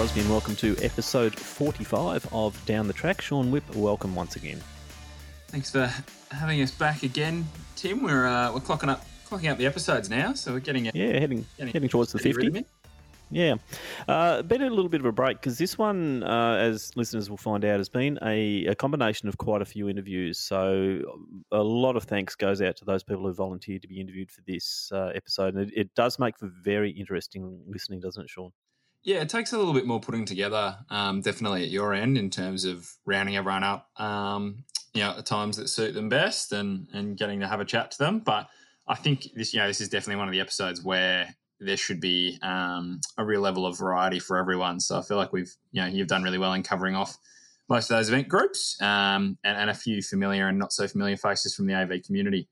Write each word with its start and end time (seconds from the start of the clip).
Crosby, 0.00 0.20
and 0.20 0.30
welcome 0.30 0.56
to 0.56 0.74
episode 0.78 1.38
45 1.38 2.26
of 2.32 2.64
Down 2.64 2.86
the 2.86 2.92
Track. 2.94 3.20
Sean 3.20 3.50
Whip, 3.50 3.76
welcome 3.76 4.14
once 4.14 4.34
again. 4.34 4.58
Thanks 5.48 5.70
for 5.70 5.92
having 6.30 6.62
us 6.62 6.70
back 6.70 7.02
again, 7.02 7.46
Tim. 7.76 8.02
We're 8.02 8.26
uh, 8.26 8.50
we're 8.50 8.60
clocking 8.60 8.88
up 8.88 9.04
clocking 9.28 9.52
up 9.52 9.58
the 9.58 9.66
episodes 9.66 10.08
now, 10.08 10.32
so 10.32 10.54
we're 10.54 10.60
getting 10.60 10.86
yeah 10.86 11.18
heading 11.18 11.44
getting, 11.58 11.74
heading 11.74 11.88
towards 11.90 12.12
the 12.12 12.18
50. 12.18 12.64
Yeah, 13.30 13.56
uh, 14.08 14.40
been 14.40 14.62
a 14.62 14.70
little 14.70 14.88
bit 14.88 15.00
of 15.00 15.06
a 15.06 15.12
break 15.12 15.38
because 15.38 15.58
this 15.58 15.76
one, 15.76 16.22
uh, 16.22 16.54
as 16.54 16.96
listeners 16.96 17.28
will 17.28 17.36
find 17.36 17.62
out, 17.66 17.76
has 17.76 17.90
been 17.90 18.18
a, 18.22 18.64
a, 18.68 18.74
combination 18.74 19.28
of 19.28 19.36
quite 19.36 19.60
a 19.60 19.66
few 19.66 19.90
interviews. 19.90 20.38
So 20.38 21.02
a 21.52 21.62
lot 21.62 21.96
of 21.96 22.04
thanks 22.04 22.34
goes 22.34 22.62
out 22.62 22.74
to 22.78 22.86
those 22.86 23.02
people 23.02 23.24
who 23.24 23.34
volunteered 23.34 23.82
to 23.82 23.88
be 23.88 24.00
interviewed 24.00 24.30
for 24.30 24.40
this 24.46 24.90
uh, 24.94 25.12
episode, 25.14 25.56
and 25.56 25.68
it, 25.68 25.74
it, 25.76 25.94
does 25.94 26.18
make 26.18 26.38
for 26.38 26.50
very 26.64 26.90
interesting 26.90 27.60
listening, 27.66 28.00
doesn't 28.00 28.24
it, 28.24 28.30
Sean? 28.30 28.50
Yeah, 29.02 29.20
it 29.20 29.30
takes 29.30 29.52
a 29.52 29.58
little 29.58 29.72
bit 29.72 29.86
more 29.86 30.00
putting 30.00 30.26
together, 30.26 30.76
um, 30.90 31.22
definitely 31.22 31.62
at 31.64 31.70
your 31.70 31.94
end 31.94 32.18
in 32.18 32.28
terms 32.28 32.66
of 32.66 32.90
rounding 33.06 33.36
everyone 33.36 33.64
up, 33.64 33.88
um, 33.98 34.64
you 34.92 35.00
know, 35.00 35.10
at 35.10 35.16
the 35.16 35.22
times 35.22 35.56
that 35.56 35.68
suit 35.68 35.94
them 35.94 36.08
best, 36.10 36.52
and 36.52 36.86
and 36.92 37.16
getting 37.16 37.40
to 37.40 37.48
have 37.48 37.60
a 37.60 37.64
chat 37.64 37.92
to 37.92 37.98
them. 37.98 38.18
But 38.18 38.48
I 38.86 38.96
think 38.96 39.28
this, 39.34 39.54
you 39.54 39.60
know, 39.60 39.68
this 39.68 39.80
is 39.80 39.88
definitely 39.88 40.16
one 40.16 40.28
of 40.28 40.32
the 40.32 40.40
episodes 40.40 40.84
where 40.84 41.34
there 41.60 41.76
should 41.76 42.00
be 42.00 42.38
um, 42.42 43.00
a 43.18 43.24
real 43.24 43.40
level 43.40 43.66
of 43.66 43.78
variety 43.78 44.18
for 44.18 44.36
everyone. 44.36 44.80
So 44.80 44.98
I 44.98 45.02
feel 45.02 45.16
like 45.16 45.32
we've, 45.32 45.54
you 45.72 45.82
know, 45.82 45.88
you've 45.88 46.08
done 46.08 46.22
really 46.22 46.38
well 46.38 46.54
in 46.54 46.62
covering 46.62 46.94
off 46.94 47.16
most 47.68 47.90
of 47.90 47.96
those 47.96 48.08
event 48.08 48.28
groups 48.28 48.76
um, 48.82 49.38
and, 49.44 49.56
and, 49.56 49.70
a 49.70 49.74
few 49.74 50.02
familiar 50.02 50.48
and 50.48 50.58
not 50.58 50.72
so 50.72 50.88
familiar 50.88 51.16
faces 51.16 51.54
from 51.54 51.66
the 51.66 51.74
AV 51.74 52.02
community. 52.04 52.48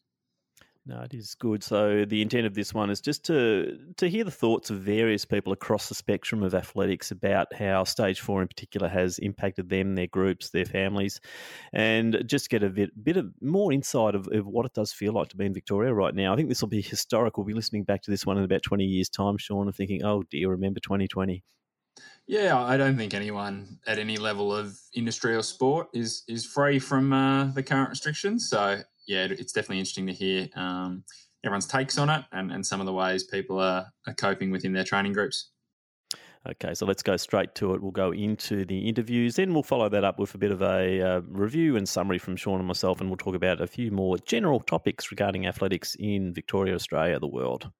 No, 0.88 1.02
it 1.02 1.12
is 1.12 1.34
good. 1.34 1.62
So 1.62 2.06
the 2.06 2.22
intent 2.22 2.46
of 2.46 2.54
this 2.54 2.72
one 2.72 2.88
is 2.88 3.02
just 3.02 3.22
to 3.26 3.78
to 3.98 4.08
hear 4.08 4.24
the 4.24 4.30
thoughts 4.30 4.70
of 4.70 4.80
various 4.80 5.26
people 5.26 5.52
across 5.52 5.90
the 5.90 5.94
spectrum 5.94 6.42
of 6.42 6.54
athletics 6.54 7.10
about 7.10 7.52
how 7.52 7.84
stage 7.84 8.20
four 8.20 8.40
in 8.40 8.48
particular 8.48 8.88
has 8.88 9.18
impacted 9.18 9.68
them, 9.68 9.96
their 9.96 10.06
groups, 10.06 10.48
their 10.48 10.64
families, 10.64 11.20
and 11.74 12.24
just 12.26 12.48
get 12.48 12.62
a 12.62 12.70
bit, 12.70 13.04
bit 13.04 13.18
of 13.18 13.30
more 13.42 13.70
insight 13.70 14.14
of, 14.14 14.28
of 14.32 14.46
what 14.46 14.64
it 14.64 14.72
does 14.72 14.90
feel 14.90 15.12
like 15.12 15.28
to 15.28 15.36
be 15.36 15.44
in 15.44 15.52
Victoria 15.52 15.92
right 15.92 16.14
now. 16.14 16.32
I 16.32 16.36
think 16.36 16.48
this 16.48 16.62
will 16.62 16.70
be 16.70 16.80
historic. 16.80 17.36
We'll 17.36 17.44
be 17.44 17.52
listening 17.52 17.84
back 17.84 18.00
to 18.04 18.10
this 18.10 18.24
one 18.24 18.38
in 18.38 18.44
about 18.44 18.62
twenty 18.62 18.86
years' 18.86 19.10
time, 19.10 19.36
Sean, 19.36 19.66
and 19.66 19.76
thinking, 19.76 20.02
"Oh 20.02 20.22
dear, 20.30 20.48
remember 20.48 20.80
2020." 20.80 21.44
Yeah, 22.26 22.58
I 22.58 22.78
don't 22.78 22.96
think 22.96 23.12
anyone 23.12 23.78
at 23.86 23.98
any 23.98 24.16
level 24.16 24.54
of 24.54 24.78
industry 24.94 25.36
or 25.36 25.42
sport 25.42 25.88
is 25.92 26.24
is 26.28 26.46
free 26.46 26.78
from 26.78 27.12
uh, 27.12 27.48
the 27.48 27.62
current 27.62 27.90
restrictions. 27.90 28.48
So 28.48 28.80
yeah, 29.08 29.26
it's 29.30 29.52
definitely 29.52 29.78
interesting 29.78 30.06
to 30.06 30.12
hear 30.12 30.48
um, 30.54 31.02
everyone's 31.44 31.66
takes 31.66 31.98
on 31.98 32.10
it 32.10 32.24
and, 32.32 32.52
and 32.52 32.64
some 32.64 32.78
of 32.78 32.86
the 32.86 32.92
ways 32.92 33.24
people 33.24 33.58
are, 33.58 33.86
are 34.06 34.14
coping 34.14 34.50
within 34.50 34.72
their 34.72 34.84
training 34.84 35.14
groups. 35.14 35.50
Okay, 36.48 36.72
so 36.72 36.86
let's 36.86 37.02
go 37.02 37.16
straight 37.16 37.54
to 37.56 37.74
it. 37.74 37.82
We'll 37.82 37.90
go 37.90 38.12
into 38.12 38.64
the 38.64 38.88
interviews, 38.88 39.36
then 39.36 39.52
we'll 39.52 39.62
follow 39.62 39.88
that 39.88 40.04
up 40.04 40.18
with 40.18 40.34
a 40.34 40.38
bit 40.38 40.52
of 40.52 40.62
a 40.62 41.00
uh, 41.00 41.20
review 41.26 41.76
and 41.76 41.88
summary 41.88 42.18
from 42.18 42.36
Sean 42.36 42.58
and 42.58 42.68
myself, 42.68 43.00
and 43.00 43.10
we'll 43.10 43.16
talk 43.16 43.34
about 43.34 43.60
a 43.60 43.66
few 43.66 43.90
more 43.90 44.16
general 44.18 44.60
topics 44.60 45.10
regarding 45.10 45.46
athletics 45.46 45.96
in 45.98 46.32
Victoria, 46.32 46.74
Australia, 46.74 47.18
the 47.18 47.26
world. 47.26 47.70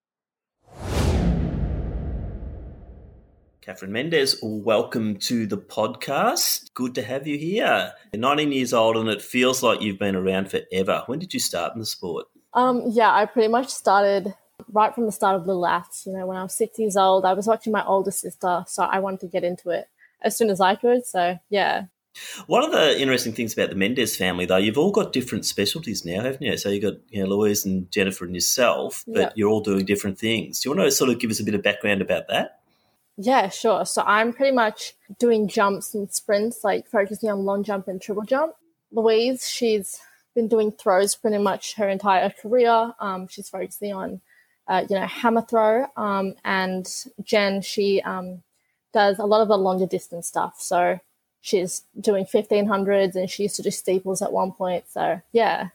Catherine 3.68 3.92
Mendez, 3.92 4.39
welcome 4.40 5.17
to 5.17 5.46
the 5.46 5.58
podcast. 5.58 6.73
Good 6.73 6.95
to 6.95 7.02
have 7.02 7.27
you 7.27 7.36
here. 7.36 7.92
You're 8.14 8.20
19 8.20 8.51
years 8.51 8.73
old 8.73 8.96
and 8.96 9.11
it 9.11 9.20
feels 9.20 9.62
like 9.62 9.83
you've 9.83 9.98
been 9.98 10.17
around 10.17 10.51
forever. 10.51 11.02
When 11.05 11.18
did 11.18 11.34
you 11.34 11.39
start 11.39 11.74
in 11.74 11.78
the 11.78 11.84
sport? 11.84 12.28
Um, 12.55 12.84
yeah, 12.86 13.14
I 13.14 13.27
pretty 13.27 13.48
much 13.48 13.68
started 13.68 14.34
right 14.73 14.95
from 14.95 15.05
the 15.05 15.12
start 15.12 15.36
of 15.36 15.46
Little 15.46 15.67
Aths. 15.67 16.07
You 16.07 16.14
know, 16.14 16.27
when 16.27 16.39
I 16.39 16.42
was 16.45 16.55
six 16.55 16.78
years 16.78 16.96
old, 16.96 17.27
I 17.27 17.34
was 17.34 17.46
watching 17.46 17.70
my 17.70 17.84
older 17.84 18.11
sister, 18.11 18.64
so 18.67 18.84
I 18.84 19.01
wanted 19.01 19.20
to 19.20 19.27
get 19.27 19.45
into 19.45 19.68
it 19.68 19.86
as 20.23 20.34
soon 20.34 20.48
as 20.48 20.62
I 20.62 20.74
could. 20.74 21.05
So, 21.05 21.39
yeah. 21.51 21.84
One 22.46 22.64
of 22.64 22.73
the 22.73 22.98
interesting 22.98 23.34
things 23.34 23.52
about 23.52 23.68
the 23.68 23.77
Mendez 23.77 24.17
family, 24.17 24.46
though, 24.46 24.57
you've 24.57 24.78
all 24.78 24.92
got 24.92 25.12
different 25.12 25.45
specialties 25.45 26.07
now, 26.07 26.23
haven't 26.23 26.40
you? 26.40 26.57
So 26.57 26.70
you've 26.70 26.84
got 26.84 26.95
you 27.11 27.23
know, 27.23 27.28
Louise 27.28 27.67
and 27.67 27.92
Jennifer 27.92 28.24
and 28.24 28.34
yourself, 28.34 29.05
but 29.07 29.20
yep. 29.20 29.33
you're 29.36 29.51
all 29.51 29.61
doing 29.61 29.84
different 29.84 30.18
things. 30.18 30.61
Do 30.61 30.70
you 30.70 30.74
want 30.74 30.89
to 30.89 30.90
sort 30.90 31.11
of 31.11 31.18
give 31.18 31.30
us 31.30 31.39
a 31.39 31.45
bit 31.45 31.55
of 31.55 31.62
background 31.62 32.01
about 32.01 32.28
that? 32.28 32.58
Yeah, 33.20 33.48
sure. 33.48 33.84
So 33.84 34.05
I'm 34.06 34.33
pretty 34.33 34.55
much 34.55 34.95
doing 35.18 35.48
jumps 35.48 35.92
and 35.92 36.11
sprints, 36.11 36.62
like 36.62 36.86
focusing 36.86 37.29
on 37.29 37.45
long 37.45 37.64
jump 37.64 37.89
and 37.89 38.01
triple 38.01 38.23
jump. 38.23 38.55
Louise, 38.92 39.46
she's 39.46 40.01
been 40.36 40.46
doing 40.46 40.70
throws 40.70 41.17
pretty 41.17 41.39
much 41.39 41.74
her 41.74 41.89
entire 41.89 42.30
career. 42.30 42.92
Um, 43.01 43.27
she's 43.27 43.48
focusing 43.48 43.92
on, 43.92 44.20
uh, 44.68 44.84
you 44.89 44.95
know, 44.95 45.05
hammer 45.05 45.42
throw. 45.42 45.89
Um, 45.96 46.34
and 46.45 46.89
Jen, 47.24 47.61
she 47.61 48.01
um, 48.02 48.45
does 48.95 49.18
a 49.18 49.27
lot 49.27 49.42
of 49.42 49.48
the 49.48 49.58
longer 49.58 49.86
distance 49.86 50.28
stuff. 50.28 50.55
So 50.61 51.01
she's 51.40 51.83
doing 52.01 52.24
1500s 52.24 53.17
and 53.17 53.28
she 53.28 53.42
used 53.42 53.57
to 53.57 53.62
do 53.62 53.73
steeples 53.73 54.23
at 54.23 54.33
one 54.33 54.52
point. 54.52 54.84
So 54.89 55.20
yeah, 55.33 55.70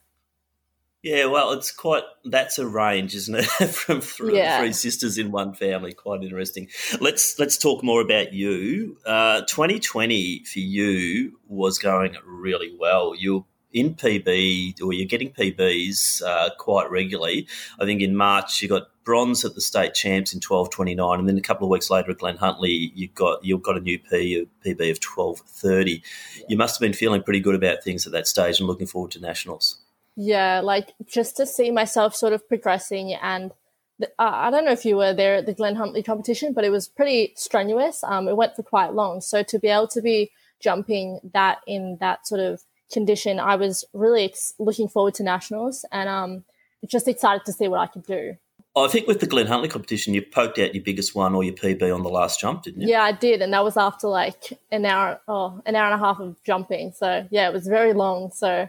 yeah, 1.04 1.26
well, 1.26 1.52
it's 1.52 1.70
quite 1.70 2.04
that's 2.24 2.58
a 2.58 2.66
range, 2.66 3.14
isn't 3.14 3.36
it? 3.36 3.46
From 3.70 4.00
three, 4.00 4.38
yeah. 4.38 4.60
three, 4.60 4.72
sisters 4.72 5.18
in 5.18 5.32
one 5.32 5.54
family, 5.54 5.92
quite 5.92 6.24
interesting. 6.24 6.70
Let's 7.02 7.38
let's 7.38 7.58
talk 7.58 7.84
more 7.84 8.00
about 8.00 8.32
you. 8.32 8.98
Uh, 9.06 9.42
2020 9.42 10.46
for 10.46 10.60
you 10.60 11.38
was 11.48 11.78
going 11.78 12.16
really 12.26 12.74
well. 12.80 13.14
You're 13.18 13.46
in 13.74 13.96
PB, 13.96 14.82
or 14.82 14.94
you're 14.94 15.08
getting 15.08 15.32
PBs 15.32 16.22
uh, 16.22 16.52
quite 16.58 16.90
regularly. 16.90 17.48
I 17.82 17.86
think 17.86 18.02
in 18.02 18.16
March 18.16 18.62
you 18.62 18.70
got 18.70 18.84
bronze 19.04 19.44
at 19.44 19.56
the 19.56 19.62
state 19.62 19.94
champs 19.94 20.34
in 20.34 20.40
12:29, 20.40 21.20
and 21.20 21.28
then 21.28 21.38
a 21.38 21.42
couple 21.42 21.68
of 21.68 21.72
weeks 21.72 21.90
later 21.90 22.12
at 22.12 22.20
Glen 22.20 22.38
Huntly 22.38 22.94
you 22.96 23.10
got 23.10 23.44
you 23.44 23.58
got 23.58 23.76
a 23.76 23.82
new 23.82 24.00
P, 24.00 24.48
PB 24.66 24.90
of 24.90 25.02
12:30. 25.02 26.02
You 26.48 26.56
must 26.56 26.76
have 26.76 26.82
been 26.82 26.94
feeling 26.94 27.24
pretty 27.24 27.42
good 27.42 27.56
about 27.56 27.84
things 27.84 28.06
at 28.06 28.14
that 28.14 28.26
stage 28.26 28.60
and 28.60 28.68
looking 28.68 28.88
forward 28.88 29.12
to 29.12 29.20
nationals. 29.20 29.83
Yeah, 30.16 30.62
like 30.62 30.94
just 31.06 31.38
to 31.38 31.46
see 31.46 31.72
myself 31.72 32.16
sort 32.16 32.34
of 32.34 32.48
progressing 32.48 33.14
and 33.14 33.52
the, 34.00 34.08
uh, 34.20 34.32
I 34.32 34.52
don't 34.52 34.66
know 34.66 34.72
if 34.72 34.86
you 34.86 34.98
were 34.98 35.14
there 35.14 35.36
at 35.36 35.46
the 35.46 35.54
Glen 35.54 35.76
Huntly 35.76 36.04
competition, 36.04 36.54
but 36.54 36.66
it 36.66 36.72
was 36.72 36.88
pretty 36.88 37.34
strenuous. 37.36 38.04
Um, 38.04 38.28
it 38.28 38.38
went 38.38 38.56
for 38.56 38.64
quite 38.64 38.94
long. 38.94 39.22
So 39.22 39.44
to 39.44 39.60
be 39.60 39.68
able 39.68 39.88
to 39.90 40.02
be 40.02 40.32
jumping 40.60 41.20
that 41.34 41.60
in 41.68 41.98
that 42.00 42.28
sort 42.28 42.42
of 42.42 42.62
condition, 42.92 43.40
I 43.40 43.56
was 43.56 43.86
really 43.94 44.26
ex- 44.26 44.54
looking 44.60 44.88
forward 44.88 45.14
to 45.16 45.24
nationals 45.24 45.86
and 45.92 46.10
um, 46.10 46.44
just 46.88 47.08
excited 47.08 47.46
to 47.46 47.54
see 47.54 47.68
what 47.68 47.80
I 47.80 47.88
could 47.88 48.06
do. 48.06 48.36
I 48.76 48.88
think 48.88 49.08
with 49.08 49.20
the 49.20 49.28
Glen 49.28 49.46
Huntly 49.46 49.70
competition, 49.70 50.16
you 50.16 50.24
poked 50.24 50.58
out 50.58 50.74
your 50.74 50.84
biggest 50.84 51.14
one 51.14 51.36
or 51.36 51.44
your 51.44 51.54
PB 51.54 51.94
on 51.94 52.02
the 52.02 52.10
last 52.10 52.40
jump, 52.40 52.64
didn't 52.64 52.82
you? 52.82 52.88
Yeah, 52.88 53.04
I 53.04 53.12
did, 53.12 53.44
and 53.44 53.54
that 53.54 53.64
was 53.64 53.78
after 53.78 54.08
like 54.08 54.60
an 54.72 54.84
hour, 54.86 55.22
oh, 55.28 55.62
an 55.68 55.76
hour 55.76 55.92
and 55.92 56.02
a 56.02 56.04
half 56.04 56.20
of 56.20 56.42
jumping. 56.44 56.92
So 56.92 57.28
yeah, 57.30 57.48
it 57.48 57.54
was 57.54 57.68
very 57.68 57.94
long. 57.94 58.32
So 58.34 58.68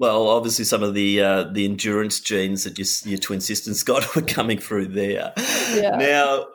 well, 0.00 0.28
obviously, 0.28 0.64
some 0.64 0.82
of 0.82 0.94
the 0.94 1.20
uh, 1.20 1.44
the 1.44 1.66
endurance 1.66 2.20
genes 2.20 2.64
that 2.64 2.78
your, 2.78 2.86
your 3.04 3.18
twin 3.18 3.42
sisters 3.42 3.82
got 3.82 4.14
were 4.16 4.22
coming 4.22 4.58
through 4.58 4.86
there. 4.86 5.34
Yeah. 5.74 5.96
Now, 5.98 6.46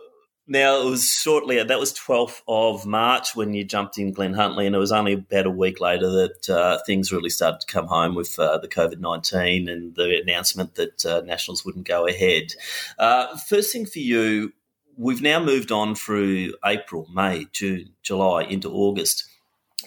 now 0.48 0.82
it 0.82 0.90
was 0.90 1.08
shortly 1.08 1.62
that 1.62 1.80
was 1.80 1.94
twelfth 1.94 2.42
of 2.48 2.88
March 2.88 3.36
when 3.36 3.54
you 3.54 3.64
jumped 3.64 4.00
in 4.00 4.14
Glen 4.14 4.34
Huntly, 4.34 4.66
and 4.66 4.76
it 4.76 4.80
was 4.80 4.92
only 4.92 5.14
about 5.14 5.46
a 5.46 5.52
week 5.52 5.80
later 5.80 6.10
that 6.10 6.50
uh, 6.50 6.80
things 6.88 7.12
really 7.12 7.30
started 7.30 7.62
to 7.62 7.68
come 7.72 7.86
home 7.86 8.16
with 8.16 8.38
uh, 8.40 8.58
the 8.58 8.68
COVID 8.68 8.98
nineteen 8.98 9.70
and 9.70 9.94
the 9.94 10.20
announcement 10.20 10.74
that 10.74 11.06
uh, 11.06 11.22
nationals 11.24 11.64
wouldn't 11.64 11.88
go 11.88 12.08
ahead. 12.08 12.56
Uh, 12.98 13.38
first 13.38 13.72
thing 13.72 13.86
for 13.86 14.00
you, 14.00 14.54
we've 14.98 15.22
now 15.22 15.40
moved 15.40 15.72
on 15.72 15.94
through 15.94 16.56
April, 16.66 17.08
May, 17.14 17.46
June, 17.52 17.92
July 18.02 18.46
into 18.46 18.72
August 18.72 19.26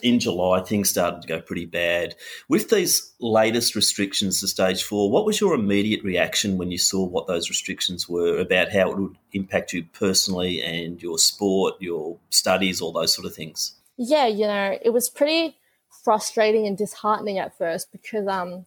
in 0.03 0.19
July, 0.21 0.61
things 0.61 0.91
started 0.91 1.23
to 1.23 1.29
go 1.29 1.41
pretty 1.41 1.67
bad. 1.67 2.15
With 2.49 2.71
these 2.71 3.12
latest 3.21 3.75
restrictions 3.75 4.41
to 4.41 4.49
stage 4.49 4.83
four, 4.83 5.11
what 5.11 5.25
was 5.25 5.41
your 5.41 5.55
immediate 5.55 6.03
reaction 6.03 6.59
when 6.59 6.71
you 6.71 6.79
saw 6.79 7.05
what 7.05 7.27
those 7.27 7.49
restrictions 7.49 8.09
were 8.09 8.39
about 8.39 8.73
how 8.73 8.91
it 8.91 8.99
would 8.99 9.17
impact 9.33 9.73
you 9.73 9.85
personally 9.93 10.62
and 10.62 11.03
your 11.03 11.19
sport, 11.19 11.75
your 11.81 12.19
studies, 12.31 12.81
all 12.81 12.93
those 12.93 13.15
sort 13.15 13.27
of 13.27 13.35
things? 13.35 13.75
Yeah, 13.97 14.27
you 14.27 14.47
know, 14.47 14.79
it 14.81 14.91
was 14.91 15.11
pretty 15.11 15.56
frustrating 16.05 16.67
and 16.67 16.79
disheartening 16.79 17.39
at 17.39 17.56
first 17.56 17.91
because, 17.93 18.27
um, 18.27 18.67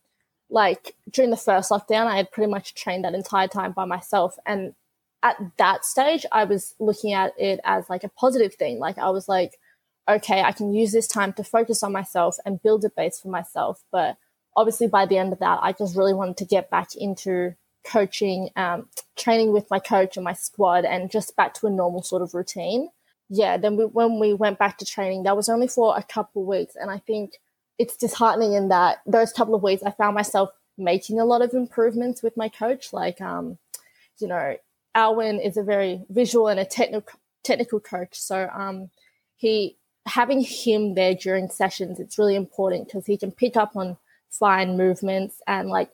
like 0.50 0.96
during 1.10 1.32
the 1.32 1.38
first 1.38 1.72
lockdown, 1.72 2.08
I 2.08 2.18
had 2.18 2.32
pretty 2.32 2.52
much 2.52 2.76
trained 2.76 3.06
that 3.06 3.16
entire 3.16 3.48
time 3.48 3.72
by 3.72 3.86
myself. 3.86 4.38
And 4.46 4.74
at 5.24 5.38
that 5.58 5.86
stage, 5.86 6.26
I 6.32 6.44
was 6.44 6.76
looking 6.80 7.14
at 7.14 7.32
it 7.38 7.62
as 7.64 7.90
like 7.90 8.04
a 8.04 8.10
positive 8.10 8.56
thing. 8.56 8.80
Like, 8.80 8.98
I 8.98 9.10
was 9.12 9.30
like, 9.30 9.58
okay, 10.10 10.42
I 10.42 10.52
can 10.52 10.74
use 10.74 10.92
this 10.92 11.08
time 11.08 11.34
to 11.34 11.44
focus 11.44 11.84
on 11.84 11.92
myself 11.92 12.38
and 12.46 12.62
build 12.62 12.86
a 12.86 12.90
base 12.90 13.20
for 13.20 13.30
myself. 13.30 13.84
But 13.92 14.18
obviously, 14.56 14.88
by 14.88 15.06
the 15.06 15.18
end 15.18 15.34
of 15.34 15.40
that, 15.40 15.60
I 15.62 15.72
just 15.72 15.96
really 15.96 16.14
wanted 16.14 16.38
to 16.38 16.46
get 16.46 16.70
back 16.70 16.96
into 16.96 17.56
coaching, 17.84 18.50
um, 18.56 18.88
training 19.16 19.52
with 19.52 19.70
my 19.70 19.80
coach 19.80 20.18
and 20.18 20.24
my 20.24 20.34
squad, 20.34 20.86
and 20.86 21.12
just 21.12 21.36
back 21.36 21.54
to 21.56 21.68
a 21.68 21.72
normal 21.72 22.04
sort 22.04 22.22
of 22.22 22.34
routine. 22.34 22.90
Yeah, 23.30 23.58
then 23.58 23.78
we, 23.78 23.86
when 23.86 24.20
we 24.20 24.34
went 24.34 24.60
back 24.60 24.78
to 24.80 24.86
training, 24.86 25.24
that 25.24 25.38
was 25.38 25.50
only 25.50 25.68
for 25.68 25.98
a 25.98 26.04
couple 26.04 26.44
weeks. 26.44 26.76
And 26.76 26.92
I 26.92 26.98
think 26.98 27.40
it's 27.78 27.96
disheartening 27.96 28.54
in 28.54 28.68
that 28.70 29.02
those 29.06 29.32
couple 29.32 29.56
of 29.56 29.64
weeks, 29.64 29.84
I 29.84 29.92
found 29.92 30.16
myself 30.16 30.50
making 30.78 31.20
a 31.20 31.26
lot 31.26 31.42
of 31.42 31.54
improvements 31.54 32.22
with 32.22 32.36
my 32.36 32.50
coach. 32.50 32.92
Like, 32.92 33.22
um, 33.22 33.58
you 34.20 34.28
know, 34.28 34.58
Alwyn 34.94 35.40
is 35.40 35.58
a 35.58 35.64
very 35.64 36.04
visual 36.10 36.48
and 36.48 36.60
a 36.60 36.66
technical 36.66 37.20
technical 37.44 37.80
coach. 37.80 38.20
So 38.20 38.50
um, 38.54 38.90
he 39.38 39.78
having 40.06 40.42
him 40.42 40.96
there 40.96 41.16
during 41.16 41.50
sessions, 41.50 42.00
it's 42.00 42.18
really 42.18 42.36
important 42.36 42.88
because 42.88 43.06
he 43.06 43.18
can 43.18 43.32
pick 43.32 43.56
up 43.56 43.76
on 43.76 43.98
fine 44.30 44.78
movements 44.78 45.42
and 45.48 45.70
like 45.70 45.90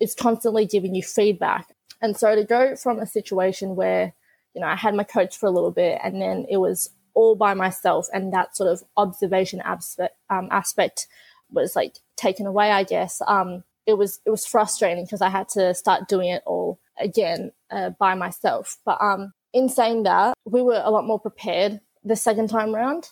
it's 0.00 0.14
constantly 0.14 0.66
giving 0.66 0.94
you 0.94 1.02
feedback. 1.02 1.74
And 2.00 2.16
so 2.16 2.34
to 2.34 2.44
go 2.44 2.76
from 2.76 2.98
a 3.00 3.06
situation 3.06 3.74
where, 3.74 4.14
you 4.54 4.60
know, 4.60 4.68
I 4.68 4.76
had 4.76 4.94
my 4.94 5.04
coach 5.04 5.36
for 5.36 5.46
a 5.46 5.50
little 5.50 5.72
bit 5.72 5.98
and 6.02 6.20
then 6.20 6.46
it 6.48 6.58
was 6.58 6.90
all 7.14 7.34
by 7.34 7.54
myself 7.54 8.06
and 8.12 8.32
that 8.32 8.56
sort 8.56 8.70
of 8.70 8.84
observation 8.96 9.60
aspect, 9.64 10.14
um, 10.30 10.48
aspect 10.52 11.08
was 11.50 11.74
like 11.74 11.96
taken 12.16 12.46
away, 12.46 12.70
I 12.70 12.84
guess. 12.84 13.20
Um, 13.26 13.64
it 13.86 13.96
was 13.96 14.20
it 14.26 14.30
was 14.30 14.46
frustrating 14.46 15.04
because 15.04 15.22
I 15.22 15.30
had 15.30 15.48
to 15.50 15.72
start 15.74 16.08
doing 16.08 16.28
it 16.28 16.42
all 16.46 16.78
again 17.00 17.52
uh, 17.70 17.90
by 17.98 18.14
myself. 18.14 18.76
But 18.84 19.00
um, 19.00 19.32
in 19.52 19.68
saying 19.68 20.02
that, 20.02 20.34
we 20.44 20.60
were 20.60 20.82
a 20.84 20.90
lot 20.90 21.06
more 21.06 21.18
prepared 21.18 21.80
the 22.04 22.16
second 22.16 22.50
time 22.50 22.74
round. 22.74 23.08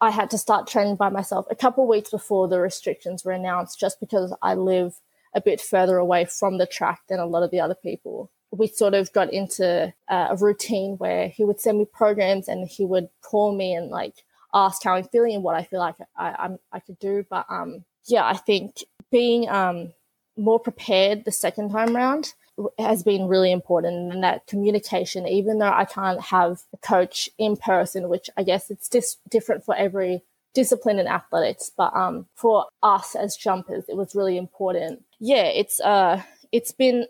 I 0.00 0.10
had 0.10 0.30
to 0.30 0.38
start 0.38 0.66
training 0.66 0.96
by 0.96 1.08
myself 1.08 1.46
a 1.50 1.56
couple 1.56 1.86
weeks 1.86 2.10
before 2.10 2.48
the 2.48 2.60
restrictions 2.60 3.24
were 3.24 3.32
announced, 3.32 3.80
just 3.80 3.98
because 4.00 4.34
I 4.42 4.54
live 4.54 5.00
a 5.34 5.40
bit 5.40 5.60
further 5.60 5.96
away 5.96 6.24
from 6.24 6.58
the 6.58 6.66
track 6.66 7.00
than 7.08 7.18
a 7.18 7.26
lot 7.26 7.42
of 7.42 7.50
the 7.50 7.60
other 7.60 7.74
people. 7.74 8.30
We 8.50 8.66
sort 8.66 8.94
of 8.94 9.12
got 9.12 9.32
into 9.32 9.92
a 10.08 10.36
routine 10.36 10.96
where 10.96 11.28
he 11.28 11.44
would 11.44 11.60
send 11.60 11.78
me 11.78 11.84
programs 11.84 12.48
and 12.48 12.68
he 12.68 12.84
would 12.84 13.08
call 13.22 13.54
me 13.54 13.74
and 13.74 13.90
like 13.90 14.14
ask 14.54 14.82
how 14.82 14.94
I'm 14.94 15.04
feeling 15.04 15.34
and 15.34 15.44
what 15.44 15.56
I 15.56 15.64
feel 15.64 15.80
like 15.80 15.96
I, 16.16 16.28
I, 16.28 16.48
I 16.72 16.80
could 16.80 16.98
do. 16.98 17.26
But 17.28 17.46
um, 17.50 17.84
yeah, 18.06 18.24
I 18.24 18.36
think 18.36 18.84
being 19.10 19.48
um, 19.48 19.92
more 20.36 20.60
prepared 20.60 21.24
the 21.24 21.32
second 21.32 21.70
time 21.70 21.94
round 21.94 22.32
has 22.78 23.02
been 23.02 23.28
really 23.28 23.52
important 23.52 24.12
and 24.12 24.22
that 24.22 24.46
communication 24.46 25.26
even 25.26 25.58
though 25.58 25.72
i 25.72 25.84
can't 25.84 26.20
have 26.20 26.62
a 26.72 26.76
coach 26.78 27.30
in 27.38 27.56
person 27.56 28.08
which 28.08 28.28
i 28.36 28.42
guess 28.42 28.70
it's 28.70 28.88
just 28.88 29.18
different 29.30 29.64
for 29.64 29.76
every 29.76 30.22
discipline 30.54 30.98
in 30.98 31.06
athletics 31.06 31.70
but 31.76 31.94
um 31.94 32.26
for 32.34 32.66
us 32.82 33.14
as 33.14 33.36
jumpers 33.36 33.84
it 33.88 33.96
was 33.96 34.14
really 34.14 34.36
important. 34.36 35.04
Yeah 35.20 35.44
it's 35.44 35.78
uh 35.80 36.22
it's 36.50 36.72
been 36.72 37.06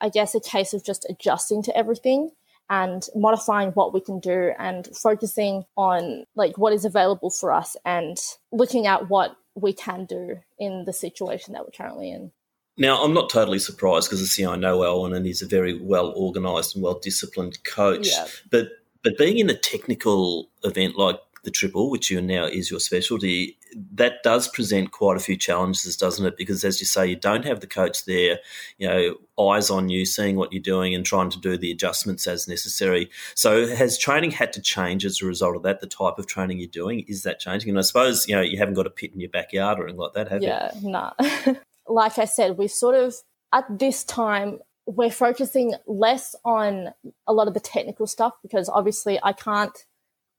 i 0.00 0.08
guess 0.08 0.34
a 0.34 0.40
case 0.40 0.72
of 0.72 0.84
just 0.84 1.06
adjusting 1.10 1.62
to 1.64 1.76
everything 1.76 2.30
and 2.70 3.08
modifying 3.14 3.70
what 3.72 3.92
we 3.92 4.00
can 4.00 4.20
do 4.20 4.52
and 4.58 4.86
focusing 4.96 5.64
on 5.76 6.24
like 6.34 6.56
what 6.56 6.72
is 6.72 6.84
available 6.84 7.30
for 7.30 7.52
us 7.52 7.76
and 7.84 8.18
looking 8.52 8.86
at 8.86 9.10
what 9.10 9.36
we 9.54 9.72
can 9.72 10.06
do 10.06 10.38
in 10.58 10.84
the 10.86 10.92
situation 10.92 11.52
that 11.52 11.64
we're 11.64 11.76
currently 11.76 12.10
in 12.10 12.30
now, 12.76 13.02
I'm 13.02 13.12
not 13.12 13.30
totally 13.30 13.58
surprised 13.58 14.08
because 14.08 14.38
you 14.38 14.46
know, 14.46 14.52
I 14.52 14.56
know 14.56 14.84
Alwyn 14.84 15.14
and 15.14 15.26
he's 15.26 15.42
a 15.42 15.46
very 15.46 15.78
well 15.78 16.12
organised 16.16 16.74
and 16.74 16.82
well 16.82 16.98
disciplined 16.98 17.62
coach. 17.64 18.08
Yeah. 18.08 18.26
But 18.50 18.68
but 19.02 19.18
being 19.18 19.38
in 19.38 19.50
a 19.50 19.54
technical 19.54 20.48
event 20.64 20.96
like 20.96 21.18
the 21.44 21.50
triple, 21.50 21.90
which 21.90 22.10
you 22.10 22.20
now 22.22 22.44
is 22.44 22.70
your 22.70 22.78
specialty, 22.78 23.58
that 23.94 24.22
does 24.22 24.46
present 24.46 24.92
quite 24.92 25.16
a 25.16 25.20
few 25.20 25.36
challenges, 25.36 25.96
doesn't 25.96 26.24
it? 26.24 26.36
Because 26.36 26.64
as 26.64 26.78
you 26.78 26.86
say, 26.86 27.08
you 27.08 27.16
don't 27.16 27.44
have 27.44 27.60
the 27.60 27.66
coach 27.66 28.04
there, 28.04 28.38
you 28.78 28.88
know, 28.88 29.16
eyes 29.50 29.68
on 29.68 29.88
you, 29.88 30.06
seeing 30.06 30.36
what 30.36 30.52
you're 30.52 30.62
doing 30.62 30.94
and 30.94 31.04
trying 31.04 31.30
to 31.30 31.40
do 31.40 31.58
the 31.58 31.72
adjustments 31.72 32.28
as 32.28 32.46
necessary. 32.46 33.10
So 33.34 33.66
has 33.66 33.98
training 33.98 34.30
had 34.30 34.52
to 34.52 34.62
change 34.62 35.04
as 35.04 35.20
a 35.20 35.26
result 35.26 35.56
of 35.56 35.64
that? 35.64 35.80
The 35.80 35.88
type 35.88 36.18
of 36.18 36.26
training 36.26 36.58
you're 36.58 36.68
doing 36.68 37.04
is 37.08 37.24
that 37.24 37.40
changing? 37.40 37.70
And 37.70 37.78
I 37.78 37.82
suppose 37.82 38.28
you 38.28 38.36
know 38.36 38.42
you 38.42 38.56
haven't 38.56 38.74
got 38.74 38.86
a 38.86 38.90
pit 38.90 39.12
in 39.12 39.20
your 39.20 39.30
backyard 39.30 39.80
or 39.80 39.84
anything 39.84 40.00
like 40.00 40.12
that, 40.14 40.28
have 40.28 40.42
yeah, 40.42 40.70
you? 40.76 40.90
Yeah, 40.90 41.12
no. 41.48 41.54
like 41.86 42.18
I 42.18 42.24
said, 42.24 42.58
we 42.58 42.68
sort 42.68 42.94
of, 42.94 43.14
at 43.52 43.64
this 43.78 44.04
time, 44.04 44.60
we're 44.86 45.10
focusing 45.10 45.74
less 45.86 46.34
on 46.44 46.92
a 47.26 47.32
lot 47.32 47.48
of 47.48 47.54
the 47.54 47.60
technical 47.60 48.06
stuff 48.06 48.34
because 48.42 48.68
obviously 48.68 49.18
I 49.22 49.32
can't, 49.32 49.76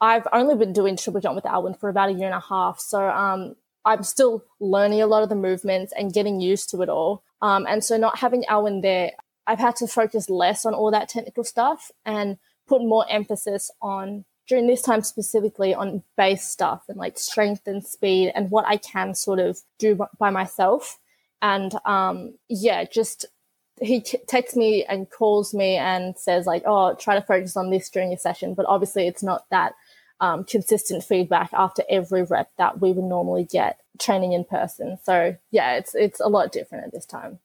I've 0.01 0.27
only 0.33 0.55
been 0.55 0.73
doing 0.73 0.97
triple 0.97 1.21
jump 1.21 1.35
with 1.35 1.45
Alwyn 1.45 1.75
for 1.75 1.89
about 1.89 2.09
a 2.09 2.13
year 2.13 2.25
and 2.25 2.35
a 2.35 2.39
half. 2.39 2.79
So 2.79 3.07
um, 3.07 3.55
I'm 3.85 4.03
still 4.03 4.43
learning 4.59 5.01
a 5.01 5.07
lot 5.07 5.23
of 5.23 5.29
the 5.29 5.35
movements 5.35 5.93
and 5.97 6.13
getting 6.13 6.41
used 6.41 6.69
to 6.71 6.81
it 6.81 6.89
all. 6.89 7.23
Um, 7.41 7.65
and 7.67 7.83
so 7.83 7.97
not 7.97 8.19
having 8.19 8.45
Alwyn 8.45 8.81
there, 8.81 9.11
I've 9.45 9.59
had 9.59 9.75
to 9.77 9.87
focus 9.87 10.29
less 10.29 10.65
on 10.65 10.73
all 10.73 10.91
that 10.91 11.09
technical 11.09 11.43
stuff 11.43 11.91
and 12.05 12.37
put 12.67 12.81
more 12.81 13.05
emphasis 13.09 13.69
on 13.81 14.25
during 14.47 14.67
this 14.67 14.81
time 14.81 15.01
specifically 15.01 15.73
on 15.73 16.03
base 16.17 16.47
stuff 16.47 16.83
and 16.89 16.97
like 16.97 17.17
strength 17.17 17.65
and 17.65 17.83
speed 17.83 18.31
and 18.35 18.51
what 18.51 18.65
I 18.67 18.77
can 18.77 19.15
sort 19.15 19.39
of 19.39 19.59
do 19.79 19.99
by 20.19 20.29
myself. 20.29 20.99
And 21.43 21.75
um, 21.85 22.35
yeah, 22.47 22.85
just 22.85 23.25
he 23.81 23.99
t- 24.01 24.17
texts 24.27 24.55
me 24.55 24.85
and 24.85 25.09
calls 25.11 25.53
me 25.53 25.75
and 25.75 26.17
says 26.17 26.47
like, 26.47 26.63
"Oh, 26.65 26.95
try 26.95 27.15
to 27.15 27.21
focus 27.21 27.57
on 27.57 27.69
this 27.69 27.89
during 27.89 28.09
your 28.11 28.17
session." 28.17 28.53
But 28.53 28.65
obviously, 28.67 29.07
it's 29.07 29.21
not 29.21 29.45
that 29.51 29.73
um, 30.21 30.45
consistent 30.45 31.03
feedback 31.03 31.51
after 31.53 31.83
every 31.89 32.23
rep 32.23 32.49
that 32.57 32.79
we 32.79 32.93
would 32.93 33.03
normally 33.03 33.43
get 33.43 33.81
training 33.99 34.31
in 34.31 34.45
person. 34.45 34.97
So 35.03 35.35
yeah, 35.51 35.75
it's 35.75 35.93
it's 35.93 36.21
a 36.21 36.29
lot 36.29 36.53
different 36.53 36.85
at 36.85 36.93
this 36.93 37.05
time. 37.05 37.39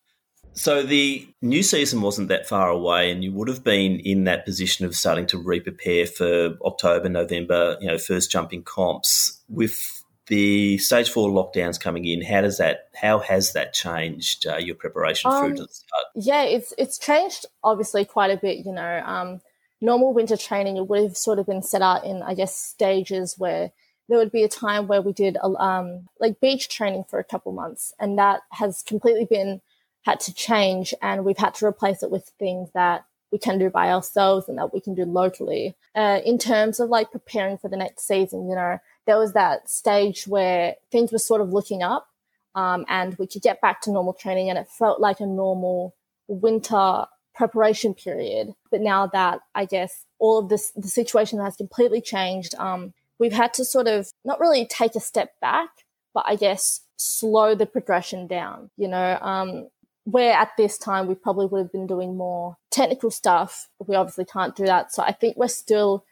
So 0.52 0.82
the 0.82 1.28
new 1.42 1.62
season 1.62 2.00
wasn't 2.00 2.28
that 2.28 2.48
far 2.48 2.68
away, 2.68 3.10
and 3.10 3.24
you 3.24 3.32
would 3.32 3.48
have 3.48 3.64
been 3.64 3.98
in 4.00 4.24
that 4.24 4.44
position 4.44 4.86
of 4.86 4.94
starting 4.94 5.26
to 5.26 5.38
re-prepare 5.38 6.06
for 6.06 6.56
October, 6.62 7.08
November, 7.08 7.76
you 7.80 7.88
know, 7.88 7.98
first 7.98 8.30
jumping 8.30 8.62
comps 8.62 9.42
with 9.48 9.97
the 10.28 10.78
stage 10.78 11.10
four 11.10 11.30
lockdowns 11.30 11.80
coming 11.80 12.04
in, 12.04 12.22
how 12.22 12.40
does 12.40 12.58
that? 12.58 12.88
How 12.94 13.18
has 13.18 13.52
that 13.52 13.72
changed 13.72 14.46
uh, 14.46 14.56
your 14.56 14.74
preparation 14.74 15.30
um, 15.30 15.46
through 15.46 15.56
to 15.56 15.62
the 15.62 15.68
start? 15.68 16.04
Yeah, 16.14 16.42
it's 16.44 16.72
it's 16.78 16.98
changed 16.98 17.46
obviously 17.64 18.04
quite 18.04 18.30
a 18.30 18.36
bit. 18.36 18.64
You 18.64 18.72
know, 18.72 19.02
um, 19.04 19.40
normal 19.80 20.12
winter 20.12 20.36
training 20.36 20.76
it 20.76 20.86
would 20.88 21.02
have 21.02 21.16
sort 21.16 21.38
of 21.38 21.46
been 21.46 21.62
set 21.62 21.82
out 21.82 22.04
in 22.04 22.22
I 22.22 22.34
guess 22.34 22.54
stages 22.54 23.36
where 23.38 23.72
there 24.08 24.18
would 24.18 24.32
be 24.32 24.44
a 24.44 24.48
time 24.48 24.86
where 24.86 25.02
we 25.02 25.12
did 25.12 25.36
um, 25.42 26.08
like 26.20 26.40
beach 26.40 26.68
training 26.68 27.04
for 27.08 27.18
a 27.18 27.24
couple 27.24 27.52
months, 27.52 27.92
and 27.98 28.18
that 28.18 28.40
has 28.52 28.82
completely 28.82 29.26
been 29.26 29.60
had 30.02 30.20
to 30.20 30.34
change, 30.34 30.94
and 31.02 31.24
we've 31.24 31.38
had 31.38 31.54
to 31.54 31.66
replace 31.66 32.02
it 32.02 32.10
with 32.10 32.32
things 32.38 32.70
that 32.72 33.04
we 33.30 33.38
can 33.38 33.58
do 33.58 33.68
by 33.68 33.90
ourselves 33.90 34.48
and 34.48 34.58
that 34.58 34.72
we 34.72 34.80
can 34.80 34.94
do 34.94 35.04
locally. 35.04 35.74
Uh, 35.94 36.20
in 36.24 36.38
terms 36.38 36.80
of 36.80 36.88
like 36.88 37.12
preparing 37.12 37.58
for 37.58 37.68
the 37.68 37.76
next 37.76 38.06
season, 38.06 38.48
you 38.48 38.54
know, 38.54 38.78
there 39.08 39.18
was 39.18 39.32
that 39.32 39.70
stage 39.70 40.26
where 40.26 40.76
things 40.92 41.10
were 41.10 41.18
sort 41.18 41.40
of 41.40 41.48
looking 41.48 41.82
up 41.82 42.06
um, 42.54 42.84
and 42.88 43.16
we 43.18 43.26
could 43.26 43.40
get 43.40 43.58
back 43.62 43.80
to 43.80 43.90
normal 43.90 44.12
training 44.12 44.50
and 44.50 44.58
it 44.58 44.68
felt 44.68 45.00
like 45.00 45.18
a 45.18 45.26
normal 45.26 45.96
winter 46.28 47.06
preparation 47.34 47.94
period. 47.94 48.48
But 48.70 48.82
now 48.82 49.06
that 49.06 49.40
I 49.54 49.64
guess 49.64 50.04
all 50.18 50.38
of 50.38 50.50
this, 50.50 50.72
the 50.76 50.88
situation 50.88 51.40
has 51.40 51.56
completely 51.56 52.02
changed, 52.02 52.54
um, 52.56 52.92
we've 53.18 53.32
had 53.32 53.54
to 53.54 53.64
sort 53.64 53.88
of 53.88 54.10
not 54.26 54.40
really 54.40 54.66
take 54.66 54.94
a 54.94 55.00
step 55.00 55.30
back, 55.40 55.70
but 56.12 56.24
I 56.28 56.36
guess 56.36 56.82
slow 56.96 57.54
the 57.54 57.64
progression 57.64 58.26
down. 58.26 58.70
You 58.76 58.88
know, 58.88 59.18
um, 59.22 59.68
where 60.04 60.34
at 60.34 60.50
this 60.58 60.76
time 60.76 61.06
we 61.06 61.14
probably 61.14 61.46
would 61.46 61.62
have 61.62 61.72
been 61.72 61.86
doing 61.86 62.14
more 62.14 62.58
technical 62.70 63.10
stuff, 63.10 63.68
we 63.86 63.96
obviously 63.96 64.26
can't 64.26 64.54
do 64.54 64.66
that. 64.66 64.92
So 64.92 65.02
I 65.02 65.12
think 65.12 65.38
we're 65.38 65.48
still 65.48 66.04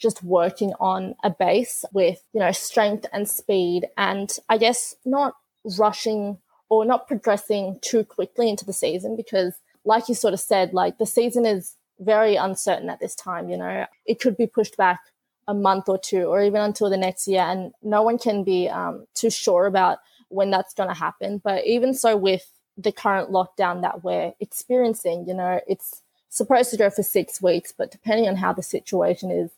just 0.00 0.24
working 0.24 0.72
on 0.80 1.14
a 1.22 1.30
base 1.30 1.84
with, 1.92 2.24
you 2.32 2.40
know, 2.40 2.52
strength 2.52 3.06
and 3.12 3.28
speed 3.28 3.86
and 3.96 4.34
I 4.48 4.58
guess 4.58 4.96
not 5.04 5.34
rushing 5.78 6.38
or 6.68 6.84
not 6.84 7.06
progressing 7.06 7.78
too 7.82 8.04
quickly 8.04 8.48
into 8.48 8.64
the 8.64 8.72
season 8.72 9.14
because 9.14 9.54
like 9.84 10.08
you 10.08 10.14
sort 10.14 10.34
of 10.34 10.40
said, 10.40 10.72
like 10.72 10.98
the 10.98 11.06
season 11.06 11.44
is 11.44 11.74
very 11.98 12.36
uncertain 12.36 12.88
at 12.88 13.00
this 13.00 13.14
time, 13.14 13.50
you 13.50 13.56
know. 13.56 13.86
It 14.06 14.20
could 14.20 14.36
be 14.36 14.46
pushed 14.46 14.76
back 14.76 15.00
a 15.46 15.54
month 15.54 15.88
or 15.88 15.98
two 15.98 16.24
or 16.24 16.42
even 16.42 16.60
until 16.60 16.88
the 16.88 16.96
next 16.96 17.28
year 17.28 17.42
and 17.42 17.72
no 17.82 18.02
one 18.02 18.18
can 18.18 18.42
be 18.42 18.68
um, 18.68 19.06
too 19.14 19.30
sure 19.30 19.66
about 19.66 19.98
when 20.28 20.50
that's 20.50 20.74
going 20.74 20.88
to 20.88 20.94
happen. 20.94 21.38
But 21.42 21.66
even 21.66 21.92
so 21.92 22.16
with 22.16 22.50
the 22.78 22.92
current 22.92 23.30
lockdown 23.30 23.82
that 23.82 24.02
we're 24.02 24.32
experiencing, 24.40 25.26
you 25.28 25.34
know, 25.34 25.60
it's 25.66 26.02
supposed 26.30 26.70
to 26.70 26.76
go 26.76 26.88
for 26.88 27.02
six 27.02 27.42
weeks, 27.42 27.74
but 27.76 27.90
depending 27.90 28.28
on 28.28 28.36
how 28.36 28.52
the 28.52 28.62
situation 28.62 29.30
is, 29.30 29.50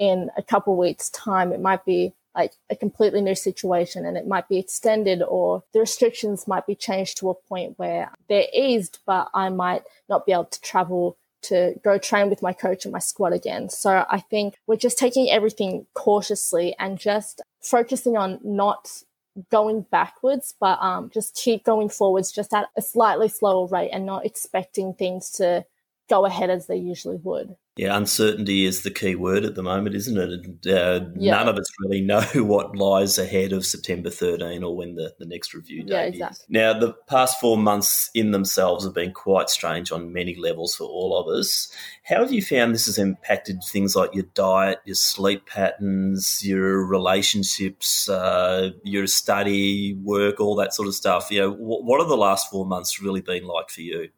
in 0.00 0.30
a 0.36 0.42
couple 0.42 0.76
weeks 0.76 1.10
time 1.10 1.52
it 1.52 1.60
might 1.60 1.84
be 1.84 2.12
like 2.34 2.52
a 2.70 2.76
completely 2.76 3.20
new 3.20 3.34
situation 3.34 4.06
and 4.06 4.16
it 4.16 4.26
might 4.26 4.48
be 4.48 4.58
extended 4.58 5.22
or 5.22 5.62
the 5.72 5.80
restrictions 5.80 6.48
might 6.48 6.66
be 6.66 6.74
changed 6.74 7.18
to 7.18 7.28
a 7.28 7.34
point 7.34 7.78
where 7.78 8.10
they're 8.28 8.46
eased 8.52 8.98
but 9.06 9.28
i 9.34 9.48
might 9.48 9.82
not 10.08 10.26
be 10.26 10.32
able 10.32 10.44
to 10.46 10.60
travel 10.62 11.16
to 11.42 11.74
go 11.82 11.98
train 11.98 12.28
with 12.28 12.42
my 12.42 12.52
coach 12.52 12.84
and 12.84 12.92
my 12.92 12.98
squad 12.98 13.32
again. 13.32 13.68
So 13.68 14.04
i 14.10 14.20
think 14.20 14.56
we're 14.66 14.76
just 14.76 14.98
taking 14.98 15.30
everything 15.30 15.86
cautiously 15.94 16.74
and 16.78 16.98
just 16.98 17.40
focusing 17.62 18.16
on 18.16 18.40
not 18.42 19.02
going 19.50 19.82
backwards 19.90 20.54
but 20.60 20.78
um, 20.82 21.08
just 21.12 21.36
keep 21.36 21.64
going 21.64 21.88
forwards 21.88 22.32
just 22.32 22.52
at 22.52 22.68
a 22.76 22.82
slightly 22.82 23.28
slower 23.28 23.66
rate 23.68 23.90
and 23.90 24.04
not 24.04 24.26
expecting 24.26 24.92
things 24.92 25.30
to 25.30 25.64
go 26.10 26.26
ahead 26.26 26.50
as 26.50 26.66
they 26.66 26.76
usually 26.76 27.16
would 27.22 27.54
Yeah, 27.76 27.96
uncertainty 27.96 28.66
is 28.66 28.82
the 28.82 28.90
key 28.90 29.14
word 29.14 29.44
at 29.44 29.54
the 29.54 29.62
moment, 29.62 29.94
isn't 29.94 30.18
it? 30.18 30.30
And, 30.32 30.66
uh, 30.66 31.08
yeah. 31.16 31.36
None 31.36 31.48
of 31.48 31.56
us 31.56 31.70
really 31.78 32.00
know 32.00 32.20
what 32.34 32.76
lies 32.76 33.16
ahead 33.16 33.52
of 33.52 33.64
September 33.64 34.10
13 34.10 34.64
or 34.64 34.76
when 34.76 34.96
the, 34.96 35.14
the 35.20 35.24
next 35.24 35.54
review 35.54 35.84
date 35.84 35.92
yeah, 35.92 36.02
exactly. 36.02 36.42
is. 36.42 36.46
Now, 36.48 36.78
the 36.78 36.92
past 37.06 37.40
four 37.40 37.56
months 37.56 38.10
in 38.12 38.32
themselves 38.32 38.84
have 38.84 38.92
been 38.92 39.12
quite 39.12 39.48
strange 39.48 39.92
on 39.92 40.12
many 40.12 40.34
levels 40.34 40.74
for 40.74 40.84
all 40.84 41.16
of 41.16 41.28
us. 41.28 41.72
How 42.02 42.22
have 42.22 42.32
you 42.32 42.42
found 42.42 42.74
this 42.74 42.86
has 42.86 42.98
impacted 42.98 43.62
things 43.62 43.94
like 43.94 44.12
your 44.12 44.26
diet, 44.34 44.80
your 44.84 44.96
sleep 44.96 45.46
patterns, 45.46 46.44
your 46.44 46.84
relationships, 46.84 48.08
uh, 48.08 48.70
your 48.82 49.06
study, 49.06 49.94
work, 50.02 50.40
all 50.40 50.56
that 50.56 50.74
sort 50.74 50.88
of 50.88 50.94
stuff? 50.94 51.30
You 51.30 51.42
know, 51.42 51.52
what 51.52 52.00
have 52.00 52.08
the 52.08 52.16
last 52.16 52.50
four 52.50 52.66
months 52.66 53.00
really 53.00 53.20
been 53.20 53.44
like 53.44 53.70
for 53.70 53.82
you? 53.82 54.08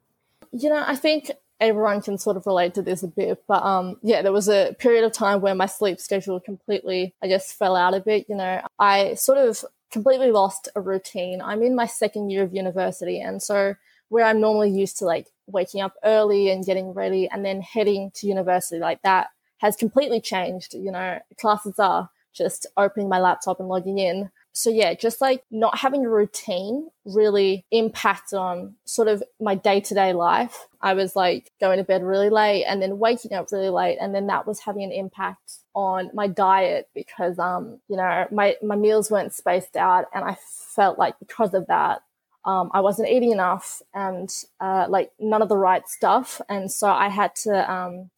You 0.52 0.68
know, 0.68 0.84
I 0.87 0.96
think 0.96 1.30
everyone 1.62 2.02
can 2.02 2.19
sort 2.19 2.37
of 2.37 2.47
relate 2.47 2.75
to 2.75 2.83
this 2.83 3.02
a 3.02 3.09
bit. 3.09 3.42
But 3.47 3.62
um, 3.64 3.97
yeah, 4.02 4.23
there 4.23 4.33
was 4.33 4.49
a 4.49 4.75
period 4.78 5.04
of 5.04 5.12
time 5.12 5.40
where 5.40 5.54
my 5.54 5.66
sleep 5.66 6.00
schedule 6.00 6.40
completely, 6.40 7.14
I 7.23 7.28
guess, 7.28 7.52
fell 7.52 7.76
out 7.76 7.95
a 7.95 8.00
bit. 8.00 8.26
You 8.28 8.37
know, 8.37 8.61
I 8.78 9.14
sort 9.14 9.38
of 9.38 9.64
completely 9.90 10.31
lost 10.31 10.69
a 10.75 10.81
routine. 10.81 11.40
I'm 11.40 11.62
in 11.62 11.75
my 11.75 11.87
second 11.87 12.31
year 12.31 12.42
of 12.42 12.54
university, 12.54 13.21
and 13.21 13.42
so 13.42 13.75
where 14.09 14.25
I'm 14.26 14.40
normally 14.40 14.71
used 14.71 14.99
to 14.99 15.07
like 15.07 15.28
waking 15.47 15.81
up 15.81 15.95
early 16.04 16.50
and 16.50 16.66
getting 16.66 16.92
ready 16.92 17.28
and 17.28 17.45
then 17.45 17.62
heading 17.62 18.11
to 18.14 18.26
university 18.26 18.78
like 18.78 19.00
that 19.02 19.28
has 19.59 19.76
completely 19.76 20.21
changed. 20.21 20.75
You 20.75 20.92
know, 20.92 21.19
classes 21.40 21.78
are 21.78 22.11
just 22.35 22.66
opening 22.76 23.09
my 23.09 23.21
laptop 23.21 23.61
and 23.61 23.69
logging 23.69 23.99
in 23.99 24.31
so 24.54 24.68
yeah, 24.68 24.92
just 24.92 25.21
like 25.23 25.44
not 25.50 25.78
having 25.78 26.04
a 26.04 26.11
routine 26.11 26.88
really 27.06 27.64
impacted 27.71 28.38
on 28.38 28.75
sort 28.85 29.09
of 29.09 29.23
my 29.40 29.54
day 29.54 29.80
to 29.80 29.94
day 29.94 30.12
life. 30.12 30.66
I 30.80 30.92
was 30.92 31.16
like 31.16 31.50
going 31.59 31.78
to 31.78 31.85
bed 31.85 32.02
really 32.02 32.28
late 32.28 32.64
and 32.64 32.82
then 32.82 32.99
waking 32.99 33.32
up 33.32 33.50
really 33.50 33.71
late. 33.71 33.97
And 33.99 34.14
then 34.14 34.26
that 34.26 34.47
was 34.47 34.61
having 34.61 34.85
an 34.85 34.92
impact 34.92 35.59
on 35.75 36.11
my 36.12 36.26
diet 36.26 36.90
because, 36.94 37.38
um, 37.38 37.80
you 37.88 37.97
know, 37.97 38.26
my, 38.30 38.56
my 38.62 38.76
meals 38.76 39.11
weren't 39.11 39.32
spaced 39.32 39.75
out. 39.75 40.04
And 40.14 40.23
I 40.23 40.37
felt 40.75 40.99
like 40.99 41.18
because 41.18 41.54
of 41.54 41.66
that, 41.68 42.02
um, 42.44 42.71
I 42.75 42.80
wasn't 42.80 43.09
eating 43.09 43.32
enough 43.32 43.80
and, 43.94 44.28
uh, 44.61 44.87
like 44.88 45.12
none 45.18 45.40
of 45.40 45.49
the 45.49 45.56
right 45.56 45.88
stuff. 45.88 46.42
And 46.49 46.71
so 46.71 46.88
I 46.88 47.09
had 47.09 47.35
to, 47.44 47.73
um, 47.73 48.11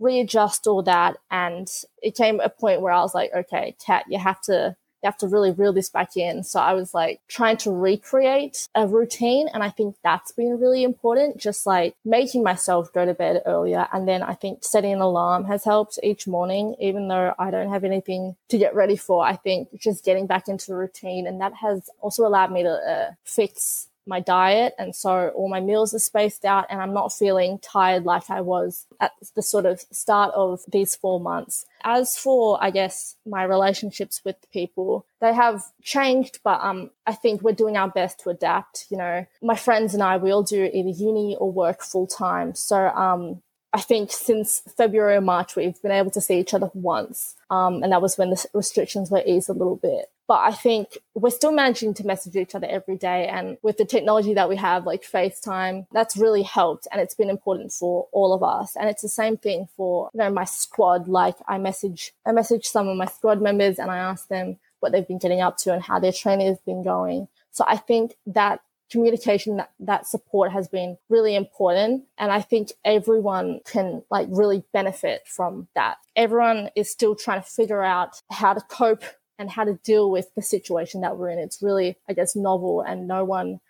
readjust 0.00 0.66
all 0.66 0.82
that. 0.82 1.18
And 1.30 1.68
it 2.02 2.16
came 2.16 2.40
a 2.40 2.48
point 2.48 2.80
where 2.80 2.92
I 2.92 3.02
was 3.02 3.14
like, 3.14 3.30
okay, 3.36 3.76
Kat, 3.84 4.04
you 4.08 4.18
have 4.18 4.40
to, 4.42 4.74
you 5.02 5.06
have 5.06 5.18
to 5.18 5.28
really 5.28 5.50
reel 5.50 5.72
this 5.72 5.88
back 5.88 6.16
in. 6.16 6.42
So 6.42 6.60
I 6.60 6.72
was 6.72 6.94
like 6.94 7.20
trying 7.28 7.56
to 7.58 7.70
recreate 7.70 8.68
a 8.74 8.86
routine. 8.86 9.48
And 9.52 9.62
I 9.62 9.70
think 9.70 9.96
that's 10.02 10.32
been 10.32 10.58
really 10.58 10.82
important, 10.82 11.38
just 11.38 11.66
like 11.66 11.94
making 12.04 12.42
myself 12.42 12.92
go 12.92 13.04
to 13.04 13.14
bed 13.14 13.42
earlier. 13.46 13.86
And 13.92 14.08
then 14.08 14.22
I 14.22 14.34
think 14.34 14.64
setting 14.64 14.92
an 14.92 15.00
alarm 15.00 15.44
has 15.44 15.64
helped 15.64 15.98
each 16.02 16.26
morning, 16.26 16.74
even 16.80 17.08
though 17.08 17.34
I 17.38 17.50
don't 17.50 17.70
have 17.70 17.84
anything 17.84 18.36
to 18.48 18.58
get 18.58 18.74
ready 18.74 18.96
for. 18.96 19.24
I 19.24 19.36
think 19.36 19.68
just 19.78 20.04
getting 20.04 20.26
back 20.26 20.48
into 20.48 20.66
the 20.66 20.76
routine. 20.76 21.26
And 21.26 21.40
that 21.40 21.54
has 21.54 21.90
also 22.00 22.26
allowed 22.26 22.52
me 22.52 22.62
to 22.62 22.70
uh, 22.70 23.12
fix 23.24 23.88
my 24.06 24.20
diet 24.20 24.74
and 24.78 24.94
so 24.94 25.28
all 25.34 25.48
my 25.48 25.60
meals 25.60 25.94
are 25.94 25.98
spaced 25.98 26.44
out 26.44 26.66
and 26.70 26.80
I'm 26.80 26.94
not 26.94 27.12
feeling 27.12 27.58
tired 27.58 28.04
like 28.04 28.30
I 28.30 28.40
was 28.40 28.86
at 29.00 29.12
the 29.34 29.42
sort 29.42 29.66
of 29.66 29.80
start 29.90 30.32
of 30.34 30.60
these 30.68 30.94
four 30.94 31.20
months. 31.20 31.66
As 31.84 32.16
for 32.16 32.62
I 32.62 32.70
guess 32.70 33.16
my 33.26 33.42
relationships 33.42 34.22
with 34.24 34.36
people, 34.52 35.06
they 35.20 35.34
have 35.34 35.64
changed, 35.82 36.40
but 36.44 36.60
um 36.62 36.90
I 37.06 37.14
think 37.14 37.42
we're 37.42 37.52
doing 37.52 37.76
our 37.76 37.88
best 37.88 38.20
to 38.20 38.30
adapt. 38.30 38.86
You 38.90 38.98
know, 38.98 39.26
my 39.42 39.56
friends 39.56 39.94
and 39.94 40.02
I 40.02 40.16
we 40.16 40.30
all 40.30 40.42
do 40.42 40.70
either 40.72 40.88
uni 40.88 41.36
or 41.36 41.50
work 41.50 41.82
full 41.82 42.06
time. 42.06 42.54
So 42.54 42.88
um 42.88 43.42
I 43.72 43.80
think 43.80 44.10
since 44.10 44.62
February 44.74 45.16
or 45.16 45.20
March, 45.20 45.54
we've 45.54 45.80
been 45.82 45.90
able 45.90 46.10
to 46.12 46.20
see 46.20 46.38
each 46.38 46.54
other 46.54 46.70
once. 46.72 47.34
Um, 47.50 47.82
and 47.82 47.92
that 47.92 48.00
was 48.00 48.16
when 48.16 48.30
the 48.30 48.42
restrictions 48.54 49.10
were 49.10 49.22
eased 49.26 49.50
a 49.50 49.52
little 49.52 49.76
bit. 49.76 50.06
But 50.28 50.40
I 50.40 50.52
think 50.52 50.98
we're 51.14 51.30
still 51.30 51.52
managing 51.52 51.94
to 51.94 52.06
message 52.06 52.34
each 52.34 52.54
other 52.54 52.66
every 52.68 52.96
day. 52.96 53.28
And 53.28 53.58
with 53.62 53.76
the 53.76 53.84
technology 53.84 54.34
that 54.34 54.48
we 54.48 54.56
have, 54.56 54.84
like 54.84 55.02
FaceTime, 55.02 55.86
that's 55.92 56.16
really 56.16 56.42
helped. 56.42 56.88
And 56.90 57.00
it's 57.00 57.14
been 57.14 57.30
important 57.30 57.72
for 57.72 58.08
all 58.12 58.32
of 58.32 58.42
us. 58.42 58.74
And 58.76 58.88
it's 58.88 59.02
the 59.02 59.08
same 59.08 59.36
thing 59.36 59.68
for, 59.76 60.10
you 60.12 60.18
know, 60.18 60.30
my 60.30 60.44
squad. 60.44 61.06
Like 61.06 61.36
I 61.46 61.58
message, 61.58 62.12
I 62.26 62.32
message 62.32 62.66
some 62.66 62.88
of 62.88 62.96
my 62.96 63.06
squad 63.06 63.40
members 63.40 63.78
and 63.78 63.90
I 63.90 63.98
ask 63.98 64.26
them 64.28 64.58
what 64.80 64.92
they've 64.92 65.06
been 65.06 65.18
getting 65.18 65.40
up 65.40 65.56
to 65.58 65.72
and 65.72 65.82
how 65.82 66.00
their 66.00 66.12
training 66.12 66.48
has 66.48 66.58
been 66.58 66.82
going. 66.82 67.28
So 67.52 67.64
I 67.66 67.76
think 67.76 68.16
that 68.26 68.60
communication 68.90 69.56
that, 69.56 69.70
that 69.80 70.06
support 70.06 70.52
has 70.52 70.68
been 70.68 70.96
really 71.08 71.34
important 71.34 72.04
and 72.18 72.30
i 72.30 72.40
think 72.40 72.70
everyone 72.84 73.60
can 73.64 74.02
like 74.10 74.28
really 74.30 74.62
benefit 74.72 75.22
from 75.26 75.66
that 75.74 75.96
everyone 76.14 76.70
is 76.76 76.90
still 76.90 77.16
trying 77.16 77.42
to 77.42 77.48
figure 77.48 77.82
out 77.82 78.22
how 78.30 78.54
to 78.54 78.60
cope 78.60 79.02
and 79.38 79.50
how 79.50 79.64
to 79.64 79.74
deal 79.84 80.10
with 80.10 80.34
the 80.34 80.42
situation 80.42 81.00
that 81.00 81.16
we're 81.16 81.30
in 81.30 81.38
it's 81.38 81.62
really 81.62 81.96
i 82.08 82.12
guess 82.12 82.36
novel 82.36 82.80
and 82.80 83.06
no 83.08 83.24
one 83.24 83.60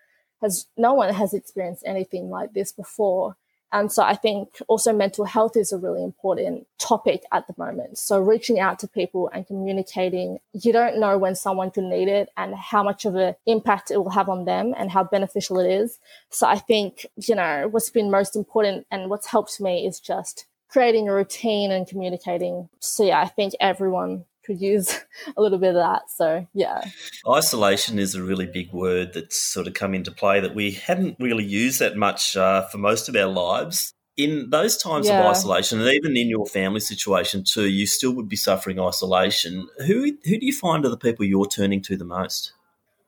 has 0.41 0.67
no 0.77 0.95
one 0.95 1.13
has 1.13 1.33
experienced 1.33 1.83
anything 1.87 2.31
like 2.31 2.53
this 2.53 2.73
before 2.73 3.37
and 3.73 3.91
so 3.91 4.03
I 4.03 4.15
think 4.15 4.61
also 4.69 4.93
mental 4.93 5.25
health 5.25 5.57
is 5.57 5.73
a 5.73 5.79
really 5.79 6.03
important 6.03 6.67
topic 6.79 7.25
at 7.33 7.47
the 7.47 7.55
moment. 7.59 7.99
So 7.99 8.19
reaching 8.21 8.61
out 8.61 8.79
to 8.81 8.89
people 8.89 9.29
and 9.33 9.47
communicating, 9.47 10.39
you 10.53 10.73
don't 10.73 11.01
know 11.01 11.19
when 11.19 11.35
someone 11.35 11.71
could 11.71 11.85
need 11.85 12.09
it 12.09 12.29
and 12.37 12.55
how 12.55 12.83
much 12.83 13.05
of 13.05 13.17
an 13.17 13.35
impact 13.45 13.91
it 13.91 13.99
will 13.99 14.11
have 14.11 14.29
on 14.29 14.45
them 14.45 14.73
and 14.77 14.91
how 14.91 15.05
beneficial 15.05 15.59
it 15.59 15.71
is. 15.71 15.99
So 16.31 16.47
I 16.47 16.59
think, 16.59 17.07
you 17.17 17.35
know, 17.35 17.69
what's 17.69 17.91
been 17.91 18.11
most 18.11 18.37
important 18.37 18.87
and 18.91 19.11
what's 19.11 19.27
helped 19.27 19.61
me 19.61 19.85
is 19.85 19.99
just 19.99 20.47
creating 20.69 21.09
a 21.09 21.15
routine 21.15 21.73
and 21.73 21.89
communicating. 21.89 22.69
So 22.79 23.05
yeah, 23.05 23.21
I 23.21 23.27
think 23.27 23.55
everyone 23.61 24.27
could 24.47 24.61
use 24.61 24.91
a 25.37 25.41
little 25.43 25.59
bit 25.59 25.71
of 25.71 25.75
that. 25.75 26.11
So, 26.11 26.47
yeah. 26.55 26.83
Isolation 27.29 27.99
is 27.99 28.15
a 28.15 28.23
really 28.23 28.47
big 28.47 28.73
word 28.73 29.13
that's 29.13 29.37
sort 29.37 29.67
of 29.67 29.75
come 29.75 29.95
into 29.95 30.11
play 30.11 30.41
that 30.41 30.55
we 30.55 30.71
hadn't 30.73 31.17
really 31.19 31.45
used 31.45 31.81
that 31.81 31.97
much 31.97 32.37
uh, 32.37 32.63
for 32.69 32.79
most 32.79 33.09
of 33.09 33.17
our 33.17 33.27
lives. 33.27 33.93
In 34.17 34.49
those 34.49 34.79
times 34.79 35.09
yeah. 35.09 35.21
of 35.21 35.27
isolation, 35.27 35.79
and 35.79 35.91
even 35.91 36.17
in 36.17 36.31
your 36.31 36.47
family 36.47 36.81
situation 36.81 37.45
too, 37.45 37.69
you 37.69 37.87
still 37.87 38.13
would 38.13 38.31
be 38.31 38.37
suffering 38.37 38.81
isolation. 38.81 39.69
Who 39.87 40.17
who 40.25 40.39
do 40.39 40.47
you 40.47 40.55
find 40.55 40.87
are 40.87 40.89
the 40.89 40.97
people 40.97 41.27
you're 41.27 41.45
turning 41.45 41.83
to 41.83 41.99
the 41.99 42.07
most? 42.07 42.55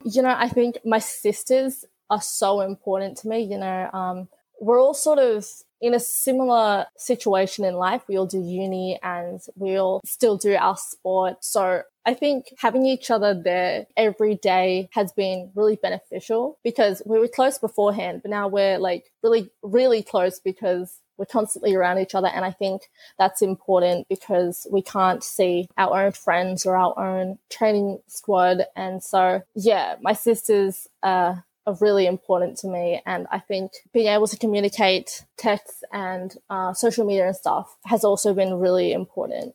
You 0.04 0.20
know, 0.20 0.34
I 0.36 0.50
think 0.50 0.76
my 0.84 0.98
sisters 0.98 1.86
are 2.10 2.20
so 2.20 2.60
important 2.60 3.16
to 3.18 3.28
me. 3.28 3.40
You 3.40 3.56
know, 3.56 3.88
um, 3.94 4.28
we're 4.60 4.78
all 4.78 4.92
sort 4.92 5.18
of 5.18 5.46
in 5.80 5.94
a 5.94 6.00
similar 6.00 6.86
situation 6.96 7.64
in 7.64 7.74
life. 7.74 8.02
We 8.08 8.18
all 8.18 8.26
do 8.26 8.40
uni 8.40 8.98
and 9.02 9.40
we 9.56 9.76
all 9.76 10.00
still 10.04 10.36
do 10.36 10.54
our 10.54 10.76
sport. 10.76 11.44
So 11.44 11.82
I 12.04 12.14
think 12.14 12.46
having 12.58 12.86
each 12.86 13.10
other 13.10 13.34
there 13.34 13.86
every 13.96 14.36
day 14.36 14.88
has 14.92 15.12
been 15.12 15.50
really 15.54 15.76
beneficial 15.76 16.58
because 16.64 17.02
we 17.04 17.18
were 17.18 17.28
close 17.28 17.58
beforehand, 17.58 18.22
but 18.22 18.30
now 18.30 18.48
we're 18.48 18.78
like 18.78 19.12
really, 19.22 19.50
really 19.62 20.02
close 20.02 20.40
because 20.40 21.00
we're 21.18 21.26
constantly 21.26 21.74
around 21.74 21.98
each 21.98 22.14
other. 22.14 22.28
And 22.28 22.44
I 22.44 22.52
think 22.52 22.82
that's 23.18 23.42
important 23.42 24.08
because 24.08 24.66
we 24.70 24.80
can't 24.80 25.22
see 25.22 25.68
our 25.76 26.06
own 26.06 26.12
friends 26.12 26.64
or 26.64 26.76
our 26.76 26.96
own 26.98 27.38
training 27.50 27.98
squad. 28.06 28.64
And 28.74 29.02
so, 29.02 29.42
yeah, 29.54 29.96
my 30.00 30.12
sisters, 30.12 30.86
uh, 31.02 31.34
really 31.80 32.06
important 32.06 32.58
to 32.58 32.68
me. 32.68 33.00
And 33.06 33.26
I 33.30 33.38
think 33.38 33.72
being 33.92 34.08
able 34.08 34.26
to 34.26 34.36
communicate 34.36 35.24
text 35.36 35.84
and 35.92 36.34
uh, 36.50 36.72
social 36.72 37.04
media 37.04 37.26
and 37.26 37.36
stuff 37.36 37.76
has 37.84 38.04
also 38.04 38.34
been 38.34 38.54
really 38.54 38.92
important. 38.92 39.54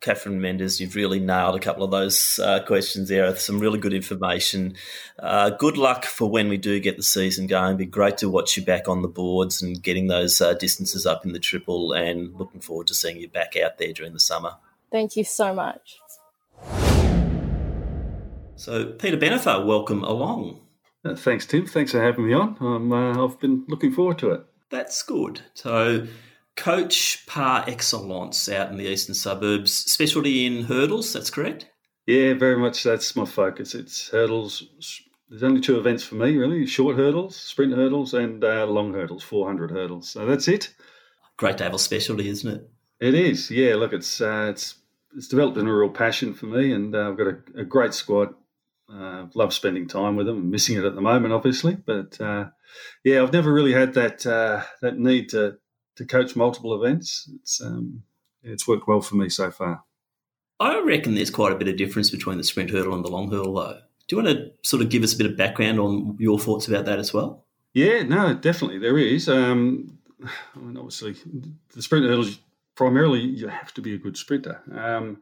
Catherine 0.00 0.40
Mendes, 0.40 0.80
you've 0.80 0.94
really 0.94 1.18
nailed 1.18 1.56
a 1.56 1.58
couple 1.58 1.82
of 1.82 1.90
those 1.90 2.38
uh, 2.38 2.60
questions 2.64 3.08
there. 3.08 3.34
Some 3.34 3.58
really 3.58 3.78
good 3.78 3.94
information. 3.94 4.74
Uh, 5.18 5.50
good 5.50 5.78
luck 5.78 6.04
for 6.04 6.30
when 6.30 6.48
we 6.48 6.58
do 6.58 6.78
get 6.78 6.96
the 6.96 7.02
season 7.02 7.46
going. 7.46 7.68
It'd 7.68 7.78
be 7.78 7.86
great 7.86 8.18
to 8.18 8.28
watch 8.28 8.56
you 8.56 8.64
back 8.64 8.88
on 8.88 9.02
the 9.02 9.08
boards 9.08 9.62
and 9.62 9.82
getting 9.82 10.06
those 10.06 10.40
uh, 10.40 10.54
distances 10.54 11.06
up 11.06 11.24
in 11.24 11.32
the 11.32 11.38
triple, 11.38 11.92
and 11.92 12.34
looking 12.34 12.60
forward 12.60 12.86
to 12.88 12.94
seeing 12.94 13.18
you 13.18 13.28
back 13.28 13.56
out 13.56 13.78
there 13.78 13.92
during 13.92 14.12
the 14.12 14.20
summer. 14.20 14.52
Thank 14.92 15.16
you 15.16 15.24
so 15.24 15.54
much. 15.54 15.98
So, 18.54 18.86
Peter 18.92 19.16
Benefer, 19.16 19.66
welcome 19.66 20.04
along. 20.04 20.60
Uh, 21.06 21.14
thanks, 21.14 21.46
Tim. 21.46 21.66
Thanks 21.66 21.92
for 21.92 22.02
having 22.02 22.26
me 22.26 22.32
on. 22.32 22.56
Um, 22.60 22.92
uh, 22.92 23.24
I've 23.24 23.38
been 23.38 23.64
looking 23.68 23.92
forward 23.92 24.18
to 24.18 24.30
it. 24.30 24.44
That's 24.70 25.02
good. 25.02 25.40
So, 25.54 26.06
coach 26.56 27.24
par 27.26 27.64
excellence 27.68 28.48
out 28.48 28.70
in 28.70 28.76
the 28.76 28.88
eastern 28.88 29.14
suburbs, 29.14 29.72
specialty 29.72 30.46
in 30.46 30.64
hurdles, 30.64 31.12
that's 31.12 31.30
correct? 31.30 31.70
Yeah, 32.06 32.34
very 32.34 32.56
much 32.56 32.82
that's 32.82 33.14
my 33.14 33.24
focus. 33.24 33.74
It's 33.74 34.08
hurdles. 34.08 35.02
There's 35.28 35.42
only 35.44 35.60
two 35.60 35.78
events 35.78 36.02
for 36.02 36.16
me, 36.16 36.36
really 36.36 36.66
short 36.66 36.96
hurdles, 36.96 37.36
sprint 37.36 37.74
hurdles, 37.74 38.14
and 38.14 38.42
uh, 38.42 38.66
long 38.66 38.92
hurdles, 38.92 39.22
400 39.22 39.70
hurdles. 39.70 40.08
So 40.08 40.26
that's 40.26 40.48
it. 40.48 40.74
Great 41.36 41.58
to 41.58 41.64
have 41.64 41.74
a 41.74 41.78
specialty, 41.78 42.28
isn't 42.28 42.52
it? 42.52 42.68
It 42.98 43.14
is. 43.14 43.50
Yeah, 43.50 43.76
look, 43.76 43.92
it's, 43.92 44.20
uh, 44.20 44.48
it's, 44.50 44.76
it's 45.16 45.28
developed 45.28 45.58
in 45.58 45.68
a 45.68 45.74
real 45.74 45.90
passion 45.90 46.34
for 46.34 46.46
me, 46.46 46.72
and 46.72 46.94
uh, 46.94 47.10
I've 47.10 47.18
got 47.18 47.26
a, 47.26 47.38
a 47.60 47.64
great 47.64 47.94
squad 47.94 48.34
uh, 48.92 49.26
love 49.34 49.52
spending 49.52 49.88
time 49.88 50.16
with 50.16 50.26
them. 50.26 50.38
I'm 50.38 50.50
missing 50.50 50.76
it 50.76 50.84
at 50.84 50.94
the 50.94 51.00
moment, 51.00 51.34
obviously, 51.34 51.74
but 51.74 52.20
uh, 52.20 52.46
yeah, 53.04 53.22
I've 53.22 53.32
never 53.32 53.52
really 53.52 53.72
had 53.72 53.94
that 53.94 54.26
uh, 54.26 54.62
that 54.82 54.98
need 54.98 55.28
to 55.30 55.58
to 55.96 56.04
coach 56.04 56.36
multiple 56.36 56.74
events. 56.74 57.28
It's 57.40 57.60
um, 57.60 58.02
it's 58.42 58.68
worked 58.68 58.86
well 58.86 59.00
for 59.00 59.16
me 59.16 59.28
so 59.28 59.50
far. 59.50 59.82
I 60.58 60.80
reckon 60.80 61.14
there's 61.14 61.30
quite 61.30 61.52
a 61.52 61.56
bit 61.56 61.68
of 61.68 61.76
difference 61.76 62.10
between 62.10 62.38
the 62.38 62.44
sprint 62.44 62.70
hurdle 62.70 62.94
and 62.94 63.04
the 63.04 63.10
long 63.10 63.30
hurdle, 63.30 63.54
though. 63.54 63.80
Do 64.08 64.16
you 64.16 64.22
want 64.22 64.38
to 64.38 64.52
sort 64.62 64.82
of 64.82 64.88
give 64.88 65.02
us 65.02 65.12
a 65.12 65.18
bit 65.18 65.26
of 65.26 65.36
background 65.36 65.80
on 65.80 66.16
your 66.18 66.38
thoughts 66.38 66.68
about 66.68 66.84
that 66.86 66.98
as 66.98 67.12
well? 67.12 67.44
Yeah, 67.74 68.04
no, 68.04 68.34
definitely 68.34 68.78
there 68.78 68.96
is. 68.96 69.28
Um, 69.28 69.98
I 70.24 70.58
mean, 70.58 70.76
obviously, 70.76 71.16
the 71.74 71.82
sprint 71.82 72.06
hurdles 72.06 72.38
primarily 72.74 73.20
you 73.20 73.48
have 73.48 73.74
to 73.74 73.82
be 73.82 73.94
a 73.94 73.98
good 73.98 74.16
sprinter. 74.16 74.62
Um, 74.72 75.18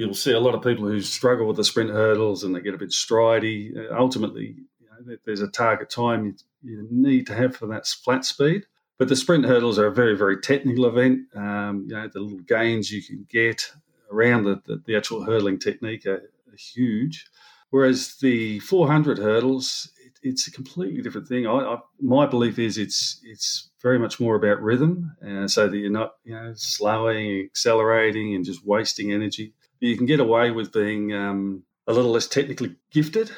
you'll 0.00 0.14
see 0.14 0.32
a 0.32 0.40
lot 0.40 0.54
of 0.54 0.62
people 0.62 0.86
who 0.86 1.02
struggle 1.02 1.46
with 1.46 1.58
the 1.58 1.64
sprint 1.64 1.90
hurdles 1.90 2.42
and 2.42 2.54
they 2.54 2.60
get 2.60 2.72
a 2.72 2.78
bit 2.78 2.88
stridey. 2.88 3.76
Uh, 3.76 3.94
ultimately, 3.94 4.56
you 4.80 4.86
know, 4.88 5.16
there's 5.26 5.42
a 5.42 5.48
target 5.48 5.90
time 5.90 6.34
you, 6.62 6.88
need 6.90 7.26
to 7.26 7.34
have 7.34 7.54
for 7.54 7.66
that 7.66 7.86
flat 7.86 8.24
speed. 8.24 8.64
But 8.98 9.08
the 9.08 9.16
sprint 9.16 9.44
hurdles 9.44 9.78
are 9.78 9.88
a 9.88 9.92
very, 9.92 10.16
very 10.16 10.40
technical 10.40 10.86
event. 10.86 11.26
Um, 11.36 11.84
you 11.86 11.94
know, 11.94 12.08
the 12.08 12.20
little 12.20 12.38
gains 12.38 12.90
you 12.90 13.02
can 13.02 13.26
get 13.30 13.70
around 14.10 14.44
the, 14.44 14.62
the, 14.66 14.82
the 14.86 14.96
actual 14.96 15.22
hurdling 15.22 15.58
technique 15.58 16.06
are, 16.06 16.14
are, 16.14 16.56
huge. 16.56 17.26
Whereas 17.68 18.16
the 18.22 18.58
400 18.60 19.18
hurdles, 19.18 19.92
it, 20.02 20.12
it's 20.22 20.46
a 20.46 20.50
completely 20.50 21.02
different 21.02 21.28
thing. 21.28 21.46
I, 21.46 21.58
I, 21.58 21.78
my 22.00 22.26
belief 22.26 22.58
is 22.58 22.78
it's 22.78 23.20
it's 23.22 23.70
very 23.82 23.98
much 23.98 24.18
more 24.18 24.34
about 24.34 24.62
rhythm, 24.62 25.14
uh, 25.26 25.46
so 25.46 25.68
that 25.68 25.76
you're 25.76 25.90
not 25.90 26.14
you 26.24 26.34
know 26.34 26.52
slowing, 26.56 27.40
accelerating, 27.44 28.34
and 28.34 28.44
just 28.44 28.66
wasting 28.66 29.12
energy. 29.12 29.54
You 29.80 29.96
can 29.96 30.06
get 30.06 30.20
away 30.20 30.50
with 30.50 30.72
being 30.72 31.12
um, 31.12 31.64
a 31.86 31.92
little 31.92 32.12
less 32.12 32.26
technically 32.26 32.76
gifted. 32.90 33.30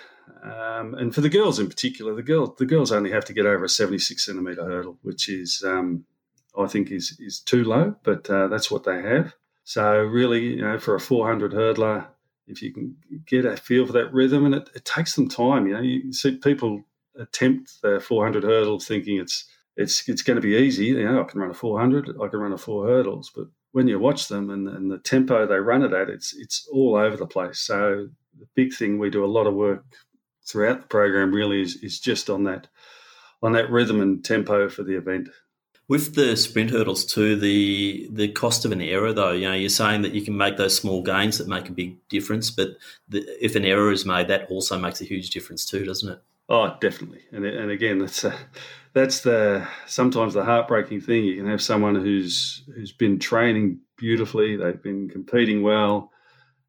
Um, 0.43 0.95
and 0.95 1.15
for 1.15 1.21
the 1.21 1.29
girls 1.29 1.59
in 1.59 1.69
particular, 1.69 2.15
the 2.15 2.23
girls 2.23 2.57
the 2.59 2.67
girls 2.67 2.93
only 2.93 3.11
have 3.13 3.25
to 3.27 3.33
get 3.33 3.47
over 3.47 3.65
a 3.65 3.69
76 3.69 4.25
centimetre 4.25 4.65
hurdle, 4.65 4.99
which 5.03 5.29
is 5.29 5.63
um, 5.65 6.05
I 6.59 6.67
think 6.67 6.91
is 6.91 7.17
is 7.21 7.41
too 7.41 7.65
low, 7.65 7.95
but 8.03 8.29
uh, 8.29 8.49
that's 8.49 8.71
what 8.71 8.85
they 8.85 9.01
have. 9.01 9.35
So 9.65 9.99
really, 10.03 10.57
you 10.57 10.63
know, 10.63 10.79
for 10.79 10.97
a 10.97 11.01
400 11.01 11.53
hurdler, 11.53 12.07
if 12.49 12.61
you 12.61 12.73
can 12.73 12.97
get 13.27 13.45
a 13.45 13.57
feel 13.57 13.87
for 13.87 13.93
that 13.93 14.13
rhythm, 14.13 14.45
and 14.45 14.55
it, 14.57 14.69
it 14.75 14.85
takes 14.85 15.15
them 15.15 15.29
time. 15.29 15.67
You 15.67 15.75
know, 15.75 15.81
you 15.81 16.13
see 16.13 16.37
people 16.37 16.83
attempt 17.17 17.81
the 17.83 18.01
400 18.01 18.43
hurdles 18.43 18.87
thinking 18.87 19.19
it's 19.19 19.45
it's 19.77 20.09
it's 20.09 20.23
going 20.23 20.37
to 20.37 20.43
be 20.43 20.57
easy. 20.57 20.87
You 20.87 21.05
know, 21.05 21.21
I 21.21 21.25
can 21.25 21.41
run 21.41 21.51
a 21.51 21.55
400, 21.55 22.17
I 22.21 22.29
can 22.29 22.41
run 22.41 22.53
a 22.53 22.59
four 22.59 22.87
hurdles, 22.87 23.31
but 23.35 23.47
when 23.73 23.89
you 23.89 23.99
watch 23.99 24.29
them 24.29 24.51
and, 24.51 24.69
and 24.69 24.91
the 24.91 24.99
tempo 24.99 25.47
they 25.47 25.57
run 25.57 25.83
it 25.83 25.93
at, 25.93 26.09
it's 26.09 26.35
it's 26.35 26.69
all 26.71 26.97
over 26.97 27.17
the 27.17 27.27
place. 27.27 27.59
So 27.61 28.09
the 28.39 28.47
big 28.55 28.73
thing 28.73 28.99
we 28.99 29.11
do 29.11 29.25
a 29.25 29.27
lot 29.27 29.47
of 29.47 29.55
work 29.55 29.85
throughout 30.47 30.83
the 30.83 30.87
program 30.89 31.33
really 31.33 31.63
is 31.63 31.77
is 31.77 31.99
just 31.99 32.31
on 32.31 32.45
that 32.45 32.69
on 33.43 33.53
that 33.53 33.71
rhythm 33.71 34.01
and 34.01 34.25
tempo 34.25 34.69
for 34.69 34.83
the 34.83 34.97
event. 34.97 35.29
With 35.89 36.15
the 36.15 36.37
sprint 36.37 36.71
hurdles 36.71 37.05
too, 37.05 37.37
the 37.37 38.09
the 38.13 38.29
cost 38.29 38.65
of 38.65 38.73
an 38.73 38.81
error 38.81 39.13
though, 39.13 39.33
you 39.33 39.49
know, 39.49 39.55
you're 39.55 39.69
saying 39.69 40.03
that 40.03 40.13
you 40.13 40.23
can 40.23 40.37
make 40.37 40.57
those 40.57 40.77
small 40.77 41.03
gains 41.03 41.39
that 41.39 41.49
make 41.49 41.69
a 41.69 41.73
big 41.73 41.97
difference, 42.09 42.51
but 42.51 42.77
the, 43.09 43.27
if 43.45 43.57
an 43.57 43.65
error 43.65 43.91
is 43.91 44.07
made, 44.07 44.29
that 44.29 44.49
also 44.49 44.79
makes 44.79 45.01
a 45.01 45.05
huge 45.05 45.31
difference 45.31 45.67
too, 45.67 45.85
doesn't 45.85 46.13
it? 46.13 46.23
Oh, 46.49 46.77
definitely. 46.81 47.23
And 47.33 47.45
and 47.45 47.71
again, 47.71 47.99
that's 47.99 48.25
a, 48.25 48.35
that's 48.93 49.21
the 49.21 49.67
sometimes 49.87 50.35
the 50.35 50.45
heartbreaking 50.45 51.01
thing. 51.01 51.25
You 51.25 51.37
can 51.37 51.51
have 51.51 51.63
someone 51.63 51.95
who's 51.95 52.65
who's 52.75 52.93
been 52.93 53.19
training 53.19 53.81
beautifully, 53.97 54.57
they've 54.57 54.83
been 54.83 55.09
competing 55.09 55.63
well, 55.63 56.11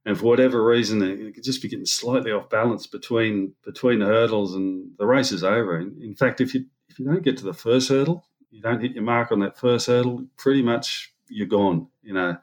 and 0.05 0.17
for 0.17 0.25
whatever 0.25 0.63
reason, 0.65 0.99
they 0.99 1.31
could 1.31 1.43
just 1.43 1.61
be 1.61 1.69
getting 1.69 1.85
slightly 1.85 2.31
off 2.31 2.49
balance 2.49 2.87
between 2.87 3.53
between 3.65 3.99
the 3.99 4.05
hurdles, 4.05 4.55
and 4.55 4.91
the 4.97 5.05
race 5.07 5.31
is 5.31 5.43
over. 5.43 5.79
In, 5.79 5.97
in 6.01 6.15
fact, 6.15 6.41
if 6.41 6.53
you 6.53 6.65
if 6.89 6.99
you 6.99 7.05
don't 7.05 7.23
get 7.23 7.37
to 7.37 7.45
the 7.45 7.53
first 7.53 7.89
hurdle, 7.89 8.25
you 8.51 8.61
don't 8.61 8.81
hit 8.81 8.93
your 8.93 9.03
mark 9.03 9.31
on 9.31 9.39
that 9.41 9.57
first 9.57 9.87
hurdle, 9.87 10.25
pretty 10.37 10.61
much 10.61 11.13
you're 11.29 11.47
gone. 11.47 11.88
You 12.03 12.13
know, 12.13 12.38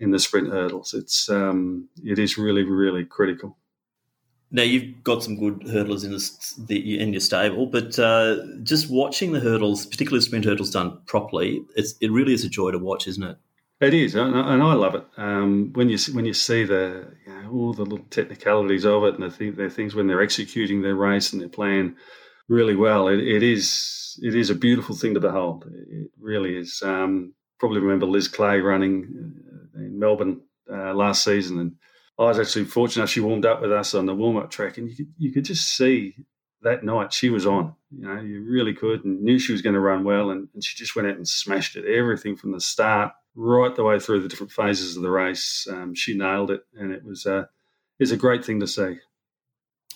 in 0.00 0.10
the 0.10 0.18
sprint 0.18 0.50
hurdles, 0.50 0.94
it's 0.94 1.28
um, 1.30 1.88
it 2.04 2.18
is 2.18 2.38
really 2.38 2.64
really 2.64 3.04
critical. 3.04 3.56
Now 4.54 4.62
you've 4.62 5.02
got 5.02 5.22
some 5.22 5.38
good 5.38 5.60
hurdlers 5.60 6.04
in 6.04 6.66
the, 6.66 7.00
in 7.00 7.12
your 7.12 7.20
stable, 7.20 7.66
but 7.66 7.98
uh, 7.98 8.36
just 8.62 8.90
watching 8.90 9.32
the 9.32 9.40
hurdles, 9.40 9.86
particularly 9.86 10.20
sprint 10.20 10.44
hurdles 10.44 10.70
done 10.70 11.00
properly, 11.06 11.64
it 11.74 12.12
really 12.12 12.34
is 12.34 12.44
a 12.44 12.50
joy 12.50 12.70
to 12.70 12.78
watch, 12.78 13.08
isn't 13.08 13.22
it? 13.22 13.38
It 13.80 13.94
is, 13.94 14.14
and 14.14 14.36
I 14.36 14.74
love 14.74 14.94
it. 14.94 15.04
Um, 15.16 15.72
when 15.72 15.88
you 15.88 15.98
when 16.12 16.24
you 16.24 16.34
see 16.34 16.62
the 16.62 17.04
you 17.26 17.32
know, 17.34 17.50
all 17.50 17.72
the 17.72 17.82
little 17.82 18.06
technicalities 18.10 18.86
of 18.86 19.02
it, 19.02 19.14
and 19.14 19.24
the, 19.24 19.36
th- 19.36 19.56
the 19.56 19.68
things 19.70 19.96
when 19.96 20.06
they're 20.06 20.22
executing 20.22 20.82
their 20.82 20.94
race 20.94 21.32
and 21.32 21.42
their 21.42 21.48
plan 21.48 21.96
really 22.48 22.76
well, 22.76 23.08
it, 23.08 23.18
it 23.18 23.42
is 23.42 24.20
it 24.22 24.36
is 24.36 24.50
a 24.50 24.54
beautiful 24.54 24.94
thing 24.94 25.14
to 25.14 25.20
behold. 25.20 25.64
It 25.90 26.10
really 26.20 26.56
is. 26.56 26.80
Um, 26.84 27.34
probably 27.58 27.80
remember 27.80 28.06
Liz 28.06 28.28
Clay 28.28 28.60
running 28.60 29.34
uh, 29.74 29.80
in 29.80 29.98
Melbourne 29.98 30.42
uh, 30.72 30.94
last 30.94 31.24
season, 31.24 31.58
and 31.58 31.72
I 32.18 32.24
was 32.24 32.38
actually 32.38 32.66
fortunate. 32.66 33.08
She 33.08 33.20
warmed 33.20 33.46
up 33.46 33.60
with 33.60 33.72
us 33.72 33.94
on 33.94 34.06
the 34.06 34.14
warm 34.14 34.36
up 34.36 34.50
track, 34.50 34.78
and 34.78 34.88
you 34.88 34.96
could 34.96 35.12
you 35.18 35.32
could 35.32 35.44
just 35.44 35.76
see 35.76 36.14
that 36.62 36.84
night 36.84 37.12
she 37.12 37.30
was 37.30 37.46
on. 37.46 37.74
You 37.90 38.06
know, 38.06 38.20
you 38.20 38.44
really 38.44 38.74
could, 38.74 39.04
and 39.04 39.22
knew 39.22 39.38
she 39.38 39.52
was 39.52 39.62
going 39.62 39.74
to 39.74 39.80
run 39.80 40.04
well, 40.04 40.30
and, 40.30 40.48
and 40.54 40.62
she 40.62 40.76
just 40.76 40.94
went 40.94 41.08
out 41.08 41.16
and 41.16 41.26
smashed 41.26 41.76
it. 41.76 41.84
Everything 41.84 42.36
from 42.36 42.52
the 42.52 42.60
start 42.60 43.12
right 43.34 43.74
the 43.74 43.84
way 43.84 43.98
through 43.98 44.20
the 44.20 44.28
different 44.28 44.52
phases 44.52 44.96
of 44.96 45.02
the 45.02 45.10
race, 45.10 45.66
um, 45.70 45.94
she 45.94 46.16
nailed 46.16 46.50
it, 46.50 46.62
and 46.74 46.92
it 46.92 47.04
was 47.04 47.26
a 47.26 47.48
it's 47.98 48.10
a 48.10 48.16
great 48.16 48.44
thing 48.44 48.60
to 48.60 48.66
see. 48.66 48.98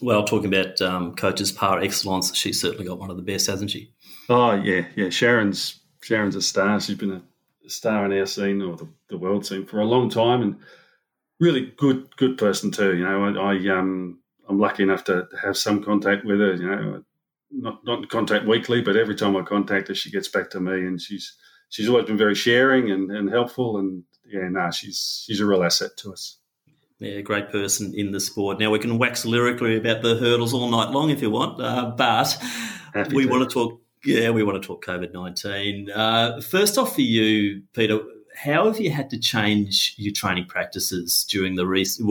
Well, 0.00 0.24
talking 0.24 0.52
about 0.52 0.80
um, 0.82 1.14
coaches 1.14 1.52
par 1.52 1.80
excellence, 1.80 2.34
she's 2.34 2.60
certainly 2.60 2.84
got 2.84 2.98
one 2.98 3.10
of 3.10 3.16
the 3.16 3.22
best, 3.22 3.46
hasn't 3.46 3.70
she? 3.70 3.92
Oh 4.28 4.52
yeah, 4.52 4.86
yeah. 4.94 5.10
Sharon's 5.10 5.80
Sharon's 6.02 6.36
a 6.36 6.42
star. 6.42 6.80
She's 6.80 6.96
been 6.96 7.12
a 7.12 7.22
star 7.68 8.04
in 8.04 8.18
our 8.18 8.26
scene 8.26 8.62
or 8.62 8.76
the, 8.76 8.88
the 9.08 9.18
world 9.18 9.46
scene 9.46 9.66
for 9.66 9.80
a 9.80 9.86
long 9.86 10.10
time, 10.10 10.42
and 10.42 10.56
really 11.40 11.72
good 11.76 12.14
good 12.16 12.38
person 12.38 12.70
too. 12.70 12.96
You 12.96 13.04
know, 13.04 13.24
I, 13.24 13.54
I 13.54 13.78
um 13.78 14.20
I'm 14.48 14.58
lucky 14.58 14.82
enough 14.82 15.04
to 15.04 15.28
have 15.42 15.56
some 15.56 15.82
contact 15.82 16.24
with 16.24 16.40
her. 16.40 16.54
You 16.54 16.66
know, 16.66 17.02
not 17.50 17.84
not 17.84 17.98
in 18.00 18.06
contact 18.06 18.46
weekly, 18.46 18.80
but 18.82 18.96
every 18.96 19.14
time 19.14 19.36
I 19.36 19.42
contact 19.42 19.88
her, 19.88 19.94
she 19.94 20.10
gets 20.10 20.28
back 20.28 20.50
to 20.50 20.60
me, 20.60 20.72
and 20.72 21.00
she's 21.00 21.36
she's 21.68 21.88
always 21.88 22.06
been 22.06 22.18
very 22.18 22.34
sharing 22.34 22.90
and, 22.90 23.10
and 23.10 23.30
helpful. 23.30 23.78
And 23.78 24.04
yeah, 24.26 24.42
no, 24.42 24.60
nah, 24.60 24.70
she's 24.70 25.24
she's 25.26 25.40
a 25.40 25.46
real 25.46 25.64
asset 25.64 25.96
to 25.98 26.12
us. 26.12 26.38
Yeah, 26.98 27.20
great 27.20 27.50
person 27.50 27.92
in 27.94 28.12
the 28.12 28.20
sport. 28.20 28.58
Now 28.58 28.70
we 28.70 28.78
can 28.78 28.96
wax 28.96 29.26
lyrically 29.26 29.76
about 29.76 30.02
the 30.02 30.16
hurdles 30.16 30.54
all 30.54 30.70
night 30.70 30.90
long 30.90 31.10
if 31.10 31.20
you 31.20 31.30
want, 31.30 31.60
uh, 31.60 31.92
but 31.96 32.32
Happy 32.94 33.14
we 33.14 33.24
to. 33.24 33.30
want 33.30 33.48
to 33.48 33.52
talk 33.52 33.80
yeah, 34.06 34.30
we 34.30 34.42
want 34.42 34.62
to 34.62 34.66
talk 34.66 34.84
COVID 34.84 35.12
19. 35.12 35.90
Uh, 35.90 36.40
first 36.40 36.78
off, 36.78 36.94
for 36.94 37.00
you, 37.00 37.62
Peter, 37.74 37.98
how 38.36 38.66
have 38.66 38.80
you 38.80 38.90
had 38.90 39.10
to 39.10 39.18
change 39.18 39.94
your 39.96 40.12
training 40.12 40.46
practices 40.46 41.24
during 41.28 41.56
the 41.56 41.66
recent, 41.66 42.08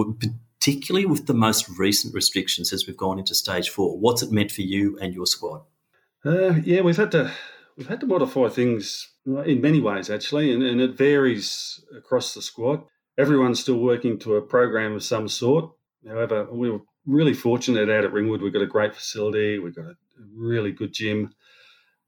particularly 0.60 1.06
with 1.06 1.28
the 1.28 1.34
most 1.34 1.70
recent 1.78 2.14
restrictions 2.14 2.74
as 2.74 2.88
we've 2.88 2.98
gone 2.98 3.20
into 3.20 3.36
stage 3.36 3.70
four? 3.70 3.98
What's 3.98 4.22
it 4.22 4.32
meant 4.32 4.52
for 4.52 4.62
you 4.62 4.98
and 5.00 5.14
your 5.14 5.26
squad? 5.26 5.62
Uh, 6.26 6.56
yeah, 6.64 6.82
we've 6.82 6.98
had 6.98 7.12
to 7.12 7.32
we've 7.78 7.88
had 7.88 8.00
to 8.00 8.08
modify 8.08 8.50
things 8.50 9.12
in 9.26 9.62
many 9.62 9.80
ways 9.80 10.10
actually, 10.10 10.52
and, 10.52 10.64
and 10.64 10.82
it 10.82 10.98
varies 10.98 11.84
across 11.96 12.34
the 12.34 12.42
squad. 12.42 12.84
Everyone's 13.18 13.60
still 13.60 13.80
working 13.80 14.20
to 14.20 14.36
a 14.36 14.42
program 14.42 14.94
of 14.94 15.04
some 15.04 15.28
sort. 15.28 15.72
However, 16.08 16.48
we 16.52 16.70
were 16.70 16.82
really 17.06 17.34
fortunate 17.34 17.90
out 17.90 18.04
at 18.04 18.12
Ringwood. 18.12 18.42
We've 18.42 18.54
got 18.54 18.62
a 18.62 18.68
great 18.68 18.96
facility. 18.96 19.60
We've 19.60 19.76
got 19.76 19.86
a 19.86 19.96
really 20.36 20.72
good 20.72 20.94
gym 20.94 21.34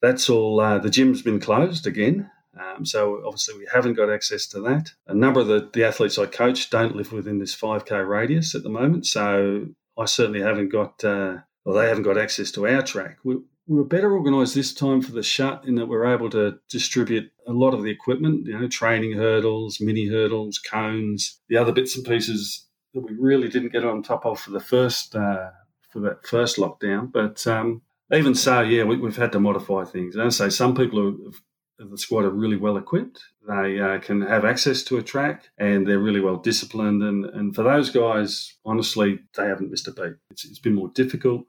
that's 0.02 0.30
all. 0.30 0.60
Uh, 0.60 0.80
the 0.80 0.90
gym's 0.90 1.22
been 1.22 1.40
closed 1.40 1.88
again. 1.88 2.30
Um, 2.60 2.86
so 2.86 3.22
obviously 3.26 3.58
we 3.58 3.68
haven't 3.72 3.94
got 3.94 4.10
access 4.10 4.48
to 4.48 4.62
that. 4.62 4.92
A 5.08 5.14
number 5.14 5.40
of 5.40 5.48
the, 5.48 5.70
the 5.74 5.84
athletes 5.84 6.18
I 6.18 6.26
coach 6.26 6.70
don't 6.70 6.96
live 6.96 7.12
within 7.12 7.40
this 7.40 7.56
5k 7.56 8.08
radius 8.08 8.56
at 8.56 8.64
the 8.64 8.70
moment. 8.70 9.06
So 9.06 9.68
I 9.98 10.06
certainly 10.06 10.42
haven't 10.42 10.70
got, 10.70 11.04
uh, 11.04 11.38
well, 11.66 11.76
they 11.76 11.88
haven't 11.88 12.04
got 12.04 12.18
access 12.18 12.52
to 12.52 12.68
our 12.68 12.82
track. 12.82 13.18
We, 13.24 13.38
we 13.68 13.76
were 13.76 13.84
better 13.84 14.14
organised 14.14 14.56
this 14.56 14.74
time 14.74 15.02
for 15.02 15.12
the 15.12 15.24
shut 15.24 15.66
in 15.66 15.76
that 15.76 15.88
we're 15.88 16.14
able 16.14 16.30
to 16.30 16.58
distribute 16.70 17.32
a 17.46 17.52
lot 17.52 17.74
of 17.74 17.84
the 17.84 17.92
equipment, 17.92 18.48
you 18.48 18.58
know, 18.58 18.68
training 18.68 19.14
hurdles, 19.14 19.82
mini 19.82 20.08
hurdles, 20.08 20.58
cones, 20.58 21.40
the 21.50 21.58
other 21.58 21.74
bits 21.74 21.96
and 21.96 22.06
pieces 22.06 22.68
that 22.94 23.02
we 23.02 23.14
really 23.20 23.50
didn't 23.50 23.74
get 23.74 23.84
on 23.84 24.02
top 24.02 24.26
of 24.26 24.40
for 24.40 24.52
the 24.52 24.60
first 24.60 25.16
uh, 25.16 25.50
for 25.92 26.00
that 26.00 26.26
first 26.26 26.58
lockdown. 26.58 27.12
But 27.12 27.46
um, 27.46 27.82
even 28.14 28.36
so, 28.36 28.62
yeah, 28.62 28.84
we, 28.84 29.02
have 29.02 29.18
had 29.18 29.34
to 29.34 29.40
modify 29.40 29.84
things. 29.84 30.16
And 30.16 30.24
I 30.24 30.30
say 30.30 30.50
some 30.50 30.76
people 30.76 31.08
of 31.28 31.42
the 31.78 31.98
squad 31.98 32.26
are 32.26 32.32
really 32.32 32.58
well 32.58 32.78
equipped. 32.78 33.22
They 33.48 33.80
uh, 33.80 34.00
can 34.00 34.22
have 34.22 34.46
access 34.46 34.84
to 34.84 34.98
a 34.98 35.04
track 35.04 35.50
and 35.58 35.88
they're 35.88 36.00
really 36.00 36.20
well 36.20 36.38
disciplined. 36.38 37.04
And, 37.04 37.26
and 37.26 37.56
for 37.56 37.64
those 37.64 37.90
guys, 37.90 38.56
honestly, 38.66 39.20
they 39.36 39.46
haven't 39.46 39.72
missed 39.72 39.88
a 39.88 39.92
beat. 39.92 40.16
It's, 40.32 40.46
it's 40.46 40.60
been 40.60 40.76
more 40.76 40.90
difficult. 40.90 41.46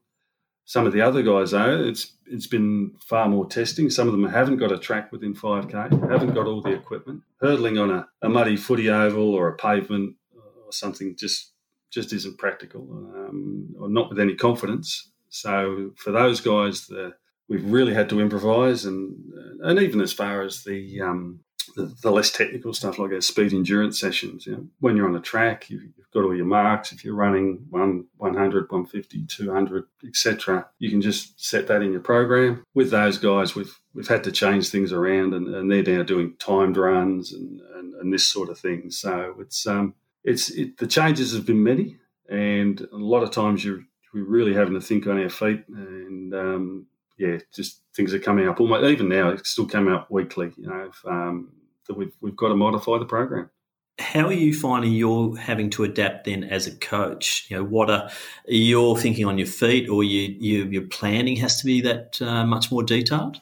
Some 0.68 0.86
of 0.86 0.92
the 0.92 1.00
other 1.00 1.22
guys, 1.22 1.52
though, 1.52 1.82
it's 1.82 2.12
it's 2.26 2.46
been 2.46 2.92
far 3.00 3.26
more 3.26 3.46
testing. 3.46 3.88
Some 3.88 4.06
of 4.06 4.12
them 4.12 4.28
haven't 4.28 4.58
got 4.58 4.70
a 4.70 4.78
track 4.78 5.10
within 5.10 5.34
5k, 5.34 6.10
haven't 6.10 6.34
got 6.34 6.46
all 6.46 6.60
the 6.60 6.74
equipment. 6.74 7.22
Hurdling 7.40 7.78
on 7.78 7.90
a, 7.90 8.06
a 8.20 8.28
muddy 8.28 8.54
footy 8.54 8.90
oval 8.90 9.34
or 9.34 9.48
a 9.48 9.56
pavement 9.56 10.16
or 10.34 10.70
something 10.70 11.16
just 11.16 11.52
just 11.90 12.12
isn't 12.12 12.36
practical, 12.36 12.82
um, 12.82 13.74
or 13.80 13.88
not 13.88 14.10
with 14.10 14.20
any 14.20 14.34
confidence. 14.34 15.10
So 15.30 15.92
for 15.96 16.12
those 16.12 16.42
guys, 16.42 16.86
the, 16.86 17.14
we've 17.48 17.64
really 17.64 17.94
had 17.94 18.08
to 18.10 18.20
improvise, 18.20 18.84
and 18.84 19.16
and 19.62 19.78
even 19.80 20.00
as 20.00 20.12
far 20.12 20.42
as 20.42 20.64
the 20.64 21.00
um, 21.00 21.40
the 21.76 22.10
less 22.10 22.30
technical 22.30 22.72
stuff 22.72 22.98
like 22.98 23.12
our 23.12 23.20
speed 23.20 23.52
endurance 23.52 24.00
sessions. 24.00 24.46
You 24.46 24.52
know, 24.52 24.66
when 24.80 24.96
you're 24.96 25.06
on 25.06 25.12
the 25.12 25.20
track, 25.20 25.70
you've, 25.70 25.82
you've 25.82 26.10
got 26.12 26.24
all 26.24 26.34
your 26.34 26.46
marks. 26.46 26.92
If 26.92 27.04
you're 27.04 27.14
running 27.14 27.66
one, 27.70 28.06
100, 28.16 28.70
150, 28.70 29.26
200, 29.26 29.84
etc., 30.06 30.66
you 30.78 30.90
can 30.90 31.00
just 31.00 31.40
set 31.44 31.66
that 31.68 31.82
in 31.82 31.92
your 31.92 32.00
program. 32.00 32.64
With 32.74 32.90
those 32.90 33.18
guys, 33.18 33.54
we've 33.54 33.78
we've 33.94 34.08
had 34.08 34.24
to 34.24 34.32
change 34.32 34.68
things 34.68 34.92
around, 34.92 35.34
and, 35.34 35.54
and 35.54 35.70
they're 35.70 35.82
now 35.82 36.02
doing 36.02 36.34
timed 36.38 36.76
runs 36.76 37.32
and, 37.32 37.60
and, 37.76 37.94
and 37.94 38.12
this 38.12 38.26
sort 38.26 38.48
of 38.48 38.58
thing. 38.58 38.90
So 38.90 39.36
it's 39.40 39.66
um 39.66 39.94
it's 40.24 40.50
it, 40.50 40.78
the 40.78 40.86
changes 40.86 41.32
have 41.34 41.46
been 41.46 41.62
many, 41.62 41.96
and 42.28 42.80
a 42.92 42.96
lot 42.96 43.22
of 43.22 43.30
times 43.30 43.64
you're 43.64 43.84
we're 44.14 44.24
really 44.24 44.54
having 44.54 44.74
to 44.74 44.80
think 44.80 45.06
on 45.06 45.22
our 45.22 45.28
feet 45.28 45.64
and 45.68 46.34
um, 46.34 46.86
yeah, 47.18 47.38
just 47.54 47.82
things 47.94 48.14
are 48.14 48.18
coming 48.18 48.48
up. 48.48 48.60
Almost 48.60 48.84
even 48.84 49.08
now, 49.08 49.30
it's 49.30 49.50
still 49.50 49.66
coming 49.66 49.92
up 49.92 50.10
weekly. 50.10 50.52
You 50.56 50.68
know, 50.68 50.90
if, 50.90 51.04
um, 51.06 51.52
that 51.88 51.96
we've 51.96 52.14
we've 52.20 52.36
got 52.36 52.48
to 52.48 52.54
modify 52.54 52.98
the 52.98 53.04
program. 53.04 53.50
How 53.98 54.26
are 54.28 54.32
you 54.32 54.54
finding 54.54 54.92
you're 54.92 55.36
having 55.36 55.70
to 55.70 55.82
adapt 55.82 56.26
then 56.26 56.44
as 56.44 56.68
a 56.68 56.76
coach? 56.76 57.46
You 57.50 57.56
know, 57.56 57.64
what 57.64 57.90
are 57.90 58.10
you're 58.46 58.96
thinking 58.96 59.24
on 59.24 59.38
your 59.38 59.48
feet, 59.48 59.88
or 59.88 60.04
you, 60.04 60.36
you 60.38 60.64
your 60.66 60.82
planning 60.82 61.36
has 61.36 61.58
to 61.60 61.66
be 61.66 61.80
that 61.80 62.22
uh, 62.22 62.46
much 62.46 62.70
more 62.70 62.84
detailed? 62.84 63.40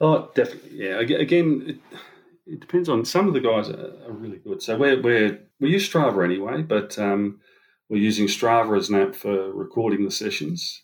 Oh, 0.00 0.30
definitely. 0.34 0.78
Yeah. 0.78 1.00
Again, 1.00 1.64
it, 1.66 1.98
it 2.46 2.60
depends 2.60 2.88
on 2.88 3.04
some 3.04 3.26
of 3.26 3.34
the 3.34 3.40
guys 3.40 3.68
are, 3.68 3.92
are 4.06 4.12
really 4.12 4.38
good. 4.38 4.62
So 4.62 4.78
we're 4.78 5.02
we're 5.02 5.40
we 5.58 5.70
use 5.70 5.88
Strava 5.88 6.24
anyway, 6.24 6.62
but 6.62 6.96
um, 6.98 7.40
we're 7.88 8.00
using 8.00 8.28
Strava 8.28 8.78
as 8.78 8.88
an 8.90 9.00
app 9.00 9.16
for 9.16 9.52
recording 9.52 10.04
the 10.04 10.12
sessions. 10.12 10.82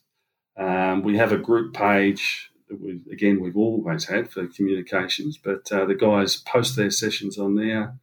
Um, 0.57 1.03
we 1.03 1.17
have 1.17 1.33
a 1.33 1.39
group 1.39 1.75
page 1.75 2.51
that 2.69 2.81
we 2.81 3.01
again 3.13 3.41
we've 3.41 3.57
always 3.57 4.05
had 4.05 4.31
for 4.31 4.47
communications, 4.47 5.39
but 5.39 5.71
uh, 5.73 5.85
the 5.85 5.95
guys 5.95 6.37
post 6.37 6.77
their 6.77 6.91
sessions 6.91 7.39
on 7.39 7.57
there. 7.57 7.95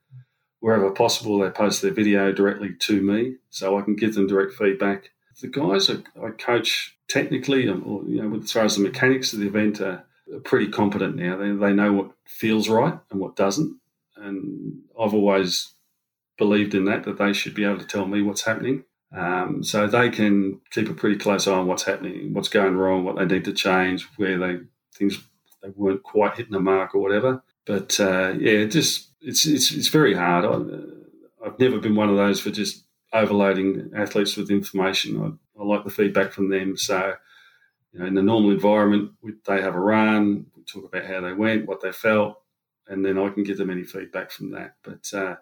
Wherever 0.60 0.92
possible, 0.92 1.40
they 1.40 1.50
post 1.50 1.82
their 1.82 1.94
video 1.94 2.32
directly 2.32 2.76
to 2.80 3.02
me, 3.02 3.38
so 3.50 3.78
I 3.78 3.82
can 3.82 3.96
give 3.96 4.14
them 4.14 4.28
direct 4.28 4.54
feedback. 4.54 5.10
The 5.42 5.48
guys 5.48 5.90
I, 5.90 5.96
I 6.24 6.30
coach 6.32 6.96
technically, 7.08 7.68
um, 7.68 7.84
or 7.86 8.04
you 8.04 8.22
know, 8.22 8.40
as 8.40 8.52
far 8.52 8.66
as 8.66 8.76
the 8.76 8.84
mechanics 8.84 9.34
of 9.34 9.40
the 9.40 9.48
event, 9.48 9.82
are, 9.82 10.06
are 10.32 10.40
pretty 10.44 10.68
competent 10.68 11.16
now. 11.16 11.36
They, 11.38 11.52
they 11.52 11.74
know 11.74 11.94
what 11.94 12.12
feels 12.26 12.70
right 12.70 13.00
and 13.10 13.20
what 13.20 13.36
doesn't, 13.36 13.80
and 14.18 14.82
I've 15.00 15.16
always 15.16 15.74
believed 16.38 16.76
in 16.76 16.86
that 16.86 17.06
that 17.06 17.18
they 17.18 17.34
should 17.34 17.56
be 17.56 17.66
able 17.66 17.80
to 17.80 17.86
tell 17.88 18.06
me 18.06 18.22
what's 18.22 18.44
happening. 18.44 18.84
Um, 19.13 19.63
so 19.63 19.88
they 19.88 20.10
can 20.10 20.62
keep 20.71 20.89
a 20.89 20.93
pretty 20.93 21.17
close 21.17 21.47
eye 21.47 21.54
on 21.54 21.67
what's 21.67 21.84
happening, 21.84 22.34
what's 22.34 22.47
going 22.50 22.78
wrong, 22.78 23.04
what 23.04 23.17
they 23.17 23.26
need 23.26 23.45
to 23.45 23.54
change, 23.54 24.08
where 24.15 24.38
they 24.38 24.60
things 24.93 25.21
they 25.62 25.69
weren't 25.69 26.04
quite 26.04 26.38
hitting 26.38 26.54
the 26.54 26.60
mark 26.60 26.95
or 26.95 27.02
whatever. 27.02 27.43
But 27.65 28.00
uh, 28.00 28.34
yeah, 28.39 28.65
just 28.65 29.10
it's 29.21 29.45
it's 29.45 29.71
it's 29.71 29.89
very 29.89 30.13
hard. 30.13 30.45
I, 30.45 31.45
have 31.45 31.60
never 31.60 31.80
been 31.80 31.95
one 31.95 32.10
of 32.10 32.15
those 32.15 32.39
for 32.39 32.52
just 32.52 32.86
overloading 33.13 33.91
athletes 33.95 34.38
with 34.38 34.52
information. 34.52 35.21
I, 35.58 35.62
I 35.62 35.65
like 35.65 35.84
the 35.84 35.89
feedback 35.89 36.32
from 36.32 36.50
them. 36.50 36.78
So 36.78 37.15
you 37.91 38.00
know, 38.00 38.06
in 38.06 38.13
the 38.13 38.21
normal 38.21 38.52
environment, 38.52 39.12
they 39.45 39.62
have 39.62 39.76
a 39.76 39.80
run, 39.80 40.45
we 40.56 40.63
talk 40.63 40.86
about 40.86 41.06
how 41.06 41.21
they 41.21 41.34
went, 41.34 41.67
what 41.67 41.82
they 41.82 41.91
felt, 41.91 42.41
and 42.88 43.06
then 43.06 43.17
I 43.17 43.30
can 43.30 43.43
give 43.43 43.58
them 43.58 43.69
any 43.69 43.84
feedback 43.84 44.32
from 44.32 44.52
that. 44.52 44.76
But 44.84 45.12
uh, 45.13 45.36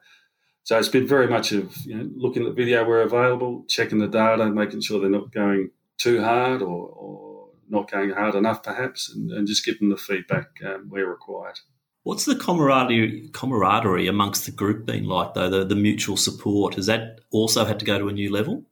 so 0.63 0.77
it's 0.77 0.89
been 0.89 1.07
very 1.07 1.27
much 1.27 1.51
of 1.51 1.75
you 1.85 1.95
know, 1.95 2.09
looking 2.15 2.43
at 2.43 2.49
the 2.49 2.53
video 2.53 2.85
where 2.85 3.01
available, 3.01 3.65
checking 3.67 3.99
the 3.99 4.07
data, 4.07 4.45
making 4.49 4.81
sure 4.81 4.99
they're 4.99 5.09
not 5.09 5.31
going 5.31 5.71
too 5.97 6.21
hard 6.23 6.61
or, 6.61 6.87
or 6.87 7.47
not 7.69 7.89
going 7.89 8.11
hard 8.11 8.35
enough, 8.35 8.63
perhaps, 8.63 9.13
and, 9.13 9.31
and 9.31 9.47
just 9.47 9.65
giving 9.65 9.89
the 9.89 9.97
feedback 9.97 10.47
um, 10.65 10.87
where 10.89 11.07
required. 11.07 11.59
What's 12.03 12.25
the 12.25 12.35
camaraderie, 12.35 13.29
camaraderie 13.33 14.07
amongst 14.07 14.45
the 14.45 14.51
group 14.51 14.85
been 14.85 15.03
like, 15.03 15.33
though? 15.33 15.49
The, 15.49 15.65
the 15.65 15.75
mutual 15.75 16.17
support 16.17 16.75
has 16.75 16.85
that 16.85 17.19
also 17.31 17.65
had 17.65 17.79
to 17.79 17.85
go 17.85 17.99
to 17.99 18.07
a 18.07 18.13
new 18.13 18.31
level? 18.31 18.63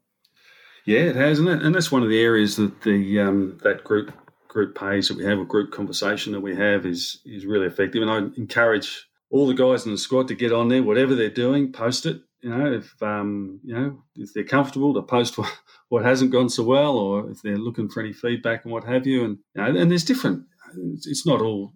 Yeah, 0.85 1.01
it 1.01 1.15
has, 1.15 1.39
and, 1.39 1.49
and 1.49 1.75
that's 1.75 1.91
one 1.91 2.03
of 2.03 2.09
the 2.09 2.21
areas 2.21 2.55
that 2.55 2.81
the 2.83 3.19
um, 3.19 3.59
that 3.63 3.83
group 3.83 4.13
group 4.47 4.79
page 4.79 5.09
that 5.09 5.17
we 5.17 5.25
have, 5.25 5.37
a 5.37 5.45
group 5.45 5.71
conversation 5.71 6.31
that 6.31 6.39
we 6.39 6.55
have, 6.55 6.85
is 6.85 7.19
is 7.25 7.45
really 7.45 7.67
effective. 7.67 8.01
And 8.01 8.09
I 8.09 8.19
encourage 8.37 9.06
all 9.29 9.47
the 9.47 9.53
guys 9.53 9.85
in 9.85 9.91
the 9.91 9.97
squad 9.97 10.27
to 10.27 10.35
get 10.35 10.53
on 10.53 10.69
there, 10.69 10.83
whatever 10.83 11.15
they're 11.15 11.29
doing, 11.29 11.71
post 11.71 12.05
it. 12.05 12.21
You 12.41 12.51
know, 12.51 12.71
if 12.71 13.01
um, 13.01 13.59
you 13.63 13.73
know 13.73 14.03
if 14.15 14.33
they're 14.33 14.43
comfortable 14.43 14.93
to 14.93 15.01
post 15.01 15.37
what, 15.89 16.05
hasn't 16.05 16.31
gone 16.31 16.49
so 16.49 16.63
well, 16.63 16.97
or 16.97 17.29
if 17.29 17.41
they're 17.41 17.57
looking 17.57 17.89
for 17.89 18.01
any 18.01 18.13
feedback 18.13 18.63
and 18.63 18.71
what 18.71 18.83
have 18.83 19.07
you. 19.07 19.25
And 19.25 19.37
you 19.55 19.61
know, 19.61 19.79
and 19.79 19.91
there's 19.91 20.05
different. 20.05 20.45
It's 20.75 21.25
not 21.25 21.41
all, 21.41 21.73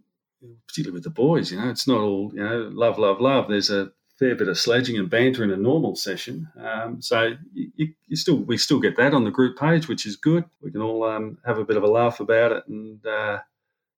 particularly 0.68 0.96
with 0.96 1.04
the 1.04 1.10
boys. 1.10 1.52
You 1.52 1.60
know, 1.60 1.70
it's 1.70 1.88
not 1.88 2.02
all 2.02 2.32
you 2.34 2.44
know 2.44 2.70
love, 2.74 3.00
love, 3.00 3.20
love. 3.20 3.50
There's 3.50 3.70
a 3.70 3.92
fair 4.22 4.36
bit 4.36 4.48
of 4.48 4.58
sledging 4.58 4.98
and 4.98 5.10
banter 5.10 5.44
in 5.44 5.50
a 5.50 5.58
normal 5.58 5.96
session. 5.96 6.48
Um, 6.56 7.02
so 7.02 7.34
you, 7.54 7.94
you, 8.06 8.16
still 8.16 8.38
we 8.38 8.56
still 8.56 8.80
get 8.80 8.96
that 8.98 9.16
on 9.16 9.24
the 9.24 9.32
group 9.32 9.58
page, 9.58 9.88
which 9.88 10.06
is 10.06 10.16
good. 10.16 10.46
We 10.62 10.72
can 10.72 10.82
all 10.82 11.04
um, 11.04 11.40
have 11.44 11.58
a 11.58 11.66
bit 11.66 11.76
of 11.76 11.84
a 11.84 11.88
laugh 11.88 12.20
about 12.20 12.52
it, 12.52 12.68
and 12.68 13.04
uh, 13.06 13.40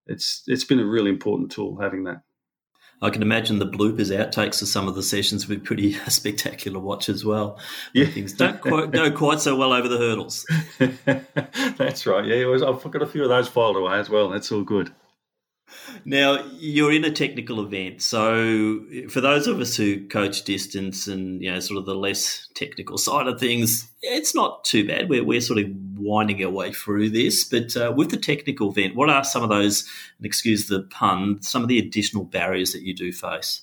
it's 0.07 0.43
it's 0.47 0.63
been 0.63 0.79
a 0.79 0.85
really 0.85 1.09
important 1.09 1.51
tool 1.51 1.77
having 1.77 2.05
that. 2.05 2.21
I 3.01 3.09
can 3.09 3.21
imagine 3.21 3.59
the 3.59 3.67
bloopers, 3.67 4.15
outtakes 4.15 4.61
of 4.61 4.67
some 4.69 4.87
of 4.87 4.95
the 4.95 5.03
sessions 5.03 5.47
would 5.47 5.59
be 5.59 5.65
pretty 5.65 5.93
spectacular 6.07 6.79
watch 6.79 7.09
as 7.09 7.25
well. 7.25 7.59
Yeah. 7.93 8.05
Things 8.05 8.33
don't 8.33 8.61
quite, 8.61 8.91
go 8.91 9.11
quite 9.11 9.41
so 9.41 9.55
well 9.55 9.73
over 9.73 9.87
the 9.87 9.97
hurdles. 9.97 10.45
That's 11.77 12.05
right. 12.05 12.25
Yeah, 12.25 12.49
I've 12.49 12.91
got 12.91 13.01
a 13.01 13.07
few 13.07 13.23
of 13.23 13.29
those 13.29 13.47
filed 13.47 13.77
away 13.77 13.99
as 13.99 14.09
well. 14.09 14.29
That's 14.29 14.51
all 14.51 14.63
good. 14.63 14.93
Now 16.05 16.43
you're 16.53 16.91
in 16.91 17.05
a 17.05 17.11
technical 17.11 17.63
event, 17.63 18.01
so 18.01 18.81
for 19.09 19.21
those 19.21 19.47
of 19.47 19.59
us 19.59 19.75
who 19.75 20.07
coach 20.07 20.43
distance 20.43 21.07
and 21.07 21.41
you 21.41 21.51
know 21.51 21.59
sort 21.59 21.77
of 21.77 21.85
the 21.85 21.95
less 21.95 22.47
technical 22.55 22.97
side 22.97 23.27
of 23.27 23.39
things, 23.39 23.89
it's 24.01 24.35
not 24.35 24.63
too 24.63 24.87
bad. 24.87 25.09
We're 25.09 25.23
we're 25.23 25.41
sort 25.41 25.59
of 25.59 25.67
winding 25.95 26.43
our 26.43 26.49
way 26.49 26.73
through 26.73 27.09
this, 27.09 27.43
but 27.43 27.75
uh, 27.77 27.93
with 27.95 28.11
the 28.11 28.17
technical 28.17 28.71
event, 28.71 28.95
what 28.95 29.09
are 29.09 29.23
some 29.23 29.43
of 29.43 29.49
those? 29.49 29.87
And 30.17 30.25
excuse 30.25 30.67
the 30.67 30.83
pun, 30.83 31.41
some 31.41 31.61
of 31.61 31.67
the 31.67 31.79
additional 31.79 32.25
barriers 32.25 32.73
that 32.73 32.83
you 32.83 32.93
do 32.93 33.11
face. 33.11 33.61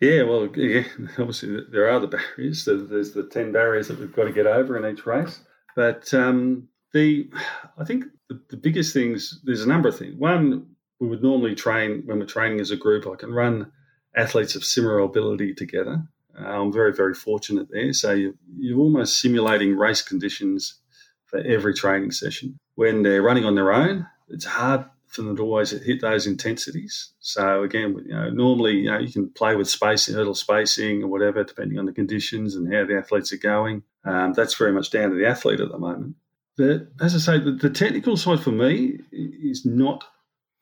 Yeah, 0.00 0.22
well, 0.22 0.48
yeah, 0.56 0.84
obviously 1.18 1.60
there 1.70 1.90
are 1.90 2.00
the 2.00 2.06
barriers. 2.06 2.64
There's 2.64 3.12
the 3.12 3.28
ten 3.30 3.52
barriers 3.52 3.88
that 3.88 3.98
we've 3.98 4.14
got 4.14 4.24
to 4.24 4.32
get 4.32 4.46
over 4.46 4.76
in 4.76 4.90
each 4.90 5.04
race, 5.04 5.40
but 5.76 6.12
um, 6.14 6.68
the 6.92 7.30
I 7.78 7.84
think 7.84 8.04
the, 8.28 8.40
the 8.48 8.56
biggest 8.56 8.94
things. 8.94 9.40
There's 9.44 9.62
a 9.62 9.68
number 9.68 9.88
of 9.88 9.98
things. 9.98 10.14
One 10.16 10.66
we 11.00 11.08
would 11.08 11.22
normally 11.22 11.54
train 11.54 12.02
when 12.04 12.18
we're 12.18 12.26
training 12.26 12.60
as 12.60 12.70
a 12.70 12.76
group. 12.76 13.06
I 13.06 13.16
can 13.16 13.32
run 13.32 13.72
athletes 14.14 14.54
of 14.54 14.64
similar 14.64 14.98
ability 14.98 15.54
together. 15.54 16.02
Uh, 16.38 16.44
I'm 16.44 16.72
very, 16.72 16.92
very 16.92 17.14
fortunate 17.14 17.68
there. 17.70 17.92
So 17.92 18.12
you, 18.12 18.36
you're 18.56 18.78
almost 18.78 19.20
simulating 19.20 19.76
race 19.76 20.02
conditions 20.02 20.78
for 21.24 21.38
every 21.40 21.74
training 21.74 22.10
session. 22.12 22.58
When 22.74 23.02
they're 23.02 23.22
running 23.22 23.44
on 23.44 23.54
their 23.54 23.72
own, 23.72 24.06
it's 24.28 24.44
hard 24.44 24.84
for 25.06 25.22
them 25.22 25.36
to 25.36 25.42
always 25.42 25.70
hit 25.70 26.00
those 26.00 26.26
intensities. 26.26 27.12
So 27.18 27.62
again, 27.64 27.96
you 28.06 28.14
know, 28.14 28.30
normally 28.30 28.74
you 28.74 28.90
know 28.90 28.98
you 28.98 29.12
can 29.12 29.28
play 29.30 29.56
with 29.56 29.68
spacing, 29.68 30.14
hurdle 30.14 30.36
spacing, 30.36 31.02
or 31.02 31.08
whatever, 31.08 31.42
depending 31.42 31.78
on 31.78 31.86
the 31.86 31.92
conditions 31.92 32.54
and 32.54 32.72
how 32.72 32.84
the 32.84 32.96
athletes 32.96 33.32
are 33.32 33.38
going. 33.38 33.82
Um, 34.04 34.34
that's 34.34 34.54
very 34.54 34.72
much 34.72 34.90
down 34.90 35.10
to 35.10 35.16
the 35.16 35.26
athlete 35.26 35.60
at 35.60 35.70
the 35.70 35.78
moment. 35.78 36.14
But 36.56 36.88
as 37.00 37.14
I 37.14 37.18
say, 37.18 37.42
the, 37.42 37.52
the 37.52 37.70
technical 37.70 38.16
side 38.16 38.40
for 38.40 38.52
me 38.52 39.00
is 39.12 39.66
not 39.66 40.04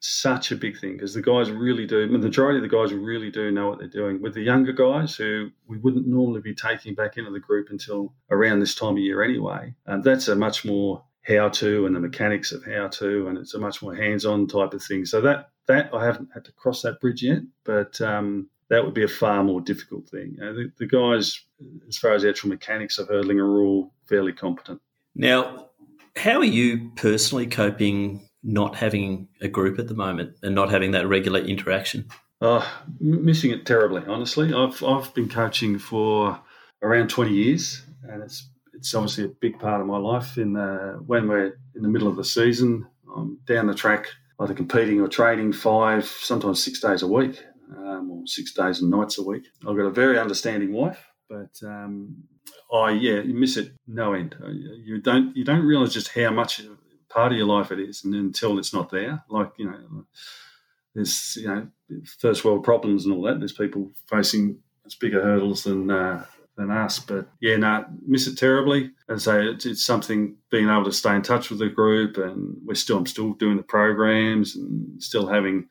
such 0.00 0.52
a 0.52 0.56
big 0.56 0.78
thing 0.78 0.92
because 0.92 1.14
the 1.14 1.22
guys 1.22 1.50
really 1.50 1.86
do. 1.86 2.06
The 2.08 2.18
majority 2.18 2.58
of 2.58 2.62
the 2.62 2.76
guys 2.76 2.92
really 2.92 3.30
do 3.30 3.50
know 3.50 3.68
what 3.68 3.78
they're 3.78 3.88
doing. 3.88 4.20
With 4.20 4.34
the 4.34 4.42
younger 4.42 4.72
guys 4.72 5.16
who 5.16 5.50
we 5.66 5.78
wouldn't 5.78 6.06
normally 6.06 6.40
be 6.40 6.54
taking 6.54 6.94
back 6.94 7.16
into 7.16 7.30
the 7.30 7.40
group 7.40 7.68
until 7.70 8.14
around 8.30 8.60
this 8.60 8.74
time 8.74 8.92
of 8.92 8.98
year 8.98 9.22
anyway, 9.22 9.74
um, 9.86 10.02
that's 10.02 10.28
a 10.28 10.36
much 10.36 10.64
more 10.64 11.02
how 11.26 11.48
to 11.48 11.84
and 11.84 11.94
the 11.94 12.00
mechanics 12.00 12.52
of 12.52 12.64
how 12.64 12.88
to, 12.88 13.28
and 13.28 13.36
it's 13.36 13.54
a 13.54 13.58
much 13.58 13.82
more 13.82 13.94
hands-on 13.94 14.46
type 14.46 14.72
of 14.72 14.82
thing. 14.82 15.04
So 15.04 15.20
that 15.20 15.50
that 15.66 15.92
I 15.92 16.04
haven't 16.04 16.30
had 16.32 16.44
to 16.46 16.52
cross 16.52 16.82
that 16.82 17.00
bridge 17.00 17.22
yet, 17.22 17.42
but 17.64 18.00
um, 18.00 18.48
that 18.68 18.84
would 18.84 18.94
be 18.94 19.04
a 19.04 19.08
far 19.08 19.42
more 19.44 19.60
difficult 19.60 20.08
thing. 20.08 20.36
You 20.38 20.40
know, 20.40 20.54
the, 20.54 20.72
the 20.78 20.86
guys, 20.86 21.44
as 21.88 21.98
far 21.98 22.12
as 22.12 22.22
the 22.22 22.30
actual 22.30 22.48
mechanics 22.50 22.98
of 22.98 23.08
hurdling, 23.08 23.40
are 23.40 23.62
all 23.62 23.92
fairly 24.06 24.32
competent. 24.32 24.80
Now, 25.14 25.70
how 26.16 26.38
are 26.38 26.44
you 26.44 26.90
personally 26.96 27.46
coping 27.46 28.27
not 28.42 28.76
having 28.76 29.28
a 29.40 29.48
group 29.48 29.78
at 29.78 29.88
the 29.88 29.94
moment 29.94 30.36
and 30.42 30.54
not 30.54 30.70
having 30.70 30.92
that 30.92 31.08
regular 31.08 31.40
interaction? 31.40 32.06
Oh, 32.40 32.66
missing 33.00 33.50
it 33.50 33.66
terribly, 33.66 34.02
honestly. 34.06 34.54
I've, 34.54 34.82
I've 34.84 35.12
been 35.14 35.28
coaching 35.28 35.78
for 35.78 36.40
around 36.82 37.08
20 37.08 37.32
years, 37.32 37.82
and 38.08 38.22
it's 38.22 38.48
it's 38.74 38.94
obviously 38.94 39.24
a 39.24 39.28
big 39.28 39.58
part 39.58 39.80
of 39.80 39.88
my 39.88 39.98
life. 39.98 40.38
In 40.38 40.52
the, 40.52 41.02
when 41.04 41.28
we're 41.28 41.58
in 41.74 41.82
the 41.82 41.88
middle 41.88 42.06
of 42.06 42.16
the 42.16 42.24
season, 42.24 42.86
I'm 43.14 43.38
down 43.44 43.66
the 43.66 43.74
track, 43.74 44.06
either 44.38 44.54
competing 44.54 45.00
or 45.00 45.08
training 45.08 45.52
five, 45.52 46.06
sometimes 46.06 46.62
six 46.62 46.80
days 46.80 47.02
a 47.02 47.08
week, 47.08 47.42
um, 47.76 48.10
or 48.10 48.22
six 48.26 48.52
days 48.52 48.80
and 48.80 48.90
nights 48.90 49.18
a 49.18 49.22
week. 49.22 49.44
I've 49.66 49.76
got 49.76 49.86
a 49.86 49.90
very 49.90 50.16
understanding 50.16 50.72
wife, 50.72 51.04
but 51.28 51.50
um, 51.64 52.22
I 52.72 52.90
yeah, 52.90 53.20
you 53.20 53.34
miss 53.34 53.56
it 53.56 53.72
no 53.88 54.12
end. 54.12 54.36
You 54.84 55.00
don't 55.00 55.36
you 55.36 55.44
don't 55.44 55.64
realise 55.64 55.92
just 55.92 56.14
how 56.14 56.30
much 56.30 56.60
part 57.08 57.32
of 57.32 57.38
your 57.38 57.46
life 57.46 57.72
it 57.72 57.80
is, 57.80 58.04
and 58.04 58.14
until 58.14 58.58
it's 58.58 58.74
not 58.74 58.90
there, 58.90 59.22
like 59.28 59.52
you 59.56 59.66
know, 59.66 60.04
there's 60.94 61.36
you 61.40 61.46
know 61.46 61.68
first 62.20 62.44
world 62.44 62.64
problems 62.64 63.04
and 63.04 63.14
all 63.14 63.22
that. 63.22 63.38
There's 63.38 63.52
people 63.52 63.90
facing 64.08 64.58
bigger 65.00 65.22
hurdles 65.22 65.64
than 65.64 65.90
uh, 65.90 66.24
than 66.56 66.70
us. 66.70 66.98
But 66.98 67.28
yeah, 67.40 67.56
no, 67.56 67.86
miss 68.06 68.26
it 68.26 68.36
terribly. 68.36 68.90
And 69.08 69.20
say, 69.20 69.46
it's, 69.46 69.64
it's, 69.64 69.84
something 69.84 70.36
being 70.50 70.68
able 70.68 70.84
to 70.84 70.92
stay 70.92 71.14
in 71.14 71.22
touch 71.22 71.50
with 71.50 71.60
the 71.60 71.68
group, 71.68 72.18
and 72.18 72.56
we're 72.64 72.74
still 72.74 72.98
I'm 72.98 73.06
still 73.06 73.32
doing 73.32 73.56
the 73.56 73.62
programs 73.62 74.56
and 74.56 75.02
still 75.02 75.26
having 75.26 75.68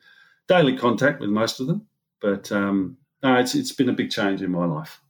daily 0.48 0.76
contact 0.76 1.20
with 1.20 1.30
most 1.30 1.60
of 1.60 1.66
them. 1.66 1.86
But 2.20 2.50
um, 2.50 2.96
no, 3.22 3.36
it's 3.36 3.54
it's 3.54 3.72
been 3.72 3.88
a 3.88 3.94
big 3.94 4.10
change 4.10 4.42
in 4.42 4.50
my 4.50 4.64
life. 4.64 5.00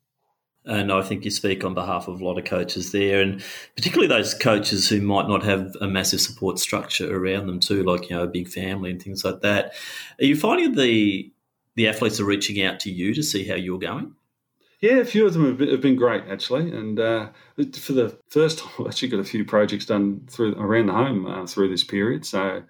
And 0.69 0.93
I 0.93 1.01
think 1.01 1.25
you 1.25 1.31
speak 1.31 1.65
on 1.65 1.73
behalf 1.73 2.09
of 2.09 2.21
a 2.21 2.25
lot 2.25 2.39
of 2.39 2.45
coaches 2.45 2.93
there, 2.93 3.23
and 3.23 3.43
particularly 3.75 4.07
those 4.07 4.35
coaches 4.35 4.87
who 4.89 5.01
might 5.01 5.27
not 5.27 5.43
have 5.43 5.75
a 5.81 5.89
massive 5.89 6.21
support 6.21 6.59
structure 6.59 7.17
around 7.17 7.47
them 7.47 7.59
too, 7.59 7.83
like 7.83 8.11
you 8.11 8.17
know 8.17 8.25
a 8.25 8.29
big 8.29 8.49
family 8.49 8.91
and 8.91 9.03
things 9.03 9.25
like 9.25 9.41
that. 9.41 9.73
Are 10.21 10.27
you 10.27 10.37
finding 10.37 10.75
the 10.75 11.33
the 11.75 11.89
athletes 11.89 12.21
are 12.21 12.25
reaching 12.25 12.63
out 12.63 12.81
to 12.81 12.91
you 12.91 13.15
to 13.15 13.23
see 13.23 13.49
how 13.49 13.55
you're 13.55 13.79
going? 13.79 14.15
Yeah, 14.81 14.99
a 14.99 15.05
few 15.05 15.27
of 15.27 15.33
them 15.33 15.47
have 15.47 15.59
been, 15.59 15.71
have 15.71 15.81
been 15.81 15.97
great 15.97 16.25
actually, 16.29 16.71
and 16.71 17.01
uh, 17.01 17.31
for 17.73 17.93
the 17.95 18.19
first 18.29 18.59
time, 18.61 18.73
I've 18.79 18.89
actually 18.89 19.09
got 19.09 19.21
a 19.21 19.25
few 19.25 19.45
projects 19.45 19.87
done 19.87 20.27
through 20.31 20.55
around 20.55 20.87
the 20.87 20.93
home 20.93 21.27
uh, 21.27 21.47
through 21.47 21.71
this 21.71 21.85
period. 21.85 22.27
So 22.27 22.63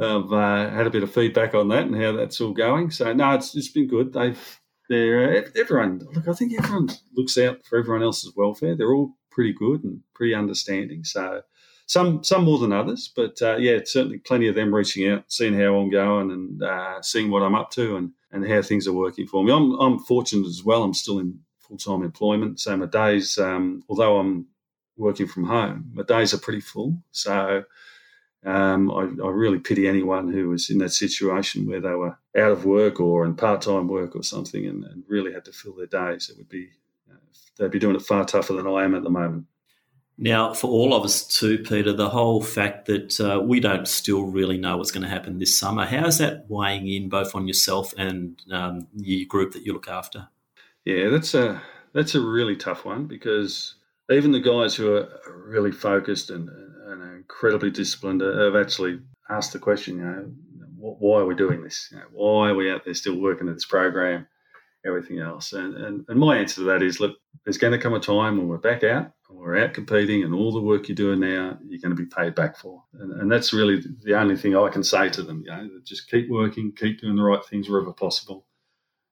I've 0.00 0.32
uh, 0.32 0.70
had 0.70 0.86
a 0.86 0.90
bit 0.90 1.02
of 1.02 1.12
feedback 1.12 1.54
on 1.54 1.68
that 1.68 1.84
and 1.84 2.00
how 2.00 2.12
that's 2.12 2.40
all 2.40 2.52
going. 2.52 2.90
So 2.90 3.12
no, 3.12 3.34
it's 3.34 3.54
it's 3.54 3.68
been 3.68 3.88
good. 3.88 4.12
They've 4.12 4.60
they're 4.88 5.38
uh, 5.38 5.48
everyone. 5.56 6.06
Look, 6.14 6.28
I 6.28 6.32
think 6.32 6.52
everyone 6.58 6.90
looks 7.14 7.38
out 7.38 7.64
for 7.64 7.78
everyone 7.78 8.02
else's 8.02 8.34
welfare. 8.36 8.76
They're 8.76 8.92
all 8.94 9.14
pretty 9.30 9.52
good 9.52 9.84
and 9.84 10.00
pretty 10.14 10.34
understanding. 10.34 11.04
So 11.04 11.42
some 11.86 12.24
some 12.24 12.44
more 12.44 12.58
than 12.58 12.72
others, 12.72 13.12
but 13.14 13.40
uh, 13.40 13.56
yeah, 13.56 13.78
certainly 13.84 14.18
plenty 14.18 14.48
of 14.48 14.54
them 14.54 14.74
reaching 14.74 15.08
out, 15.08 15.24
seeing 15.28 15.54
how 15.54 15.76
I'm 15.76 15.90
going, 15.90 16.30
and 16.32 16.62
uh, 16.62 17.00
seeing 17.02 17.30
what 17.30 17.42
I'm 17.42 17.54
up 17.54 17.70
to, 17.72 17.96
and 17.96 18.10
and 18.32 18.46
how 18.46 18.60
things 18.60 18.88
are 18.88 18.92
working 18.92 19.26
for 19.26 19.42
me. 19.44 19.52
I'm, 19.52 19.72
I'm 19.80 19.98
fortunate 20.00 20.46
as 20.46 20.64
well. 20.64 20.82
I'm 20.82 20.94
still 20.94 21.20
in 21.20 21.38
full 21.60 21.78
time 21.78 22.02
employment, 22.02 22.60
so 22.60 22.76
my 22.76 22.86
days, 22.86 23.38
um, 23.38 23.84
although 23.88 24.18
I'm 24.18 24.46
working 24.96 25.26
from 25.26 25.44
home, 25.44 25.90
my 25.94 26.02
days 26.02 26.34
are 26.34 26.38
pretty 26.38 26.60
full. 26.60 27.02
So 27.12 27.62
um, 28.46 28.90
I, 28.92 29.02
I, 29.24 29.28
really 29.30 29.58
pity 29.58 29.88
anyone 29.88 30.32
who 30.32 30.50
was 30.50 30.70
in 30.70 30.78
that 30.78 30.92
situation 30.92 31.66
where 31.66 31.80
they 31.80 31.94
were 31.94 32.16
out 32.38 32.52
of 32.52 32.64
work 32.64 33.00
or 33.00 33.24
in 33.24 33.34
part 33.34 33.62
time 33.62 33.88
work 33.88 34.14
or 34.14 34.22
something, 34.22 34.64
and, 34.64 34.84
and, 34.84 35.02
really 35.08 35.32
had 35.32 35.44
to 35.46 35.52
fill 35.52 35.74
their 35.74 35.86
days. 35.86 36.30
It 36.30 36.38
would 36.38 36.48
be 36.48 36.68
uh, 37.10 37.16
they'd 37.58 37.72
be 37.72 37.80
doing 37.80 37.96
it 37.96 38.02
far 38.02 38.24
tougher 38.24 38.52
than 38.52 38.68
I 38.68 38.84
am 38.84 38.94
at 38.94 39.02
the 39.02 39.10
moment. 39.10 39.46
Now, 40.16 40.54
for 40.54 40.68
all 40.68 40.94
of 40.94 41.04
us 41.04 41.26
too, 41.26 41.58
Peter, 41.58 41.92
the 41.92 42.08
whole 42.08 42.40
fact 42.40 42.86
that 42.86 43.20
uh, 43.20 43.40
we 43.40 43.58
don't 43.58 43.86
still 43.86 44.22
really 44.22 44.56
know 44.56 44.76
what's 44.76 44.92
going 44.92 45.02
to 45.02 45.08
happen 45.08 45.38
this 45.38 45.58
summer, 45.58 45.84
how 45.84 46.06
is 46.06 46.18
that 46.18 46.46
weighing 46.48 46.88
in 46.88 47.08
both 47.08 47.34
on 47.34 47.48
yourself 47.48 47.92
and 47.98 48.40
um, 48.50 48.86
your 48.94 49.26
group 49.26 49.52
that 49.52 49.66
you 49.66 49.72
look 49.72 49.88
after? 49.88 50.28
Yeah, 50.84 51.08
that's 51.08 51.34
a 51.34 51.60
that's 51.92 52.14
a 52.14 52.20
really 52.20 52.54
tough 52.54 52.84
one 52.84 53.06
because 53.06 53.74
even 54.10 54.30
the 54.30 54.40
guys 54.40 54.76
who 54.76 54.94
are 54.94 55.08
really 55.46 55.72
focused 55.72 56.30
and, 56.30 56.48
and 56.86 57.02
incredibly 57.16 57.70
disciplined 57.70 58.22
uh, 58.22 58.44
have 58.44 58.56
actually 58.56 59.00
asked 59.28 59.52
the 59.52 59.58
question, 59.58 59.98
you 59.98 60.04
know, 60.04 60.32
why 60.78 61.20
are 61.20 61.26
we 61.26 61.34
doing 61.34 61.62
this? 61.62 61.88
You 61.90 61.98
know, 61.98 62.04
why 62.12 62.50
are 62.50 62.54
we 62.54 62.70
out 62.70 62.84
there 62.84 62.94
still 62.94 63.18
working 63.18 63.48
at 63.48 63.54
this 63.54 63.66
program? 63.66 64.26
Everything 64.86 65.18
else, 65.18 65.52
and, 65.52 65.74
and 65.74 66.04
and 66.06 66.20
my 66.20 66.38
answer 66.38 66.56
to 66.56 66.64
that 66.64 66.80
is, 66.80 67.00
look, 67.00 67.16
there's 67.44 67.58
going 67.58 67.72
to 67.72 67.78
come 67.78 67.94
a 67.94 67.98
time 67.98 68.38
when 68.38 68.46
we're 68.46 68.58
back 68.58 68.84
out 68.84 69.10
we're 69.28 69.62
out 69.62 69.74
competing 69.74 70.22
and 70.22 70.34
all 70.34 70.52
the 70.52 70.60
work 70.60 70.88
you're 70.88 70.94
doing 70.96 71.20
now, 71.20 71.58
you're 71.66 71.80
going 71.80 71.94
to 71.94 72.02
be 72.02 72.06
paid 72.06 72.34
back 72.34 72.56
for. 72.56 72.82
And, 72.94 73.12
and 73.20 73.30
that's 73.30 73.52
really 73.52 73.82
the 74.02 74.18
only 74.18 74.36
thing 74.36 74.56
I 74.56 74.68
can 74.68 74.84
say 74.84 75.08
to 75.10 75.22
them. 75.22 75.42
You 75.44 75.50
know, 75.50 75.70
just 75.84 76.10
keep 76.10 76.28
working, 76.28 76.72
keep 76.72 77.00
doing 77.00 77.16
the 77.16 77.22
right 77.22 77.44
things 77.44 77.68
wherever 77.68 77.92
possible. 77.92 78.46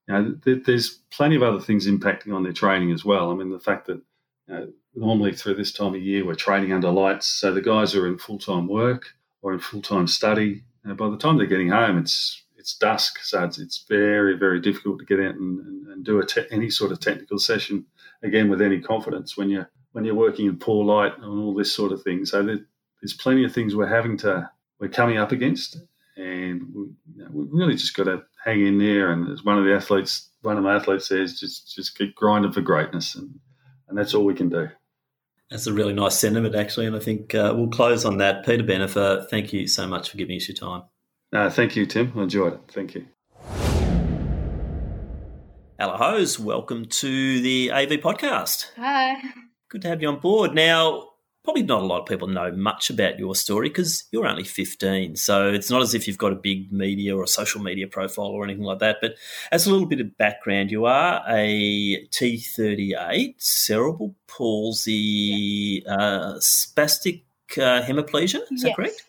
You 0.08 0.14
know, 0.14 0.34
th- 0.44 0.64
there's 0.64 1.00
plenty 1.10 1.36
of 1.36 1.42
other 1.42 1.60
things 1.60 1.86
impacting 1.86 2.34
on 2.34 2.42
their 2.42 2.52
training 2.52 2.92
as 2.92 3.04
well. 3.04 3.30
I 3.30 3.34
mean, 3.34 3.50
the 3.50 3.60
fact 3.60 3.86
that 3.86 4.02
you 4.48 4.54
know, 4.54 4.72
normally 4.94 5.32
through 5.32 5.54
this 5.54 5.72
time 5.72 5.94
of 5.94 6.02
year 6.02 6.24
we're 6.24 6.34
training 6.34 6.72
under 6.72 6.90
lights, 6.90 7.26
so 7.26 7.52
the 7.52 7.60
guys 7.60 7.94
are 7.94 8.06
in 8.06 8.18
full 8.18 8.38
time 8.38 8.68
work 8.68 9.14
or 9.42 9.52
in 9.52 9.58
full 9.58 9.82
time 9.82 10.06
study. 10.06 10.64
And 10.84 10.96
by 10.96 11.08
the 11.08 11.16
time 11.16 11.38
they're 11.38 11.46
getting 11.46 11.70
home, 11.70 11.98
it's 11.98 12.42
it's 12.56 12.76
dusk, 12.76 13.18
so 13.22 13.44
it's, 13.44 13.58
it's 13.58 13.84
very 13.88 14.36
very 14.36 14.60
difficult 14.60 14.98
to 14.98 15.04
get 15.04 15.20
out 15.20 15.34
and, 15.34 15.60
and, 15.60 15.86
and 15.88 16.04
do 16.04 16.22
te- 16.22 16.46
any 16.50 16.70
sort 16.70 16.92
of 16.92 17.00
technical 17.00 17.38
session 17.38 17.86
again 18.22 18.48
with 18.48 18.62
any 18.62 18.80
confidence 18.80 19.36
when 19.36 19.50
you're 19.50 19.70
when 19.92 20.04
you're 20.04 20.14
working 20.14 20.46
in 20.46 20.58
poor 20.58 20.84
light 20.84 21.16
and 21.16 21.40
all 21.40 21.54
this 21.54 21.72
sort 21.72 21.92
of 21.92 22.02
thing. 22.02 22.24
So 22.24 22.42
there, 22.42 22.58
there's 23.00 23.14
plenty 23.14 23.44
of 23.44 23.52
things 23.52 23.74
we're 23.74 23.86
having 23.86 24.16
to 24.18 24.50
we're 24.80 24.88
coming 24.88 25.18
up 25.18 25.32
against, 25.32 25.78
and 26.16 26.62
we, 26.74 26.82
you 27.14 27.24
know, 27.24 27.28
we've 27.32 27.52
really 27.52 27.74
just 27.74 27.96
got 27.96 28.04
to 28.04 28.24
hang 28.44 28.66
in 28.66 28.78
there. 28.78 29.12
And 29.12 29.30
as 29.30 29.44
one 29.44 29.58
of 29.58 29.64
the 29.64 29.74
athletes, 29.74 30.30
one 30.42 30.56
of 30.56 30.64
my 30.64 30.76
athletes 30.76 31.08
says, 31.08 31.38
just 31.38 31.74
just 31.74 31.96
keep 31.96 32.14
grinding 32.14 32.52
for 32.52 32.60
greatness, 32.60 33.14
and 33.14 33.38
and 33.88 33.96
that's 33.96 34.14
all 34.14 34.24
we 34.24 34.34
can 34.34 34.48
do. 34.48 34.68
That's 35.50 35.66
a 35.66 35.72
really 35.72 35.92
nice 35.92 36.18
sentiment, 36.18 36.54
actually, 36.54 36.86
and 36.86 36.96
I 36.96 37.00
think 37.00 37.34
uh, 37.34 37.52
we'll 37.56 37.68
close 37.68 38.04
on 38.04 38.18
that. 38.18 38.44
Peter 38.44 38.64
Benefer, 38.64 39.28
thank 39.28 39.52
you 39.52 39.66
so 39.66 39.86
much 39.86 40.10
for 40.10 40.16
giving 40.16 40.36
us 40.36 40.48
your 40.48 40.56
time. 40.56 40.84
Uh, 41.32 41.50
thank 41.50 41.76
you, 41.76 41.86
Tim. 41.86 42.12
I 42.16 42.22
enjoyed 42.22 42.54
it. 42.54 42.60
Thank 42.68 42.94
you. 42.94 43.06
Ella 45.78 45.96
Hose, 45.96 46.38
welcome 46.38 46.86
to 46.86 47.40
the 47.40 47.72
AV 47.72 47.90
podcast. 48.00 48.70
Hi. 48.76 49.20
Good 49.68 49.82
to 49.82 49.88
have 49.88 50.00
you 50.00 50.08
on 50.08 50.20
board. 50.20 50.54
Now, 50.54 51.08
probably 51.44 51.62
not 51.62 51.82
a 51.82 51.86
lot 51.86 52.00
of 52.00 52.06
people 52.06 52.26
know 52.26 52.50
much 52.52 52.88
about 52.88 53.18
your 53.18 53.34
story 53.34 53.68
because 53.68 54.04
you're 54.10 54.26
only 54.26 54.44
15. 54.44 55.16
So 55.16 55.52
it's 55.52 55.70
not 55.70 55.82
as 55.82 55.94
if 55.94 56.08
you've 56.08 56.18
got 56.18 56.32
a 56.32 56.36
big 56.36 56.72
media 56.72 57.14
or 57.14 57.22
a 57.22 57.28
social 57.28 57.62
media 57.62 57.86
profile 57.86 58.26
or 58.26 58.44
anything 58.44 58.64
like 58.64 58.78
that. 58.78 58.96
But 59.00 59.16
as 59.52 59.66
a 59.66 59.70
little 59.70 59.86
bit 59.86 60.00
of 60.00 60.16
background, 60.16 60.70
you 60.70 60.86
are 60.86 61.22
a 61.28 62.06
T38 62.08 63.34
cerebral 63.38 64.14
palsy 64.26 65.84
uh, 65.86 66.34
spastic 66.38 67.22
uh, 67.58 67.82
hemiplegia. 67.82 68.40
Is 68.40 68.48
yes. 68.50 68.62
that 68.62 68.76
correct? 68.76 69.02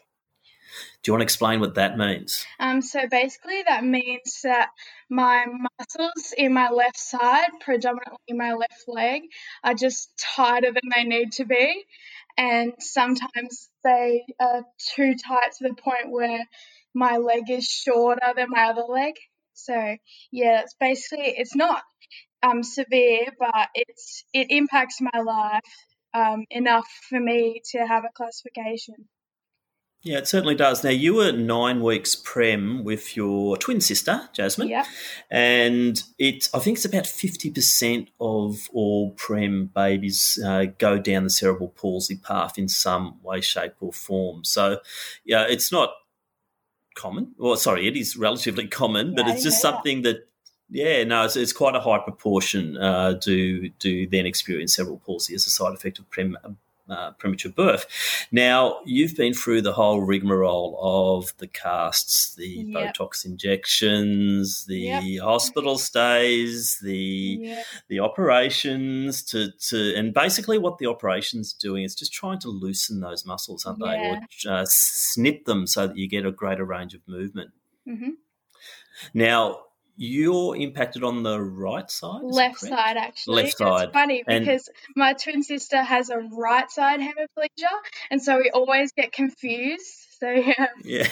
Do 1.06 1.10
you 1.12 1.14
want 1.14 1.22
to 1.22 1.26
explain 1.26 1.60
what 1.60 1.76
that 1.76 2.00
means? 2.00 2.48
Um, 2.60 2.82
so 2.82 3.08
basically, 3.08 3.64
that 3.68 3.86
means 3.86 4.42
that 4.44 4.70
my 5.08 5.46
muscles 5.46 6.34
in 6.36 6.52
my 6.52 6.72
left 6.72 6.98
side, 6.98 7.50
predominantly 7.60 8.18
in 8.28 8.38
my 8.38 8.54
left 8.54 8.86
leg, 8.88 9.22
are 9.64 9.76
just 9.76 10.10
tighter 10.18 10.72
than 10.72 10.90
they 10.96 11.04
need 11.04 11.34
to 11.34 11.46
be. 11.46 11.86
And 12.38 12.74
sometimes 12.80 13.70
they 13.84 14.26
are 14.40 14.64
too 14.96 15.16
tight 15.16 15.52
to 15.58 15.70
the 15.70 15.76
point 15.76 16.10
where 16.12 16.44
my 16.94 17.18
leg 17.18 17.50
is 17.50 17.66
shorter 17.66 18.34
than 18.36 18.50
my 18.50 18.66
other 18.70 18.84
leg. 18.88 19.14
So 19.54 19.74
yeah, 20.32 20.62
it's 20.62 20.76
basically 20.80 21.34
it's 21.38 21.56
not 21.56 21.84
um, 22.44 22.64
severe, 22.64 23.28
but 23.40 23.70
it's 23.76 24.24
it 24.34 24.48
impacts 24.50 25.00
my 25.02 25.22
life 25.22 25.62
um, 26.14 26.46
enough 26.50 26.88
for 27.10 27.20
me 27.20 27.62
to 27.72 27.80
have 27.80 28.04
a 28.06 28.14
classification. 28.16 28.96
Yeah, 30.04 30.20
it 30.20 30.28
certainly 30.28 30.54
does. 30.54 30.84
Now, 30.84 30.92
you 30.92 31.16
were 31.16 31.32
nine 31.32 31.82
weeks 31.82 32.16
prem 32.16 32.84
with 32.84 33.18
your 33.18 33.58
twin 33.58 33.82
sister, 33.82 34.30
Jasmine. 34.34 34.68
Yeah. 34.68 34.86
And 35.32 36.02
it, 36.20 36.48
I 36.54 36.60
think 36.60 36.78
it's 36.78 36.86
about 36.86 37.06
50% 37.06 38.10
of 38.20 38.70
all 38.72 39.12
prem 39.14 39.72
babies 39.74 40.40
uh, 40.46 40.66
go 40.78 41.00
down 41.00 41.24
the 41.24 41.32
cerebral 41.32 41.70
palsy 41.70 42.18
path 42.18 42.60
in 42.60 42.68
some 42.70 43.20
way, 43.24 43.42
shape, 43.42 43.74
or 43.80 43.92
form. 43.92 44.44
So, 44.44 44.78
yeah, 45.26 45.48
it's 45.50 45.72
not 45.72 45.90
common. 46.96 47.34
Well, 47.40 47.56
sorry, 47.58 47.88
it 47.88 47.98
is 47.98 48.16
relatively 48.16 48.68
common, 48.82 49.16
but 49.16 49.28
it's 49.28 49.44
just 49.44 49.62
something 49.62 50.04
that. 50.04 50.14
that 50.14 50.28
yeah, 50.70 51.04
no, 51.04 51.26
it's, 51.26 51.36
it's, 51.36 51.54
quite 51.54 51.76
a 51.76 51.80
high 51.80 52.00
proportion 52.00 52.76
uh, 52.78 53.14
do 53.14 53.70
do 53.78 54.08
then 54.08 54.26
experience 54.26 54.76
cerebral 54.76 55.00
palsy 55.06 55.36
as 55.36 55.46
a 55.46 55.52
side 55.52 55.76
effect 55.76 56.00
of 56.00 56.10
prem, 56.10 56.36
uh, 56.90 57.12
premature 57.12 57.52
birth. 57.52 57.86
Now, 58.32 58.80
you've 58.86 59.16
been 59.16 59.34
through 59.34 59.62
the 59.62 59.74
whole 59.74 60.02
rigmarole 60.02 60.78
of 60.82 61.34
the 61.38 61.48
casts, 61.48 62.36
the 62.36 62.48
yep. 62.48 62.96
Botox 62.96 63.26
injections, 63.26 64.66
the 64.66 64.80
yep. 64.80 65.24
hospital 65.24 65.78
stays, 65.78 66.80
the 66.84 67.40
yep. 67.42 67.66
the 67.88 68.00
operations 68.00 69.24
to, 69.24 69.52
to 69.70 69.96
and 69.96 70.14
basically 70.14 70.58
what 70.58 70.78
the 70.78 70.88
operation's 70.88 71.54
doing 71.54 71.84
is 71.84 71.96
just 71.96 72.14
trying 72.14 72.40
to 72.40 72.50
loosen 72.50 73.00
those 73.00 73.26
muscles, 73.26 73.66
aren't 73.66 73.80
yeah. 73.84 74.20
they? 74.44 74.50
Or 74.50 74.54
uh, 74.54 74.66
snip 74.68 75.46
them 75.46 75.68
so 75.68 75.88
that 75.88 75.98
you 75.98 76.08
get 76.08 76.26
a 76.26 76.32
greater 76.32 76.66
range 76.66 76.94
of 76.94 77.02
movement. 77.08 77.52
Mm-hmm. 77.88 78.12
Now, 79.14 79.65
you're 79.96 80.56
impacted 80.56 81.04
on 81.04 81.24
the 81.24 81.40
right 81.40 81.90
side? 81.90 82.22
Left 82.24 82.60
side, 82.60 82.98
actually. 82.98 83.44
Left 83.44 83.58
side. 83.58 83.84
It's 83.86 83.94
funny 83.94 84.24
because 84.26 84.68
and 84.68 84.96
my 84.96 85.14
twin 85.14 85.44
sister 85.44 85.82
has 85.82 86.10
a 86.10 86.20
right 86.20 86.70
side 86.70 87.00
hemiplegia, 87.00 87.70
and 88.12 88.22
so 88.22 88.38
we 88.38 88.50
always 88.52 88.92
get 88.92 89.12
confused. 89.12 89.86
So, 90.20 90.30
yeah. 90.30 90.68
Yeah. 90.84 91.08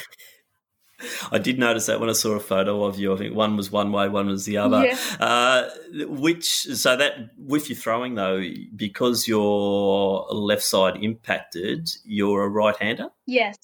I 1.31 1.37
did 1.37 1.59
notice 1.59 1.87
that 1.87 1.99
when 1.99 2.09
I 2.09 2.13
saw 2.13 2.31
a 2.31 2.39
photo 2.39 2.83
of 2.83 2.97
you. 2.97 3.13
I 3.13 3.17
think 3.17 3.35
one 3.35 3.57
was 3.57 3.71
one 3.71 3.91
way, 3.91 4.07
one 4.07 4.27
was 4.27 4.45
the 4.45 4.57
other. 4.57 4.85
Yeah. 4.85 4.97
Uh, 5.19 5.69
which 6.07 6.63
so 6.63 6.95
that 6.95 7.31
with 7.37 7.69
your 7.69 7.77
throwing 7.77 8.15
though, 8.15 8.41
because 8.75 9.27
your 9.27 10.25
left 10.29 10.63
side 10.63 10.97
impacted, 11.01 11.89
you're 12.05 12.43
a 12.43 12.47
right 12.47 12.75
hander. 12.77 13.09
Yes. 13.25 13.57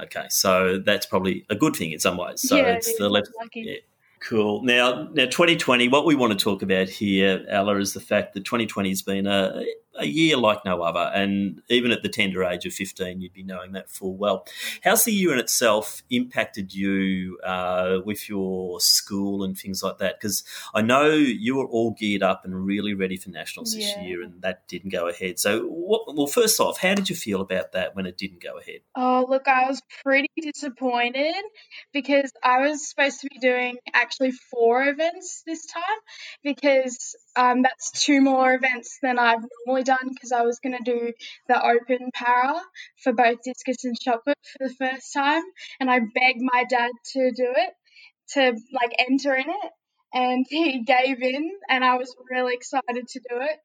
Okay, 0.00 0.26
so 0.28 0.78
that's 0.84 1.06
probably 1.06 1.46
a 1.48 1.54
good 1.54 1.74
thing 1.74 1.92
in 1.92 1.98
some 1.98 2.16
ways. 2.16 2.46
So 2.46 2.56
yeah, 2.56 2.74
it's 2.74 2.96
the 2.98 3.08
left. 3.08 3.28
Lucky. 3.38 3.62
Yeah. 3.66 3.76
Cool. 4.20 4.62
Now, 4.62 5.08
now, 5.12 5.26
2020. 5.26 5.88
What 5.88 6.04
we 6.04 6.14
want 6.14 6.36
to 6.36 6.42
talk 6.42 6.62
about 6.62 6.88
here, 6.88 7.44
Ella, 7.48 7.76
is 7.76 7.92
the 7.92 8.00
fact 8.00 8.34
that 8.34 8.44
2020 8.44 8.88
has 8.88 9.02
been 9.02 9.26
a, 9.26 9.64
a 9.98 10.06
year 10.06 10.36
like 10.36 10.64
no 10.64 10.82
other, 10.82 11.10
and 11.14 11.62
even 11.68 11.90
at 11.90 12.02
the 12.02 12.08
tender 12.08 12.44
age 12.44 12.66
of 12.66 12.72
15, 12.72 13.20
you'd 13.20 13.32
be 13.32 13.42
knowing 13.42 13.72
that 13.72 13.90
full 13.90 14.16
well. 14.16 14.46
How's 14.82 15.04
the 15.04 15.12
year 15.12 15.32
in 15.32 15.38
itself 15.38 16.02
impacted 16.10 16.74
you 16.74 17.38
uh, 17.44 17.98
with 18.04 18.28
your 18.28 18.80
school 18.80 19.42
and 19.42 19.56
things 19.56 19.82
like 19.82 19.98
that? 19.98 20.18
Because 20.18 20.44
I 20.74 20.82
know 20.82 21.10
you 21.10 21.56
were 21.56 21.66
all 21.66 21.92
geared 21.92 22.22
up 22.22 22.44
and 22.44 22.66
really 22.66 22.94
ready 22.94 23.16
for 23.16 23.30
nationals 23.30 23.74
this 23.74 23.96
year, 23.98 24.22
and 24.22 24.40
that 24.42 24.66
didn't 24.68 24.90
go 24.90 25.08
ahead. 25.08 25.38
So, 25.38 25.62
what, 25.66 26.14
well, 26.14 26.26
first 26.26 26.60
off, 26.60 26.78
how 26.78 26.94
did 26.94 27.08
you 27.10 27.16
feel 27.16 27.40
about 27.40 27.72
that 27.72 27.94
when 27.94 28.06
it 28.06 28.16
didn't 28.16 28.42
go 28.42 28.58
ahead? 28.58 28.80
Oh, 28.94 29.26
look, 29.28 29.48
I 29.48 29.68
was 29.68 29.80
pretty 30.04 30.30
disappointed 30.40 31.34
because 31.92 32.32
I 32.42 32.60
was 32.60 32.88
supposed 32.88 33.20
to 33.20 33.28
be 33.30 33.38
doing 33.38 33.76
actually 33.94 34.32
four 34.32 34.86
events 34.86 35.42
this 35.46 35.66
time 35.66 35.82
because 36.42 37.16
um, 37.36 37.62
that's 37.62 38.04
two 38.04 38.20
more 38.20 38.54
events 38.54 38.98
than 39.02 39.18
I've 39.18 39.44
normally 39.66 39.84
done 39.86 40.10
because 40.12 40.32
I 40.32 40.42
was 40.42 40.58
going 40.58 40.76
to 40.76 40.84
do 40.84 41.12
the 41.48 41.64
open 41.64 42.10
para 42.12 42.60
for 43.02 43.12
both 43.12 43.42
discus 43.42 43.84
and 43.84 43.96
shot 44.00 44.24
put 44.24 44.36
for 44.52 44.68
the 44.68 44.74
first 44.74 45.12
time. 45.12 45.42
And 45.80 45.90
I 45.90 46.00
begged 46.00 46.40
my 46.40 46.64
dad 46.68 46.90
to 47.12 47.30
do 47.30 47.54
it, 47.56 47.72
to 48.34 48.58
like 48.72 48.92
enter 48.98 49.34
in 49.34 49.48
it. 49.48 49.72
And 50.12 50.46
he 50.50 50.82
gave 50.84 51.22
in, 51.22 51.50
and 51.68 51.84
I 51.84 51.96
was 51.96 52.14
really 52.30 52.54
excited 52.54 53.08
to 53.08 53.20
do 53.30 53.40
it. 53.40 53.58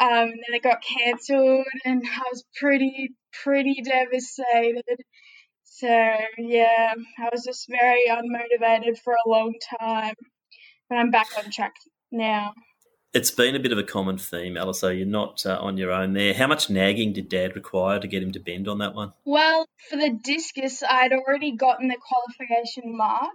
Um, 0.00 0.30
and 0.30 0.44
then 0.46 0.54
it 0.54 0.62
got 0.62 0.82
cancelled, 0.82 1.66
and 1.84 2.02
I 2.06 2.22
was 2.30 2.44
pretty, 2.60 3.10
pretty 3.42 3.82
devastated. 3.84 5.02
So 5.64 5.88
yeah, 6.38 6.94
I 7.18 7.28
was 7.30 7.44
just 7.44 7.68
very 7.68 8.06
unmotivated 8.08 8.98
for 8.98 9.12
a 9.12 9.28
long 9.28 9.54
time, 9.80 10.14
but 10.88 10.98
I'm 10.98 11.10
back 11.10 11.28
on 11.36 11.50
track 11.50 11.74
now. 12.10 12.52
It's 13.14 13.30
been 13.30 13.56
a 13.56 13.58
bit 13.58 13.72
of 13.72 13.78
a 13.78 13.84
common 13.84 14.18
theme, 14.18 14.58
Ella, 14.58 14.74
so 14.74 14.90
you're 14.90 15.06
not 15.06 15.46
uh, 15.46 15.58
on 15.58 15.78
your 15.78 15.90
own 15.90 16.12
there. 16.12 16.34
How 16.34 16.46
much 16.46 16.68
nagging 16.68 17.14
did 17.14 17.30
Dad 17.30 17.56
require 17.56 17.98
to 17.98 18.06
get 18.06 18.22
him 18.22 18.32
to 18.32 18.38
bend 18.38 18.68
on 18.68 18.78
that 18.78 18.94
one? 18.94 19.14
Well, 19.24 19.66
for 19.88 19.96
the 19.96 20.10
discus, 20.22 20.82
I'd 20.82 21.14
already 21.14 21.56
gotten 21.56 21.88
the 21.88 21.96
qualification 21.96 22.94
mark, 22.94 23.34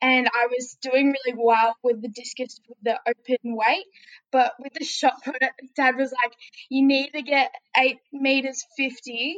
and 0.00 0.26
I 0.26 0.46
was 0.46 0.76
doing 0.82 1.14
really 1.24 1.38
well 1.40 1.76
with 1.84 2.02
the 2.02 2.08
discus 2.08 2.60
with 2.68 2.78
the 2.82 2.98
open 3.06 3.54
weight. 3.54 3.86
But 4.32 4.54
with 4.58 4.72
the 4.74 4.84
shot 4.84 5.14
put, 5.24 5.40
Dad 5.76 5.94
was 5.96 6.12
like, 6.12 6.32
"You 6.68 6.84
need 6.84 7.10
to 7.12 7.22
get 7.22 7.54
eight 7.76 8.00
meters 8.12 8.64
fifty 8.76 9.36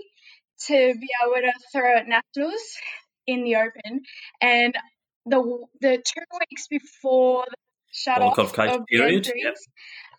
to 0.67 0.95
be 0.95 1.09
able 1.23 1.43
to 1.43 1.53
throw 1.73 1.95
at 1.95 2.09
nationals 2.09 2.63
in 3.27 3.45
the 3.45 3.57
open." 3.57 4.01
And 4.41 4.75
the 5.27 5.67
the 5.83 5.99
two 5.99 6.25
weeks 6.41 6.69
before 6.69 7.45
the 7.51 7.64
shut 7.95 8.21
off 8.21 8.39
of 8.39 8.53
period, 8.87 9.31
yep. 9.35 9.57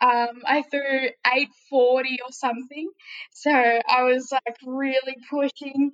um, 0.01 0.41
I 0.45 0.63
threw 0.63 1.09
eight 1.33 1.49
forty 1.69 2.17
or 2.25 2.31
something. 2.31 2.89
So 3.33 3.51
I 3.51 4.03
was 4.03 4.31
like 4.31 4.57
really 4.65 5.17
pushing 5.29 5.91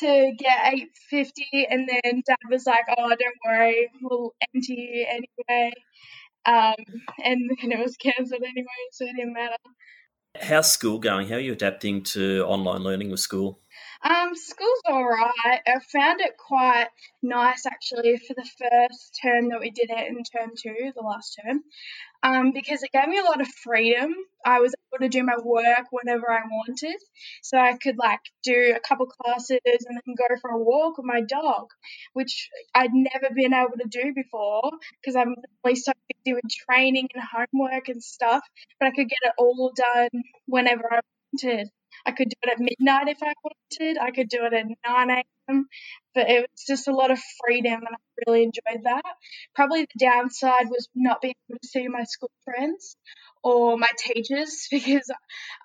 to 0.00 0.32
get 0.38 0.72
850 0.72 1.66
and 1.68 1.86
then 1.86 2.22
dad 2.26 2.36
was 2.50 2.66
like 2.66 2.86
oh 2.96 3.08
don't 3.10 3.36
worry 3.46 3.90
we'll 4.00 4.32
empty 4.54 4.74
you 4.74 5.06
anyway 5.06 5.70
um, 6.46 6.82
and 7.22 7.50
then 7.60 7.72
it 7.72 7.78
was 7.78 7.96
cancelled 7.98 8.42
anyway 8.42 8.66
so 8.92 9.04
it 9.04 9.14
didn't 9.16 9.34
matter 9.34 9.56
How's 10.40 10.72
school 10.72 10.98
going? 10.98 11.28
How 11.28 11.34
are 11.34 11.40
you 11.40 11.52
adapting 11.52 12.04
to 12.04 12.42
online 12.46 12.82
learning 12.82 13.10
with 13.10 13.20
school? 13.20 13.60
Um, 14.04 14.34
school's 14.34 14.80
all 14.86 15.04
right 15.04 15.60
i 15.66 15.78
found 15.92 16.20
it 16.20 16.36
quite 16.36 16.88
nice 17.22 17.66
actually 17.66 18.16
for 18.18 18.34
the 18.34 18.48
first 18.58 19.18
term 19.22 19.48
that 19.48 19.60
we 19.60 19.70
did 19.70 19.90
it 19.90 20.08
in 20.08 20.22
term 20.24 20.50
two 20.56 20.92
the 20.94 21.02
last 21.02 21.38
term 21.44 21.60
um, 22.24 22.52
because 22.52 22.82
it 22.84 22.92
gave 22.92 23.08
me 23.08 23.18
a 23.18 23.24
lot 23.24 23.40
of 23.40 23.48
freedom 23.48 24.14
i 24.44 24.60
was 24.60 24.74
able 24.92 25.02
to 25.02 25.08
do 25.08 25.22
my 25.22 25.36
work 25.44 25.86
whenever 25.90 26.30
i 26.30 26.42
wanted 26.50 26.96
so 27.42 27.58
i 27.58 27.76
could 27.76 27.98
like 27.98 28.20
do 28.42 28.74
a 28.76 28.80
couple 28.80 29.06
classes 29.06 29.60
and 29.64 30.00
then 30.06 30.14
go 30.16 30.34
for 30.40 30.50
a 30.50 30.58
walk 30.58 30.98
with 30.98 31.06
my 31.06 31.20
dog 31.20 31.68
which 32.12 32.48
I'd 32.74 32.92
never 32.92 33.34
been 33.34 33.54
able 33.54 33.76
to 33.80 33.88
do 33.88 34.12
before 34.14 34.70
because 35.00 35.16
I'm 35.16 35.34
really 35.64 35.76
so 35.76 35.92
busy 36.08 36.34
with 36.34 36.44
training 36.68 37.08
and 37.14 37.24
homework 37.24 37.88
and 37.88 38.02
stuff. 38.02 38.42
But 38.78 38.88
I 38.88 38.90
could 38.90 39.08
get 39.08 39.18
it 39.22 39.32
all 39.38 39.72
done 39.74 40.22
whenever 40.46 40.92
I 40.92 41.00
wanted. 41.32 41.68
I 42.06 42.12
could 42.12 42.28
do 42.28 42.36
it 42.42 42.50
at 42.52 42.58
midnight 42.60 43.08
if 43.08 43.22
I 43.22 43.34
wanted. 43.44 43.98
I 43.98 44.10
could 44.10 44.28
do 44.28 44.44
it 44.44 44.52
at 44.52 44.66
9 44.66 45.10
a.m. 45.10 45.66
But 46.14 46.30
it 46.30 46.40
was 46.40 46.64
just 46.66 46.88
a 46.88 46.94
lot 46.94 47.10
of 47.10 47.20
freedom 47.44 47.74
and 47.74 47.88
I 47.88 47.98
really 48.26 48.42
enjoyed 48.44 48.84
that. 48.84 49.02
Probably 49.54 49.82
the 49.82 50.06
downside 50.06 50.68
was 50.68 50.88
not 50.94 51.20
being 51.20 51.34
able 51.50 51.58
to 51.62 51.68
see 51.68 51.88
my 51.88 52.04
school 52.04 52.30
friends 52.44 52.96
or 53.42 53.78
my 53.78 53.90
teachers 53.98 54.68
because 54.70 55.10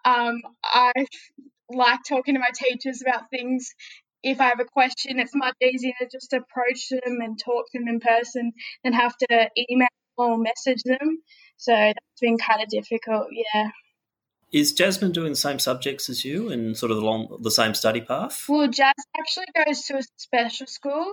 um, 0.06 0.41
I 0.63 0.93
like 1.69 2.00
talking 2.08 2.36
to 2.36 2.39
my 2.39 2.52
teachers 2.56 3.02
about 3.02 3.30
things 3.30 3.69
if 4.23 4.41
I 4.41 4.45
have 4.45 4.60
a 4.60 4.65
question, 4.65 5.19
it's 5.19 5.36
much 5.36 5.56
easier 5.62 5.93
to 6.02 6.08
just 6.12 6.34
approach 6.34 6.89
them 6.89 7.19
and 7.21 7.39
talk 7.39 7.65
to 7.71 7.80
them 7.80 7.88
in 7.88 8.00
person 8.00 8.52
than 8.84 8.93
have 8.93 9.15
to 9.17 9.50
email 9.69 9.88
or 10.17 10.38
message 10.38 10.84
them. 10.84 11.19
So 11.58 11.71
that's 11.73 12.21
been 12.21 12.38
kind 12.38 12.62
of 12.62 12.69
difficult, 12.69 13.28
yeah. 13.32 13.69
Is 14.52 14.74
Jasmine 14.74 15.12
doing 15.12 15.32
the 15.34 15.36
same 15.36 15.60
subjects 15.60 16.10
as 16.10 16.24
you 16.24 16.50
and 16.50 16.78
sort 16.78 16.92
of 16.92 16.98
along 17.00 17.40
the 17.42 17.52
same 17.52 17.74
study 17.74 18.02
path? 18.02 18.46
Well, 18.48 18.68
Jazz 18.68 18.94
actually 19.20 19.48
goes 19.56 19.84
to 19.84 19.98
a 19.98 20.04
special 20.18 20.68
school 20.68 21.12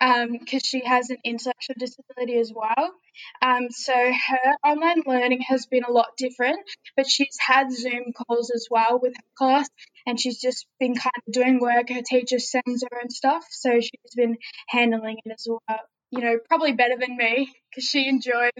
because 0.00 0.62
she 0.64 0.84
has 0.84 1.10
an 1.10 1.16
intellectual 1.24 1.76
disability 1.78 2.38
as 2.38 2.52
well. 2.54 2.92
Um, 3.40 3.68
so 3.70 3.94
her 3.94 4.56
online 4.64 5.02
learning 5.06 5.42
has 5.48 5.66
been 5.66 5.84
a 5.84 5.90
lot 5.90 6.16
different, 6.18 6.58
but 6.96 7.08
she's 7.08 7.36
had 7.40 7.72
Zoom 7.72 8.12
calls 8.12 8.50
as 8.50 8.66
well 8.70 8.98
with 9.00 9.14
her 9.16 9.22
class, 9.38 9.68
and 10.06 10.20
she's 10.20 10.40
just 10.40 10.66
been 10.78 10.94
kind 10.94 11.12
of 11.26 11.32
doing 11.32 11.60
work. 11.60 11.88
Her 11.88 12.02
teacher 12.02 12.38
sends 12.38 12.82
her 12.82 12.98
and 13.00 13.12
stuff, 13.12 13.44
so 13.50 13.80
she's 13.80 14.14
been 14.14 14.36
handling 14.68 15.18
it 15.24 15.32
as 15.32 15.46
well. 15.48 15.80
You 16.10 16.20
know, 16.20 16.38
probably 16.48 16.72
better 16.72 16.96
than 16.98 17.16
me 17.16 17.52
because 17.70 17.88
she 17.88 18.08
enjoys 18.08 18.50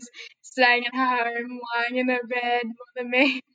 staying 0.42 0.84
at 0.86 0.94
home, 0.94 1.60
lying 1.76 1.96
in 1.96 2.08
her 2.08 2.26
bed 2.26 2.64
more 2.64 2.92
than 2.96 3.10
me. 3.10 3.40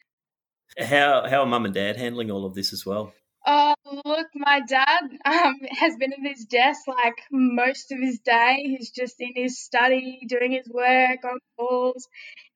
How 0.80 1.28
how 1.30 1.42
are 1.42 1.46
mum 1.46 1.66
and 1.66 1.74
dad 1.74 1.98
handling 1.98 2.32
all 2.32 2.46
of 2.46 2.56
this 2.56 2.74
as 2.74 2.86
well? 2.86 3.14
Oh, 3.46 3.74
look, 4.06 4.28
my 4.36 4.62
dad 4.68 5.02
um, 5.26 5.56
has 5.80 5.96
been 5.98 6.14
at 6.14 6.20
his 6.22 6.46
desk 6.46 6.82
like 6.88 7.16
most 7.32 7.92
of 7.92 7.98
his 8.00 8.20
day. 8.20 8.58
He's 8.78 8.92
just 8.92 9.16
in 9.20 9.32
his 9.36 9.60
study 9.60 10.20
doing 10.28 10.52
his 10.52 10.70
work 10.70 11.24
on 11.26 11.40
calls. 11.58 12.08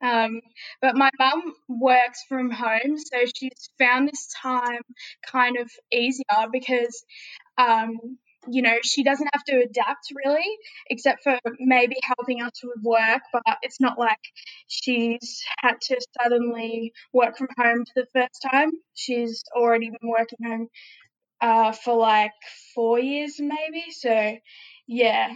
Um, 0.02 0.42
but 0.82 0.96
my 0.96 1.10
mum 1.18 1.54
works 1.68 2.24
from 2.30 2.52
home, 2.52 2.98
so 2.98 3.18
she's 3.36 3.70
found 3.80 4.08
this 4.08 4.28
time 4.42 4.82
kind 5.26 5.58
of 5.58 5.72
easier 5.92 6.48
because, 6.52 7.04
um, 7.58 7.98
you 8.50 8.62
know, 8.62 8.76
she 8.84 9.04
doesn't 9.04 9.30
have 9.34 9.44
to 9.46 9.58
adapt 9.58 10.12
really, 10.26 10.46
except 10.90 11.24
for 11.24 11.38
maybe 11.60 11.96
helping 12.04 12.42
us 12.42 12.52
with 12.64 12.84
work. 12.84 13.22
But 13.32 13.44
it's 13.62 13.80
not 13.80 13.98
like 13.98 14.20
she's 14.68 15.44
had 15.60 15.76
to 15.84 16.00
suddenly 16.22 16.94
work 17.14 17.38
from 17.38 17.48
home 17.58 17.86
for 17.86 18.02
the 18.02 18.08
first 18.14 18.46
time. 18.52 18.72
She's 18.94 19.44
already 19.56 19.90
been 19.90 20.10
working 20.10 20.40
home 20.44 20.68
uh, 21.42 21.72
for 21.72 21.98
like 21.98 22.32
four 22.74 23.00
years, 23.00 23.36
maybe. 23.40 23.86
So, 23.92 24.38
yeah. 24.88 25.34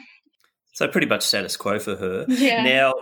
So 0.74 0.88
pretty 0.88 1.08
much 1.08 1.24
status 1.24 1.58
quo 1.58 1.80
for 1.80 1.96
her. 1.96 2.26
Yeah. 2.28 2.64
Now, 2.64 2.94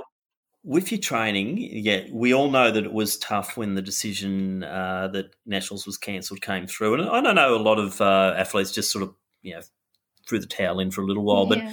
with 0.64 0.92
your 0.92 1.00
training, 1.00 1.58
yeah, 1.60 2.02
we 2.12 2.34
all 2.34 2.50
know 2.52 2.72
that 2.72 2.84
it 2.84 2.92
was 2.92 3.18
tough 3.18 3.56
when 3.56 3.76
the 3.76 3.82
decision 3.82 4.64
uh, 4.64 5.08
that 5.14 5.36
nationals 5.46 5.86
was 5.86 5.98
cancelled 5.98 6.42
came 6.42 6.68
through, 6.68 6.96
and 6.96 7.10
I 7.10 7.22
don't 7.22 7.36
know 7.36 7.56
a 7.56 7.58
lot 7.58 7.80
of 7.80 8.02
uh, 8.02 8.34
athletes 8.36 8.74
just 8.74 8.92
sort 8.92 9.04
of 9.04 9.14
you 9.42 9.54
know 9.54 9.62
threw 10.28 10.40
the 10.40 10.48
towel 10.48 10.80
in 10.80 10.92
for 10.92 11.02
a 11.02 11.06
little 11.06 11.24
while. 11.24 11.46
But 11.46 11.64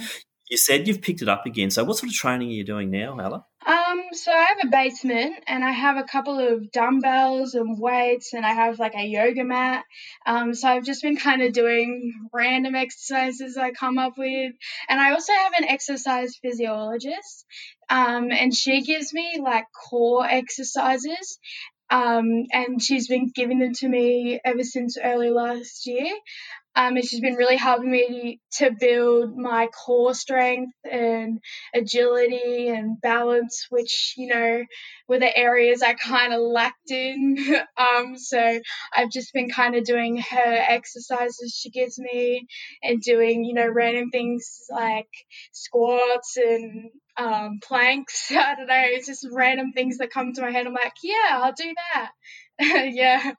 you 0.49 0.57
said 0.57 0.87
you've 0.87 1.01
picked 1.01 1.21
it 1.21 1.29
up 1.29 1.45
again. 1.45 1.71
So 1.71 1.83
what 1.83 1.97
sort 1.97 2.09
of 2.09 2.15
training 2.15 2.49
are 2.49 2.53
you 2.53 2.63
doing 2.63 2.91
now, 2.91 3.17
Ella? 3.17 3.45
Um, 3.65 4.03
so 4.11 4.31
I 4.31 4.45
have 4.55 4.59
a 4.63 4.69
basement 4.69 5.43
and 5.47 5.63
I 5.63 5.71
have 5.71 5.97
a 5.97 6.03
couple 6.03 6.39
of 6.39 6.71
dumbbells 6.71 7.55
and 7.55 7.79
weights 7.79 8.33
and 8.33 8.45
I 8.45 8.53
have 8.53 8.77
like 8.77 8.93
a 8.95 9.03
yoga 9.03 9.43
mat. 9.43 9.83
Um, 10.27 10.53
so 10.53 10.67
I've 10.67 10.83
just 10.83 11.01
been 11.01 11.17
kind 11.17 11.41
of 11.41 11.51
doing 11.51 12.13
random 12.31 12.75
exercises 12.75 13.57
I 13.57 13.71
come 13.71 13.97
up 13.97 14.19
with. 14.19 14.53
And 14.87 15.01
I 15.01 15.13
also 15.13 15.33
have 15.33 15.53
an 15.57 15.67
exercise 15.67 16.37
physiologist. 16.39 17.45
Um, 17.89 18.31
and 18.31 18.53
she 18.53 18.83
gives 18.83 19.13
me 19.13 19.39
like 19.41 19.65
core 19.89 20.27
exercises. 20.27 21.39
Um, 21.89 22.45
and 22.51 22.81
she's 22.81 23.07
been 23.07 23.31
giving 23.33 23.59
them 23.59 23.73
to 23.73 23.87
me 23.87 24.39
ever 24.45 24.63
since 24.63 24.97
early 25.03 25.31
last 25.31 25.87
year. 25.87 26.11
Um, 26.75 26.97
and 26.97 27.05
she's 27.05 27.21
been 27.21 27.35
really 27.35 27.57
helping 27.57 27.91
me 27.91 28.39
to 28.57 28.71
build 28.77 29.37
my 29.37 29.67
core 29.67 30.13
strength 30.13 30.73
and 30.89 31.39
agility 31.73 32.67
and 32.67 32.99
balance, 33.01 33.67
which, 33.69 34.13
you 34.17 34.27
know, 34.27 34.63
were 35.07 35.19
the 35.19 35.37
areas 35.37 35.81
I 35.81 35.93
kind 35.93 36.33
of 36.33 36.41
lacked 36.41 36.91
in. 36.91 37.37
um, 37.77 38.17
so 38.17 38.59
I've 38.95 39.11
just 39.11 39.33
been 39.33 39.49
kind 39.49 39.75
of 39.75 39.83
doing 39.85 40.17
her 40.17 40.65
exercises 40.69 41.57
she 41.57 41.69
gives 41.69 41.97
me 41.97 42.47
and 42.83 43.01
doing, 43.01 43.45
you 43.45 43.53
know, 43.53 43.67
random 43.67 44.09
things 44.09 44.61
like 44.69 45.07
squats 45.51 46.37
and 46.37 46.89
um, 47.17 47.59
planks. 47.63 48.31
I 48.31 48.55
don't 48.55 48.67
know, 48.67 48.83
it's 48.85 49.07
just 49.07 49.27
random 49.31 49.71
things 49.73 49.97
that 49.99 50.11
come 50.11 50.33
to 50.33 50.41
my 50.41 50.51
head. 50.51 50.67
I'm 50.67 50.73
like, 50.73 50.93
yeah, 51.03 51.39
I'll 51.41 51.53
do 51.53 51.73
that. 51.93 52.11
yeah. 52.93 53.33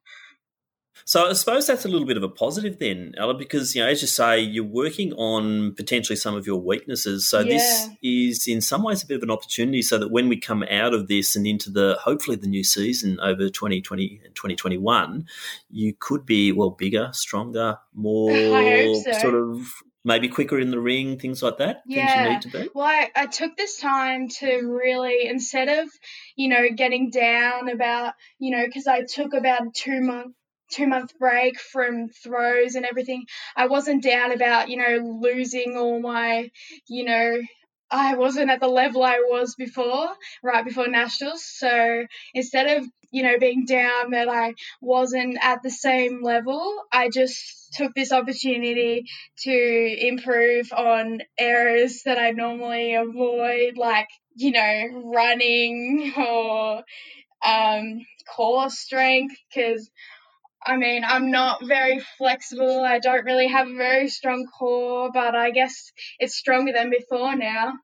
So 1.05 1.28
I 1.28 1.32
suppose 1.34 1.66
that's 1.66 1.84
a 1.84 1.88
little 1.88 2.07
bit 2.07 2.16
of 2.16 2.22
a 2.22 2.28
positive 2.28 2.78
then, 2.78 3.14
Ella, 3.16 3.34
because 3.34 3.74
you 3.74 3.82
know, 3.82 3.88
as 3.88 4.03
you 4.03 4.09
say, 4.09 4.40
you're 4.40 4.64
working 4.64 5.12
on 5.14 5.74
potentially 5.74 6.16
some 6.16 6.34
of 6.34 6.47
your 6.47 6.61
weaknesses. 6.61 7.28
So 7.28 7.40
yeah. 7.40 7.55
this 7.55 7.88
is 8.03 8.49
in 8.49 8.61
some 8.61 8.82
ways 8.82 9.03
a 9.03 9.07
bit 9.07 9.18
of 9.18 9.22
an 9.22 9.30
opportunity 9.30 9.82
so 9.82 9.99
that 9.99 10.11
when 10.11 10.28
we 10.28 10.36
come 10.36 10.64
out 10.70 10.94
of 10.94 11.09
this 11.09 11.36
and 11.36 11.47
into 11.47 11.70
the 11.70 11.97
hopefully 12.03 12.36
the 12.36 12.49
new 12.49 12.64
season 12.64 13.20
over 13.20 13.49
2020 13.49 14.20
and 14.24 14.34
2021, 14.34 15.26
you 15.70 15.94
could 15.99 16.26
be 16.26 16.53
well 16.53 16.70
bigger, 16.70 17.11
stronger, 17.12 17.78
more 17.94 18.30
so. 19.05 19.12
sort 19.12 19.34
of 19.34 19.72
maybe 20.07 20.28
quicker 20.28 20.59
in 20.59 20.70
the 20.70 20.80
ring, 20.80 21.18
things 21.18 21.42
like 21.42 21.59
that. 21.59 21.82
Yeah. 21.86 22.40
Well, 22.74 22.86
I, 22.86 23.11
I 23.14 23.26
took 23.26 23.57
this 23.57 23.76
time 23.78 24.28
to 24.38 24.47
really, 24.47 25.26
instead 25.26 25.68
of, 25.68 25.88
you 26.36 26.49
know, 26.49 26.68
getting 26.74 27.11
down 27.11 27.68
about, 27.68 28.14
you 28.38 28.57
know, 28.57 28.64
because 28.64 28.86
I 28.86 29.03
took 29.03 29.34
about 29.34 29.74
two 29.74 30.01
months 30.01 30.36
two 30.71 30.87
month 30.87 31.19
break 31.19 31.61
from 31.61 32.09
throws 32.09 32.75
and 32.75 32.85
everything, 32.85 33.25
I 33.57 33.67
wasn't 33.67 34.03
down 34.03 34.33
about, 34.33 34.69
you 34.69 34.77
know, 34.77 35.19
losing 35.21 35.77
all 35.77 36.01
my, 36.01 36.51
you 36.89 37.05
know, 37.05 37.41
I 37.91 38.17
wasn't 38.17 38.51
at 38.51 38.61
the 38.61 38.69
level 38.69 39.03
I 39.05 39.21
was 39.29 39.55
before, 39.55 40.09
right 40.43 40.64
before 40.64 40.89
nationals. 40.89 41.45
So 41.45 42.05
instead 42.35 42.79
of, 42.79 42.89
you 43.12 43.23
know, 43.23 43.39
being 43.39 43.64
down 43.64 44.11
that 44.11 44.29
I 44.29 44.55
wasn't 44.81 45.39
at 45.41 45.62
the 45.62 45.71
same 45.71 46.21
level, 46.23 46.83
I 46.93 47.09
just 47.09 47.73
took 47.75 47.95
this 47.95 48.11
opportunity 48.11 49.05
to 49.45 50.07
improve 50.09 50.73
on 50.73 51.21
errors 51.39 52.03
that 52.05 52.19
I 52.19 52.33
normally 52.33 52.95
avoid, 52.95 53.77
like, 53.77 54.09
you 54.35 54.51
know, 54.51 55.03
running 55.05 56.12
or 56.17 56.83
um, 57.47 58.01
core 58.35 58.71
strength, 58.71 59.37
because 59.55 59.89
I 60.65 60.77
mean, 60.77 61.03
I'm 61.05 61.31
not 61.31 61.65
very 61.65 62.01
flexible. 62.19 62.81
I 62.81 62.99
don't 62.99 63.25
really 63.25 63.49
have 63.49 63.69
a 63.69 63.77
very 63.77 64.09
strong 64.09 64.47
core, 64.47 65.11
but 65.13 65.35
I 65.35 65.51
guess 65.51 65.93
it's 66.19 66.37
stronger 66.37 66.73
than 66.73 66.91
before 66.91 67.37
now. 67.37 67.75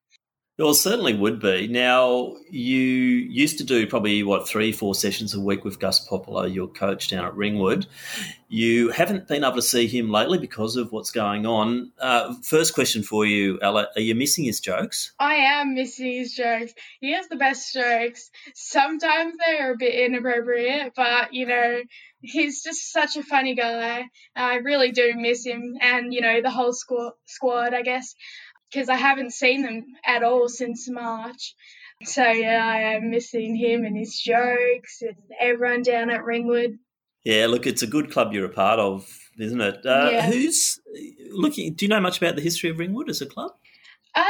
Well, 0.58 0.74
certainly 0.74 1.14
would 1.14 1.40
be. 1.40 1.66
Now, 1.66 2.36
you 2.50 2.78
used 2.78 3.58
to 3.58 3.64
do 3.64 3.86
probably, 3.86 4.22
what, 4.22 4.46
three, 4.46 4.70
four 4.70 4.94
sessions 4.94 5.34
a 5.34 5.40
week 5.40 5.64
with 5.64 5.80
Gus 5.80 6.06
Popolo, 6.06 6.44
your 6.44 6.68
coach 6.68 7.08
down 7.08 7.24
at 7.24 7.34
Ringwood. 7.34 7.86
You 8.48 8.90
haven't 8.90 9.26
been 9.26 9.44
able 9.44 9.56
to 9.56 9.62
see 9.62 9.86
him 9.86 10.10
lately 10.10 10.38
because 10.38 10.76
of 10.76 10.92
what's 10.92 11.10
going 11.10 11.46
on. 11.46 11.90
Uh, 11.98 12.34
first 12.42 12.74
question 12.74 13.02
for 13.02 13.24
you, 13.24 13.58
Ella, 13.62 13.88
are 13.96 14.02
you 14.02 14.14
missing 14.14 14.44
his 14.44 14.60
jokes? 14.60 15.12
I 15.18 15.36
am 15.36 15.74
missing 15.74 16.12
his 16.12 16.34
jokes. 16.34 16.74
He 17.00 17.12
has 17.12 17.28
the 17.28 17.36
best 17.36 17.72
jokes. 17.72 18.30
Sometimes 18.54 19.34
they're 19.38 19.72
a 19.72 19.76
bit 19.78 19.94
inappropriate, 19.94 20.92
but, 20.94 21.32
you 21.32 21.46
know, 21.46 21.80
he's 22.22 22.62
just 22.62 22.92
such 22.92 23.16
a 23.16 23.22
funny 23.22 23.54
guy. 23.54 24.04
I 24.34 24.56
really 24.56 24.92
do 24.92 25.12
miss 25.16 25.44
him 25.44 25.74
and, 25.80 26.14
you 26.14 26.20
know, 26.20 26.40
the 26.40 26.50
whole 26.50 26.72
squad, 26.72 27.12
squad 27.26 27.74
I 27.74 27.82
guess 27.82 28.14
because 28.70 28.88
I 28.88 28.96
haven't 28.96 29.32
seen 29.32 29.62
them 29.62 29.84
at 30.04 30.22
all 30.22 30.48
since 30.48 30.88
March. 30.88 31.54
So 32.04 32.24
yeah, 32.24 32.64
I 32.64 32.94
am 32.94 33.10
missing 33.10 33.54
him 33.54 33.84
and 33.84 33.96
his 33.96 34.18
jokes 34.18 35.02
and 35.02 35.16
everyone 35.38 35.82
down 35.82 36.10
at 36.10 36.24
Ringwood. 36.24 36.78
Yeah, 37.24 37.46
look, 37.46 37.66
it's 37.66 37.82
a 37.82 37.86
good 37.86 38.10
club 38.10 38.32
you're 38.32 38.46
a 38.46 38.48
part 38.48 38.80
of, 38.80 39.06
isn't 39.38 39.60
it? 39.60 39.86
Uh, 39.86 40.08
yeah. 40.10 40.26
Who's 40.26 40.80
looking? 41.30 41.74
Do 41.74 41.84
you 41.84 41.88
know 41.88 42.00
much 42.00 42.18
about 42.18 42.34
the 42.34 42.42
history 42.42 42.70
of 42.70 42.78
Ringwood 42.78 43.08
as 43.08 43.20
a 43.20 43.26
club? 43.26 43.52
Um, 44.16 44.24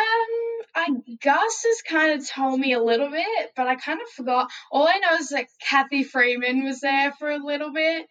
I 0.83 1.17
Gus 1.23 1.65
has 1.67 1.83
kind 1.89 2.21
of 2.21 2.29
told 2.29 2.61
me 2.61 2.73
a 2.73 2.83
little 2.83 3.11
bit, 3.11 3.53
but 3.57 3.67
I 3.67 3.77
kind 3.77 4.01
of 4.01 4.09
forgot. 4.09 4.51
All 4.71 4.87
I 4.87 4.99
know 4.99 5.17
is 5.17 5.31
that 5.31 5.47
Cathy 5.61 6.03
Freeman 6.05 6.65
was 6.65 6.81
there 6.81 7.13
for 7.13 7.31
a 7.31 7.45
little 7.45 7.73
bit, 7.73 8.07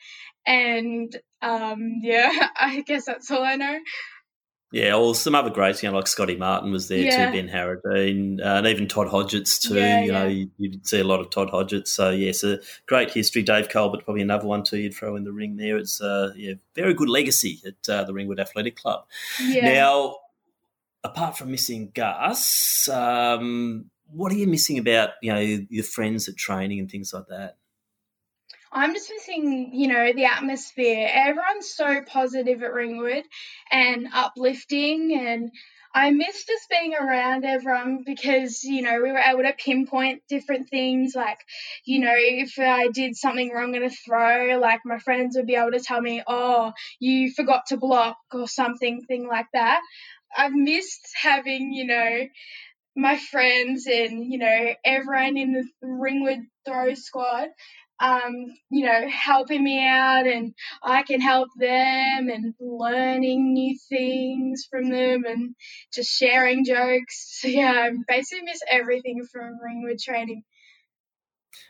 and 0.46 1.16
um, 1.42 1.96
yeah, 2.02 2.50
I 2.56 2.82
guess 2.82 3.06
that's 3.06 3.30
all 3.32 3.44
I 3.44 3.56
know. 3.56 3.80
Yeah, 4.74 4.96
well, 4.96 5.14
some 5.14 5.36
other 5.36 5.50
greats, 5.50 5.84
you 5.84 5.90
know, 5.90 5.98
like 5.98 6.08
Scotty 6.08 6.38
Martin 6.38 6.72
was 6.72 6.88
there 6.88 7.00
yeah. 7.00 7.26
too, 7.26 7.34
Ben 7.34 7.50
Harradine, 7.50 8.40
uh, 8.40 8.60
and 8.60 8.68
even 8.68 8.88
Todd 8.88 9.08
Hodgetts 9.08 9.60
too. 9.60 9.76
Yeah, 9.76 10.02
you 10.02 10.12
know, 10.14 10.28
you, 10.28 10.50
would 10.60 10.88
see 10.88 11.02
a 11.02 11.04
lot 11.04 11.20
of 11.20 11.30
Todd 11.30 11.50
Hodgetts. 11.52 11.90
So 11.90 12.12
yes, 12.12 12.42
a 12.46 12.60
great 12.88 13.12
history. 13.12 13.44
Dave 13.44 13.68
Colbert, 13.68 14.06
probably 14.06 14.22
another 14.22 14.48
one 14.48 14.64
too. 14.64 14.78
You'd 14.78 14.94
throw 14.94 15.18
in 15.18 15.26
the 15.26 15.34
ring 15.34 15.58
there. 15.58 15.78
It's 15.78 16.00
uh, 16.00 16.32
yeah, 16.38 16.54
very 16.74 16.94
good 16.94 17.10
legacy 17.10 17.62
at 17.66 17.94
uh, 17.94 18.06
the 18.06 18.14
Ringwood 18.14 18.40
Athletic 18.40 18.78
Club. 18.78 19.04
Now, 19.42 20.16
apart 21.04 21.38
from 21.38 21.52
missing 21.52 21.92
Gus, 21.94 22.88
um, 22.90 23.90
what 24.08 24.32
are 24.32 24.36
you 24.36 24.48
missing 24.48 24.78
about 24.78 25.12
you 25.22 25.34
know 25.34 25.40
your 25.40 25.84
friends 25.84 26.28
at 26.28 26.38
training 26.38 26.80
and 26.80 26.90
things 26.90 27.14
like 27.14 27.28
that? 27.30 27.58
I'm 28.74 28.94
just 28.94 29.10
missing, 29.10 29.72
you 29.74 29.90
know, 29.90 30.14
the 30.14 30.26
atmosphere. 30.26 31.10
Everyone's 31.12 31.74
so 31.74 32.04
positive 32.08 32.64
at 32.64 32.74
Ringwood 32.74 33.26
and 33.70 34.08
uplifting 34.14 35.14
and 35.14 35.52
I 35.94 36.12
miss 36.12 36.46
just 36.46 36.70
being 36.70 36.94
around 36.94 37.44
everyone 37.44 38.04
because, 38.06 38.64
you 38.64 38.82
know, 38.82 39.02
we 39.02 39.12
were 39.12 39.20
able 39.20 39.44
to 39.44 39.54
pinpoint 39.54 40.22
different 40.30 40.70
things. 40.70 41.14
Like, 41.16 41.40
you 41.84 42.00
know, 42.00 42.14
if 42.16 42.58
I 42.58 42.88
did 42.88 43.18
something 43.18 43.52
wrong 43.52 43.76
in 43.76 43.84
a 43.84 43.90
throw, 43.90 44.58
like 44.58 44.82
my 44.86 45.00
friends 45.00 45.36
would 45.36 45.48
be 45.48 45.56
able 45.56 45.72
to 45.72 45.82
tell 45.82 46.00
me, 46.00 46.24
oh, 46.26 46.72
you 47.00 47.34
forgot 47.34 47.66
to 47.68 47.78
block 47.78 48.18
or 48.32 48.48
something, 48.48 49.02
thing 49.02 49.28
like 49.28 49.48
that. 49.54 49.82
I've 50.38 50.54
missed 50.54 51.08
having, 51.22 51.74
you 51.74 51.86
know, 51.86 52.28
my 52.96 53.18
friends 53.18 53.88
and, 53.88 54.32
you 54.32 54.38
know, 54.38 54.74
everyone 54.84 55.38
in 55.38 55.54
the 55.54 55.66
Ringwood 55.82 56.40
throw 56.66 56.94
squad 56.94 57.50
um, 58.02 58.48
you 58.72 58.86
know, 58.86 59.08
helping 59.08 59.64
me 59.64 59.88
out 59.88 60.26
and 60.26 60.54
I 60.84 61.04
can 61.04 61.22
help 61.22 61.50
them 61.56 62.30
and 62.30 62.54
learning 62.60 63.54
new 63.54 63.78
things 63.90 64.68
from 64.70 64.90
them 64.90 65.24
and 65.26 65.56
just 65.94 66.10
sharing 66.12 66.66
jokes. 66.66 67.30
So, 67.42 67.48
yeah, 67.48 67.72
I 67.72 67.92
basically 68.08 68.44
miss 68.46 68.62
everything 68.70 69.26
from 69.32 69.58
Ringwood 69.64 69.98
training. 69.98 70.44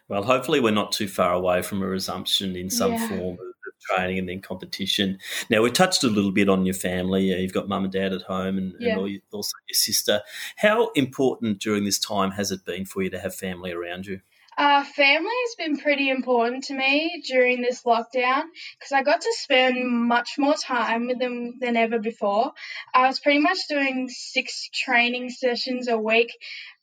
Well, 0.09 0.22
hopefully, 0.24 0.59
we're 0.59 0.72
not 0.72 0.91
too 0.91 1.07
far 1.07 1.32
away 1.32 1.62
from 1.62 1.82
a 1.82 1.88
resumption 1.88 2.57
in 2.57 2.70
some 2.70 2.91
yeah. 2.91 3.07
form 3.07 3.38
of 3.39 3.55
training 3.82 4.19
and 4.19 4.29
then 4.29 4.41
competition. 4.41 5.19
Now, 5.49 5.61
we 5.61 5.71
touched 5.71 6.03
a 6.03 6.07
little 6.07 6.32
bit 6.32 6.49
on 6.49 6.65
your 6.65 6.75
family. 6.75 7.25
You've 7.25 7.53
got 7.53 7.67
mum 7.67 7.84
and 7.84 7.93
dad 7.93 8.13
at 8.13 8.21
home 8.23 8.57
and, 8.57 8.73
yeah. 8.79 8.97
and 8.97 9.21
also 9.32 9.53
your 9.67 9.75
sister. 9.75 10.21
How 10.57 10.89
important 10.95 11.59
during 11.59 11.86
this 11.86 11.99
time 11.99 12.32
has 12.32 12.51
it 12.51 12.65
been 12.65 12.86
for 12.86 13.01
you 13.01 13.09
to 13.09 13.19
have 13.19 13.36
family 13.36 13.71
around 13.71 14.05
you? 14.05 14.21
Uh, 14.57 14.84
family 14.84 15.34
has 15.45 15.55
been 15.55 15.77
pretty 15.77 16.09
important 16.09 16.65
to 16.65 16.73
me 16.73 17.23
during 17.25 17.61
this 17.61 17.84
lockdown 17.84 18.43
because 18.77 18.91
I 18.91 19.01
got 19.01 19.21
to 19.21 19.34
spend 19.34 19.89
much 19.89 20.32
more 20.38 20.55
time 20.55 21.07
with 21.07 21.19
them 21.19 21.57
than 21.59 21.77
ever 21.77 21.99
before. 21.99 22.51
I 22.93 23.07
was 23.07 23.19
pretty 23.19 23.39
much 23.39 23.57
doing 23.69 24.09
six 24.09 24.69
training 24.73 25.29
sessions 25.29 25.88
a 25.88 25.97
week 25.97 26.38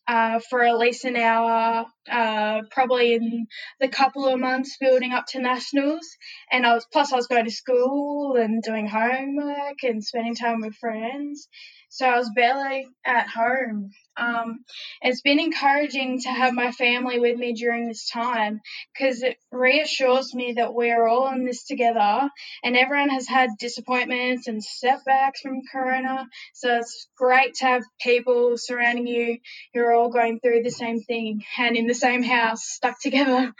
uh, 0.09 0.41
for 0.49 0.65
at 0.65 0.79
least 0.79 1.05
an 1.05 1.17
hour, 1.17 1.85
uh, 2.11 2.63
probably 2.71 3.13
in 3.13 3.47
the 3.79 3.89
couple 3.89 4.27
of 4.27 4.41
months 4.41 4.79
building 4.81 5.13
up 5.13 5.27
to 5.27 5.41
nationals. 5.41 6.09
And 6.51 6.67
I 6.67 6.73
was 6.73 6.87
plus 6.91 7.13
I 7.13 7.17
was 7.17 7.27
going 7.27 7.45
to 7.45 7.51
school 7.51 8.37
and 8.37 8.63
doing 8.63 8.89
homework 8.89 9.83
and 9.83 10.03
spending 10.03 10.35
time 10.35 10.63
with 10.63 10.75
friends. 10.77 11.49
So 11.89 12.07
I 12.07 12.19
was 12.19 12.31
barely 12.35 12.89
at 13.05 13.29
home. 13.29 13.91
Um, 14.17 14.65
it's 15.01 15.23
been 15.23 15.39
encouraging 15.41 16.21
to 16.23 16.29
have 16.29 16.53
my 16.53 16.73
family 16.73 17.19
with 17.19 17.39
me 17.39 17.53
during 17.53 17.87
this 17.87 18.09
time 18.11 18.61
because 18.93 19.23
it 19.23 19.37
reassures 19.53 20.35
me 20.35 20.55
that 20.55 20.75
we're 20.75 21.07
all 21.07 21.33
in 21.33 21.45
this 21.45 21.65
together 21.65 22.29
and 22.65 22.77
everyone 22.77 23.11
has 23.11 23.29
had 23.29 23.51
disappointments 23.59 24.49
and 24.49 24.63
setbacks 24.63 25.41
from 25.41 25.63
Corona. 25.71 26.27
So 26.55 26.77
it's 26.79 27.09
great 27.17 27.55
to 27.57 27.65
have 27.65 27.83
people 28.01 28.59
surrounding 28.59 29.07
you 29.07 29.39
who 29.73 29.81
are 29.81 29.93
all 29.93 30.11
going 30.11 30.41
through 30.41 30.65
the 30.65 30.71
same 30.71 31.01
thing 31.01 31.45
and 31.59 31.77
in 31.77 31.87
the 31.87 31.95
same 31.95 32.23
house, 32.23 32.65
stuck 32.65 33.01
together. 33.01 33.53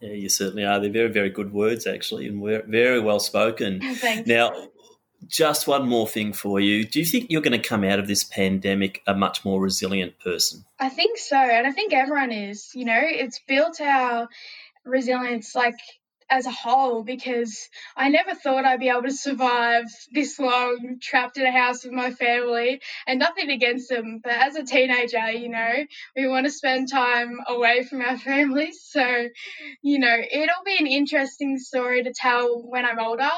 Yeah, 0.00 0.12
you 0.12 0.28
certainly 0.28 0.64
are. 0.64 0.80
They're 0.80 0.90
very, 0.90 1.08
very 1.08 1.30
good 1.30 1.52
words, 1.52 1.86
actually, 1.86 2.26
and 2.26 2.42
very 2.68 3.00
well 3.00 3.20
spoken. 3.20 3.80
Thanks. 3.94 4.28
Now, 4.28 4.68
just 5.28 5.66
one 5.66 5.88
more 5.88 6.08
thing 6.08 6.32
for 6.32 6.60
you. 6.60 6.84
Do 6.84 6.98
you 6.98 7.04
think 7.04 7.26
you're 7.30 7.42
going 7.42 7.60
to 7.60 7.68
come 7.68 7.84
out 7.84 7.98
of 7.98 8.06
this 8.06 8.24
pandemic 8.24 9.02
a 9.06 9.14
much 9.14 9.44
more 9.44 9.60
resilient 9.60 10.18
person? 10.18 10.64
I 10.78 10.88
think 10.88 11.18
so. 11.18 11.36
And 11.36 11.66
I 11.66 11.72
think 11.72 11.92
everyone 11.92 12.32
is. 12.32 12.70
You 12.74 12.84
know, 12.84 13.00
it's 13.00 13.40
built 13.46 13.80
our 13.80 14.28
resilience. 14.84 15.54
Like, 15.54 15.76
as 16.30 16.46
a 16.46 16.50
whole 16.50 17.02
because 17.02 17.68
I 17.96 18.08
never 18.08 18.34
thought 18.34 18.64
I'd 18.64 18.80
be 18.80 18.88
able 18.88 19.02
to 19.02 19.12
survive 19.12 19.84
this 20.12 20.38
long 20.38 20.98
trapped 21.00 21.36
in 21.36 21.46
a 21.46 21.52
house 21.52 21.84
with 21.84 21.92
my 21.92 22.10
family 22.10 22.80
and 23.06 23.18
nothing 23.18 23.50
against 23.50 23.88
them. 23.88 24.20
But 24.22 24.32
as 24.32 24.56
a 24.56 24.64
teenager, 24.64 25.30
you 25.30 25.48
know, 25.48 25.84
we 26.16 26.26
want 26.26 26.46
to 26.46 26.52
spend 26.52 26.90
time 26.90 27.38
away 27.46 27.82
from 27.84 28.00
our 28.00 28.18
families. 28.30 28.80
So, 28.82 29.28
you 29.82 29.98
know, 29.98 30.16
it'll 30.30 30.64
be 30.64 30.76
an 30.78 30.86
interesting 30.86 31.58
story 31.58 32.02
to 32.02 32.12
tell 32.12 32.62
when 32.62 32.84
I'm 32.84 32.98
older. 32.98 33.30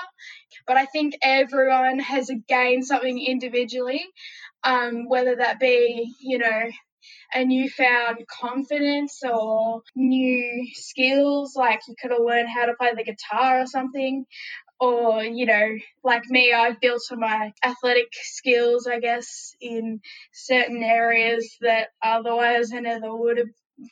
But 0.66 0.76
I 0.76 0.86
think 0.86 1.16
everyone 1.22 1.98
has 2.00 2.30
gained 2.48 2.86
something 2.86 3.24
individually, 3.24 4.04
um, 4.64 5.08
whether 5.08 5.36
that 5.36 5.60
be, 5.60 6.14
you 6.20 6.38
know, 6.38 6.70
a 7.34 7.44
newfound 7.44 8.26
confidence 8.28 9.22
or 9.24 9.82
new 9.94 10.66
skills, 10.74 11.54
like 11.56 11.80
you 11.88 11.94
could 12.00 12.10
have 12.12 12.20
learned 12.20 12.48
how 12.48 12.66
to 12.66 12.74
play 12.74 12.92
the 12.96 13.04
guitar 13.04 13.60
or 13.62 13.66
something. 13.66 14.26
Or, 14.80 15.24
you 15.24 15.46
know, 15.46 15.76
like 16.04 16.24
me, 16.28 16.52
I've 16.52 16.80
built 16.80 17.02
on 17.10 17.20
my 17.20 17.52
athletic 17.64 18.08
skills, 18.12 18.86
I 18.86 19.00
guess, 19.00 19.54
in 19.60 20.00
certain 20.32 20.82
areas 20.82 21.56
that 21.62 21.88
otherwise 22.02 22.72
I 22.74 22.80
never 22.80 23.14
would 23.14 23.38
have 23.38 23.48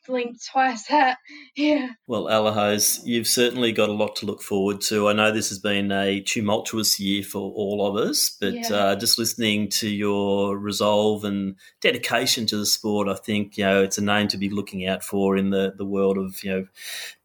blink 0.06 0.38
twice 0.44 0.90
at. 0.90 1.18
Yeah. 1.56 1.90
Well, 2.08 2.24
Alahos, 2.24 3.00
you've 3.04 3.28
certainly 3.28 3.70
got 3.70 3.88
a 3.88 3.92
lot 3.92 4.16
to 4.16 4.26
look 4.26 4.42
forward 4.42 4.80
to. 4.82 5.08
I 5.08 5.12
know 5.12 5.30
this 5.30 5.50
has 5.50 5.60
been 5.60 5.92
a 5.92 6.20
tumultuous 6.20 6.98
year 6.98 7.22
for 7.22 7.52
all 7.52 7.86
of 7.86 7.94
us, 7.94 8.36
but 8.40 8.54
yeah. 8.54 8.74
uh, 8.74 8.96
just 8.96 9.20
listening 9.20 9.68
to 9.68 9.88
your 9.88 10.58
resolve 10.58 11.24
and 11.24 11.54
dedication 11.80 12.44
to 12.46 12.56
the 12.56 12.66
sport, 12.66 13.08
I 13.08 13.14
think 13.14 13.56
you 13.56 13.64
know 13.64 13.84
it's 13.84 13.98
a 13.98 14.04
name 14.04 14.26
to 14.28 14.36
be 14.36 14.50
looking 14.50 14.84
out 14.86 15.04
for 15.04 15.36
in 15.36 15.50
the, 15.50 15.74
the 15.76 15.84
world 15.84 16.18
of 16.18 16.42
you 16.42 16.50
know 16.50 16.66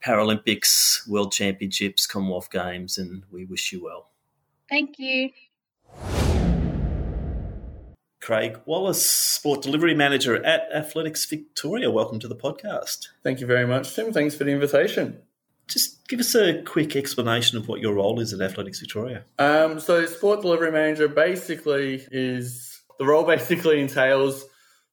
Paralympics, 0.03 1.07
World 1.07 1.31
Championships, 1.31 2.05
Commonwealth 2.05 2.51
Games, 2.51 2.99
and 2.99 3.23
we 3.31 3.45
wish 3.45 3.71
you 3.71 3.83
well. 3.83 4.11
Thank 4.69 4.99
you. 4.99 5.31
Craig 8.29 8.59
Wallace, 8.65 9.03
Sport 9.09 9.63
Delivery 9.63 9.95
Manager 9.95 10.45
at 10.45 10.71
Athletics 10.71 11.25
Victoria. 11.25 11.89
Welcome 11.89 12.19
to 12.19 12.27
the 12.27 12.35
podcast. 12.35 13.07
Thank 13.23 13.39
you 13.39 13.47
very 13.47 13.65
much, 13.65 13.95
Tim. 13.95 14.13
Thanks 14.13 14.35
for 14.35 14.43
the 14.43 14.51
invitation. 14.51 15.19
Just 15.67 16.07
give 16.07 16.19
us 16.19 16.35
a 16.35 16.61
quick 16.61 16.95
explanation 16.95 17.57
of 17.57 17.67
what 17.67 17.79
your 17.79 17.95
role 17.95 18.19
is 18.19 18.31
at 18.31 18.39
Athletics 18.39 18.81
Victoria. 18.81 19.25
Um, 19.39 19.79
so, 19.79 20.05
Sport 20.05 20.43
Delivery 20.43 20.71
Manager 20.71 21.07
basically 21.07 22.05
is 22.11 22.79
the 22.99 23.05
role 23.07 23.23
basically 23.35 23.81
entails 23.81 24.45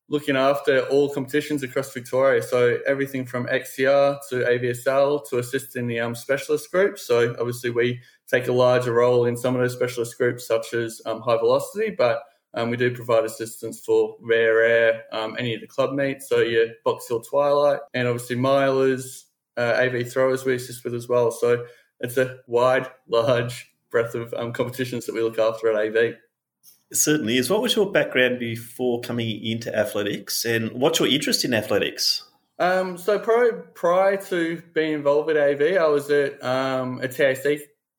looking 0.09 0.37
after 0.37 0.87
all 0.87 1.11
competitions 1.11 1.63
across 1.63 1.93
Victoria. 1.93 2.41
So 2.41 2.79
everything 2.87 3.27
from 3.27 3.45
XCR 3.49 4.17
to 4.31 4.37
AVSL 4.37 5.29
to 5.29 5.39
assist 5.41 5.77
in 5.77 5.89
the 5.89 6.01
um, 6.01 6.15
specialist 6.15 6.71
groups. 6.71 7.07
So 7.07 7.37
obviously 7.39 7.69
we 7.69 8.01
take 8.31 8.49
a 8.49 8.53
larger 8.53 8.95
role 8.95 9.27
in 9.27 9.37
some 9.37 9.55
of 9.55 9.61
those 9.61 9.75
specialist 9.75 10.17
groups, 10.17 10.47
such 10.47 10.73
as 10.73 11.03
um, 11.05 11.21
high 11.21 11.37
velocity, 11.37 11.91
but 11.91 12.23
um, 12.57 12.71
we 12.71 12.79
do 12.79 12.91
provide 12.91 13.25
assistance 13.25 13.85
for 13.85 14.17
rare 14.21 14.65
air, 14.65 15.05
um, 15.13 15.37
any 15.39 15.55
of 15.55 15.61
the 15.61 15.67
club 15.67 15.93
meets, 15.93 16.29
so 16.29 16.41
your 16.41 16.69
Box 16.85 17.07
Hill 17.07 17.21
Twilight, 17.21 17.81
and 17.93 18.09
obviously 18.09 18.35
milers, 18.35 19.25
uh, 19.59 19.75
AV 19.77 20.11
throwers 20.11 20.45
we 20.45 20.55
assist 20.55 20.83
with 20.83 20.95
as 20.95 21.07
well. 21.07 21.31
So 21.31 21.67
it's 22.01 22.17
a 22.17 22.39
wide, 22.47 22.89
large 23.09 23.71
breadth 23.91 24.15
of 24.15 24.33
um, 24.35 24.53
competitions 24.53 25.05
that 25.07 25.15
we 25.15 25.23
look 25.23 25.39
after 25.39 25.71
at 25.71 25.77
AV. 25.77 25.97
It 25.97 26.97
certainly 26.97 27.37
is. 27.37 27.51
What 27.51 27.63
was 27.63 27.77
your 27.77 27.93
background 27.93 28.39
before 28.39 29.01
coming 29.01 29.45
into 29.45 29.77
athletics, 29.77 30.47
and 30.47 30.73
what's 30.73 30.99
your 30.99 31.09
interest 31.09 31.45
in 31.45 31.53
athletics? 31.53 32.23
Um, 32.59 32.97
so 32.97 33.19
prior, 33.19 33.53
prior 33.75 34.17
to 34.17 34.63
being 34.73 34.95
involved 34.95 35.27
with 35.27 35.37
AV, 35.37 35.77
I 35.77 35.89
was 35.89 36.11
at 36.11 36.43
um, 36.43 37.01
a 37.03 37.09
TAC 37.09 37.45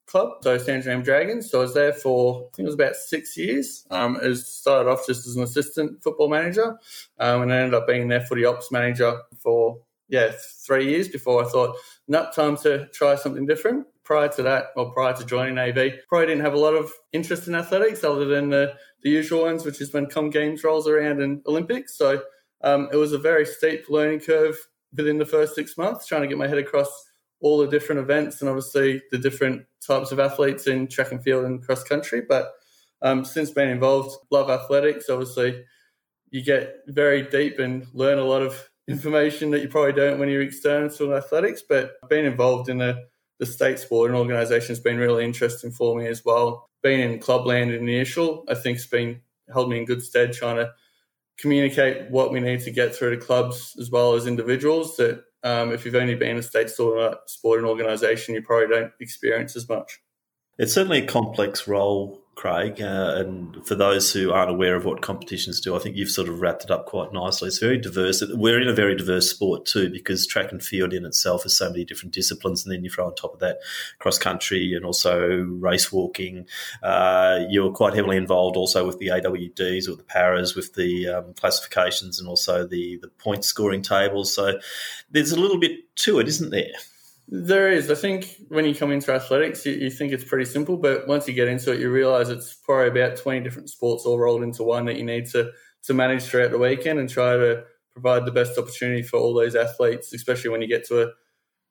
club, 0.08 0.30
so 0.42 0.58
Sandringham 0.58 1.04
Dragons. 1.04 1.50
So 1.50 1.60
I 1.60 1.62
was 1.64 1.74
there 1.74 1.94
for 1.94 2.38
I 2.38 2.56
think 2.56 2.66
it 2.66 2.72
was 2.72 2.74
about 2.74 2.96
six 2.96 3.38
years. 3.38 3.86
Um, 3.92 4.18
it 4.22 4.36
started 4.38 4.90
off 4.90 5.06
just 5.06 5.28
as 5.28 5.36
an 5.36 5.44
assistant 5.44 6.02
football 6.02 6.30
manager, 6.30 6.78
um, 7.20 7.44
and 7.44 7.54
I 7.54 7.58
ended 7.58 7.74
up 7.74 7.88
being 7.88 8.08
their 8.08 8.22
footy 8.22 8.46
ops 8.46 8.72
manager 8.72 9.22
for 9.38 9.80
yeah 10.10 10.32
three 10.66 10.90
years 10.90 11.08
before 11.08 11.44
I 11.44 11.48
thought, 11.48 11.76
not 12.08 12.34
time 12.34 12.58
to 12.58 12.88
try 12.88 13.16
something 13.16 13.46
different. 13.46 13.86
Prior 14.04 14.30
to 14.30 14.44
that, 14.44 14.68
or 14.78 14.94
prior 14.94 15.14
to 15.14 15.26
joining 15.26 15.58
AV, 15.58 15.92
probably 16.08 16.28
didn't 16.28 16.46
have 16.46 16.54
a 16.54 16.60
lot 16.60 16.74
of 16.74 16.94
interest 17.12 17.50
in 17.50 17.56
athletics 17.56 18.06
other 18.06 18.24
than 18.24 18.50
the, 18.50 18.74
the 19.04 19.10
usual 19.10 19.42
ones, 19.42 19.66
which 19.66 19.82
is 19.82 19.92
when 19.92 20.06
Com 20.06 20.30
Games 20.30 20.64
rolls 20.64 20.88
around 20.88 21.22
and 21.22 21.42
Olympics. 21.46 21.98
So 21.98 22.22
um, 22.62 22.88
it 22.94 22.96
was 22.96 23.12
a 23.12 23.18
very 23.18 23.46
steep 23.46 23.90
learning 23.90 24.22
curve 24.22 24.58
within 24.96 25.18
the 25.18 25.26
first 25.26 25.56
six 25.56 25.78
months, 25.78 26.08
trying 26.08 26.22
to 26.22 26.28
get 26.30 26.38
my 26.38 26.48
head 26.48 26.58
across 26.58 26.88
all 27.40 27.58
the 27.58 27.68
different 27.68 28.02
events 28.02 28.42
and 28.42 28.50
obviously 28.50 29.02
the 29.12 29.18
different 29.18 29.66
types 29.88 30.12
of 30.12 30.20
athletes 30.20 30.68
in 30.68 30.88
track 30.88 31.12
and 31.12 31.24
field 31.24 31.46
and 31.46 31.64
cross 31.64 31.84
country. 31.84 32.22
But 32.28 32.52
um, 33.02 33.24
since 33.26 33.52
being 33.52 33.70
involved, 33.70 34.16
love 34.32 34.50
athletics. 34.50 35.10
Obviously, 35.10 35.64
you 36.30 36.44
get 36.44 36.76
very 36.88 37.24
deep 37.24 37.60
and 37.60 37.88
learn 37.94 38.20
a 38.20 38.24
lot 38.24 38.42
of 38.42 38.70
information 38.88 39.52
that 39.52 39.62
you 39.62 39.68
probably 39.68 39.94
don't 39.94 40.20
when 40.20 40.30
you're 40.30 40.42
external 40.42 40.90
to 40.90 41.16
athletics. 41.16 41.64
But 41.68 41.94
being 42.10 42.26
involved 42.26 42.70
in 42.70 42.80
the, 42.80 43.06
the 43.40 43.46
state 43.46 43.80
sport 43.80 44.10
and 44.10 44.18
organisation 44.18 44.70
has 44.70 44.80
been 44.80 44.98
really 44.98 45.24
interesting 45.24 45.72
for 45.72 45.96
me 45.98 46.08
as 46.08 46.24
well. 46.26 46.70
Being 46.84 47.00
in 47.00 47.20
clubland 47.20 47.72
in 47.72 47.88
initial, 47.88 48.46
I 48.50 48.56
think, 48.56 48.78
has 48.78 48.88
been 48.88 49.22
held 49.52 49.70
me 49.70 49.78
in 49.78 49.86
good 49.86 50.04
stead 50.04 50.34
trying 50.34 50.58
to 50.58 50.72
communicate 51.38 52.10
what 52.10 52.32
we 52.32 52.40
need 52.40 52.62
to 52.62 52.72
get 52.72 52.96
through 52.96 53.12
to 53.12 53.26
clubs 53.26 53.76
as 53.80 53.92
well 53.92 54.16
as 54.16 54.26
individuals 54.28 54.98
that 54.98 55.24
um, 55.44 55.72
if 55.72 55.86
you've 55.86 55.96
only 55.96 56.16
been 56.16 56.38
a 56.38 56.44
state 56.44 56.70
sporting 56.70 57.66
organisation, 57.66 58.36
you 58.36 58.42
probably 58.42 58.76
don't 58.76 58.92
experience 59.00 59.56
as 59.56 59.68
much. 59.70 60.00
It's 60.58 60.74
certainly 60.74 61.04
a 61.04 61.08
complex 61.08 61.68
role 61.68 62.24
Craig. 62.38 62.80
Uh, 62.80 63.16
and 63.18 63.66
for 63.66 63.74
those 63.74 64.14
who 64.14 64.32
aren't 64.32 64.52
aware 64.52 64.76
of 64.76 64.86
what 64.86 65.02
competitions 65.02 65.60
do, 65.60 65.76
I 65.76 65.80
think 65.80 65.96
you've 65.96 66.12
sort 66.12 66.30
of 66.30 66.40
wrapped 66.40 66.64
it 66.64 66.72
up 66.72 66.86
quite 66.86 67.12
nicely. 67.12 67.48
It's 67.48 67.58
very 67.58 67.80
diverse. 67.80 68.24
We're 68.30 68.62
in 68.62 68.68
a 68.68 68.74
very 68.74 68.96
diverse 68.96 69.30
sport 69.30 69.66
too, 69.66 69.90
because 69.90 70.28
track 70.28 70.52
and 70.52 70.64
field 70.64 70.94
in 70.94 71.04
itself 71.04 71.44
has 71.44 71.58
so 71.58 71.70
many 71.70 71.84
different 71.84 72.14
disciplines. 72.14 72.64
And 72.64 72.74
then 72.74 72.84
you 72.84 72.92
throw 72.92 73.08
on 73.08 73.16
top 73.16 73.34
of 73.34 73.40
that 73.40 73.58
cross 73.98 74.20
country 74.20 74.74
and 74.76 74.86
also 74.86 75.28
race 75.60 75.92
walking. 75.92 76.46
Uh, 76.84 77.40
you're 77.50 77.72
quite 77.72 77.96
heavily 77.96 78.18
involved 78.18 78.56
also 78.56 78.86
with 78.86 79.00
the 79.00 79.08
AWDs 79.08 79.90
or 79.90 79.96
the 79.96 80.04
paras 80.04 80.56
with 80.56 80.76
the 80.76 81.10
um, 81.10 81.34
classifications 81.34 82.20
and 82.20 82.30
also 82.30 82.68
the, 82.68 83.00
the 83.02 83.10
point 83.10 83.46
scoring 83.46 83.82
tables. 83.82 84.34
So 84.34 84.60
there's 85.10 85.32
a 85.32 85.40
little 85.40 85.60
bit 85.60 85.96
to 85.98 86.20
it, 86.20 86.28
isn't 86.28 86.52
there? 86.52 86.72
There 87.30 87.70
is. 87.70 87.92
I 87.92 87.96
think 87.96 88.38
when 88.48 88.64
you 88.64 88.74
come 88.74 88.92
into 88.92 89.14
athletics, 89.14 89.66
you, 89.66 89.74
you, 89.74 89.90
think 89.90 90.14
it's 90.14 90.24
pretty 90.24 90.46
simple, 90.46 90.78
but 90.78 91.08
once 91.08 91.28
you 91.28 91.34
get 91.34 91.50
into 91.50 91.74
it, 91.74 91.80
you 91.82 91.92
realize 91.92 92.30
it's 92.30 92.54
probably 92.54 92.88
about 92.88 93.18
20 93.18 93.42
different 93.42 93.70
sports 93.70 94.06
all 94.06 94.18
rolled 94.18 94.44
into 94.44 94.64
one 94.64 94.86
that 94.86 94.96
you 94.96 95.04
need 95.04 95.26
to, 95.32 95.52
to 95.84 95.94
manage 95.94 96.24
throughout 96.24 96.52
the 96.52 96.58
weekend 96.58 97.00
and 97.00 97.10
try 97.10 97.36
to 97.36 97.66
provide 97.92 98.26
the 98.26 98.32
best 98.32 98.58
opportunity 98.58 99.02
for 99.02 99.20
all 99.20 99.34
those 99.34 99.56
athletes, 99.56 100.14
especially 100.14 100.52
when 100.52 100.62
you 100.62 100.70
get 100.70 100.88
to 100.88 101.04
a, 101.04 101.12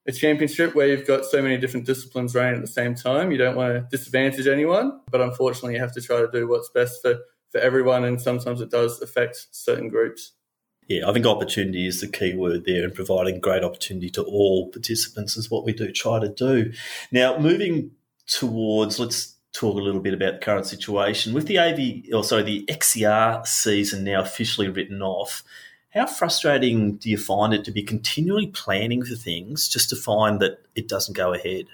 a 0.06 0.12
championship 0.12 0.74
where 0.74 0.88
you've 0.88 1.06
got 1.06 1.24
so 1.24 1.40
many 1.40 1.56
different 1.56 1.86
disciplines 1.86 2.34
running 2.34 2.56
at 2.56 2.60
the 2.60 2.66
same 2.66 2.94
time. 2.94 3.32
You 3.32 3.38
don't 3.38 3.56
want 3.56 3.72
to 3.72 3.96
disadvantage 3.96 4.46
anyone, 4.46 5.00
but 5.10 5.22
unfortunately, 5.22 5.74
you 5.74 5.80
have 5.80 5.94
to 5.94 6.02
try 6.02 6.18
to 6.18 6.28
do 6.30 6.46
what's 6.46 6.68
best 6.68 7.00
for, 7.00 7.16
for 7.48 7.60
everyone, 7.60 8.04
and 8.04 8.20
sometimes 8.20 8.60
it 8.60 8.70
does 8.70 9.00
affect 9.00 9.46
certain 9.52 9.88
groups 9.88 10.32
yeah, 10.88 11.08
I 11.08 11.12
think 11.12 11.26
opportunity 11.26 11.86
is 11.86 12.00
the 12.00 12.08
key 12.08 12.34
word 12.34 12.64
there, 12.64 12.84
and 12.84 12.94
providing 12.94 13.40
great 13.40 13.64
opportunity 13.64 14.10
to 14.10 14.22
all 14.22 14.68
participants 14.68 15.36
is 15.36 15.50
what 15.50 15.64
we 15.64 15.72
do 15.72 15.90
try 15.90 16.20
to 16.20 16.28
do. 16.28 16.72
Now, 17.10 17.38
moving 17.38 17.90
towards, 18.26 18.98
let's 18.98 19.34
talk 19.52 19.76
a 19.76 19.82
little 19.82 20.00
bit 20.00 20.14
about 20.14 20.34
the 20.34 20.44
current 20.44 20.66
situation 20.66 21.34
with 21.34 21.46
the 21.46 21.58
AV, 21.58 22.14
or 22.14 22.22
sorry, 22.22 22.42
the 22.42 22.64
XCR 22.68 23.46
season 23.46 24.04
now 24.04 24.20
officially 24.20 24.68
written 24.68 25.02
off. 25.02 25.42
How 25.90 26.06
frustrating 26.06 26.96
do 26.96 27.08
you 27.08 27.16
find 27.16 27.54
it 27.54 27.64
to 27.64 27.70
be 27.70 27.82
continually 27.82 28.48
planning 28.48 29.02
for 29.02 29.14
things 29.14 29.68
just 29.68 29.88
to 29.90 29.96
find 29.96 30.40
that 30.40 30.58
it 30.74 30.88
doesn't 30.88 31.16
go 31.16 31.32
ahead? 31.32 31.66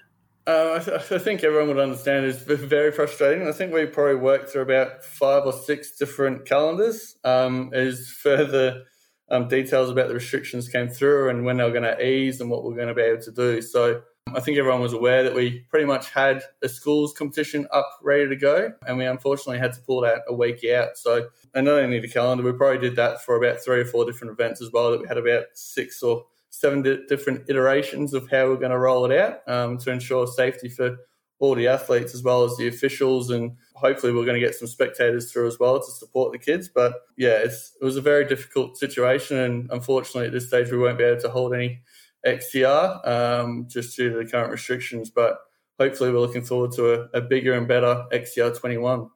Uh, 0.47 0.79
I, 0.81 0.85
th- 0.85 1.13
I, 1.13 1.19
think 1.19 1.45
everyone 1.45 1.69
would 1.69 1.79
understand 1.79 2.27
it's 2.27 2.43
very 2.43 2.91
frustrating. 2.91 3.47
I 3.47 3.53
think 3.53 3.73
we 3.73 3.87
probably 3.87 4.17
worked 4.17 4.51
through 4.51 4.63
about 4.63 5.05
five 5.05 5.45
or 5.45 5.53
six 5.53 5.93
different 5.93 6.47
calendars 6.47 7.17
um, 7.25 7.71
as 7.73 8.09
further 8.09 8.85
um, 9.33 9.49
details 9.49 9.91
about 9.91 10.09
the 10.09 10.15
restrictions 10.15 10.69
came 10.69 10.89
through 10.89 11.31
and 11.31 11.45
when 11.45 11.57
they 11.57 11.65
were 11.65 11.71
going 11.71 11.83
to 11.83 12.07
ease 12.07 12.41
and 12.41 12.51
what 12.51 12.63
we 12.63 12.73
are 12.73 12.77
going 12.77 12.89
to 12.89 12.95
be 12.95 13.03
able 13.03 13.23
to 13.23 13.33
do. 13.33 13.63
So 13.63 14.03
I 14.35 14.41
think 14.41 14.59
everyone 14.59 14.81
was 14.83 14.93
aware 14.93 15.25
that 15.25 15.35
we 15.35 15.61
pretty 15.71 15.87
much 15.87 16.11
had 16.11 16.43
a 16.63 16.69
schools 16.69 17.13
competition 17.13 17.67
up 17.73 17.89
ready 18.03 18.29
to 18.29 18.37
go, 18.37 18.73
and 18.87 18.97
we 18.97 19.05
unfortunately 19.05 19.59
had 19.59 19.73
to 19.73 19.81
pull 19.81 20.03
that 20.03 20.23
a 20.29 20.35
week 20.35 20.65
out. 20.65 20.97
So, 20.97 21.29
and 21.55 21.67
not 21.67 21.81
only 21.81 21.99
the 21.99 22.09
calendar, 22.09 22.45
we 22.45 22.53
probably 22.53 22.79
did 22.79 22.97
that 22.97 23.23
for 23.23 23.37
about 23.37 23.61
three 23.61 23.81
or 23.81 23.85
four 23.85 24.05
different 24.05 24.33
events 24.33 24.63
as 24.63 24.71
well. 24.71 24.93
That 24.93 25.01
we 25.01 25.09
had 25.09 25.19
about 25.19 25.47
six 25.55 26.03
or 26.03 26.25
seven 26.51 26.83
different 27.09 27.49
iterations 27.49 28.15
of 28.15 28.31
how 28.31 28.47
we're 28.47 28.57
going 28.57 28.71
to 28.71 28.79
roll 28.79 29.11
it 29.11 29.19
out 29.19 29.41
um, 29.49 29.79
to 29.79 29.91
ensure 29.91 30.27
safety 30.27 30.69
for 30.69 30.99
all 31.43 31.55
the 31.55 31.69
athletes 31.69 32.15
as 32.15 32.23
well 32.23 32.45
as 32.45 32.57
the 32.57 32.69
officials 32.69 33.31
and 33.31 33.57
hopefully 33.75 34.13
we're 34.13 34.25
going 34.25 34.41
to 34.41 34.47
get 34.47 34.55
some 34.55 34.69
spectators 34.69 35.31
through 35.31 35.47
as 35.47 35.59
well 35.59 35.79
to 35.79 35.91
support 35.91 36.33
the 36.33 36.39
kids 36.39 36.69
but 36.69 36.95
yeah 37.17 37.39
it 37.39 37.53
was 37.81 37.97
a 37.97 38.01
very 38.01 38.25
difficult 38.25 38.79
situation 38.79 39.37
and 39.37 39.71
unfortunately 39.71 40.27
at 40.27 40.33
this 40.33 40.47
stage 40.47 40.71
we 40.71 40.79
won't 40.79 40.99
be 40.99 41.05
able 41.05 41.21
to 41.21 41.29
hold 41.29 41.53
any 41.53 41.83
XCR 42.27 43.07
um, 43.07 43.67
just 43.69 43.97
due 43.97 44.11
to 44.11 44.17
the 44.17 44.31
current 44.31 44.51
restrictions. 44.51 45.11
But 45.11 45.39
hopefully, 45.79 46.13
we're 46.13 46.21
looking 46.21 46.43
forward 46.43 46.73
to 46.73 46.95
a, 46.95 47.19
a 47.19 47.21
bigger 47.21 47.55
and 47.55 47.67
better 47.67 48.05
XCR 48.13 48.59
21. 48.59 49.11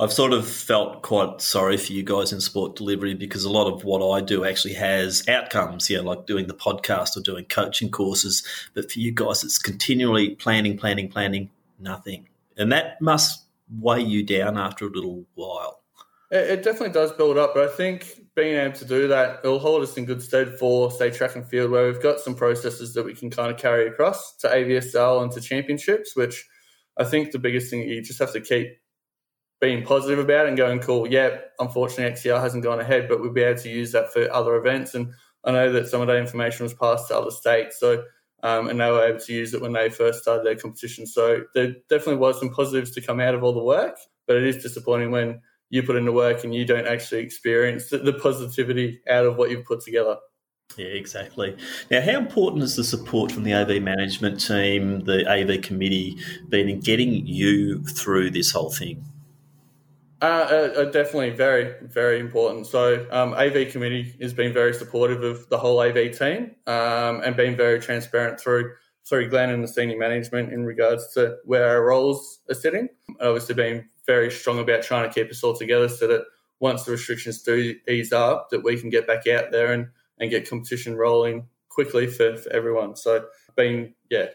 I've 0.00 0.12
sort 0.12 0.32
of 0.32 0.46
felt 0.46 1.02
quite 1.02 1.40
sorry 1.40 1.76
for 1.76 1.92
you 1.92 2.04
guys 2.04 2.32
in 2.32 2.40
sport 2.40 2.76
delivery 2.76 3.14
because 3.14 3.44
a 3.44 3.50
lot 3.50 3.66
of 3.66 3.82
what 3.82 4.00
I 4.08 4.20
do 4.20 4.44
actually 4.44 4.74
has 4.74 5.26
outcomes, 5.28 5.90
you 5.90 5.96
know, 5.96 6.04
like 6.04 6.24
doing 6.24 6.46
the 6.46 6.54
podcast 6.54 7.16
or 7.16 7.20
doing 7.20 7.46
coaching 7.46 7.90
courses. 7.90 8.46
But 8.74 8.92
for 8.92 9.00
you 9.00 9.10
guys, 9.10 9.42
it's 9.42 9.58
continually 9.58 10.36
planning, 10.36 10.78
planning, 10.78 11.08
planning, 11.08 11.50
nothing. 11.78 12.28
And 12.56 12.72
that 12.72 13.00
must 13.00 13.44
weigh 13.70 14.00
you 14.00 14.24
down 14.24 14.58
after 14.58 14.86
a 14.86 14.90
little 14.90 15.24
while. 15.34 15.82
It, 16.30 16.62
definitely 16.62 16.90
does 16.90 17.12
build 17.12 17.38
up, 17.38 17.54
but 17.54 17.64
I 17.64 17.72
think 17.72 18.20
being 18.36 18.56
able 18.56 18.74
to 18.74 18.84
do 18.84 19.08
that, 19.08 19.40
it'll 19.42 19.58
hold 19.58 19.82
us 19.82 19.96
in 19.96 20.04
good 20.04 20.20
stead 20.20 20.58
for, 20.58 20.90
say, 20.90 21.10
track 21.10 21.36
and 21.36 21.48
field, 21.48 21.70
where 21.70 21.86
we've 21.86 22.02
got 22.02 22.20
some 22.20 22.34
processes 22.34 22.92
that 22.94 23.04
we 23.04 23.14
can 23.14 23.30
kind 23.30 23.50
of 23.50 23.56
carry 23.56 23.88
across 23.88 24.36
to 24.38 24.48
AVSL 24.48 25.22
and 25.22 25.32
to 25.32 25.40
championships, 25.40 26.14
which 26.14 26.46
I 26.98 27.04
think 27.04 27.30
the 27.30 27.38
biggest 27.38 27.70
thing 27.70 27.88
you 27.88 28.02
just 28.02 28.18
have 28.18 28.32
to 28.34 28.42
keep 28.42 28.76
being 29.60 29.84
positive 29.84 30.18
about 30.18 30.46
and 30.46 30.56
going, 30.56 30.80
cool, 30.80 31.08
yeah, 31.08 31.38
unfortunately 31.58 32.12
XCR 32.12 32.40
hasn't 32.40 32.62
gone 32.62 32.80
ahead, 32.80 33.08
but 33.08 33.20
we'll 33.20 33.32
be 33.32 33.42
able 33.42 33.60
to 33.62 33.70
use 33.70 33.92
that 33.92 34.12
for 34.12 34.30
other 34.30 34.56
events. 34.56 34.94
And 34.94 35.14
I 35.44 35.52
know 35.52 35.72
that 35.72 35.88
some 35.88 36.02
of 36.02 36.08
that 36.08 36.16
information 36.16 36.64
was 36.64 36.74
passed 36.74 37.08
to 37.08 37.16
other 37.16 37.30
states, 37.30 37.80
so 37.80 38.04
um, 38.42 38.68
and 38.68 38.80
they 38.80 38.90
were 38.90 39.04
able 39.04 39.20
to 39.20 39.32
use 39.32 39.54
it 39.54 39.60
when 39.60 39.72
they 39.72 39.90
first 39.90 40.22
started 40.22 40.46
their 40.46 40.56
competition. 40.56 41.06
So 41.06 41.44
there 41.54 41.74
definitely 41.88 42.16
was 42.16 42.38
some 42.38 42.50
positives 42.50 42.92
to 42.92 43.00
come 43.00 43.20
out 43.20 43.34
of 43.34 43.42
all 43.42 43.52
the 43.52 43.62
work, 43.62 43.96
but 44.26 44.36
it 44.36 44.44
is 44.44 44.62
disappointing 44.62 45.10
when 45.10 45.40
you 45.70 45.82
put 45.82 45.96
in 45.96 46.04
the 46.04 46.12
work 46.12 46.44
and 46.44 46.54
you 46.54 46.64
don't 46.64 46.86
actually 46.86 47.20
experience 47.20 47.90
the, 47.90 47.98
the 47.98 48.12
positivity 48.12 49.00
out 49.08 49.26
of 49.26 49.36
what 49.36 49.50
you've 49.50 49.64
put 49.64 49.82
together. 49.82 50.16
Yeah, 50.76 50.86
exactly. 50.86 51.56
Now, 51.90 52.00
how 52.02 52.18
important 52.18 52.62
is 52.62 52.76
the 52.76 52.84
support 52.84 53.32
from 53.32 53.44
the 53.44 53.54
AV 53.54 53.82
management 53.82 54.40
team, 54.40 55.00
the 55.04 55.28
AV 55.28 55.62
committee, 55.62 56.18
been 56.48 56.68
in 56.68 56.80
getting 56.80 57.26
you 57.26 57.82
through 57.84 58.30
this 58.30 58.52
whole 58.52 58.70
thing? 58.70 59.04
Uh, 60.20 60.24
uh, 60.24 60.80
uh, 60.80 60.84
definitely 60.86 61.30
very, 61.30 61.74
very 61.82 62.18
important. 62.18 62.66
So, 62.66 63.06
um, 63.12 63.34
AV 63.34 63.70
committee 63.70 64.16
has 64.20 64.34
been 64.34 64.52
very 64.52 64.74
supportive 64.74 65.22
of 65.22 65.48
the 65.48 65.58
whole 65.58 65.80
AV 65.80 66.16
team 66.16 66.56
um, 66.66 67.20
and 67.24 67.36
been 67.36 67.56
very 67.56 67.80
transparent 67.80 68.40
through 68.40 68.72
through 69.08 69.30
Glenn 69.30 69.48
and 69.48 69.64
the 69.64 69.68
senior 69.68 69.96
management 69.96 70.52
in 70.52 70.64
regards 70.64 71.14
to 71.14 71.36
where 71.44 71.68
our 71.68 71.84
roles 71.84 72.40
are 72.50 72.54
sitting. 72.54 72.88
Obviously, 73.20 73.54
being 73.54 73.88
very 74.06 74.30
strong 74.30 74.58
about 74.58 74.82
trying 74.82 75.08
to 75.08 75.14
keep 75.14 75.30
us 75.30 75.42
all 75.42 75.54
together 75.54 75.88
so 75.88 76.08
that 76.08 76.24
once 76.60 76.82
the 76.82 76.90
restrictions 76.90 77.42
do 77.42 77.76
ease 77.88 78.12
up, 78.12 78.48
that 78.50 78.64
we 78.64 78.78
can 78.78 78.90
get 78.90 79.06
back 79.06 79.26
out 79.28 79.52
there 79.52 79.72
and, 79.72 79.86
and 80.18 80.30
get 80.30 80.50
competition 80.50 80.96
rolling 80.96 81.46
quickly 81.68 82.08
for, 82.08 82.36
for 82.36 82.52
everyone. 82.52 82.96
So, 82.96 83.26
being 83.56 83.94
yeah, 84.10 84.26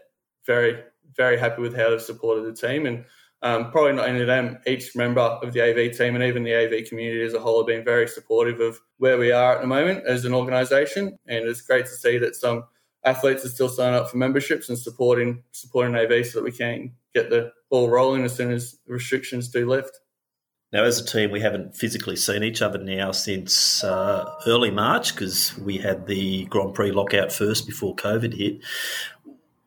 very, 0.45 0.81
very 1.15 1.37
happy 1.37 1.61
with 1.61 1.75
how 1.75 1.89
they've 1.89 2.01
supported 2.01 2.45
the 2.45 2.67
team 2.67 2.85
and 2.85 3.03
um, 3.43 3.71
probably 3.71 3.91
not 3.91 4.07
only 4.07 4.23
them, 4.23 4.57
each 4.65 4.95
member 4.95 5.19
of 5.19 5.51
the 5.51 5.61
AV 5.61 5.95
team 5.95 6.15
and 6.15 6.23
even 6.23 6.43
the 6.43 6.55
AV 6.55 6.87
community 6.87 7.21
as 7.23 7.33
a 7.33 7.39
whole 7.39 7.59
have 7.59 7.67
been 7.67 7.83
very 7.83 8.07
supportive 8.07 8.61
of 8.61 8.79
where 8.97 9.17
we 9.17 9.33
are 9.33 9.55
at 9.55 9.61
the 9.61 9.67
moment 9.67 10.05
as 10.07 10.23
an 10.23 10.33
organisation. 10.33 11.17
And 11.27 11.45
it's 11.45 11.61
great 11.61 11.85
to 11.85 11.91
see 11.91 12.17
that 12.19 12.35
some 12.35 12.63
athletes 13.03 13.43
are 13.45 13.49
still 13.49 13.67
signing 13.67 13.99
up 13.99 14.09
for 14.09 14.15
memberships 14.15 14.69
and 14.69 14.79
supporting 14.79 15.43
supporting 15.51 15.93
AV 15.93 16.25
so 16.25 16.39
that 16.39 16.45
we 16.45 16.53
can 16.53 16.93
get 17.13 17.29
the 17.29 17.51
ball 17.69 17.89
rolling 17.89 18.23
as 18.23 18.33
soon 18.33 18.49
as 18.49 18.79
restrictions 18.87 19.49
do 19.49 19.67
lift. 19.69 19.99
Now, 20.71 20.85
as 20.85 20.99
a 20.99 21.05
team, 21.05 21.29
we 21.29 21.39
haven't 21.39 21.75
physically 21.75 22.15
seen 22.15 22.41
each 22.43 22.61
other 22.63 22.79
now 22.79 23.11
since 23.11 23.83
uh, 23.83 24.33
early 24.47 24.71
March 24.71 25.13
because 25.13 25.55
we 25.59 25.77
had 25.77 26.07
the 26.07 26.45
Grand 26.45 26.73
Prix 26.73 26.91
lockout 26.91 27.31
first 27.31 27.67
before 27.67 27.95
COVID 27.95 28.35
hit 28.35 28.63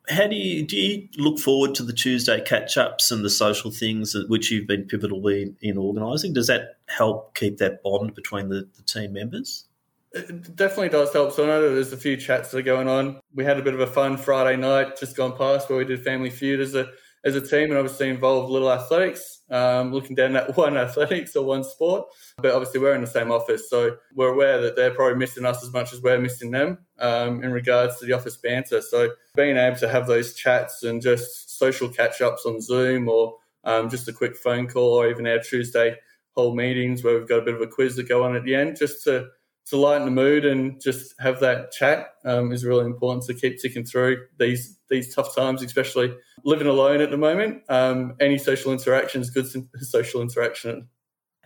how 0.09 0.27
do 0.27 0.37
you 0.37 0.65
do 0.65 0.77
you 0.77 1.09
look 1.17 1.39
forward 1.39 1.75
to 1.77 1.83
the 1.83 1.93
Tuesday 1.93 2.41
catch 2.41 2.77
ups 2.77 3.11
and 3.11 3.25
the 3.25 3.31
social 3.31 3.71
things 3.71 4.15
which 4.29 4.51
you've 4.51 4.67
been 4.67 4.85
pivotal 4.85 5.27
in, 5.29 5.57
in 5.61 5.77
organising? 5.77 6.33
Does 6.33 6.47
that 6.47 6.77
help 6.89 7.35
keep 7.35 7.59
that 7.59 7.83
bond 7.83 8.15
between 8.15 8.49
the, 8.49 8.69
the, 8.77 8.83
team 8.83 9.13
members? 9.13 9.65
It 10.13 10.55
definitely 10.55 10.91
does 10.91 11.13
help. 11.13 11.33
So 11.33 11.45
I 11.45 11.47
know 11.47 11.63
that 11.63 11.75
there's 11.75 11.93
a 11.93 11.97
few 11.97 12.17
chats 12.17 12.51
that 12.51 12.59
are 12.59 12.63
going 12.63 12.89
on. 12.89 13.21
We 13.35 13.45
had 13.45 13.59
a 13.59 13.63
bit 13.63 13.75
of 13.75 13.81
a 13.81 13.87
fun 13.87 14.17
Friday 14.17 14.57
night 14.57 14.99
just 14.99 15.17
gone 15.17 15.37
past 15.37 15.69
where 15.69 15.79
we 15.79 15.85
did 15.85 16.05
Family 16.05 16.31
Feud 16.31 16.61
as 16.61 16.75
a 16.75 16.89
as 17.25 17.35
a 17.35 17.41
team 17.41 17.71
and 17.71 17.79
obviously 17.79 18.09
involved 18.09 18.51
Little 18.51 18.71
Athletics, 18.71 19.36
um, 19.51 19.93
looking 19.93 20.17
down 20.17 20.37
at 20.37 20.57
one 20.57 20.77
athletics 20.77 21.37
or 21.37 21.45
one 21.45 21.65
sport. 21.65 22.07
But 22.39 22.53
obviously, 22.53 22.81
we're 22.81 22.95
in 22.95 23.01
the 23.01 23.07
same 23.07 23.31
office, 23.31 23.71
so 23.71 23.97
we're 24.15 24.33
aware 24.33 24.61
that 24.61 24.77
they're 24.77 24.95
probably 24.95 25.19
missing 25.19 25.45
us 25.45 25.63
as 25.63 25.73
much 25.73 25.93
as 25.93 26.01
we're 26.01 26.21
missing 26.21 26.51
them 26.51 26.79
um, 26.99 27.43
in 27.43 27.53
regards 27.53 27.99
to 27.99 28.07
the 28.07 28.13
office 28.13 28.37
banter. 28.37 28.81
So, 28.81 29.11
being 29.35 29.57
able 29.57 29.77
to 29.79 29.89
have 29.89 30.07
those 30.07 30.35
chats 30.35 30.83
and 30.83 31.01
just 31.01 31.59
social 31.59 31.89
catch 31.89 32.21
ups 32.21 32.47
on 32.47 32.61
Zoom 32.61 33.09
or 33.09 33.37
um, 33.65 33.91
just 33.91 34.09
a 34.09 34.13
quick 34.13 34.37
phone 34.37 34.67
call 34.67 34.95
or 34.95 35.09
even 35.09 35.27
our 35.27 35.41
Tuesday 35.41 35.97
whole 36.37 36.55
meetings 36.55 37.03
where 37.03 37.19
we've 37.19 37.29
got 37.29 37.39
a 37.39 37.43
bit 37.43 37.55
of 37.55 37.63
a 37.63 37.67
quiz 37.67 37.97
that 37.97 38.09
go 38.09 38.23
on 38.23 38.37
at 38.37 38.45
the 38.45 38.55
end 38.55 38.77
just 38.77 39.03
to 39.05 39.27
to 39.67 39.77
lighten 39.77 40.05
the 40.05 40.13
mood 40.13 40.45
and 40.45 40.81
just 40.81 41.15
have 41.19 41.41
that 41.41 41.73
chat 41.73 42.15
um, 42.25 42.53
is 42.53 42.65
really 42.65 42.87
important 42.87 43.25
to 43.25 43.35
keep 43.35 43.61
ticking 43.61 43.85
through 43.85 44.25
these 44.39 44.79
these 44.89 45.15
tough 45.15 45.35
times, 45.35 45.63
especially 45.63 46.15
living 46.45 46.69
alone 46.69 47.01
at 47.01 47.11
the 47.11 47.17
moment. 47.17 47.63
Um, 47.69 48.15
any 48.21 48.39
social 48.39 48.73
interaction 48.73 49.21
is 49.21 49.31
good 49.31 49.47
social 49.81 50.23
interaction. 50.23 50.89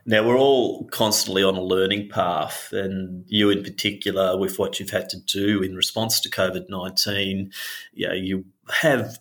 Now 0.06 0.26
we're 0.26 0.38
all 0.38 0.84
constantly 0.88 1.42
on 1.42 1.56
a 1.56 1.62
learning 1.62 2.08
path, 2.08 2.72
and 2.72 3.24
you 3.26 3.50
in 3.50 3.62
particular, 3.62 4.36
with 4.36 4.58
what 4.58 4.80
you've 4.80 4.90
had 4.90 5.08
to 5.10 5.20
do 5.20 5.62
in 5.62 5.74
response 5.74 6.20
to 6.20 6.30
COVID 6.30 6.68
nineteen, 6.68 7.52
you 7.92 8.08
know, 8.08 8.14
you 8.14 8.44
have 8.70 9.18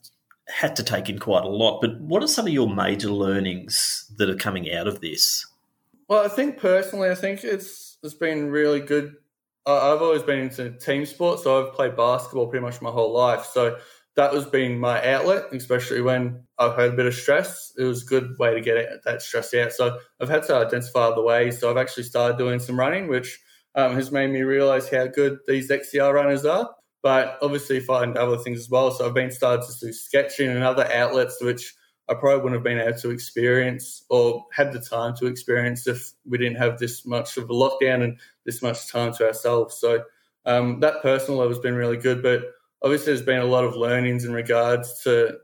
had 0.48 0.76
to 0.76 0.84
take 0.84 1.10
in 1.10 1.20
quite 1.20 1.44
a 1.44 1.50
lot. 1.50 1.80
But 1.80 2.02
what 2.02 2.24
are 2.24 2.28
some 2.28 2.48
of 2.48 2.54
your 2.54 2.74
major 2.74 3.10
learnings 3.10 4.12
that 4.18 4.30
are 4.30 4.36
coming 4.36 4.74
out 4.74 4.88
of 4.88 5.00
this? 5.00 5.46
Well, 6.08 6.26
I 6.26 6.28
think 6.28 6.58
personally, 6.58 7.10
I 7.10 7.16
think 7.16 7.44
it's 7.44 7.89
it's 8.04 8.14
been 8.14 8.50
really 8.50 8.80
good. 8.80 9.16
I've 9.66 10.02
always 10.02 10.24
been 10.24 10.40
into 10.40 10.72
team 10.72 11.06
sports, 11.06 11.44
so 11.44 11.68
I've 11.68 11.74
played 11.74 11.96
basketball 11.96 12.48
pretty 12.48 12.66
much 12.66 12.82
my 12.82 12.90
whole 12.90 13.14
life. 13.14 13.46
So 13.46 13.78
that 14.16 14.34
was 14.34 14.46
being 14.46 14.80
my 14.80 15.06
outlet, 15.14 15.46
especially 15.54 16.02
when 16.02 16.44
I've 16.58 16.76
had 16.76 16.90
a 16.90 16.96
bit 16.96 17.06
of 17.06 17.14
stress. 17.14 17.72
It 17.78 17.84
was 17.84 18.04
a 18.04 18.06
good 18.06 18.38
way 18.40 18.54
to 18.54 18.62
get 18.62 19.04
that 19.06 19.22
stress 19.22 19.54
out. 19.54 19.72
So 19.74 20.00
I've 20.20 20.30
had 20.30 20.44
to 20.44 20.56
identify 20.56 21.02
other 21.02 21.22
ways. 21.22 21.60
So 21.60 21.70
I've 21.70 21.78
actually 21.78 22.04
started 22.04 22.38
doing 22.38 22.60
some 22.60 22.80
running, 22.80 23.08
which 23.08 23.40
um, 23.76 23.94
has 23.96 24.12
made 24.12 24.32
me 24.32 24.42
realize 24.42 24.90
how 24.90 25.08
good 25.08 25.40
these 25.48 25.70
XCR 25.70 26.14
runners 26.14 26.46
are. 26.46 26.70
But 27.02 27.38
obviously, 27.42 27.80
find 27.80 28.18
other 28.18 28.38
things 28.38 28.60
as 28.60 28.70
well. 28.70 28.92
So 28.92 29.06
I've 29.06 29.14
been 29.14 29.32
started 29.32 29.66
to 29.66 29.86
do 29.86 29.94
sketching 29.94 30.50
and 30.50 30.64
other 30.64 30.92
outlets, 30.92 31.38
which 31.42 31.74
I 32.10 32.16
probably 32.16 32.38
wouldn't 32.38 32.56
have 32.56 32.64
been 32.64 32.80
able 32.80 32.98
to 33.00 33.12
experience 33.12 34.04
or 34.10 34.46
had 34.52 34.74
the 34.74 34.80
time 34.80 35.16
to 35.18 35.28
experience 35.28 35.88
if 35.88 36.12
we 36.26 36.40
didn't 36.40 36.58
have 36.58 36.80
this 36.80 37.06
much 37.06 37.38
of 37.38 37.50
a 37.50 37.54
lockdown 37.54 38.04
and 38.04 38.18
this 38.46 38.62
much 38.62 38.88
time 38.92 39.14
to 39.14 39.28
ourselves. 39.28 39.76
So 39.76 40.04
um, 40.46 40.80
that 40.80 41.04
personal 41.04 41.40
level 41.40 41.54
has 41.54 41.62
been 41.62 41.76
really 41.76 41.98
good, 41.98 42.24
but 42.24 42.42
obviously 42.82 43.08
there's 43.08 43.22
been 43.22 43.42
a 43.42 43.46
lot 43.46 43.64
of 43.64 43.76
learnings 43.76 44.26
in 44.26 44.34
regards 44.34 45.04
to 45.04 45.38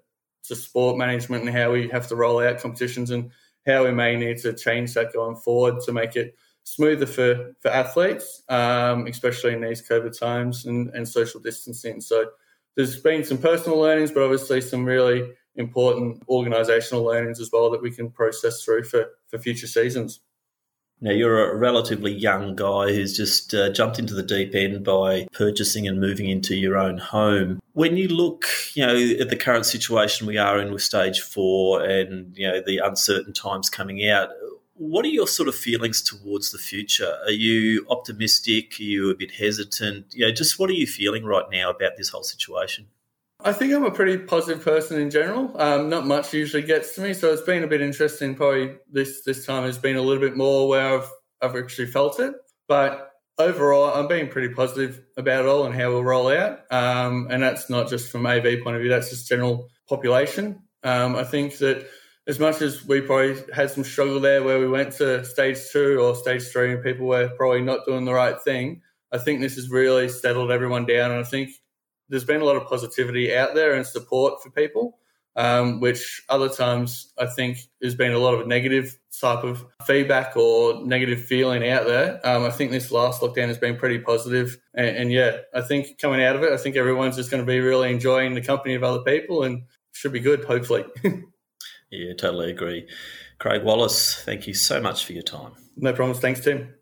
to 0.47 0.55
sport 0.55 0.95
management 0.95 1.43
and 1.43 1.55
how 1.55 1.71
we 1.71 1.87
have 1.89 2.07
to 2.07 2.15
roll 2.15 2.39
out 2.39 2.59
competitions 2.59 3.09
and 3.09 3.31
how 3.65 3.83
we 3.83 3.91
may 3.91 4.15
need 4.15 4.37
to 4.37 4.53
change 4.53 4.93
that 4.93 5.11
going 5.11 5.35
forward 5.35 5.81
to 5.81 5.91
make 5.91 6.15
it 6.15 6.35
smoother 6.63 7.05
for 7.05 7.53
for 7.61 7.69
athletes, 7.69 8.41
um, 8.49 9.07
especially 9.07 9.53
in 9.53 9.61
these 9.61 9.87
COVID 9.87 10.17
times 10.17 10.65
and, 10.65 10.89
and 10.89 11.07
social 11.07 11.39
distancing. 11.39 12.01
So 12.01 12.25
there's 12.75 12.97
been 12.99 13.23
some 13.23 13.37
personal 13.37 13.79
learnings, 13.79 14.11
but 14.11 14.23
obviously 14.23 14.61
some 14.61 14.85
really 14.85 15.31
important 15.55 16.25
organisational 16.27 17.05
learnings 17.05 17.39
as 17.39 17.49
well 17.51 17.69
that 17.71 17.81
we 17.81 17.91
can 17.91 18.09
process 18.09 18.63
through 18.63 18.83
for, 18.83 19.07
for 19.27 19.39
future 19.39 19.67
seasons. 19.67 20.19
Now, 21.01 21.11
you're 21.11 21.51
a 21.51 21.55
relatively 21.55 22.13
young 22.13 22.55
guy 22.55 22.93
who's 22.93 23.15
just 23.15 23.53
uh, 23.53 23.69
jumped 23.69 23.99
into 23.99 24.13
the 24.13 24.23
deep 24.23 24.55
end 24.55 24.85
by 24.85 25.27
purchasing 25.33 25.87
and 25.87 25.99
moving 25.99 26.29
into 26.29 26.55
your 26.55 26.77
own 26.77 26.97
home. 26.97 27.59
When 27.73 27.97
you 27.97 28.07
look, 28.07 28.45
you 28.73 28.85
know, 28.85 28.95
at 29.19 29.29
the 29.29 29.35
current 29.35 29.65
situation 29.65 30.25
we 30.25 30.37
are 30.37 30.57
in 30.57 30.71
with 30.71 30.81
stage 30.81 31.19
four 31.19 31.83
and, 31.83 32.35
you 32.37 32.47
know, 32.47 32.61
the 32.65 32.77
uncertain 32.77 33.33
times 33.33 33.69
coming 33.69 34.07
out, 34.07 34.29
what 34.75 35.05
are 35.05 35.09
your 35.09 35.27
sort 35.27 35.49
of 35.49 35.55
feelings 35.55 36.01
towards 36.01 36.51
the 36.51 36.57
future? 36.57 37.17
Are 37.25 37.31
you 37.31 37.85
optimistic? 37.89 38.79
Are 38.79 38.83
you 38.83 39.09
a 39.09 39.15
bit 39.15 39.31
hesitant? 39.31 40.13
You 40.13 40.27
know, 40.27 40.33
just 40.33 40.57
what 40.57 40.69
are 40.69 40.73
you 40.73 40.87
feeling 40.87 41.25
right 41.25 41.45
now 41.51 41.69
about 41.69 41.97
this 41.97 42.09
whole 42.09 42.23
situation? 42.23 42.87
I 43.45 43.53
think 43.53 43.71
I'm 43.71 43.85
a 43.85 43.91
pretty 43.91 44.17
positive 44.17 44.65
person 44.65 44.99
in 44.99 45.11
general. 45.11 45.55
Um, 45.61 45.87
not 45.87 46.07
much 46.07 46.33
usually 46.33 46.63
gets 46.63 46.95
to 46.95 47.01
me, 47.01 47.13
so 47.13 47.31
it's 47.31 47.43
been 47.43 47.63
a 47.63 47.67
bit 47.67 47.79
interesting. 47.79 48.33
Probably 48.33 48.77
this 48.91 49.21
this 49.23 49.45
time 49.45 49.65
has 49.65 49.77
been 49.77 49.97
a 49.97 50.01
little 50.01 50.21
bit 50.21 50.35
more 50.35 50.67
where 50.67 50.97
I've 50.97 51.11
I've 51.43 51.55
actually 51.55 51.87
felt 51.87 52.19
it. 52.19 52.33
But 52.67 53.11
overall, 53.37 53.93
I'm 53.93 54.07
being 54.07 54.29
pretty 54.29 54.51
positive 54.51 54.99
about 55.15 55.45
it 55.45 55.47
all 55.47 55.67
and 55.67 55.75
how 55.75 55.89
we'll 55.89 56.03
roll 56.03 56.29
out. 56.29 56.61
Um, 56.71 57.27
and 57.29 57.43
that's 57.43 57.69
not 57.69 57.87
just 57.87 58.11
from 58.11 58.25
AV 58.25 58.63
point 58.63 58.77
of 58.77 58.81
view; 58.81 58.89
that's 58.89 59.11
just 59.11 59.29
general 59.29 59.69
population. 59.87 60.63
Um, 60.83 61.15
I 61.15 61.23
think 61.23 61.59
that 61.59 61.85
as 62.25 62.39
much 62.39 62.63
as 62.63 62.83
we 62.83 63.01
probably 63.01 63.37
had 63.53 63.69
some 63.69 63.83
struggle 63.83 64.19
there, 64.19 64.41
where 64.41 64.59
we 64.59 64.67
went 64.67 64.93
to 64.93 65.23
stage 65.23 65.59
two 65.71 65.99
or 65.99 66.15
stage 66.15 66.47
three, 66.47 66.73
and 66.73 66.83
people 66.83 67.05
were 67.05 67.29
probably 67.37 67.61
not 67.61 67.85
doing 67.85 68.05
the 68.05 68.13
right 68.13 68.41
thing. 68.41 68.81
I 69.11 69.19
think 69.19 69.39
this 69.39 69.53
has 69.53 69.69
really 69.69 70.09
settled 70.09 70.49
everyone 70.49 70.87
down, 70.87 71.11
and 71.11 71.19
I 71.19 71.23
think 71.29 71.51
there's 72.09 72.25
been 72.25 72.41
a 72.41 72.45
lot 72.45 72.55
of 72.55 72.67
positivity 72.67 73.35
out 73.35 73.55
there 73.55 73.73
and 73.73 73.85
support 73.85 74.41
for 74.41 74.49
people 74.51 74.99
um, 75.35 75.79
which 75.79 76.23
other 76.29 76.49
times 76.49 77.11
I 77.17 77.25
think 77.25 77.57
there's 77.81 77.95
been 77.95 78.13
a 78.13 78.19
lot 78.19 78.35
of 78.35 78.47
negative 78.47 78.97
type 79.19 79.43
of 79.43 79.65
feedback 79.85 80.37
or 80.37 80.85
negative 80.85 81.25
feeling 81.25 81.67
out 81.69 81.85
there. 81.85 82.25
Um, 82.25 82.43
I 82.43 82.51
think 82.51 82.71
this 82.71 82.91
last 82.91 83.21
lockdown 83.21 83.47
has 83.47 83.57
been 83.57 83.75
pretty 83.75 83.99
positive, 83.99 84.57
and, 84.73 84.95
and, 84.95 85.11
yeah, 85.11 85.37
I 85.53 85.61
think 85.61 85.99
coming 85.99 86.23
out 86.23 86.35
of 86.35 86.43
it, 86.43 86.51
I 86.51 86.57
think 86.57 86.75
everyone's 86.75 87.17
just 87.17 87.31
going 87.31 87.43
to 87.43 87.47
be 87.47 87.59
really 87.59 87.91
enjoying 87.91 88.33
the 88.33 88.41
company 88.41 88.75
of 88.75 88.83
other 88.83 89.01
people 89.01 89.43
and 89.43 89.63
should 89.91 90.13
be 90.13 90.19
good, 90.19 90.45
hopefully. 90.45 90.85
yeah, 91.91 92.13
totally 92.17 92.51
agree. 92.51 92.87
Craig 93.39 93.63
Wallace, 93.63 94.21
thank 94.23 94.47
you 94.47 94.53
so 94.53 94.81
much 94.81 95.05
for 95.05 95.13
your 95.13 95.23
time. 95.23 95.51
No 95.75 95.91
problems. 95.91 96.19
Thanks, 96.19 96.39
Tim. 96.39 96.73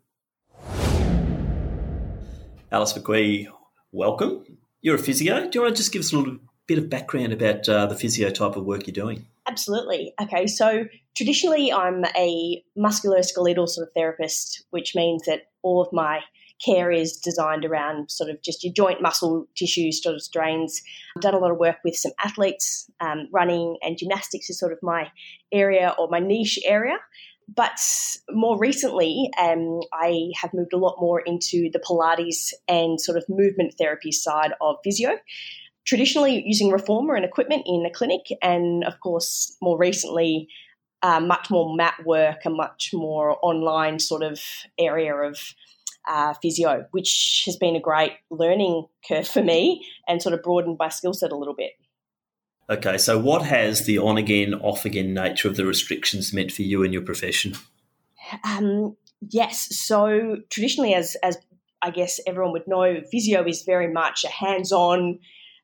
Alice 2.70 2.92
McGee, 2.92 3.48
welcome. 3.90 4.53
You're 4.84 4.96
a 4.96 4.98
physio. 4.98 5.48
Do 5.48 5.50
you 5.54 5.62
want 5.62 5.76
to 5.76 5.80
just 5.80 5.92
give 5.92 6.00
us 6.00 6.12
a 6.12 6.18
little 6.18 6.36
bit 6.66 6.76
of 6.76 6.90
background 6.90 7.32
about 7.32 7.66
uh, 7.66 7.86
the 7.86 7.96
physio 7.96 8.28
type 8.28 8.54
of 8.54 8.66
work 8.66 8.86
you're 8.86 8.92
doing? 8.92 9.24
Absolutely. 9.48 10.12
Okay, 10.20 10.46
so 10.46 10.84
traditionally 11.16 11.72
I'm 11.72 12.04
a 12.14 12.62
musculoskeletal 12.76 13.66
sort 13.66 13.88
of 13.88 13.94
therapist, 13.94 14.62
which 14.72 14.94
means 14.94 15.24
that 15.24 15.44
all 15.62 15.80
of 15.80 15.88
my 15.90 16.20
care 16.62 16.90
is 16.90 17.16
designed 17.16 17.64
around 17.64 18.10
sort 18.10 18.28
of 18.28 18.42
just 18.42 18.62
your 18.62 18.74
joint 18.74 19.00
muscle 19.00 19.46
tissue 19.56 19.90
sort 19.90 20.16
of 20.16 20.22
strains. 20.22 20.82
I've 21.16 21.22
done 21.22 21.34
a 21.34 21.38
lot 21.38 21.50
of 21.50 21.56
work 21.56 21.76
with 21.82 21.96
some 21.96 22.12
athletes. 22.22 22.90
Um, 23.00 23.28
running 23.32 23.78
and 23.82 23.96
gymnastics 23.96 24.50
is 24.50 24.58
sort 24.58 24.72
of 24.72 24.78
my 24.82 25.10
area 25.50 25.94
or 25.98 26.08
my 26.08 26.20
niche 26.20 26.58
area. 26.62 26.98
But 27.52 27.78
more 28.30 28.58
recently, 28.58 29.30
um, 29.38 29.80
I 29.92 30.30
have 30.40 30.54
moved 30.54 30.72
a 30.72 30.78
lot 30.78 30.96
more 31.00 31.20
into 31.20 31.70
the 31.72 31.78
Pilates 31.78 32.52
and 32.68 33.00
sort 33.00 33.18
of 33.18 33.24
movement 33.28 33.74
therapy 33.78 34.12
side 34.12 34.52
of 34.60 34.76
physio 34.82 35.18
traditionally 35.84 36.42
using 36.44 36.70
reformer 36.70 37.14
and 37.14 37.24
equipment 37.24 37.62
in 37.66 37.84
a 37.86 37.90
clinic, 37.90 38.26
and 38.42 38.84
of 38.84 38.98
course, 39.00 39.56
more 39.60 39.78
recently, 39.78 40.48
uh, 41.02 41.20
much 41.20 41.50
more 41.50 41.76
mat 41.76 41.94
work, 42.04 42.38
a 42.44 42.50
much 42.50 42.90
more 42.94 43.38
online 43.42 43.98
sort 43.98 44.22
of 44.22 44.40
area 44.78 45.14
of 45.14 45.38
uh, 46.08 46.34
physio, 46.40 46.86
which 46.92 47.42
has 47.46 47.56
been 47.56 47.76
a 47.76 47.80
great 47.80 48.12
learning 48.30 48.86
curve 49.06 49.28
for 49.28 49.42
me 49.42 49.86
and 50.08 50.22
sort 50.22 50.34
of 50.34 50.42
broadened 50.42 50.76
my 50.78 50.88
skill 50.88 51.14
set 51.14 51.32
a 51.32 51.36
little 51.36 51.54
bit. 51.54 51.72
Okay, 52.70 52.96
so 52.96 53.18
what 53.18 53.42
has 53.42 53.84
the 53.84 53.98
on 53.98 54.16
again, 54.16 54.54
off 54.54 54.84
again 54.84 55.12
nature 55.12 55.48
of 55.48 55.56
the 55.56 55.66
restrictions 55.66 56.32
meant 56.32 56.50
for 56.50 56.62
you 56.62 56.82
and 56.82 56.92
your 56.92 57.02
profession? 57.02 57.54
Um, 58.42 58.96
yes, 59.28 59.76
so 59.76 60.38
traditionally, 60.50 60.94
as 60.94 61.16
as 61.22 61.36
I 61.82 61.90
guess 61.90 62.20
everyone 62.26 62.52
would 62.52 62.66
know, 62.66 63.02
physio 63.10 63.46
is 63.46 63.62
very 63.62 63.92
much 63.92 64.24
a 64.24 64.28
hands 64.28 64.72
on 64.72 65.18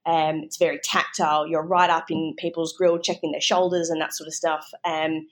um, 0.07 0.37
it's 0.45 0.57
very 0.57 0.81
tactile. 0.83 1.47
You're 1.47 1.67
right 1.67 1.91
up 1.91 2.11
in 2.11 2.35
people's 2.39 2.73
grill, 2.73 2.99
checking 2.99 3.33
their 3.33 3.41
shoulders 3.41 3.91
and 3.91 4.01
that 4.01 4.15
sort 4.15 4.29
of 4.29 4.35
stuff. 4.35 4.71
Um, 4.85 5.27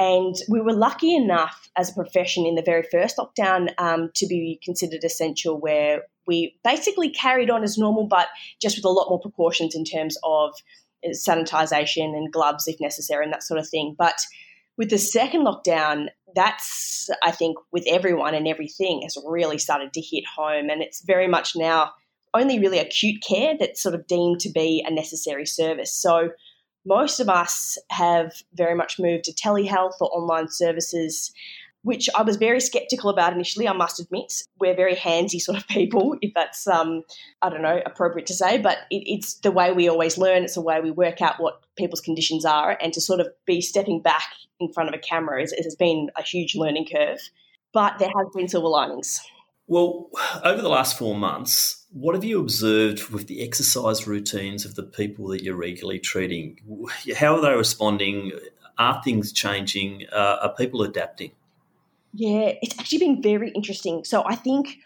and 0.00 0.34
we 0.48 0.60
were 0.60 0.72
lucky 0.72 1.14
enough 1.14 1.68
as 1.76 1.90
a 1.90 1.94
profession 1.94 2.46
in 2.46 2.54
the 2.54 2.62
very 2.62 2.84
first 2.90 3.16
lockdown 3.16 3.72
um, 3.78 4.10
to 4.14 4.26
be 4.26 4.60
considered 4.62 5.02
essential, 5.04 5.58
where 5.58 6.02
we 6.26 6.56
basically 6.62 7.10
carried 7.10 7.50
on 7.50 7.64
as 7.64 7.78
normal, 7.78 8.06
but 8.06 8.28
just 8.60 8.76
with 8.76 8.84
a 8.84 8.90
lot 8.90 9.08
more 9.08 9.20
precautions 9.20 9.74
in 9.74 9.84
terms 9.84 10.16
of 10.22 10.52
sanitisation 11.06 12.16
and 12.16 12.32
gloves 12.32 12.66
if 12.66 12.80
necessary 12.80 13.24
and 13.24 13.32
that 13.32 13.42
sort 13.42 13.60
of 13.60 13.68
thing. 13.68 13.94
But 13.98 14.20
with 14.76 14.90
the 14.90 14.98
second 14.98 15.44
lockdown, 15.44 16.06
that's, 16.34 17.08
I 17.22 17.32
think, 17.32 17.56
with 17.72 17.84
everyone 17.88 18.34
and 18.34 18.46
everything 18.46 19.02
has 19.02 19.16
really 19.26 19.58
started 19.58 19.92
to 19.92 20.00
hit 20.00 20.24
home. 20.36 20.70
And 20.70 20.82
it's 20.82 21.02
very 21.04 21.26
much 21.26 21.56
now 21.56 21.92
only 22.34 22.58
really 22.58 22.78
acute 22.78 23.22
care 23.26 23.54
that's 23.58 23.82
sort 23.82 23.94
of 23.94 24.06
deemed 24.06 24.40
to 24.40 24.50
be 24.50 24.84
a 24.86 24.90
necessary 24.92 25.46
service. 25.46 25.92
So 25.92 26.30
most 26.86 27.20
of 27.20 27.28
us 27.28 27.76
have 27.90 28.32
very 28.54 28.74
much 28.74 28.98
moved 28.98 29.24
to 29.24 29.32
telehealth 29.32 30.00
or 30.00 30.08
online 30.14 30.48
services, 30.48 31.32
which 31.82 32.08
I 32.16 32.22
was 32.22 32.36
very 32.36 32.60
skeptical 32.60 33.10
about 33.10 33.32
initially, 33.32 33.68
I 33.68 33.72
must 33.72 34.00
admit. 34.00 34.32
We're 34.58 34.74
very 34.74 34.94
handsy 34.94 35.40
sort 35.40 35.58
of 35.58 35.66
people, 35.68 36.16
if 36.20 36.32
that's, 36.34 36.66
um, 36.66 37.02
I 37.42 37.48
don't 37.48 37.62
know, 37.62 37.80
appropriate 37.86 38.26
to 38.26 38.34
say, 38.34 38.58
but 38.58 38.78
it, 38.90 39.02
it's 39.06 39.34
the 39.34 39.52
way 39.52 39.72
we 39.72 39.88
always 39.88 40.18
learn. 40.18 40.44
It's 40.44 40.54
the 40.54 40.60
way 40.60 40.80
we 40.80 40.90
work 40.90 41.22
out 41.22 41.40
what 41.40 41.62
people's 41.76 42.00
conditions 42.00 42.44
are. 42.44 42.76
And 42.80 42.92
to 42.92 43.00
sort 43.00 43.20
of 43.20 43.28
be 43.46 43.60
stepping 43.60 44.02
back 44.02 44.24
in 44.60 44.72
front 44.72 44.88
of 44.88 44.94
a 44.94 44.98
camera 44.98 45.42
is, 45.42 45.54
has 45.62 45.76
been 45.76 46.10
a 46.16 46.22
huge 46.22 46.54
learning 46.54 46.88
curve. 46.92 47.20
But 47.72 47.98
there 47.98 48.08
have 48.08 48.32
been 48.34 48.48
silver 48.48 48.68
linings. 48.68 49.20
Well, 49.66 50.08
over 50.42 50.62
the 50.62 50.70
last 50.70 50.96
four 50.98 51.14
months, 51.14 51.84
what 51.92 52.14
have 52.14 52.24
you 52.24 52.40
observed 52.40 53.10
with 53.10 53.26
the 53.26 53.42
exercise 53.44 54.06
routines 54.06 54.64
of 54.64 54.74
the 54.74 54.82
people 54.82 55.28
that 55.28 55.42
you're 55.42 55.54
regularly 55.54 55.98
treating? 55.98 56.58
How 57.16 57.36
are 57.36 57.40
they 57.42 57.54
responding? 57.54 58.32
Are 58.78 59.02
things 59.02 59.30
changing? 59.30 60.04
Uh, 60.10 60.38
are 60.42 60.54
people 60.54 60.82
adapting? 60.82 61.32
Yeah, 62.12 62.52
it's 62.62 62.78
actually 62.78 62.98
been 62.98 63.22
very 63.22 63.50
interesting. 63.50 64.04
So 64.04 64.24
I 64.26 64.34
think 64.34 64.78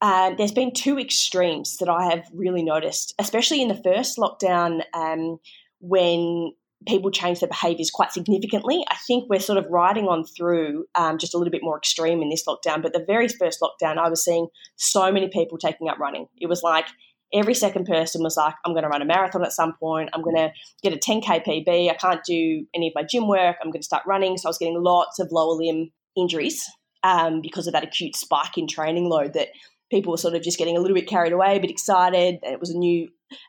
uh, 0.00 0.34
there's 0.36 0.52
been 0.52 0.72
two 0.72 0.98
extremes 0.98 1.76
that 1.78 1.88
I 1.88 2.10
have 2.10 2.26
really 2.32 2.62
noticed, 2.62 3.14
especially 3.18 3.60
in 3.60 3.68
the 3.68 3.82
first 3.82 4.16
lockdown 4.16 4.82
um, 4.94 5.38
when 5.80 6.52
people 6.86 7.10
change 7.10 7.40
their 7.40 7.48
behaviours 7.48 7.90
quite 7.90 8.12
significantly. 8.12 8.84
I 8.88 8.96
think 9.06 9.28
we're 9.28 9.40
sort 9.40 9.58
of 9.58 9.66
riding 9.70 10.06
on 10.06 10.24
through 10.24 10.86
um, 10.94 11.18
just 11.18 11.34
a 11.34 11.38
little 11.38 11.50
bit 11.50 11.62
more 11.62 11.76
extreme 11.76 12.22
in 12.22 12.30
this 12.30 12.44
lockdown. 12.46 12.82
But 12.82 12.94
the 12.94 13.04
very 13.04 13.28
first 13.28 13.60
lockdown, 13.60 13.98
I 13.98 14.08
was 14.08 14.24
seeing 14.24 14.48
so 14.76 15.12
many 15.12 15.28
people 15.28 15.58
taking 15.58 15.88
up 15.88 15.98
running. 15.98 16.26
It 16.40 16.46
was 16.46 16.62
like 16.62 16.86
every 17.34 17.54
second 17.54 17.84
person 17.84 18.22
was 18.22 18.36
like, 18.36 18.54
I'm 18.64 18.72
going 18.72 18.84
to 18.84 18.88
run 18.88 19.02
a 19.02 19.04
marathon 19.04 19.44
at 19.44 19.52
some 19.52 19.74
point. 19.74 20.10
I'm 20.14 20.22
going 20.22 20.36
to 20.36 20.50
get 20.82 20.94
a 20.94 20.96
10K 20.96 21.44
PB. 21.44 21.90
I 21.90 21.94
can't 21.94 22.24
do 22.24 22.66
any 22.74 22.88
of 22.88 22.94
my 22.94 23.02
gym 23.02 23.28
work. 23.28 23.56
I'm 23.62 23.70
going 23.70 23.82
to 23.82 23.86
start 23.86 24.02
running. 24.06 24.38
So 24.38 24.48
I 24.48 24.50
was 24.50 24.58
getting 24.58 24.82
lots 24.82 25.18
of 25.18 25.30
lower 25.30 25.54
limb 25.54 25.90
injuries 26.20 26.64
um, 27.02 27.40
because 27.40 27.66
of 27.66 27.72
that 27.72 27.84
acute 27.84 28.16
spike 28.16 28.58
in 28.58 28.66
training 28.66 29.08
load 29.08 29.32
that 29.34 29.48
people 29.90 30.12
were 30.12 30.18
sort 30.18 30.34
of 30.34 30.42
just 30.42 30.58
getting 30.58 30.76
a 30.76 30.80
little 30.80 30.94
bit 30.94 31.08
carried 31.08 31.32
away, 31.32 31.56
a 31.56 31.60
bit 31.60 31.70
excited. 31.70 32.38
And 32.42 32.52
it 32.52 32.60
was 32.60 32.70
a 32.70 32.78
new 32.78 33.08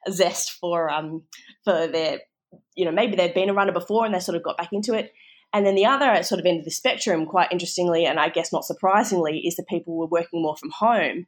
zest 0.09 0.51
for 0.59 0.89
um, 0.89 1.23
for 1.63 1.87
their 1.87 2.19
you 2.75 2.85
know, 2.85 2.91
maybe 2.91 3.15
they'd 3.15 3.33
been 3.33 3.49
a 3.49 3.53
runner 3.53 3.71
before 3.71 4.05
and 4.05 4.13
they 4.13 4.19
sort 4.19 4.35
of 4.35 4.43
got 4.43 4.57
back 4.57 4.69
into 4.71 4.93
it. 4.93 5.13
And 5.53 5.65
then 5.65 5.75
the 5.75 5.85
other 5.85 6.23
sort 6.23 6.39
of 6.39 6.45
end 6.45 6.59
of 6.59 6.65
the 6.65 6.71
spectrum, 6.71 7.25
quite 7.25 7.51
interestingly, 7.51 8.05
and 8.05 8.19
I 8.19 8.29
guess 8.29 8.53
not 8.53 8.63
surprisingly, 8.63 9.39
is 9.39 9.55
that 9.57 9.67
people 9.67 9.97
were 9.97 10.07
working 10.07 10.41
more 10.41 10.55
from 10.55 10.71
home 10.71 11.25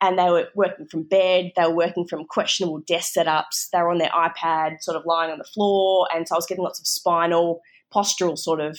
and 0.00 0.18
they 0.18 0.30
were 0.30 0.48
working 0.54 0.86
from 0.86 1.02
bed, 1.02 1.52
they 1.56 1.64
were 1.64 1.74
working 1.74 2.06
from 2.06 2.26
questionable 2.26 2.78
desk 2.86 3.14
setups, 3.16 3.70
they 3.72 3.80
were 3.80 3.90
on 3.90 3.98
their 3.98 4.10
iPad, 4.10 4.82
sort 4.82 4.96
of 4.96 5.04
lying 5.06 5.32
on 5.32 5.38
the 5.38 5.44
floor. 5.44 6.06
And 6.14 6.28
so 6.28 6.36
I 6.36 6.38
was 6.38 6.46
getting 6.46 6.62
lots 6.62 6.78
of 6.78 6.86
spinal, 6.86 7.60
postural 7.92 8.38
sort 8.38 8.60
of 8.60 8.78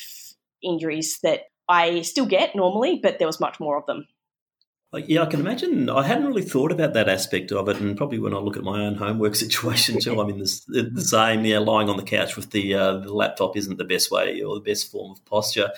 injuries 0.64 1.20
that 1.24 1.42
I 1.70 2.02
still 2.02 2.26
get 2.26 2.56
normally, 2.56 3.00
but 3.02 3.20
there 3.20 3.28
was 3.28 3.40
much 3.40 3.60
more 3.60 3.78
of 3.78 3.86
them. 3.86 4.08
Yeah, 4.94 5.24
I 5.24 5.26
can 5.26 5.42
imagine. 5.42 5.90
I 5.90 6.04
hadn't 6.04 6.28
really 6.28 6.44
thought 6.44 6.72
about 6.72 6.94
that 6.94 7.10
aspect 7.10 7.52
of 7.52 7.68
it, 7.68 7.78
and 7.82 7.98
probably 7.98 8.20
when 8.20 8.34
I 8.34 8.38
look 8.38 8.56
at 8.56 8.64
my 8.64 8.86
own 8.86 8.96
homework 8.96 9.36
situation 9.48 10.00
too, 10.00 10.18
I'm 10.22 10.30
in 10.30 10.40
the 10.40 11.02
same. 11.02 11.44
Yeah, 11.44 11.60
lying 11.60 11.90
on 11.90 11.98
the 11.98 12.04
couch 12.04 12.38
with 12.38 12.52
the 12.52 12.74
uh, 12.74 12.98
the 13.00 13.14
laptop 13.14 13.58
isn't 13.58 13.78
the 13.78 13.84
best 13.84 14.10
way 14.12 14.42
or 14.42 14.56
the 14.56 14.62
best 14.62 14.90
form 14.90 15.12
of 15.12 15.26
posture. 15.26 15.72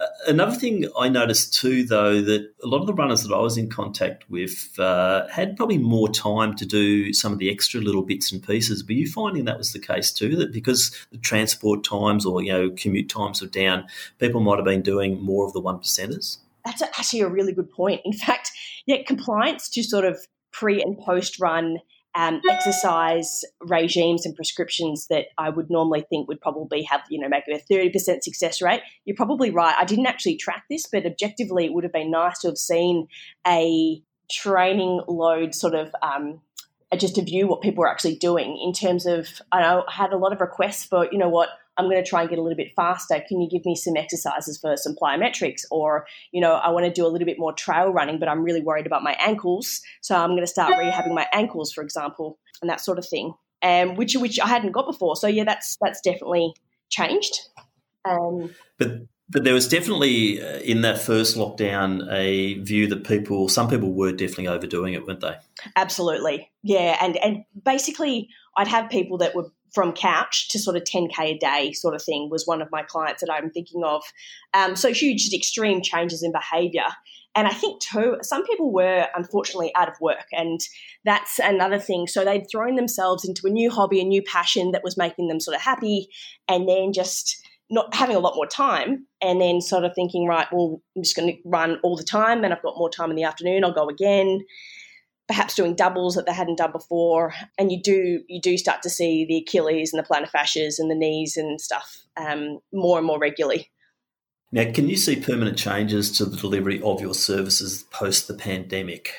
Uh, 0.00 0.06
another 0.26 0.56
thing 0.56 0.88
I 0.98 1.08
noticed 1.08 1.54
too, 1.54 1.84
though, 1.84 2.20
that 2.20 2.54
a 2.60 2.66
lot 2.66 2.80
of 2.80 2.88
the 2.88 2.94
runners 2.94 3.22
that 3.22 3.32
I 3.32 3.38
was 3.38 3.56
in 3.56 3.70
contact 3.70 4.28
with 4.28 4.76
uh, 4.80 5.28
had 5.28 5.56
probably 5.56 5.78
more 5.78 6.08
time 6.08 6.56
to 6.56 6.66
do 6.66 7.12
some 7.12 7.32
of 7.32 7.38
the 7.38 7.52
extra 7.52 7.80
little 7.80 8.02
bits 8.02 8.32
and 8.32 8.44
pieces. 8.44 8.84
Were 8.84 8.94
you 8.94 9.06
finding 9.08 9.44
that 9.44 9.58
was 9.58 9.74
the 9.74 9.78
case 9.78 10.12
too? 10.12 10.34
That 10.34 10.52
because 10.52 10.90
the 11.12 11.18
transport 11.18 11.84
times 11.84 12.26
or 12.26 12.42
you 12.42 12.52
know 12.52 12.70
commute 12.70 13.08
times 13.08 13.40
were 13.40 13.46
down, 13.46 13.86
people 14.18 14.40
might 14.40 14.56
have 14.56 14.64
been 14.64 14.82
doing 14.82 15.22
more 15.22 15.46
of 15.46 15.52
the 15.52 15.60
one 15.60 15.78
percenters 15.78 16.38
that's 16.66 16.82
actually 16.82 17.20
a 17.20 17.28
really 17.28 17.52
good 17.52 17.70
point. 17.70 18.00
In 18.04 18.12
fact, 18.12 18.50
yeah, 18.86 19.02
compliance 19.06 19.68
to 19.70 19.82
sort 19.82 20.04
of 20.04 20.18
pre 20.52 20.80
and 20.82 20.98
post 20.98 21.40
run 21.40 21.78
um, 22.16 22.40
exercise 22.48 23.42
regimes 23.60 24.24
and 24.24 24.34
prescriptions 24.34 25.06
that 25.10 25.26
I 25.36 25.50
would 25.50 25.68
normally 25.68 26.06
think 26.08 26.28
would 26.28 26.40
probably 26.40 26.82
have, 26.84 27.02
you 27.10 27.20
know, 27.20 27.28
maybe 27.28 27.52
a 27.52 27.72
30% 27.72 28.22
success 28.22 28.62
rate. 28.62 28.80
You're 29.04 29.16
probably 29.16 29.50
right. 29.50 29.74
I 29.78 29.84
didn't 29.84 30.06
actually 30.06 30.36
track 30.36 30.64
this, 30.70 30.86
but 30.90 31.04
objectively, 31.04 31.66
it 31.66 31.74
would 31.74 31.84
have 31.84 31.92
been 31.92 32.10
nice 32.10 32.38
to 32.38 32.48
have 32.48 32.56
seen 32.56 33.08
a 33.46 34.00
training 34.30 35.02
load 35.06 35.54
sort 35.54 35.74
of 35.74 35.94
um, 36.00 36.40
just 36.96 37.16
to 37.16 37.22
view 37.22 37.46
what 37.46 37.60
people 37.60 37.82
were 37.82 37.90
actually 37.90 38.16
doing 38.16 38.58
in 38.64 38.72
terms 38.72 39.04
of, 39.04 39.28
I 39.52 39.60
know 39.60 39.84
I 39.86 39.92
had 39.92 40.12
a 40.12 40.18
lot 40.18 40.32
of 40.32 40.40
requests 40.40 40.84
for, 40.84 41.06
you 41.12 41.18
know 41.18 41.28
what, 41.28 41.50
I'm 41.78 41.86
going 41.86 42.02
to 42.02 42.08
try 42.08 42.22
and 42.22 42.30
get 42.30 42.38
a 42.38 42.42
little 42.42 42.56
bit 42.56 42.72
faster. 42.74 43.22
Can 43.28 43.40
you 43.40 43.48
give 43.50 43.64
me 43.64 43.74
some 43.74 43.96
exercises 43.96 44.58
for 44.58 44.76
some 44.76 44.94
plyometrics? 44.94 45.62
Or, 45.70 46.06
you 46.32 46.40
know, 46.40 46.54
I 46.54 46.70
want 46.70 46.86
to 46.86 46.92
do 46.92 47.06
a 47.06 47.08
little 47.08 47.26
bit 47.26 47.38
more 47.38 47.52
trail 47.52 47.90
running, 47.90 48.18
but 48.18 48.28
I'm 48.28 48.42
really 48.42 48.62
worried 48.62 48.86
about 48.86 49.02
my 49.02 49.16
ankles. 49.20 49.82
So 50.00 50.16
I'm 50.16 50.30
going 50.30 50.42
to 50.42 50.46
start 50.46 50.72
rehabbing 50.74 51.14
my 51.14 51.26
ankles, 51.32 51.72
for 51.72 51.82
example, 51.82 52.38
and 52.62 52.70
that 52.70 52.80
sort 52.80 52.98
of 52.98 53.06
thing. 53.06 53.34
Um, 53.62 53.94
which 53.96 54.14
which 54.14 54.38
I 54.38 54.46
hadn't 54.46 54.72
got 54.72 54.86
before. 54.86 55.16
So 55.16 55.26
yeah, 55.26 55.44
that's 55.44 55.78
that's 55.80 56.00
definitely 56.02 56.52
changed. 56.90 57.34
Um, 58.04 58.54
but 58.78 59.00
But 59.28 59.42
there 59.42 59.54
was 59.54 59.66
definitely 59.66 60.40
uh, 60.40 60.58
in 60.58 60.82
that 60.82 61.00
first 61.00 61.36
lockdown 61.36 62.06
a 62.12 62.54
view 62.60 62.86
that 62.86 63.04
people, 63.04 63.48
some 63.48 63.68
people 63.68 63.92
were 63.92 64.12
definitely 64.12 64.46
overdoing 64.48 64.94
it, 64.94 65.04
weren't 65.04 65.20
they? 65.20 65.34
Absolutely, 65.74 66.50
yeah. 66.62 66.96
And 67.00 67.16
and 67.16 67.44
basically, 67.64 68.28
I'd 68.56 68.68
have 68.68 68.88
people 68.88 69.18
that 69.18 69.34
were 69.34 69.50
from 69.76 69.92
couch 69.92 70.48
to 70.48 70.58
sort 70.58 70.74
of 70.74 70.84
10k 70.84 71.20
a 71.20 71.36
day 71.36 71.70
sort 71.74 71.94
of 71.94 72.02
thing 72.02 72.30
was 72.30 72.46
one 72.46 72.62
of 72.62 72.68
my 72.72 72.82
clients 72.82 73.20
that 73.20 73.30
I'm 73.30 73.50
thinking 73.50 73.84
of. 73.84 74.02
Um, 74.54 74.74
so 74.74 74.90
huge, 74.90 75.28
extreme 75.34 75.82
changes 75.82 76.22
in 76.22 76.32
behaviour. 76.32 76.86
And 77.34 77.46
I 77.46 77.50
think 77.50 77.82
too, 77.82 78.16
some 78.22 78.42
people 78.46 78.72
were 78.72 79.06
unfortunately 79.14 79.70
out 79.76 79.88
of 79.88 80.00
work, 80.00 80.24
and 80.32 80.58
that's 81.04 81.38
another 81.38 81.78
thing. 81.78 82.06
So 82.06 82.24
they'd 82.24 82.46
thrown 82.50 82.76
themselves 82.76 83.28
into 83.28 83.46
a 83.46 83.50
new 83.50 83.70
hobby, 83.70 84.00
a 84.00 84.04
new 84.04 84.22
passion 84.22 84.70
that 84.70 84.82
was 84.82 84.96
making 84.96 85.28
them 85.28 85.40
sort 85.40 85.54
of 85.54 85.60
happy, 85.60 86.08
and 86.48 86.66
then 86.66 86.94
just 86.94 87.46
not 87.68 87.94
having 87.94 88.16
a 88.16 88.20
lot 88.20 88.36
more 88.36 88.46
time, 88.46 89.06
and 89.20 89.42
then 89.42 89.60
sort 89.60 89.84
of 89.84 89.92
thinking, 89.94 90.26
right, 90.26 90.46
well, 90.50 90.80
I'm 90.96 91.02
just 91.02 91.16
going 91.16 91.28
to 91.28 91.38
run 91.44 91.78
all 91.82 91.98
the 91.98 92.04
time, 92.04 92.42
and 92.42 92.54
I've 92.54 92.62
got 92.62 92.78
more 92.78 92.88
time 92.88 93.10
in 93.10 93.16
the 93.16 93.24
afternoon. 93.24 93.62
I'll 93.62 93.72
go 93.74 93.90
again. 93.90 94.40
Perhaps 95.28 95.56
doing 95.56 95.74
doubles 95.74 96.14
that 96.14 96.24
they 96.26 96.32
hadn't 96.32 96.58
done 96.58 96.70
before, 96.70 97.34
and 97.58 97.72
you 97.72 97.82
do 97.82 98.22
you 98.28 98.40
do 98.40 98.56
start 98.56 98.82
to 98.82 98.90
see 98.90 99.24
the 99.24 99.38
Achilles 99.38 99.92
and 99.92 100.02
the 100.02 100.06
plantar 100.06 100.30
fascias 100.30 100.78
and 100.78 100.90
the 100.90 100.94
knees 100.94 101.36
and 101.36 101.60
stuff 101.60 101.98
um, 102.16 102.60
more 102.72 102.98
and 102.98 103.06
more 103.06 103.18
regularly. 103.18 103.70
Now, 104.52 104.70
can 104.72 104.88
you 104.88 104.96
see 104.96 105.16
permanent 105.16 105.58
changes 105.58 106.16
to 106.18 106.24
the 106.24 106.36
delivery 106.36 106.80
of 106.80 107.00
your 107.00 107.14
services 107.14 107.84
post 107.90 108.28
the 108.28 108.34
pandemic? 108.34 109.12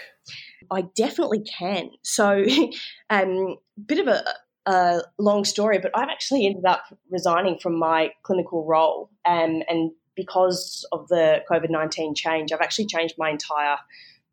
I 0.72 0.84
definitely 0.96 1.44
can. 1.44 1.92
So, 2.04 2.46
um, 3.10 3.58
bit 3.86 4.00
of 4.00 4.08
a, 4.08 4.24
a, 4.66 5.02
long 5.18 5.46
story, 5.46 5.80
but 5.80 5.92
I've 5.96 6.10
actually 6.10 6.46
ended 6.46 6.66
up 6.66 6.84
resigning 7.10 7.60
from 7.60 7.78
my 7.78 8.12
clinical 8.24 8.66
role, 8.66 9.10
um, 9.26 9.64
and 9.68 9.92
because 10.16 10.88
of 10.92 11.08
the 11.10 11.44
COVID 11.50 11.70
nineteen 11.70 12.16
change, 12.16 12.52
I've 12.52 12.62
actually 12.62 12.88
changed 12.88 13.16
my 13.18 13.30
entire 13.30 13.78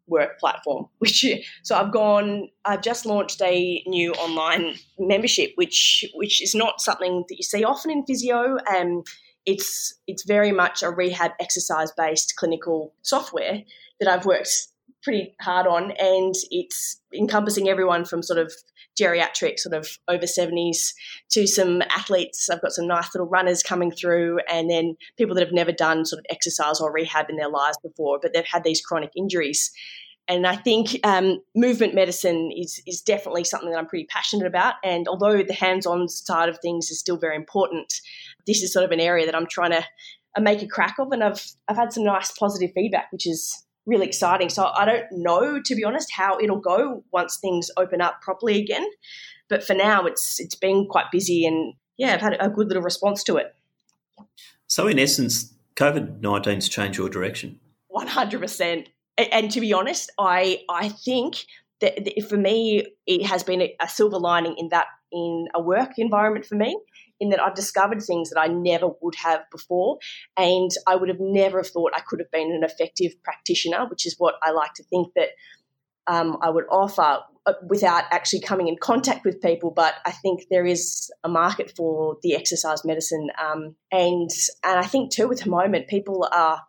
work 0.07 0.38
platform. 0.38 0.86
Which 0.98 1.26
so 1.62 1.76
I've 1.76 1.92
gone. 1.92 2.48
I've 2.64 2.82
just 2.82 3.07
launched 3.07 3.40
a 3.42 3.82
new 3.86 4.12
online 4.12 4.76
membership, 4.98 5.52
which 5.57 6.05
which 6.14 6.42
is 6.42 6.55
not 6.55 6.80
something 6.80 7.24
that 7.28 7.36
you 7.36 7.42
see 7.42 7.64
often 7.64 7.90
in 7.90 8.05
physio. 8.07 8.57
Um, 8.74 9.02
it's 9.46 9.94
it's 10.07 10.24
very 10.24 10.52
much 10.52 10.82
a 10.82 10.90
rehab 10.90 11.32
exercise 11.40 11.92
based 11.96 12.34
clinical 12.36 12.94
software 13.02 13.62
that 14.00 14.09
I've 14.09 14.26
worked 14.26 14.68
pretty 15.05 15.34
hard 15.40 15.66
on, 15.66 15.92
and 15.92 16.34
it's 16.50 17.00
encompassing 17.14 17.68
everyone 17.68 18.05
from 18.05 18.22
sort 18.22 18.38
of 18.38 18.52
geriatric, 19.00 19.59
sort 19.59 19.74
of 19.74 19.88
over 20.09 20.24
70s, 20.24 20.78
to 21.30 21.46
some 21.46 21.82
athletes. 21.90 22.48
I've 22.50 22.62
got 22.62 22.72
some 22.72 22.86
nice 22.86 23.14
little 23.14 23.28
runners 23.28 23.62
coming 23.62 23.90
through, 23.90 24.38
and 24.50 24.70
then 24.70 24.96
people 25.18 25.34
that 25.34 25.44
have 25.44 25.52
never 25.52 25.72
done 25.72 26.05
sort 26.05 26.20
of 26.20 26.26
exercise 26.30 26.80
or 26.80 26.92
rehab 26.92 27.26
in 27.28 27.36
their 27.36 27.50
lives 27.50 27.78
before, 27.82 28.18
but 28.20 28.32
they've 28.32 28.44
had 28.50 28.64
these 28.64 28.80
chronic 28.80 29.11
injuries. 29.16 29.70
And 30.26 30.46
I 30.46 30.57
think 30.57 30.98
um, 31.05 31.40
movement 31.55 31.94
medicine 31.94 32.50
is 32.57 32.80
is 32.86 33.02
definitely 33.02 33.44
something 33.44 33.70
that 33.70 33.78
I'm 33.78 33.86
pretty 33.86 34.07
passionate 34.07 34.46
about. 34.46 34.74
And 34.82 35.07
although 35.07 35.42
the 35.42 35.52
hands-on 35.52 36.09
side 36.09 36.48
of 36.48 36.59
things 36.61 36.90
is 36.90 36.98
still 36.98 37.18
very 37.18 37.36
important, 37.36 37.92
this 38.46 38.62
is 38.62 38.72
sort 38.72 38.86
of 38.86 38.90
an 38.90 39.00
area 39.00 39.26
that 39.26 39.34
I'm 39.34 39.46
trying 39.46 39.72
to 39.72 39.84
uh, 40.36 40.40
make 40.40 40.62
a 40.62 40.66
crack 40.66 40.96
of. 40.98 41.09
And 41.12 41.22
I've 41.22 41.44
I've 41.68 41.76
had 41.76 41.92
some 41.92 42.05
nice 42.05 42.30
positive 42.32 42.70
feedback, 42.74 43.12
which 43.12 43.26
is 43.26 43.63
really 43.87 44.07
exciting. 44.07 44.49
So 44.49 44.66
I 44.66 44.85
don't 44.85 45.07
know, 45.12 45.61
to 45.61 45.74
be 45.74 45.85
honest, 45.85 46.12
how 46.12 46.39
it'll 46.39 46.61
go 46.61 47.05
once 47.12 47.39
things 47.41 47.70
open 47.76 48.01
up 48.01 48.20
properly 48.22 48.61
again. 48.61 48.87
But 49.49 49.62
for 49.62 49.74
now, 49.74 50.07
it's 50.07 50.37
it's 50.39 50.55
been 50.55 50.87
quite 50.89 51.07
busy, 51.12 51.47
and 51.47 51.74
yeah, 51.97 52.14
I've 52.14 52.20
had 52.20 52.37
a 52.41 52.49
good 52.49 52.68
little 52.68 52.82
response 52.82 53.22
to 53.24 53.37
it. 53.37 53.55
So 54.66 54.87
in 54.87 54.99
essence, 54.99 55.53
COVID 55.76 56.20
19's 56.20 56.68
changed 56.68 56.99
your 56.99 57.09
direction. 57.09 57.61
One 57.89 58.07
hundred 58.07 58.41
percent 58.41 58.89
and 59.16 59.51
to 59.51 59.61
be 59.61 59.72
honest, 59.72 60.11
I 60.18 60.62
I 60.68 60.89
think 60.89 61.47
that 61.80 62.09
for 62.28 62.37
me 62.37 62.87
it 63.07 63.26
has 63.26 63.43
been 63.43 63.62
a, 63.62 63.89
silver 63.89 64.18
lining 64.18 64.55
in 64.59 64.68
that 64.70 64.87
in 65.12 65.49
a 65.55 65.61
work 65.61 65.93
environment 65.99 66.47
for 66.47 66.55
me 66.55 66.76
in 67.20 67.30
that 67.30 67.40
I've 67.40 67.54
discovered 67.54 68.02
things 68.02 68.30
that 68.30 68.40
I 68.40 68.46
never 68.46 68.88
would 69.00 69.14
have 69.16 69.42
before, 69.50 69.98
and 70.36 70.70
I 70.86 70.96
would 70.96 71.08
have 71.08 71.20
never 71.20 71.58
have 71.58 71.68
thought 71.68 71.92
I 71.94 72.00
could 72.00 72.20
have 72.20 72.30
been 72.30 72.52
an 72.52 72.64
effective 72.64 73.12
practitioner, 73.22 73.86
which 73.88 74.06
is 74.06 74.16
what 74.18 74.34
I 74.42 74.50
like 74.50 74.74
to 74.74 74.84
think 74.84 75.08
that 75.14 75.28
um, 76.06 76.38
I 76.42 76.50
would 76.50 76.64
offer 76.70 77.20
uh, 77.46 77.52
without 77.68 78.04
actually 78.10 78.40
coming 78.40 78.68
in 78.68 78.76
contact 78.76 79.24
with 79.24 79.40
people. 79.40 79.70
But 79.70 79.94
I 80.04 80.10
think 80.10 80.44
there 80.50 80.66
is 80.66 81.10
a 81.22 81.28
market 81.28 81.72
for 81.76 82.16
the 82.22 82.34
exercise 82.34 82.84
medicine, 82.84 83.28
um, 83.42 83.76
and 83.92 84.30
and 84.64 84.78
I 84.78 84.84
think 84.84 85.12
too, 85.12 85.28
with 85.28 85.42
the 85.42 85.50
moment, 85.50 85.88
people 85.88 86.28
are 86.32 86.62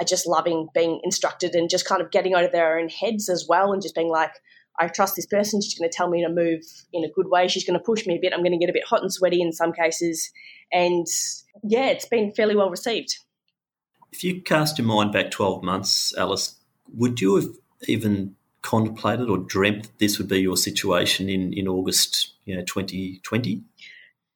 are 0.00 0.06
just 0.06 0.26
loving 0.26 0.68
being 0.74 1.00
instructed 1.04 1.54
and 1.54 1.70
just 1.70 1.86
kind 1.86 2.02
of 2.02 2.10
getting 2.10 2.34
out 2.34 2.44
of 2.44 2.52
their 2.52 2.78
own 2.78 2.88
heads 2.88 3.28
as 3.28 3.46
well 3.48 3.72
and 3.72 3.82
just 3.82 3.94
being 3.94 4.10
like, 4.10 4.32
I 4.78 4.88
trust 4.88 5.16
this 5.16 5.26
person. 5.26 5.60
She's 5.60 5.78
going 5.78 5.90
to 5.90 5.96
tell 5.96 6.08
me 6.08 6.24
to 6.24 6.32
move 6.32 6.62
in 6.92 7.04
a 7.04 7.10
good 7.10 7.28
way. 7.28 7.48
She's 7.48 7.64
going 7.64 7.78
to 7.78 7.84
push 7.84 8.06
me 8.06 8.16
a 8.16 8.20
bit. 8.20 8.32
I'm 8.32 8.40
going 8.40 8.52
to 8.52 8.58
get 8.58 8.70
a 8.70 8.72
bit 8.72 8.86
hot 8.86 9.02
and 9.02 9.12
sweaty 9.12 9.40
in 9.40 9.52
some 9.52 9.72
cases. 9.72 10.30
And 10.72 11.06
yeah, 11.62 11.86
it's 11.86 12.06
been 12.06 12.32
fairly 12.32 12.56
well 12.56 12.70
received. 12.70 13.16
If 14.12 14.24
you 14.24 14.42
cast 14.42 14.78
your 14.78 14.86
mind 14.86 15.12
back 15.12 15.30
12 15.30 15.62
months, 15.62 16.14
Alice, 16.16 16.56
would 16.94 17.20
you 17.20 17.36
have 17.36 17.48
even 17.88 18.36
contemplated 18.62 19.28
or 19.28 19.38
dreamt 19.38 19.84
that 19.84 19.98
this 19.98 20.18
would 20.18 20.28
be 20.28 20.40
your 20.40 20.56
situation 20.56 21.28
in, 21.28 21.52
in 21.52 21.66
August 21.66 22.34
you 22.44 22.56
know, 22.56 22.62
2020? 22.62 23.62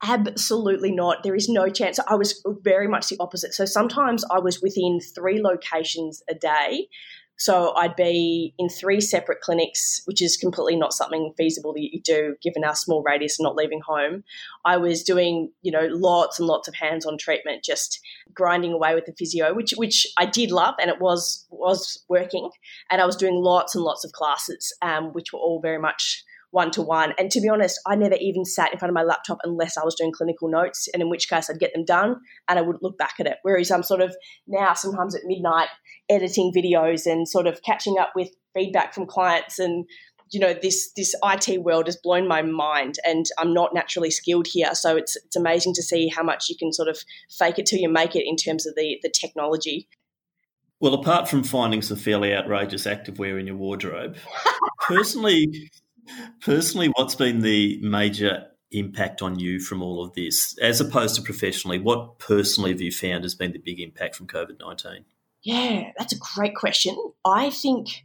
Absolutely 0.02 0.92
not. 0.92 1.22
There 1.22 1.34
is 1.34 1.48
no 1.48 1.68
chance. 1.68 1.98
I 2.06 2.16
was 2.16 2.44
very 2.62 2.86
much 2.86 3.08
the 3.08 3.16
opposite. 3.18 3.54
So 3.54 3.64
sometimes 3.64 4.24
I 4.30 4.38
was 4.38 4.60
within 4.60 5.00
three 5.00 5.40
locations 5.40 6.22
a 6.28 6.34
day. 6.34 6.88
So 7.38 7.74
I'd 7.76 7.96
be 7.96 8.54
in 8.58 8.68
three 8.68 9.00
separate 9.00 9.40
clinics, 9.40 10.02
which 10.06 10.22
is 10.22 10.36
completely 10.36 10.76
not 10.76 10.92
something 10.92 11.32
feasible 11.36 11.72
that 11.74 11.80
you 11.80 12.00
do 12.00 12.36
given 12.42 12.64
our 12.64 12.74
small 12.74 13.02
radius 13.02 13.38
and 13.38 13.44
not 13.44 13.56
leaving 13.56 13.80
home. 13.86 14.24
I 14.64 14.76
was 14.78 15.02
doing, 15.02 15.50
you 15.62 15.70
know, 15.70 15.86
lots 15.90 16.38
and 16.38 16.48
lots 16.48 16.66
of 16.66 16.74
hands-on 16.74 17.18
treatment, 17.18 17.62
just 17.62 18.00
grinding 18.34 18.72
away 18.72 18.94
with 18.94 19.04
the 19.04 19.14
physio, 19.18 19.54
which 19.54 19.74
which 19.76 20.06
I 20.16 20.26
did 20.26 20.50
love 20.50 20.74
and 20.80 20.90
it 20.90 21.00
was 21.00 21.46
was 21.50 22.04
working. 22.08 22.50
And 22.90 23.02
I 23.02 23.06
was 23.06 23.16
doing 23.16 23.34
lots 23.34 23.74
and 23.74 23.84
lots 23.84 24.04
of 24.04 24.12
classes, 24.12 24.74
um, 24.82 25.12
which 25.12 25.32
were 25.32 25.40
all 25.40 25.60
very 25.60 25.78
much 25.78 26.24
one 26.52 26.70
to 26.70 26.80
one. 26.80 27.12
And 27.18 27.30
to 27.32 27.40
be 27.40 27.50
honest, 27.50 27.78
I 27.86 27.96
never 27.96 28.14
even 28.14 28.44
sat 28.44 28.72
in 28.72 28.78
front 28.78 28.90
of 28.90 28.94
my 28.94 29.02
laptop 29.02 29.38
unless 29.42 29.76
I 29.76 29.84
was 29.84 29.94
doing 29.94 30.12
clinical 30.12 30.48
notes, 30.48 30.88
and 30.92 31.02
in 31.02 31.10
which 31.10 31.28
case 31.28 31.50
I'd 31.50 31.58
get 31.58 31.74
them 31.74 31.84
done 31.84 32.16
and 32.48 32.58
I 32.58 32.62
wouldn't 32.62 32.82
look 32.82 32.96
back 32.96 33.14
at 33.20 33.26
it. 33.26 33.38
Whereas 33.42 33.70
I'm 33.70 33.82
sort 33.82 34.00
of 34.00 34.16
now 34.46 34.72
sometimes 34.72 35.14
at 35.14 35.22
midnight 35.24 35.68
editing 36.08 36.52
videos 36.52 37.06
and 37.06 37.28
sort 37.28 37.46
of 37.46 37.62
catching 37.62 37.96
up 37.98 38.12
with 38.14 38.30
feedback 38.54 38.94
from 38.94 39.06
clients 39.06 39.58
and 39.58 39.84
you 40.32 40.40
know 40.40 40.54
this 40.60 40.90
this 40.96 41.14
IT 41.22 41.62
world 41.62 41.86
has 41.86 41.96
blown 41.96 42.26
my 42.26 42.42
mind 42.42 42.96
and 43.04 43.26
I'm 43.38 43.54
not 43.54 43.74
naturally 43.74 44.10
skilled 44.10 44.46
here 44.48 44.74
so 44.74 44.96
it's 44.96 45.16
it's 45.16 45.36
amazing 45.36 45.74
to 45.74 45.82
see 45.82 46.08
how 46.08 46.22
much 46.22 46.48
you 46.48 46.56
can 46.56 46.72
sort 46.72 46.88
of 46.88 46.98
fake 47.38 47.58
it 47.58 47.66
till 47.66 47.78
you 47.78 47.88
make 47.88 48.16
it 48.16 48.24
in 48.26 48.36
terms 48.36 48.66
of 48.66 48.74
the 48.74 48.98
the 49.02 49.10
technology 49.10 49.88
well 50.80 50.94
apart 50.94 51.28
from 51.28 51.44
finding 51.44 51.82
some 51.82 51.96
fairly 51.96 52.34
outrageous 52.34 52.86
activewear 52.86 53.38
in 53.38 53.46
your 53.46 53.56
wardrobe 53.56 54.16
personally 54.80 55.70
Personally, 56.40 56.88
what's 56.94 57.14
been 57.14 57.40
the 57.40 57.78
major 57.82 58.46
impact 58.70 59.22
on 59.22 59.38
you 59.38 59.60
from 59.60 59.82
all 59.82 60.04
of 60.04 60.14
this, 60.14 60.56
as 60.60 60.80
opposed 60.80 61.16
to 61.16 61.22
professionally? 61.22 61.78
What 61.78 62.18
personally 62.18 62.70
have 62.70 62.80
you 62.80 62.92
found 62.92 63.24
has 63.24 63.34
been 63.34 63.52
the 63.52 63.58
big 63.58 63.80
impact 63.80 64.16
from 64.16 64.26
COVID 64.26 64.60
19? 64.60 65.04
Yeah, 65.46 65.92
that's 65.96 66.12
a 66.12 66.18
great 66.18 66.56
question. 66.56 66.96
I 67.24 67.50
think 67.50 68.04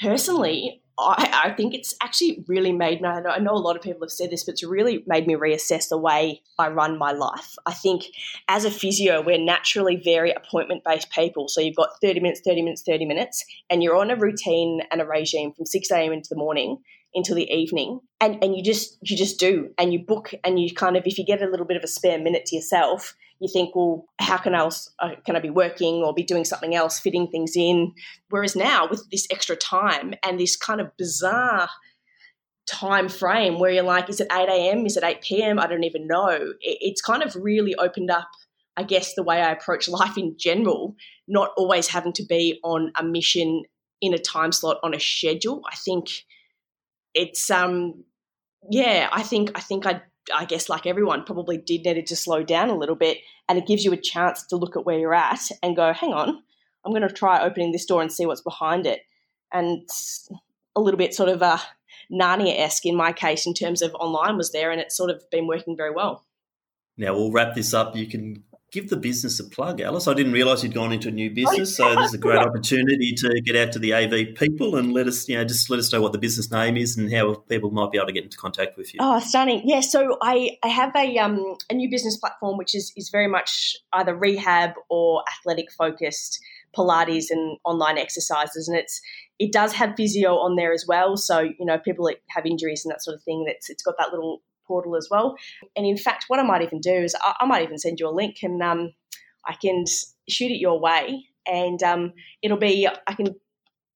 personally, 0.00 0.80
I, 0.96 1.46
I, 1.46 1.50
think 1.50 1.74
it's 1.74 1.96
actually 2.00 2.44
really 2.46 2.70
made 2.70 3.00
me. 3.00 3.08
I 3.08 3.40
know 3.40 3.54
a 3.54 3.58
lot 3.58 3.74
of 3.74 3.82
people 3.82 4.02
have 4.02 4.12
said 4.12 4.30
this, 4.30 4.44
but 4.44 4.52
it's 4.52 4.62
really 4.62 5.02
made 5.04 5.26
me 5.26 5.34
reassess 5.34 5.88
the 5.88 5.98
way 5.98 6.40
I 6.56 6.68
run 6.68 6.96
my 6.96 7.10
life. 7.10 7.56
I 7.66 7.72
think 7.72 8.04
as 8.46 8.64
a 8.64 8.70
physio, 8.70 9.20
we're 9.20 9.44
naturally 9.44 9.96
very 9.96 10.30
appointment 10.30 10.84
based 10.84 11.10
people. 11.10 11.48
So 11.48 11.60
you've 11.60 11.74
got 11.74 12.00
30 12.00 12.20
minutes, 12.20 12.42
30 12.46 12.62
minutes, 12.62 12.82
30 12.86 13.06
minutes, 13.06 13.44
and 13.68 13.82
you're 13.82 13.96
on 13.96 14.12
a 14.12 14.16
routine 14.16 14.82
and 14.92 15.00
a 15.00 15.04
regime 15.04 15.52
from 15.54 15.66
6 15.66 15.90
a.m. 15.90 16.12
into 16.12 16.28
the 16.28 16.36
morning 16.36 16.78
into 17.14 17.34
the 17.34 17.50
evening. 17.50 18.00
And 18.20 18.42
and 18.42 18.56
you 18.56 18.62
just 18.62 18.98
you 19.02 19.16
just 19.16 19.38
do. 19.38 19.70
And 19.78 19.92
you 19.92 20.00
book 20.00 20.32
and 20.44 20.60
you 20.60 20.74
kind 20.74 20.96
of 20.96 21.04
if 21.06 21.18
you 21.18 21.24
get 21.24 21.42
a 21.42 21.48
little 21.48 21.66
bit 21.66 21.76
of 21.76 21.84
a 21.84 21.88
spare 21.88 22.18
minute 22.18 22.46
to 22.46 22.56
yourself 22.56 23.14
you 23.40 23.48
think 23.52 23.74
well 23.76 24.04
how 24.20 24.36
can 24.36 24.54
else 24.54 24.92
uh, 24.98 25.10
can 25.24 25.36
i 25.36 25.38
be 25.38 25.50
working 25.50 26.02
or 26.02 26.12
be 26.12 26.24
doing 26.24 26.44
something 26.44 26.74
else 26.74 26.98
fitting 26.98 27.28
things 27.28 27.52
in? 27.56 27.92
Whereas 28.30 28.56
now 28.56 28.88
with 28.88 29.08
this 29.10 29.26
extra 29.30 29.56
time 29.56 30.14
and 30.24 30.38
this 30.40 30.56
kind 30.56 30.80
of 30.80 30.96
bizarre 30.96 31.68
time 32.66 33.08
frame 33.08 33.58
where 33.58 33.70
you're 33.70 33.82
like 33.82 34.10
is 34.10 34.20
it 34.20 34.28
8 34.30 34.48
a.m 34.48 34.84
is 34.84 34.96
it 34.96 35.04
8 35.04 35.22
p.m 35.22 35.58
i 35.58 35.66
don't 35.66 35.84
even 35.84 36.06
know. 36.06 36.52
It's 36.60 37.00
kind 37.00 37.22
of 37.22 37.34
really 37.36 37.74
opened 37.76 38.10
up 38.10 38.28
i 38.76 38.82
guess 38.82 39.14
the 39.14 39.22
way 39.22 39.40
i 39.40 39.52
approach 39.52 39.88
life 40.00 40.18
in 40.18 40.34
general 40.38 40.96
not 41.26 41.52
always 41.56 41.88
having 41.88 42.12
to 42.14 42.24
be 42.24 42.58
on 42.62 42.92
a 42.96 43.04
mission 43.04 43.62
in 44.00 44.14
a 44.14 44.18
time 44.18 44.52
slot 44.52 44.78
on 44.82 44.94
a 44.94 45.00
schedule. 45.00 45.62
I 45.70 45.76
think 45.76 46.08
it's 47.18 47.50
um 47.50 48.04
yeah, 48.70 49.08
I 49.12 49.22
think 49.22 49.50
I 49.54 49.60
think 49.60 49.86
I 49.86 50.02
I 50.34 50.44
guess, 50.44 50.68
like 50.68 50.86
everyone, 50.86 51.24
probably 51.24 51.58
did 51.58 51.84
needed 51.84 52.06
to 52.06 52.16
slow 52.16 52.42
down 52.42 52.70
a 52.70 52.76
little 52.76 52.96
bit. 52.96 53.18
And 53.48 53.58
it 53.58 53.66
gives 53.66 53.84
you 53.84 53.92
a 53.92 53.96
chance 53.96 54.44
to 54.46 54.56
look 54.56 54.76
at 54.76 54.84
where 54.84 54.98
you're 54.98 55.14
at 55.14 55.40
and 55.62 55.76
go, 55.76 55.92
hang 55.92 56.12
on, 56.12 56.42
I'm 56.84 56.92
going 56.92 57.06
to 57.06 57.12
try 57.12 57.42
opening 57.42 57.72
this 57.72 57.86
door 57.86 58.02
and 58.02 58.12
see 58.12 58.26
what's 58.26 58.42
behind 58.42 58.86
it. 58.86 59.00
And 59.52 59.88
a 60.76 60.80
little 60.80 60.98
bit 60.98 61.14
sort 61.14 61.30
of 61.30 61.42
uh, 61.42 61.58
Narnia 62.12 62.58
esque 62.58 62.84
in 62.84 62.94
my 62.94 63.12
case 63.12 63.46
in 63.46 63.54
terms 63.54 63.80
of 63.82 63.94
online 63.94 64.36
was 64.36 64.52
there, 64.52 64.70
and 64.70 64.80
it's 64.80 64.96
sort 64.96 65.10
of 65.10 65.22
been 65.30 65.46
working 65.46 65.76
very 65.76 65.92
well. 65.94 66.26
Now 66.96 67.14
we'll 67.14 67.32
wrap 67.32 67.54
this 67.54 67.72
up. 67.72 67.96
You 67.96 68.06
can 68.06 68.44
give 68.70 68.90
the 68.90 68.96
business 68.96 69.40
a 69.40 69.44
plug, 69.44 69.80
Alice. 69.80 70.06
I 70.06 70.14
didn't 70.14 70.32
realise 70.32 70.62
you'd 70.62 70.74
gone 70.74 70.92
into 70.92 71.08
a 71.08 71.10
new 71.10 71.30
business, 71.30 71.76
so 71.76 71.94
this 71.96 72.08
is 72.08 72.14
a 72.14 72.18
great 72.18 72.38
opportunity 72.38 73.12
to 73.14 73.40
get 73.40 73.56
out 73.56 73.72
to 73.72 73.78
the 73.78 73.94
AV 73.94 74.34
people 74.34 74.76
and 74.76 74.92
let 74.92 75.06
us, 75.06 75.28
you 75.28 75.36
know, 75.36 75.44
just 75.44 75.70
let 75.70 75.78
us 75.78 75.92
know 75.92 76.02
what 76.02 76.12
the 76.12 76.18
business 76.18 76.50
name 76.50 76.76
is 76.76 76.96
and 76.96 77.12
how 77.12 77.34
people 77.34 77.70
might 77.70 77.90
be 77.90 77.98
able 77.98 78.06
to 78.06 78.12
get 78.12 78.24
into 78.24 78.36
contact 78.36 78.76
with 78.76 78.92
you. 78.92 79.00
Oh, 79.02 79.18
stunning! 79.20 79.62
Yeah, 79.64 79.80
so 79.80 80.18
I, 80.22 80.58
I 80.62 80.68
have 80.68 80.94
a 80.94 81.18
um 81.18 81.56
a 81.70 81.74
new 81.74 81.90
business 81.90 82.16
platform 82.16 82.58
which 82.58 82.74
is 82.74 82.92
is 82.96 83.08
very 83.08 83.28
much 83.28 83.76
either 83.92 84.14
rehab 84.14 84.72
or 84.88 85.22
athletic 85.32 85.72
focused. 85.72 86.40
Pilates 86.76 87.30
and 87.30 87.56
online 87.64 87.96
exercises, 87.96 88.68
and 88.68 88.76
it's 88.76 89.00
it 89.38 89.52
does 89.52 89.72
have 89.72 89.94
physio 89.96 90.34
on 90.34 90.56
there 90.56 90.70
as 90.74 90.84
well. 90.86 91.16
So 91.16 91.40
you 91.40 91.64
know, 91.64 91.78
people 91.78 92.04
that 92.06 92.16
have 92.28 92.44
injuries 92.44 92.84
and 92.84 92.92
that 92.92 93.02
sort 93.02 93.14
of 93.14 93.22
thing, 93.22 93.44
that's 93.46 93.70
it's 93.70 93.82
got 93.82 93.94
that 93.98 94.10
little 94.10 94.42
portal 94.68 94.94
as 94.94 95.08
well. 95.10 95.34
And 95.74 95.84
in 95.84 95.96
fact, 95.96 96.26
what 96.28 96.38
I 96.38 96.44
might 96.44 96.62
even 96.62 96.80
do 96.80 96.92
is 96.92 97.16
I, 97.20 97.34
I 97.40 97.46
might 97.46 97.64
even 97.64 97.78
send 97.78 97.98
you 97.98 98.08
a 98.08 98.14
link 98.14 98.36
and 98.42 98.62
um, 98.62 98.92
I 99.44 99.54
can 99.54 99.84
shoot 100.28 100.52
it 100.52 100.60
your 100.60 100.78
way, 100.78 101.24
and 101.46 101.82
um, 101.82 102.12
it'll 102.42 102.58
be 102.58 102.86
I 102.86 103.14
can 103.14 103.34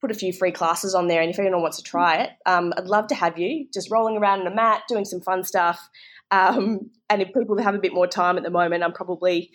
put 0.00 0.10
a 0.10 0.14
few 0.14 0.32
free 0.32 0.50
classes 0.50 0.94
on 0.94 1.06
there. 1.06 1.20
And 1.20 1.30
if 1.30 1.38
anyone 1.38 1.62
wants 1.62 1.76
to 1.76 1.82
try 1.84 2.16
it, 2.22 2.30
um, 2.46 2.72
I'd 2.76 2.86
love 2.86 3.06
to 3.08 3.14
have 3.14 3.38
you 3.38 3.68
just 3.72 3.90
rolling 3.90 4.16
around 4.16 4.40
on 4.40 4.46
a 4.48 4.54
mat, 4.54 4.82
doing 4.88 5.04
some 5.04 5.20
fun 5.20 5.44
stuff. 5.44 5.88
Um, 6.32 6.90
and 7.08 7.22
if 7.22 7.28
people 7.28 7.56
have 7.62 7.74
a 7.74 7.78
bit 7.78 7.94
more 7.94 8.08
time 8.08 8.36
at 8.36 8.42
the 8.42 8.50
moment, 8.50 8.82
I'm 8.82 8.92
probably 8.92 9.50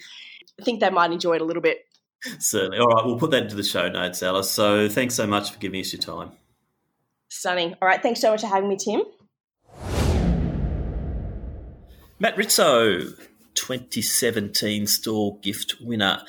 I 0.59 0.63
think 0.63 0.79
they 0.79 0.89
might 0.89 1.11
enjoy 1.11 1.35
it 1.35 1.41
a 1.41 1.45
little 1.45 1.61
bit. 1.61 1.79
Certainly. 2.39 2.79
All 2.79 2.87
right, 2.87 3.05
we'll 3.05 3.19
put 3.19 3.31
that 3.31 3.43
into 3.43 3.55
the 3.55 3.63
show 3.63 3.89
notes, 3.89 4.23
Alice. 4.23 4.49
So 4.49 4.89
thanks 4.89 5.15
so 5.15 5.27
much 5.27 5.51
for 5.51 5.59
giving 5.59 5.79
us 5.79 5.93
your 5.93 6.01
time. 6.01 6.31
Stunning. 7.29 7.75
All 7.81 7.87
right, 7.87 8.01
thanks 8.01 8.21
so 8.21 8.31
much 8.31 8.41
for 8.41 8.47
having 8.47 8.69
me, 8.69 8.77
Tim. 8.77 9.01
Matt 12.19 12.35
Rizzo, 12.35 13.01
2017 13.53 14.87
Stawell 14.87 15.33
Gift 15.43 15.75
winner. 15.79 16.23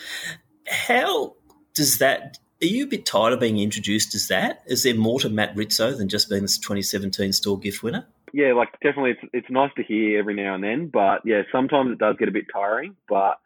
How 0.66 1.34
does 1.72 1.96
that? 1.96 2.38
Are 2.60 2.66
you 2.66 2.84
a 2.84 2.88
bit 2.88 3.06
tired 3.06 3.32
of 3.32 3.40
being 3.40 3.58
introduced 3.58 4.14
as 4.14 4.28
that? 4.28 4.62
Is 4.66 4.82
there 4.82 4.94
more 4.94 5.18
to 5.20 5.30
Matt 5.30 5.56
Rizzo 5.56 5.92
than 5.92 6.10
just 6.10 6.28
being 6.28 6.42
this 6.42 6.58
2017 6.58 7.32
Stawell 7.32 7.56
Gift 7.56 7.82
winner? 7.82 8.06
Yeah, 8.34 8.52
like 8.52 8.72
definitely, 8.82 9.12
it's 9.12 9.30
it's 9.32 9.50
nice 9.50 9.70
to 9.76 9.82
hear 9.82 10.18
every 10.18 10.34
now 10.34 10.54
and 10.54 10.62
then, 10.62 10.88
but 10.92 11.22
yeah, 11.24 11.42
sometimes 11.50 11.92
it 11.92 11.98
does 11.98 12.16
get 12.18 12.28
a 12.28 12.32
bit 12.32 12.44
tiring. 12.52 12.94
But 13.08 13.38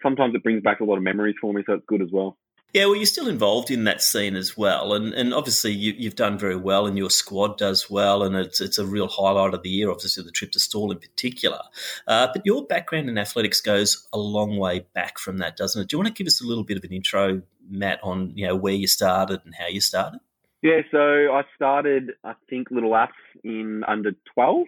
sometimes 0.00 0.36
it 0.36 0.44
brings 0.44 0.62
back 0.62 0.78
a 0.78 0.84
lot 0.84 0.98
of 0.98 1.02
memories 1.02 1.34
for 1.40 1.52
me, 1.52 1.64
so 1.66 1.72
it's 1.72 1.86
good 1.88 2.02
as 2.02 2.12
well. 2.12 2.36
Yeah, 2.74 2.84
well, 2.84 2.96
you're 2.96 3.06
still 3.06 3.28
involved 3.28 3.70
in 3.70 3.84
that 3.84 4.02
scene 4.02 4.36
as 4.36 4.54
well, 4.54 4.92
and 4.92 5.14
and 5.14 5.32
obviously 5.32 5.72
you, 5.72 6.04
have 6.04 6.16
done 6.16 6.38
very 6.38 6.54
well, 6.54 6.86
and 6.86 6.98
your 6.98 7.08
squad 7.08 7.56
does 7.56 7.88
well, 7.88 8.22
and 8.22 8.36
it's 8.36 8.60
it's 8.60 8.76
a 8.76 8.84
real 8.84 9.08
highlight 9.08 9.54
of 9.54 9.62
the 9.62 9.70
year. 9.70 9.90
Obviously, 9.90 10.22
the 10.22 10.30
trip 10.30 10.52
to 10.52 10.60
Stawell 10.60 10.92
in 10.92 10.98
particular, 10.98 11.60
uh, 12.06 12.28
but 12.30 12.44
your 12.44 12.66
background 12.66 13.08
in 13.08 13.16
athletics 13.16 13.62
goes 13.62 14.06
a 14.12 14.18
long 14.18 14.58
way 14.58 14.84
back 14.92 15.18
from 15.18 15.38
that, 15.38 15.56
doesn't 15.56 15.80
it? 15.80 15.88
Do 15.88 15.94
you 15.94 15.98
want 15.98 16.14
to 16.14 16.18
give 16.22 16.26
us 16.26 16.42
a 16.42 16.46
little 16.46 16.62
bit 16.62 16.76
of 16.76 16.84
an 16.84 16.92
intro, 16.92 17.40
Matt, 17.70 18.00
on 18.02 18.32
you 18.34 18.46
know 18.46 18.54
where 18.54 18.74
you 18.74 18.86
started 18.86 19.40
and 19.46 19.54
how 19.54 19.68
you 19.68 19.80
started? 19.80 20.20
Yeah, 20.60 20.82
so 20.90 20.98
I 20.98 21.44
started, 21.56 22.10
I 22.22 22.34
think, 22.50 22.70
Little 22.70 22.94
Aths 22.94 23.14
in 23.44 23.82
under 23.88 24.12
twelve. 24.34 24.66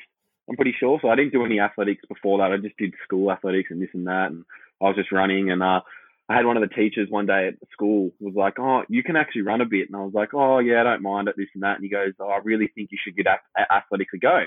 I'm 0.49 0.57
pretty 0.57 0.75
sure. 0.81 0.99
So 1.03 1.11
I 1.11 1.17
didn't 1.17 1.35
do 1.35 1.45
any 1.45 1.61
athletics 1.61 2.03
before 2.09 2.39
that. 2.39 2.51
I 2.51 2.57
just 2.57 2.79
did 2.79 2.95
school 3.05 3.31
athletics 3.31 3.71
and 3.71 3.83
this 3.83 3.91
and 3.93 4.07
that, 4.07 4.29
and 4.31 4.47
I 4.81 4.87
was 4.87 4.97
just 4.97 5.13
running 5.13 5.51
and. 5.51 5.63
Uh, 5.63 5.83
I 6.31 6.37
had 6.37 6.47
one 6.47 6.57
of 6.57 6.63
the 6.63 6.75
teachers 6.75 7.11
one 7.11 7.27
day 7.27 7.49
at 7.49 7.55
school 7.73 8.13
was 8.21 8.37
like, 8.37 8.55
"Oh, 8.61 8.85
you 8.89 9.03
can 9.03 9.17
actually 9.17 9.43
run 9.43 9.61
a 9.61 9.67
bit," 9.67 9.89
and 9.89 9.97
I 9.97 10.05
was 10.05 10.15
like, 10.15 10.33
"Oh 10.33 10.61
yeah, 10.61 10.81
I 10.81 10.85
don't 10.85 11.03
mind 11.03 11.27
it, 11.27 11.35
this 11.37 11.49
and 11.55 11.65
that." 11.65 11.75
And 11.75 11.83
he 11.83 11.91
goes, 11.91 12.13
"Oh, 12.21 12.29
I 12.29 12.39
really 12.45 12.69
think 12.69 12.91
you 12.93 12.99
should 13.03 13.17
get 13.17 13.27
a 13.27 14.19
go." 14.21 14.45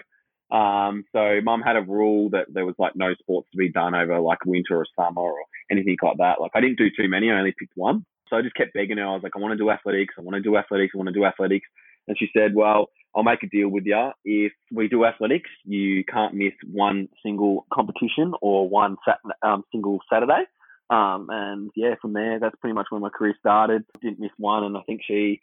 Um, 0.55 1.03
so 1.11 1.41
mum 1.43 1.61
had 1.61 1.75
a 1.75 1.81
rule 1.81 2.29
that 2.29 2.45
there 2.53 2.65
was 2.65 2.75
like 2.77 2.95
no 2.95 3.13
sports 3.15 3.49
to 3.51 3.57
be 3.57 3.69
done 3.69 3.95
over 3.95 4.19
like 4.21 4.45
winter 4.45 4.77
or 4.77 4.85
summer 4.95 5.21
or 5.21 5.43
anything 5.69 5.97
like 6.01 6.17
that. 6.19 6.39
Like 6.39 6.51
I 6.55 6.61
didn't 6.61 6.77
do 6.77 6.89
too 6.95 7.09
many, 7.09 7.29
I 7.29 7.37
only 7.37 7.53
picked 7.57 7.75
one. 7.75 8.05
So 8.29 8.37
I 8.37 8.41
just 8.41 8.55
kept 8.55 8.73
begging 8.73 8.97
her. 8.97 9.05
I 9.05 9.13
was 9.13 9.23
like, 9.23 9.33
I 9.35 9.39
want 9.39 9.51
to 9.51 9.57
do 9.57 9.69
athletics. 9.69 10.15
I 10.17 10.21
want 10.21 10.35
to 10.35 10.41
do 10.41 10.55
athletics. 10.55 10.93
I 10.95 10.97
want 10.97 11.07
to 11.07 11.13
do 11.13 11.25
athletics. 11.25 11.67
And 12.07 12.17
she 12.17 12.29
said, 12.35 12.55
well, 12.55 12.89
I'll 13.15 13.23
make 13.23 13.43
a 13.43 13.47
deal 13.47 13.69
with 13.69 13.85
you. 13.85 14.11
If 14.25 14.53
we 14.71 14.87
do 14.87 15.05
athletics, 15.05 15.49
you 15.65 16.03
can't 16.05 16.33
miss 16.33 16.53
one 16.71 17.09
single 17.23 17.65
competition 17.73 18.33
or 18.41 18.67
one 18.67 18.97
sat- 19.05 19.19
um, 19.43 19.63
single 19.71 19.99
Saturday. 20.11 20.43
Um, 20.89 21.27
and 21.29 21.71
yeah, 21.75 21.95
from 22.01 22.13
there, 22.13 22.39
that's 22.39 22.55
pretty 22.59 22.73
much 22.73 22.87
when 22.89 23.01
my 23.01 23.09
career 23.09 23.35
started. 23.39 23.83
Didn't 24.01 24.19
miss 24.19 24.31
one, 24.37 24.63
and 24.63 24.77
I 24.77 24.81
think 24.81 25.01
she, 25.07 25.41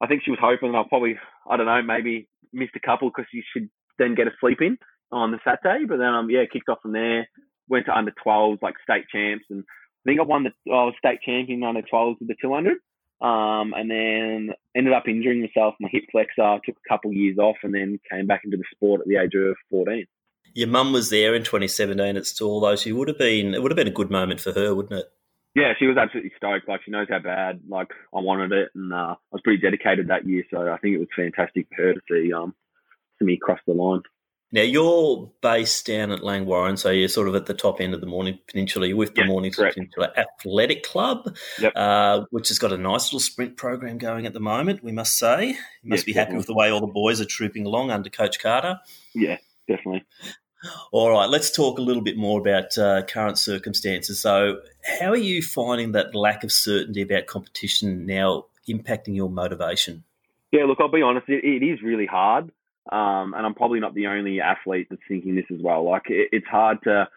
I 0.00 0.06
think 0.06 0.22
she 0.24 0.30
was 0.30 0.40
hoping 0.40 0.74
I'll 0.74 0.84
probably, 0.84 1.18
I 1.48 1.56
don't 1.56 1.66
know, 1.66 1.82
maybe 1.82 2.28
missed 2.52 2.76
a 2.76 2.80
couple 2.80 3.10
because 3.10 3.28
she 3.30 3.42
should 3.52 3.68
then 3.98 4.14
get 4.14 4.28
a 4.28 4.32
sleep 4.40 4.58
in 4.60 4.78
on 5.12 5.32
the 5.32 5.38
Saturday. 5.44 5.84
But 5.86 5.98
then, 5.98 6.14
um, 6.14 6.30
yeah, 6.30 6.44
kicked 6.50 6.68
off 6.68 6.82
from 6.82 6.92
there. 6.92 7.28
Went 7.68 7.86
to 7.86 7.96
under 7.96 8.12
12s, 8.24 8.62
like 8.62 8.74
state 8.82 9.06
champs, 9.12 9.44
and 9.50 9.64
I 10.04 10.10
think 10.10 10.20
I 10.20 10.22
won 10.22 10.44
the 10.44 10.50
I 10.70 10.84
was 10.84 10.94
state 10.98 11.20
champion 11.22 11.64
under 11.64 11.82
12s 11.82 12.20
with 12.20 12.28
the 12.28 12.36
200. 12.40 12.78
Um, 13.18 13.72
and 13.74 13.90
then 13.90 14.50
ended 14.76 14.92
up 14.92 15.08
injuring 15.08 15.40
myself, 15.40 15.74
my 15.80 15.88
hip 15.90 16.04
flexor. 16.12 16.60
Took 16.64 16.76
a 16.76 16.88
couple 16.88 17.12
years 17.12 17.38
off, 17.38 17.56
and 17.64 17.74
then 17.74 17.98
came 18.10 18.26
back 18.26 18.42
into 18.44 18.56
the 18.56 18.64
sport 18.72 19.00
at 19.00 19.08
the 19.08 19.16
age 19.16 19.34
of 19.34 19.56
14 19.70 20.06
your 20.56 20.68
mum 20.68 20.92
was 20.92 21.10
there 21.10 21.34
in 21.34 21.44
2017 21.44 22.16
at 22.16 22.26
Stawell, 22.26 22.60
though. 22.60 22.76
She 22.76 22.90
would 22.90 23.08
have 23.08 23.18
been. 23.18 23.54
It 23.54 23.62
would 23.62 23.70
have 23.70 23.76
been 23.76 23.86
a 23.86 23.90
good 23.90 24.10
moment 24.10 24.40
for 24.40 24.52
her, 24.52 24.74
wouldn't 24.74 24.98
it? 24.98 25.12
Yeah, 25.54 25.74
she 25.78 25.86
was 25.86 25.98
absolutely 25.98 26.32
stoked. 26.36 26.66
Like 26.66 26.80
she 26.82 26.90
knows 26.90 27.08
how 27.10 27.18
bad 27.18 27.60
like 27.68 27.90
I 28.14 28.20
wanted 28.20 28.52
it, 28.52 28.70
and 28.74 28.92
uh, 28.92 29.14
I 29.14 29.16
was 29.32 29.42
pretty 29.44 29.60
dedicated 29.60 30.08
that 30.08 30.26
year. 30.26 30.44
So 30.50 30.72
I 30.72 30.78
think 30.78 30.94
it 30.94 30.98
was 30.98 31.08
fantastic 31.14 31.66
for 31.68 31.82
her 31.82 31.92
to 31.92 32.00
see 32.10 32.32
um 32.32 32.54
see 33.18 33.26
me 33.26 33.38
cross 33.40 33.60
the 33.66 33.74
line. 33.74 34.00
Now 34.50 34.62
you're 34.62 35.30
based 35.42 35.86
down 35.86 36.10
at 36.10 36.20
Langwarrin, 36.20 36.78
so 36.78 36.90
you're 36.90 37.08
sort 37.08 37.28
of 37.28 37.34
at 37.34 37.44
the 37.44 37.52
top 37.52 37.80
end 37.80 37.92
of 37.92 38.00
the 38.00 38.06
Mornington 38.06 38.42
Peninsula. 38.48 38.86
You're 38.86 38.96
with 38.96 39.14
the 39.14 39.24
Mornington 39.24 39.70
Peninsula 39.72 40.12
Athletic 40.16 40.84
Club, 40.84 41.36
yep. 41.58 41.72
uh, 41.76 42.24
which 42.30 42.48
has 42.48 42.58
got 42.58 42.72
a 42.72 42.78
nice 42.78 43.06
little 43.06 43.20
sprint 43.20 43.58
program 43.58 43.98
going 43.98 44.24
at 44.24 44.32
the 44.32 44.40
moment. 44.40 44.82
We 44.84 44.92
must 44.92 45.18
say, 45.18 45.48
you 45.82 45.90
must 45.90 46.06
be 46.06 46.12
happy 46.12 46.26
definitely. 46.26 46.38
with 46.38 46.46
the 46.46 46.54
way 46.54 46.70
all 46.70 46.80
the 46.80 46.86
boys 46.86 47.20
are 47.20 47.26
trooping 47.26 47.66
along 47.66 47.90
under 47.90 48.08
Coach 48.08 48.40
Carter. 48.40 48.78
Yeah, 49.14 49.38
definitely. 49.68 50.04
All 50.92 51.10
right, 51.10 51.28
let's 51.28 51.50
talk 51.50 51.78
a 51.78 51.82
little 51.82 52.02
bit 52.02 52.16
more 52.16 52.40
about 52.40 52.76
uh, 52.78 53.02
current 53.02 53.38
circumstances. 53.38 54.20
So, 54.20 54.60
how 55.00 55.10
are 55.10 55.16
you 55.16 55.42
finding 55.42 55.92
that 55.92 56.14
lack 56.14 56.44
of 56.44 56.52
certainty 56.52 57.02
about 57.02 57.26
competition 57.26 58.06
now 58.06 58.46
impacting 58.68 59.14
your 59.14 59.30
motivation? 59.30 60.04
Yeah, 60.52 60.64
look, 60.64 60.78
I'll 60.80 60.88
be 60.90 61.02
honest, 61.02 61.28
it, 61.28 61.44
it 61.44 61.64
is 61.64 61.82
really 61.82 62.06
hard. 62.06 62.50
Um, 62.90 63.34
and 63.34 63.44
I'm 63.44 63.54
probably 63.54 63.80
not 63.80 63.94
the 63.94 64.06
only 64.06 64.40
athlete 64.40 64.86
that's 64.90 65.02
thinking 65.08 65.34
this 65.34 65.46
as 65.52 65.60
well. 65.60 65.84
Like, 65.84 66.04
it, 66.06 66.28
it's 66.32 66.46
hard 66.46 66.78
to 66.84 67.08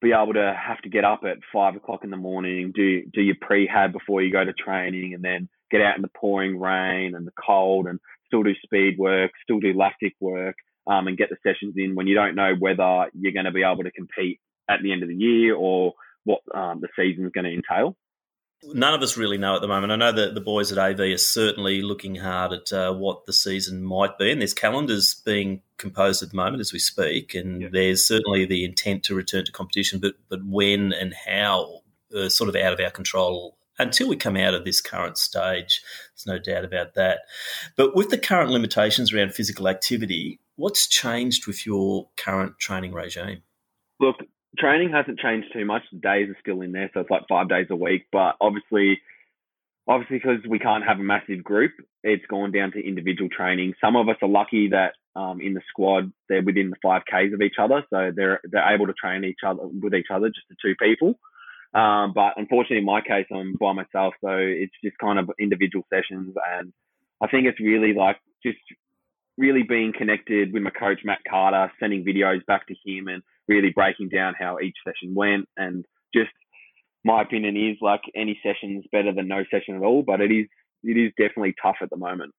be 0.00 0.12
able 0.12 0.34
to 0.34 0.56
have 0.58 0.80
to 0.82 0.88
get 0.88 1.04
up 1.04 1.22
at 1.24 1.38
five 1.52 1.76
o'clock 1.76 2.04
in 2.04 2.10
the 2.10 2.16
morning, 2.16 2.72
do 2.74 3.02
do 3.12 3.20
your 3.20 3.34
prehab 3.36 3.92
before 3.92 4.22
you 4.22 4.32
go 4.32 4.44
to 4.44 4.52
training, 4.52 5.14
and 5.14 5.22
then 5.22 5.48
get 5.70 5.82
out 5.82 5.96
in 5.96 6.02
the 6.02 6.08
pouring 6.08 6.58
rain 6.58 7.14
and 7.14 7.26
the 7.26 7.32
cold, 7.32 7.86
and 7.86 8.00
still 8.26 8.42
do 8.42 8.54
speed 8.62 8.98
work, 8.98 9.32
still 9.42 9.60
do 9.60 9.74
lactic 9.74 10.14
work, 10.20 10.56
um, 10.90 11.06
and 11.06 11.16
get 11.16 11.30
the 11.30 11.36
sessions 11.42 11.74
in 11.76 11.94
when 11.94 12.06
you 12.06 12.14
don't 12.14 12.34
know 12.34 12.54
whether 12.58 13.06
you're 13.14 13.32
going 13.32 13.44
to 13.44 13.52
be 13.52 13.62
able 13.62 13.84
to 13.84 13.92
compete 13.92 14.40
at 14.68 14.82
the 14.82 14.92
end 14.92 15.02
of 15.02 15.08
the 15.08 15.14
year 15.14 15.54
or 15.54 15.94
what 16.24 16.40
um, 16.54 16.80
the 16.80 16.88
season 16.96 17.24
is 17.24 17.32
going 17.32 17.44
to 17.44 17.54
entail. 17.54 17.96
None 18.62 18.92
of 18.92 19.00
us 19.00 19.16
really 19.16 19.38
know 19.38 19.54
at 19.54 19.62
the 19.62 19.68
moment. 19.68 19.92
I 19.92 19.96
know 19.96 20.12
that 20.12 20.34
the 20.34 20.40
boys 20.40 20.70
at 20.70 20.78
AV 20.78 21.00
are 21.00 21.16
certainly 21.16 21.80
looking 21.80 22.16
hard 22.16 22.52
at 22.52 22.72
uh, 22.72 22.92
what 22.92 23.24
the 23.24 23.32
season 23.32 23.82
might 23.82 24.18
be, 24.18 24.30
and 24.30 24.42
there's 24.42 24.52
calendars 24.52 25.14
being 25.24 25.62
composed 25.78 26.22
at 26.22 26.30
the 26.30 26.36
moment 26.36 26.60
as 26.60 26.70
we 26.70 26.78
speak, 26.78 27.34
and 27.34 27.62
yeah. 27.62 27.68
there's 27.72 28.06
certainly 28.06 28.44
the 28.44 28.64
intent 28.66 29.02
to 29.04 29.14
return 29.14 29.46
to 29.46 29.52
competition, 29.52 29.98
but 29.98 30.16
but 30.28 30.44
when 30.44 30.92
and 30.92 31.14
how 31.26 31.80
are 32.14 32.28
sort 32.28 32.50
of 32.50 32.56
out 32.56 32.74
of 32.74 32.80
our 32.80 32.90
control 32.90 33.56
until 33.78 34.08
we 34.08 34.16
come 34.16 34.36
out 34.36 34.54
of 34.54 34.64
this 34.64 34.80
current 34.80 35.16
stage. 35.16 35.82
There's 36.12 36.26
no 36.26 36.38
doubt 36.38 36.64
about 36.64 36.94
that. 36.94 37.20
But 37.76 37.96
with 37.96 38.10
the 38.10 38.18
current 38.18 38.50
limitations 38.50 39.12
around 39.12 39.32
physical 39.32 39.68
activity, 39.68 40.38
what's 40.60 40.86
changed 40.86 41.46
with 41.46 41.64
your 41.64 42.08
current 42.16 42.58
training 42.58 42.92
regime? 42.92 43.42
Look, 43.98 44.16
training 44.58 44.90
hasn't 44.92 45.18
changed 45.18 45.48
too 45.52 45.64
much. 45.64 45.82
The 45.90 45.98
days 45.98 46.28
are 46.28 46.36
still 46.40 46.60
in 46.60 46.72
there, 46.72 46.90
so 46.92 47.00
it's 47.00 47.10
like 47.10 47.22
five 47.28 47.48
days 47.48 47.66
a 47.70 47.76
week. 47.76 48.06
But 48.12 48.36
obviously, 48.40 49.00
obviously 49.88 50.18
because 50.18 50.40
we 50.48 50.58
can't 50.58 50.84
have 50.84 51.00
a 51.00 51.02
massive 51.02 51.42
group, 51.42 51.72
it's 52.02 52.24
gone 52.26 52.52
down 52.52 52.72
to 52.72 52.86
individual 52.86 53.30
training. 53.34 53.74
Some 53.80 53.96
of 53.96 54.08
us 54.08 54.16
are 54.22 54.28
lucky 54.28 54.68
that 54.68 54.92
um, 55.16 55.40
in 55.40 55.54
the 55.54 55.62
squad 55.68 56.12
they're 56.28 56.42
within 56.42 56.70
the 56.70 56.76
five 56.82 57.02
k's 57.10 57.32
of 57.32 57.40
each 57.40 57.56
other, 57.58 57.82
so 57.90 58.12
they're 58.14 58.40
they're 58.44 58.72
able 58.72 58.86
to 58.86 58.92
train 58.92 59.24
each 59.24 59.40
other 59.46 59.62
with 59.66 59.94
each 59.94 60.06
other, 60.12 60.28
just 60.28 60.46
the 60.48 60.56
two 60.62 60.74
people. 60.76 61.18
Um, 61.72 62.12
but 62.14 62.34
unfortunately, 62.36 62.78
in 62.78 62.84
my 62.84 63.00
case, 63.00 63.26
I'm 63.32 63.54
by 63.58 63.72
myself, 63.72 64.14
so 64.22 64.30
it's 64.32 64.74
just 64.84 64.98
kind 64.98 65.18
of 65.18 65.30
individual 65.38 65.84
sessions, 65.92 66.34
and 66.58 66.72
I 67.22 67.28
think 67.28 67.46
it's 67.46 67.60
really 67.60 67.94
like 67.94 68.18
just 68.44 68.58
really 69.38 69.62
being 69.62 69.92
connected 69.96 70.52
with 70.52 70.62
my 70.62 70.70
coach 70.70 71.00
Matt 71.04 71.20
Carter, 71.28 71.72
sending 71.80 72.04
videos 72.04 72.44
back 72.46 72.66
to 72.68 72.74
him, 72.84 73.08
and 73.08 73.22
really 73.48 73.70
breaking 73.70 74.08
down 74.08 74.34
how 74.38 74.58
each 74.58 74.76
session 74.84 75.14
went 75.14 75.48
and 75.56 75.84
just 76.14 76.30
my 77.04 77.22
opinion 77.22 77.56
is 77.56 77.76
like 77.80 78.02
any 78.14 78.38
session 78.42 78.76
is 78.78 78.84
better 78.92 79.12
than 79.12 79.28
no 79.28 79.44
session 79.50 79.74
at 79.74 79.82
all, 79.82 80.02
but 80.02 80.20
it 80.20 80.30
is 80.30 80.46
it 80.82 80.96
is 80.96 81.12
definitely 81.18 81.54
tough 81.60 81.76
at 81.82 81.90
the 81.90 81.96
moment. 81.96 82.32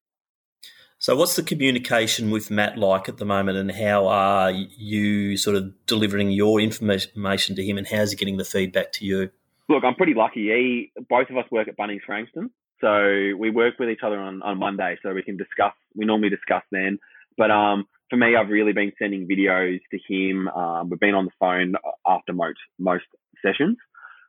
So, 0.99 1.15
what's 1.15 1.35
the 1.35 1.43
communication 1.43 2.29
with 2.29 2.51
Matt 2.51 2.77
like 2.77 3.09
at 3.09 3.17
the 3.17 3.25
moment, 3.25 3.57
and 3.57 3.71
how 3.71 4.07
are 4.07 4.51
you 4.51 5.35
sort 5.35 5.55
of 5.55 5.73
delivering 5.87 6.29
your 6.29 6.59
information 6.59 7.55
to 7.55 7.63
him, 7.63 7.77
and 7.77 7.87
how's 7.87 8.11
he 8.11 8.17
getting 8.17 8.37
the 8.37 8.45
feedback 8.45 8.91
to 8.93 9.05
you? 9.05 9.31
Look, 9.67 9.83
I'm 9.83 9.95
pretty 9.95 10.13
lucky. 10.13 10.49
He, 10.49 10.91
both 11.09 11.29
of 11.29 11.37
us 11.37 11.45
work 11.49 11.67
at 11.67 11.77
Bunnings 11.77 12.03
Frankston, 12.05 12.51
so 12.81 13.37
we 13.37 13.49
work 13.49 13.75
with 13.79 13.89
each 13.89 14.01
other 14.03 14.19
on, 14.19 14.41
on 14.41 14.57
Monday, 14.57 14.97
so 15.01 15.13
we 15.13 15.23
can 15.23 15.37
discuss. 15.37 15.73
We 15.95 16.05
normally 16.05 16.29
discuss 16.29 16.63
then, 16.71 16.99
but 17.37 17.51
um, 17.51 17.85
for 18.09 18.17
me, 18.17 18.35
I've 18.35 18.49
really 18.49 18.73
been 18.73 18.91
sending 18.99 19.27
videos 19.27 19.79
to 19.91 19.99
him. 20.07 20.47
Um, 20.49 20.89
we've 20.89 20.99
been 20.99 21.15
on 21.15 21.25
the 21.25 21.31
phone 21.39 21.75
after 22.05 22.33
most 22.33 22.59
most 22.77 23.05
sessions. 23.43 23.77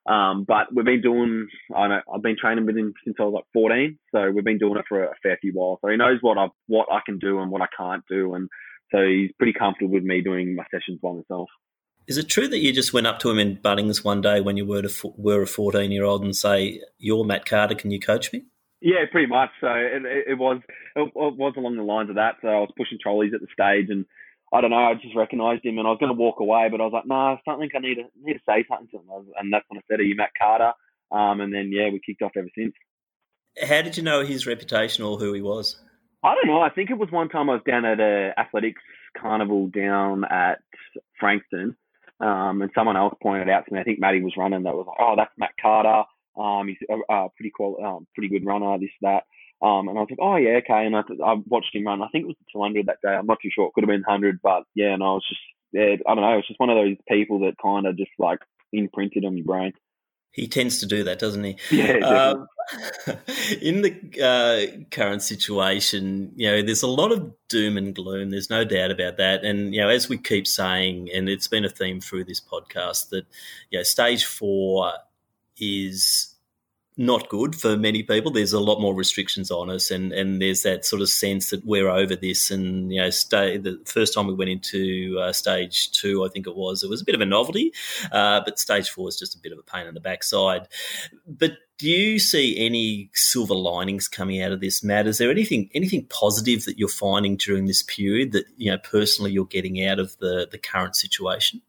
Um, 0.07 0.45
but 0.47 0.75
we've 0.75 0.85
been 0.85 1.01
doing, 1.01 1.47
I 1.77 1.87
know, 1.87 2.01
I've 2.13 2.23
been 2.23 2.37
training 2.37 2.67
with 2.67 2.77
him 2.77 2.93
since 3.05 3.17
I 3.21 3.25
was 3.25 3.35
like 3.35 3.45
14. 3.53 3.99
So 4.11 4.31
we've 4.33 4.45
been 4.45 4.59
doing 4.59 4.77
it 4.77 4.85
for 4.89 5.05
a 5.05 5.15
fair 5.23 5.39
few 5.41 5.53
while. 5.53 5.79
So 5.81 5.91
he 5.91 5.97
knows 5.97 6.19
what 6.23 6.39
I 6.39 6.49
what 6.67 6.89
I 6.91 7.01
can 7.07 7.19
do 7.19 7.41
and 7.41 7.51
what 7.51 7.63
I 7.63 7.67
can't 7.77 8.03
do, 8.09 8.35
and 8.35 8.49
so 8.91 9.05
he's 9.05 9.31
pretty 9.39 9.53
comfortable 9.53 9.93
with 9.93 10.03
me 10.03 10.21
doing 10.21 10.55
my 10.55 10.65
sessions 10.73 10.99
by 11.03 11.13
myself. 11.13 11.49
Is 12.09 12.19
it 12.19 12.29
true 12.29 12.49
that 12.49 12.59
you 12.59 12.73
just 12.73 12.93
went 12.93 13.07
up 13.07 13.19
to 13.21 13.31
him 13.31 13.39
in 13.39 13.57
Bunnings 13.57 14.05
one 14.05 14.21
day 14.21 14.41
when 14.41 14.57
you 14.57 14.67
were, 14.67 14.83
to, 14.83 15.15
were 15.17 15.43
a 15.43 15.47
14 15.47 15.91
year 15.91 16.05
old 16.05 16.23
and 16.23 16.35
say, 16.35 16.81
"You're 16.99 17.25
Matt 17.25 17.47
Carter, 17.47 17.75
can 17.75 17.91
you 17.91 18.01
coach 18.01 18.33
me"? 18.33 18.45
Yeah, 18.81 19.05
pretty 19.11 19.29
much. 19.29 19.51
So 19.61 19.69
it, 19.69 20.03
it 20.29 20.39
was 20.39 20.61
it 20.97 21.13
was 21.15 21.55
along 21.57 21.77
the 21.77 21.83
lines 21.83 22.11
of 22.11 22.17
that. 22.17 22.37
So 22.43 22.49
I 22.49 22.59
was 22.59 22.73
pushing 22.77 22.99
trolleys 23.01 23.33
at 23.35 23.41
the 23.41 23.47
stage 23.53 23.87
and 23.91 24.05
I 24.53 24.61
don't 24.61 24.71
know. 24.71 24.85
I 24.85 24.95
just 24.95 25.17
recognised 25.17 25.65
him, 25.65 25.79
and 25.79 25.87
I 25.87 25.91
was 25.91 25.99
going 25.99 26.15
to 26.15 26.19
walk 26.19 26.41
away, 26.41 26.69
but 26.71 26.81
I 26.81 26.85
was 26.85 26.93
like, 26.93 27.07
"No, 27.07 27.15
nah, 27.15 27.37
something 27.45 27.71
I 27.75 27.79
need 27.79 27.95
to 27.95 28.05
need 28.23 28.35
to 28.35 28.41
say 28.47 28.65
something 28.69 28.89
to 28.89 28.99
him." 28.99 29.33
And 29.39 29.53
that's 29.53 29.65
when 29.69 29.79
I 29.79 29.83
said, 29.89 30.01
"Are 30.01 30.03
you 30.03 30.15
Matt 30.15 30.33
Carter?" 30.39 30.73
Um, 31.11 31.41
and 31.41 31.55
then 31.55 31.71
yeah, 31.73 31.89
we 31.91 32.01
kicked 32.05 32.23
off 32.23 32.33
ever 32.37 32.51
since. 32.57 32.75
How 33.63 33.83
did 33.83 33.97
you 33.97 34.03
know 34.03 34.25
his 34.25 34.47
reputation 34.47 35.05
or 35.05 35.19
who 35.19 35.33
he 35.33 35.41
was? 35.41 35.79
I 36.23 36.35
don't 36.35 36.47
know. 36.47 36.61
I 36.61 36.71
think 36.71 36.91
it 36.91 36.99
was 36.99 37.11
one 37.11 37.29
time 37.29 37.49
I 37.49 37.55
was 37.55 37.63
down 37.67 37.85
at 37.85 37.99
a 37.99 38.33
athletics 38.39 38.83
carnival 39.19 39.69
down 39.69 40.25
at 40.25 40.61
Frankston, 41.19 41.77
um, 42.23 42.63
and 42.63 42.71
someone 42.75 42.97
else 42.97 43.15
pointed 43.23 43.51
out 43.51 43.67
to 43.67 43.75
me. 43.75 43.81
I 43.81 43.85
think 43.85 44.01
Matty 44.01 44.23
was 44.23 44.37
running. 44.37 44.63
That 44.63 44.75
was 44.75 44.87
like, 44.87 44.99
"Oh, 45.01 45.15
that's 45.17 45.33
Matt 45.37 45.53
Carter. 45.61 46.05
Um, 46.37 46.69
he's 46.69 46.79
a, 46.89 47.13
a 47.13 47.29
pretty 47.37 47.53
um, 47.85 48.07
pretty 48.15 48.29
good 48.29 48.47
runner. 48.47 48.79
This 48.79 48.91
that." 49.03 49.25
Um, 49.63 49.89
and 49.89 49.97
I 49.97 50.01
was 50.01 50.09
like, 50.11 50.19
oh 50.21 50.37
yeah, 50.37 50.59
okay. 50.59 50.87
And 50.87 50.97
I, 50.97 51.03
I 51.25 51.37
watched 51.47 51.75
him 51.75 51.87
run. 51.87 52.03
I 52.03 52.09
think 52.09 52.25
it 52.25 52.27
was 52.27 52.37
the 52.41 52.51
200 52.53 52.87
that 52.87 52.99
day. 53.01 53.15
I'm 53.15 53.27
not 53.27 53.39
too 53.41 53.51
sure. 53.55 53.69
It 53.69 53.75
could 53.75 53.85
have 53.85 53.89
been 53.89 54.03
100, 54.03 54.41
but 54.43 54.65
yeah. 54.75 54.93
And 54.93 55.05
I 55.05 55.15
was 55.15 55.25
just, 55.29 55.41
yeah, 55.73 55.95
I 56.05 56.15
don't 56.15 56.25
know. 56.25 56.37
It's 56.39 56.49
just 56.49 56.59
one 56.59 56.69
of 56.69 56.77
those 56.77 56.97
people 57.09 57.39
that 57.41 57.55
kind 57.63 57.87
of 57.87 57.97
just 57.97 58.11
like 58.19 58.41
imprinted 58.73 59.25
on 59.25 59.37
your 59.37 59.47
brain. 59.47 59.73
He 60.33 60.49
tends 60.49 60.81
to 60.81 60.87
do 60.87 61.05
that, 61.05 61.19
doesn't 61.19 61.45
he? 61.45 61.57
Yeah. 61.71 61.99
Um, 61.99 62.49
in 63.61 63.83
the 63.83 63.95
uh, 64.23 64.85
current 64.91 65.23
situation, 65.23 66.33
you 66.37 66.51
know, 66.51 66.63
there's 66.63 66.83
a 66.83 66.89
lot 66.89 67.13
of 67.13 67.33
doom 67.49 67.77
and 67.77 67.95
gloom. 67.95 68.31
There's 68.31 68.49
no 68.49 68.65
doubt 68.65 68.91
about 68.91 69.19
that. 69.19 69.45
And 69.45 69.75
you 69.75 69.83
know, 69.83 69.89
as 69.89 70.09
we 70.09 70.17
keep 70.17 70.47
saying, 70.47 71.11
and 71.15 71.29
it's 71.29 71.49
been 71.49 71.65
a 71.65 71.69
theme 71.69 72.01
through 72.01 72.25
this 72.25 72.41
podcast 72.41 73.11
that, 73.11 73.27
you 73.71 73.79
know, 73.79 73.83
stage 73.83 74.25
four 74.25 74.93
is 75.59 76.32
not 76.97 77.29
good 77.29 77.57
for 77.57 77.77
many 77.77 78.03
people. 78.03 78.31
There's 78.31 78.53
a 78.53 78.61
lot 78.61 78.81
more 78.81 78.95
restrictions 78.95 79.51
on 79.51 79.71
us, 79.71 79.91
and, 79.91 80.13
and 80.13 80.43
there's 80.43 80.63
that 80.63 80.85
sort 80.85 81.03
of 81.03 81.09
sense 81.09 81.51
that 81.51 81.65
we're 81.65 81.89
over 81.89 82.15
this. 82.15 82.51
And 82.51 82.93
you 82.93 83.01
know, 83.01 83.11
stay, 83.11 83.57
the 83.57 83.81
first 83.87 84.15
time 84.15 84.27
we 84.27 84.35
went 84.35 84.51
into 84.51 85.19
uh, 85.21 85.33
stage 85.33 85.91
two, 85.93 86.25
I 86.25 86.29
think 86.29 86.47
it 86.47 86.55
was, 86.55 86.83
it 86.83 86.91
was 86.91 87.01
a 87.01 87.05
bit 87.05 87.15
of 87.15 87.21
a 87.21 87.27
novelty, 87.27 87.73
uh, 88.11 88.43
but 88.45 88.59
stage 88.59 88.91
four 88.91 89.09
is 89.09 89.19
just 89.19 89.35
a 89.35 89.39
bit 89.39 89.53
of 89.53 89.59
a 89.59 89.63
pain 89.63 89.87
in 89.87 89.95
the 89.95 90.01
backside. 90.01 90.69
But 91.27 91.53
do 91.79 91.89
you 91.91 92.19
see 92.19 92.65
any 92.65 93.11
silver 93.15 93.55
linings 93.55 94.07
coming 94.07 94.43
out 94.43 94.53
of 94.53 94.61
this, 94.61 94.85
Matt? 94.85 95.07
Is 95.07 95.19
there 95.19 95.31
anything 95.31 95.71
anything 95.75 96.07
positive 96.07 96.65
that 96.67 96.79
you're 96.79 96.89
finding 96.89 97.37
during 97.37 97.67
this 97.67 97.83
period 97.83 98.33
that 98.33 98.45
you 98.57 98.71
know 98.71 98.79
personally 98.79 99.33
you're 99.33 99.47
getting 99.47 99.85
out 99.85 99.99
of 99.99 100.17
the 100.19 100.47
the 100.51 100.59
current 100.59 100.95
situation? 100.95 101.63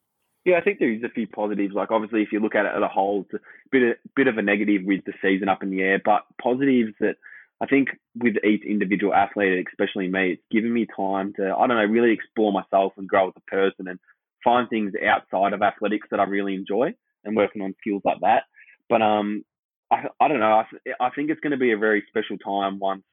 Yeah, 0.46 0.58
I 0.58 0.62
think 0.62 0.80
there 0.80 0.92
is 0.92 1.04
a 1.04 1.10
few 1.10 1.26
positives. 1.26 1.74
Like 1.74 1.90
obviously, 1.90 2.22
if 2.22 2.34
you 2.34 2.42
look 2.42 2.54
at 2.54 2.66
it 2.66 2.74
as 2.76 2.82
a 2.82 2.88
whole, 2.88 3.26
bit 3.74 3.84
of, 3.84 3.96
bit 4.16 4.28
of 4.28 4.38
a 4.38 4.42
negative 4.42 4.84
with 4.86 5.04
the 5.06 5.14
season 5.22 5.50
up 5.50 5.64
in 5.64 5.72
the 5.72 5.82
air, 5.82 6.00
but 6.04 6.22
positives 6.42 6.94
that 7.02 7.16
I 7.60 7.66
think 7.66 7.90
with 8.16 8.36
each 8.46 8.64
individual 8.64 9.14
athlete, 9.14 9.66
especially 9.68 10.08
me, 10.08 10.34
it's 10.34 10.44
given 10.52 10.72
me 10.72 10.88
time 10.96 11.34
to 11.38 11.54
I 11.54 11.68
don't 11.68 11.78
know 11.78 11.84
really 11.86 12.14
explore 12.14 12.54
myself 12.54 12.94
and 12.98 13.08
grow 13.08 13.28
as 13.28 13.34
a 13.36 13.52
person 13.52 13.88
and 13.88 14.00
find 14.44 14.70
things 14.70 14.94
outside 15.06 15.54
of 15.54 15.62
athletics 15.62 16.08
that 16.12 16.20
I 16.20 16.24
really 16.24 16.56
enjoy 16.56 16.94
and 17.24 17.36
working 17.36 17.62
on 17.62 17.76
skills 17.80 18.02
like 18.06 18.20
that. 18.22 18.44
But 18.90 19.02
um, 19.02 19.44
I, 19.92 20.06
I 20.20 20.28
don't 20.28 20.40
know. 20.40 20.64
I, 20.64 20.66
I 21.00 21.10
think 21.12 21.30
it's 21.30 21.40
going 21.40 21.52
to 21.52 21.58
be 21.58 21.72
a 21.72 21.78
very 21.78 22.04
special 22.10 22.38
time 22.38 22.80
once 22.80 23.04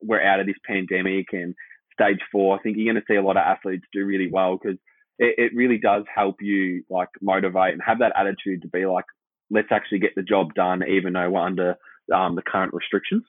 we're 0.00 0.22
out 0.22 0.40
of 0.40 0.46
this 0.46 0.56
pandemic 0.66 1.26
and 1.32 1.54
stage 1.92 2.20
four. 2.32 2.56
I 2.56 2.62
think 2.62 2.76
you're 2.76 2.92
going 2.92 3.02
to 3.02 3.12
see 3.12 3.16
a 3.16 3.22
lot 3.22 3.36
of 3.36 3.42
athletes 3.42 3.84
do 3.92 4.04
really 4.04 4.30
well 4.30 4.56
because 4.56 4.78
it, 5.18 5.34
it 5.38 5.52
really 5.54 5.78
does 5.78 6.04
help 6.12 6.36
you 6.40 6.84
like 6.88 7.08
motivate 7.20 7.72
and 7.74 7.82
have 7.84 7.98
that 7.98 8.12
attitude 8.16 8.62
to 8.62 8.68
be 8.68 8.86
like, 8.86 9.04
let's 9.50 9.68
actually 9.70 10.00
get 10.00 10.14
the 10.14 10.22
job 10.22 10.54
done, 10.54 10.82
even 10.88 11.12
though 11.12 11.30
we're 11.30 11.40
under 11.40 11.76
um, 12.14 12.34
the 12.34 12.42
current 12.42 12.74
restrictions. 12.74 13.24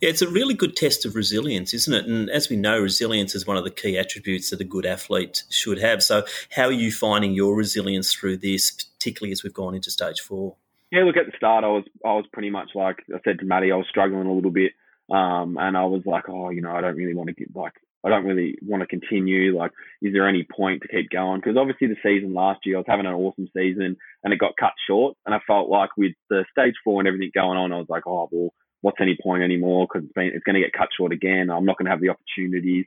Yeah, 0.00 0.10
it's 0.10 0.22
a 0.22 0.28
really 0.28 0.54
good 0.54 0.76
test 0.76 1.06
of 1.06 1.14
resilience, 1.14 1.72
isn't 1.72 1.94
it? 1.94 2.06
And 2.06 2.28
as 2.28 2.50
we 2.50 2.56
know, 2.56 2.80
resilience 2.80 3.34
is 3.34 3.46
one 3.46 3.56
of 3.56 3.64
the 3.64 3.70
key 3.70 3.96
attributes 3.96 4.50
that 4.50 4.60
a 4.60 4.64
good 4.64 4.84
athlete 4.84 5.44
should 5.50 5.78
have. 5.78 6.02
So, 6.02 6.24
how 6.50 6.64
are 6.64 6.72
you 6.72 6.90
finding 6.90 7.32
your 7.32 7.54
resilience 7.54 8.12
through 8.12 8.38
this, 8.38 8.70
particularly 8.70 9.32
as 9.32 9.42
we've 9.42 9.54
gone 9.54 9.74
into 9.74 9.90
stage 9.90 10.20
four? 10.20 10.56
Yeah, 10.90 11.04
look 11.04 11.16
at 11.16 11.26
the 11.26 11.36
start, 11.36 11.64
I 11.64 11.68
was 11.68 11.84
I 12.04 12.12
was 12.12 12.24
pretty 12.32 12.50
much 12.50 12.70
like 12.74 13.02
I 13.12 13.18
said 13.24 13.38
to 13.38 13.44
Matty, 13.44 13.72
I 13.72 13.76
was 13.76 13.86
struggling 13.88 14.26
a 14.26 14.32
little 14.32 14.50
bit, 14.50 14.72
um, 15.10 15.56
and 15.58 15.76
I 15.76 15.84
was 15.84 16.02
like, 16.04 16.28
oh, 16.28 16.50
you 16.50 16.60
know, 16.60 16.72
I 16.72 16.80
don't 16.80 16.96
really 16.96 17.14
want 17.14 17.28
to 17.28 17.34
get 17.34 17.54
like 17.54 17.74
I 18.04 18.10
don't 18.10 18.26
really 18.26 18.56
want 18.60 18.82
to 18.82 18.86
continue. 18.86 19.56
Like, 19.56 19.70
is 20.02 20.12
there 20.12 20.28
any 20.28 20.46
point 20.54 20.82
to 20.82 20.88
keep 20.88 21.10
going? 21.10 21.40
Because 21.40 21.56
obviously 21.56 21.88
the 21.88 21.96
season 22.02 22.34
last 22.34 22.60
year, 22.64 22.76
I 22.76 22.80
was 22.80 22.86
having 22.86 23.06
an 23.06 23.14
awesome 23.14 23.48
season 23.56 23.96
and 24.22 24.32
it 24.32 24.38
got 24.38 24.56
cut 24.60 24.72
short. 24.86 25.16
And 25.24 25.34
I 25.34 25.38
felt 25.46 25.70
like 25.70 25.90
with 25.96 26.12
the 26.28 26.44
stage 26.50 26.74
four 26.84 27.00
and 27.00 27.08
everything 27.08 27.30
going 27.34 27.58
on, 27.58 27.72
I 27.72 27.78
was 27.78 27.88
like, 27.88 28.06
oh, 28.06 28.28
well, 28.30 28.50
what's 28.82 29.00
any 29.00 29.16
point 29.22 29.42
anymore? 29.42 29.86
Because 29.86 30.06
it's, 30.06 30.34
it's 30.36 30.44
going 30.44 30.54
to 30.54 30.60
get 30.60 30.74
cut 30.74 30.88
short 30.94 31.12
again. 31.12 31.48
I'm 31.50 31.64
not 31.64 31.78
going 31.78 31.86
to 31.86 31.92
have 31.92 32.02
the 32.02 32.10
opportunities. 32.10 32.84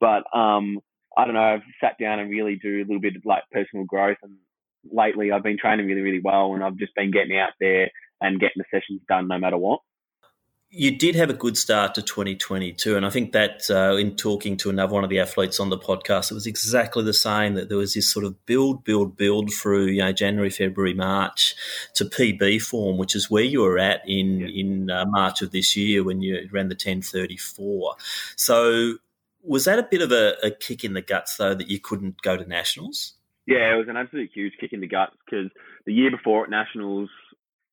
But 0.00 0.24
um, 0.36 0.80
I 1.16 1.24
don't 1.24 1.34
know. 1.34 1.40
I've 1.40 1.62
sat 1.80 1.96
down 1.98 2.18
and 2.18 2.30
really 2.30 2.56
do 2.56 2.76
a 2.76 2.86
little 2.86 3.00
bit 3.00 3.16
of 3.16 3.24
like 3.24 3.44
personal 3.50 3.86
growth. 3.86 4.18
And 4.22 4.36
lately, 4.92 5.32
I've 5.32 5.42
been 5.42 5.58
training 5.58 5.86
really, 5.86 6.02
really 6.02 6.20
well. 6.22 6.52
And 6.54 6.62
I've 6.62 6.76
just 6.76 6.94
been 6.94 7.10
getting 7.10 7.38
out 7.38 7.52
there 7.58 7.90
and 8.20 8.38
getting 8.38 8.58
the 8.58 8.64
sessions 8.70 9.00
done 9.08 9.28
no 9.28 9.38
matter 9.38 9.56
what 9.56 9.80
you 10.70 10.96
did 10.96 11.14
have 11.14 11.30
a 11.30 11.34
good 11.34 11.56
start 11.56 11.94
to 11.94 12.02
2022, 12.02 12.94
and 12.94 13.06
I 13.06 13.10
think 13.10 13.32
that 13.32 13.70
uh, 13.70 13.96
in 13.96 14.16
talking 14.16 14.56
to 14.58 14.70
another 14.70 14.92
one 14.92 15.02
of 15.02 15.08
the 15.08 15.18
athletes 15.18 15.58
on 15.58 15.70
the 15.70 15.78
podcast, 15.78 16.30
it 16.30 16.34
was 16.34 16.46
exactly 16.46 17.02
the 17.02 17.14
same. 17.14 17.54
That 17.54 17.68
there 17.70 17.78
was 17.78 17.94
this 17.94 18.12
sort 18.12 18.26
of 18.26 18.44
build, 18.44 18.84
build, 18.84 19.16
build 19.16 19.50
through 19.52 19.86
you 19.86 20.00
know 20.00 20.12
January, 20.12 20.50
February, 20.50 20.92
March 20.92 21.54
to 21.94 22.04
PB 22.04 22.60
form, 22.60 22.98
which 22.98 23.14
is 23.14 23.30
where 23.30 23.42
you 23.42 23.62
were 23.62 23.78
at 23.78 24.02
in 24.06 24.40
yeah. 24.40 24.48
in 24.48 24.90
uh, 24.90 25.04
March 25.06 25.40
of 25.40 25.52
this 25.52 25.74
year 25.74 26.04
when 26.04 26.20
you 26.20 26.48
ran 26.52 26.68
the 26.68 26.74
1034. 26.74 27.96
So 28.36 28.98
was 29.42 29.64
that 29.64 29.78
a 29.78 29.84
bit 29.84 30.02
of 30.02 30.12
a, 30.12 30.34
a 30.42 30.50
kick 30.50 30.84
in 30.84 30.92
the 30.92 31.00
guts 31.00 31.36
though 31.36 31.54
that 31.54 31.70
you 31.70 31.80
couldn't 31.80 32.20
go 32.20 32.36
to 32.36 32.44
nationals? 32.44 33.14
Yeah, 33.46 33.72
it 33.72 33.78
was 33.78 33.88
an 33.88 33.96
absolute 33.96 34.30
huge 34.34 34.52
kick 34.60 34.74
in 34.74 34.80
the 34.80 34.86
guts 34.86 35.16
because 35.24 35.50
the 35.86 35.94
year 35.94 36.10
before 36.10 36.44
at 36.44 36.50
nationals 36.50 37.08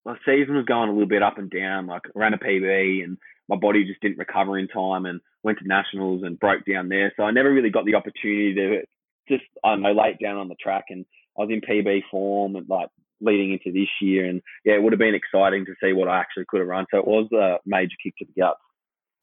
my 0.05 0.15
season 0.25 0.55
was 0.55 0.65
going 0.65 0.89
a 0.89 0.91
little 0.93 1.07
bit 1.07 1.23
up 1.23 1.37
and 1.37 1.49
down. 1.49 1.87
Like 1.87 2.03
ran 2.13 2.33
a 2.33 2.37
PB 2.37 3.03
and 3.03 3.17
my 3.49 3.55
body 3.55 3.83
just 3.83 4.01
didn't 4.01 4.19
recover 4.19 4.57
in 4.57 4.67
time 4.67 5.05
and 5.05 5.19
went 5.43 5.59
to 5.59 5.67
nationals 5.67 6.23
and 6.23 6.39
broke 6.39 6.65
down 6.65 6.89
there. 6.89 7.11
So 7.17 7.23
I 7.23 7.31
never 7.31 7.51
really 7.51 7.71
got 7.71 7.85
the 7.85 7.95
opportunity 7.95 8.53
to 8.53 8.81
just 9.27 9.43
I 9.63 9.71
don't 9.71 9.81
know 9.81 9.91
lay 9.91 10.15
down 10.21 10.37
on 10.37 10.47
the 10.47 10.55
track 10.55 10.85
and 10.89 11.05
I 11.37 11.41
was 11.41 11.49
in 11.51 11.61
PB 11.61 12.03
form 12.11 12.55
and 12.55 12.69
like 12.69 12.89
leading 13.19 13.51
into 13.51 13.71
this 13.71 13.89
year 13.99 14.25
and 14.25 14.41
yeah, 14.63 14.75
it 14.75 14.83
would 14.83 14.93
have 14.93 14.99
been 14.99 15.15
exciting 15.15 15.65
to 15.65 15.73
see 15.81 15.93
what 15.93 16.07
I 16.07 16.19
actually 16.19 16.45
could 16.47 16.59
have 16.59 16.69
run. 16.69 16.85
So 16.91 16.99
it 16.99 17.07
was 17.07 17.31
a 17.31 17.57
major 17.65 17.95
kick 18.03 18.15
to 18.17 18.25
the 18.25 18.41
guts. 18.41 18.59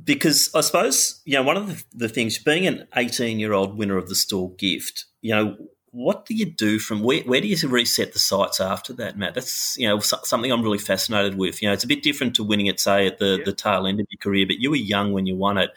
Because 0.03 0.53
I 0.53 0.63
suppose, 0.63 1.23
you 1.25 1.35
know, 1.35 1.45
one 1.45 1.57
of 1.57 1.69
the, 1.69 1.85
the 2.07 2.09
things, 2.09 2.39
being 2.39 2.67
an 2.67 2.89
18 2.97 3.39
year 3.39 3.53
old 3.53 3.79
winner 3.79 3.97
of 3.97 4.09
the 4.09 4.17
Stawell 4.17 4.49
gift, 4.59 5.05
you 5.21 5.33
know, 5.33 5.57
what 5.93 6.25
do 6.25 6.35
you 6.35 6.47
do 6.47 6.79
from 6.79 7.03
where, 7.03 7.21
where 7.21 7.41
do 7.41 7.47
you 7.47 7.69
reset 7.69 8.15
the 8.15 8.19
sights 8.19 8.61
after 8.61 8.95
that, 8.95 9.17
Matt? 9.17 9.35
That's 9.35 9.79
you 9.79 9.87
know 9.87 10.01
something 10.01 10.51
I'm 10.51 10.63
really 10.63 10.79
fascinated 10.79 11.37
with. 11.37 11.63
You 11.63 11.69
know, 11.69 11.75
it's 11.75 11.85
a 11.85 11.89
bit 11.89 12.03
different 12.03 12.35
to 12.37 12.45
winning 12.45 12.67
it, 12.67 12.81
say, 12.81 13.07
at 13.07 13.19
the, 13.19 13.37
yeah. 13.39 13.45
the 13.45 13.53
tail 13.53 13.87
end 13.87 14.01
of 14.01 14.07
your 14.11 14.19
career, 14.19 14.47
but 14.47 14.57
you 14.59 14.71
were 14.71 14.77
young 14.77 15.13
when 15.13 15.27
you 15.27 15.37
won 15.37 15.59
it. 15.59 15.71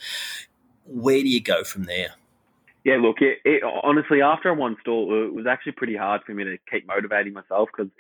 Where 0.85 1.19
do 1.19 1.27
you 1.27 1.41
go 1.41 1.63
from 1.63 1.83
there? 1.83 2.11
Yeah, 2.85 2.97
look, 2.97 3.17
it, 3.19 3.39
it, 3.43 3.63
honestly, 3.83 4.21
after 4.21 4.49
I 4.49 4.53
won 4.53 4.77
Stawell, 4.81 5.25
it 5.25 5.33
was 5.33 5.47
actually 5.47 5.73
pretty 5.73 5.97
hard 5.97 6.21
for 6.23 6.33
me 6.33 6.43
to 6.43 6.57
keep 6.71 6.87
motivating 6.87 7.33
myself 7.33 7.69
because 7.75 7.91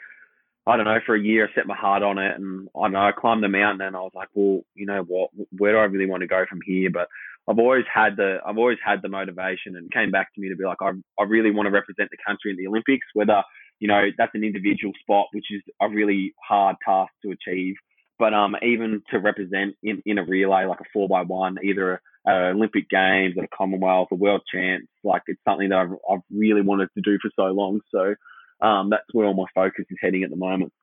I 0.67 0.77
don't 0.77 0.85
know, 0.85 0.99
for 1.05 1.15
a 1.15 1.19
year 1.19 1.47
I 1.47 1.53
set 1.55 1.67
my 1.67 1.75
heart 1.75 2.03
on 2.03 2.17
it 2.17 2.35
and 2.35 2.69
I 2.79 2.87
know 2.87 2.99
I 2.99 3.11
climbed 3.11 3.43
the 3.43 3.49
mountain 3.49 3.81
and 3.81 3.95
I 3.95 3.99
was 3.99 4.11
like, 4.15 4.29
well, 4.35 4.63
you 4.75 4.85
know 4.85 5.01
what, 5.01 5.31
where 5.57 5.73
do 5.73 5.77
I 5.79 5.83
really 5.83 6.09
want 6.09 6.21
to 6.21 6.27
go 6.27 6.45
from 6.47 6.61
here? 6.61 6.89
But 6.91 7.09
I've 7.47 7.59
always 7.59 7.85
had 7.93 8.17
the 8.17 8.39
I've 8.45 8.57
always 8.57 8.79
had 8.83 9.01
the 9.01 9.09
motivation, 9.09 9.75
and 9.75 9.91
came 9.91 10.11
back 10.11 10.33
to 10.33 10.41
me 10.41 10.49
to 10.49 10.55
be 10.55 10.63
like, 10.65 10.81
I 10.81 10.91
I 11.19 11.23
really 11.23 11.51
want 11.51 11.67
to 11.67 11.71
represent 11.71 12.09
the 12.11 12.17
country 12.25 12.51
in 12.51 12.57
the 12.57 12.67
Olympics. 12.67 13.05
Whether 13.13 13.43
you 13.79 13.87
know 13.87 14.05
that's 14.17 14.35
an 14.35 14.43
individual 14.43 14.93
spot, 15.01 15.27
which 15.31 15.45
is 15.51 15.61
a 15.81 15.89
really 15.89 16.33
hard 16.47 16.75
task 16.85 17.11
to 17.23 17.31
achieve, 17.31 17.75
but 18.17 18.33
um 18.33 18.55
even 18.61 19.01
to 19.11 19.19
represent 19.19 19.75
in, 19.83 20.01
in 20.05 20.17
a 20.17 20.25
relay 20.25 20.65
like 20.65 20.79
a 20.79 20.89
four 20.91 21.07
by 21.07 21.21
one, 21.21 21.57
either 21.63 22.01
a, 22.27 22.31
Olympic 22.49 22.89
Games, 22.89 23.35
a 23.37 23.47
Commonwealth, 23.55 24.09
a 24.11 24.15
World 24.15 24.41
Champs, 24.51 24.87
like 25.03 25.21
it's 25.27 25.41
something 25.47 25.69
that 25.69 25.77
I've 25.77 25.95
I've 26.09 26.25
really 26.31 26.61
wanted 26.61 26.89
to 26.95 27.01
do 27.01 27.17
for 27.21 27.29
so 27.35 27.45
long. 27.53 27.81
So 27.93 28.15
um, 28.61 28.89
that's 28.89 29.13
where 29.13 29.27
all 29.27 29.33
my 29.35 29.45
focus 29.53 29.85
is 29.89 29.97
heading 30.01 30.23
at 30.23 30.29
the 30.31 30.35
moment. 30.35 30.73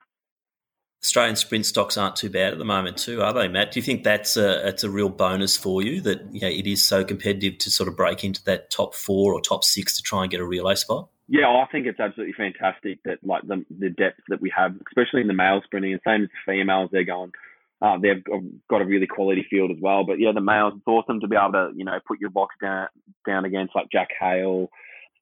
Australian 1.05 1.35
sprint 1.35 1.66
stocks 1.66 1.97
aren't 1.97 2.15
too 2.15 2.31
bad 2.31 2.53
at 2.53 2.59
the 2.59 2.65
moment, 2.65 2.97
too, 2.97 3.23
are 3.23 3.33
they, 3.33 3.49
Matt? 3.49 3.73
Do 3.73 3.81
you 3.81 3.85
think 3.85 4.05
that's 4.05 4.37
a 4.37 4.69
it's 4.69 4.85
a 4.85 4.91
real 4.91 5.09
bonus 5.09 5.57
for 5.57 5.83
you 5.83 6.01
that 6.03 6.33
know, 6.33 6.47
it 6.47 6.66
is 6.66 6.85
so 6.85 7.05
competitive 7.05 7.59
to 7.59 7.70
sort 7.70 7.89
of 7.89 7.97
break 7.97 8.23
into 8.23 8.43
that 8.45 8.70
top 8.70 8.95
four 8.95 9.35
or 9.35 9.41
top 9.41 9.65
six 9.65 9.97
to 9.97 10.03
try 10.03 10.23
and 10.23 10.31
get 10.31 10.41
a 10.41 10.45
relay 10.45 10.77
spot? 10.77 11.09
Yeah, 11.27 11.49
I 11.49 11.66
think 11.73 11.87
it's 11.87 11.99
absolutely 11.99 12.35
fantastic 12.35 13.03
that 13.05 13.19
like 13.24 13.43
the 13.47 13.65
the 13.77 13.91
depth 13.91 14.20
that 14.29 14.41
we 14.41 14.53
have, 14.57 14.77
especially 14.87 15.23
in 15.23 15.27
the 15.27 15.35
male 15.35 15.61
sprinting, 15.65 15.93
and 15.93 16.01
same 16.07 16.23
as 16.23 16.29
the 16.29 16.53
females, 16.53 16.91
they're 16.93 17.05
going. 17.05 17.33
Uh, 17.81 17.99
they've 17.99 18.23
got 18.70 18.81
a 18.81 18.85
really 18.85 19.09
quality 19.09 19.45
field 19.51 19.73
as 19.73 19.79
well. 19.81 20.05
But 20.05 20.20
yeah, 20.20 20.31
the 20.33 20.41
males, 20.41 20.74
it's 20.77 20.87
awesome 20.87 21.19
to 21.19 21.27
be 21.27 21.35
able 21.35 21.53
to 21.53 21.70
you 21.74 21.85
know 21.85 21.99
put 22.07 22.20
your 22.20 22.31
box 22.31 22.55
down 22.62 22.89
down 23.27 23.45
against 23.45 23.74
like 23.74 23.91
Jack 23.91 24.11
Hale. 24.20 24.70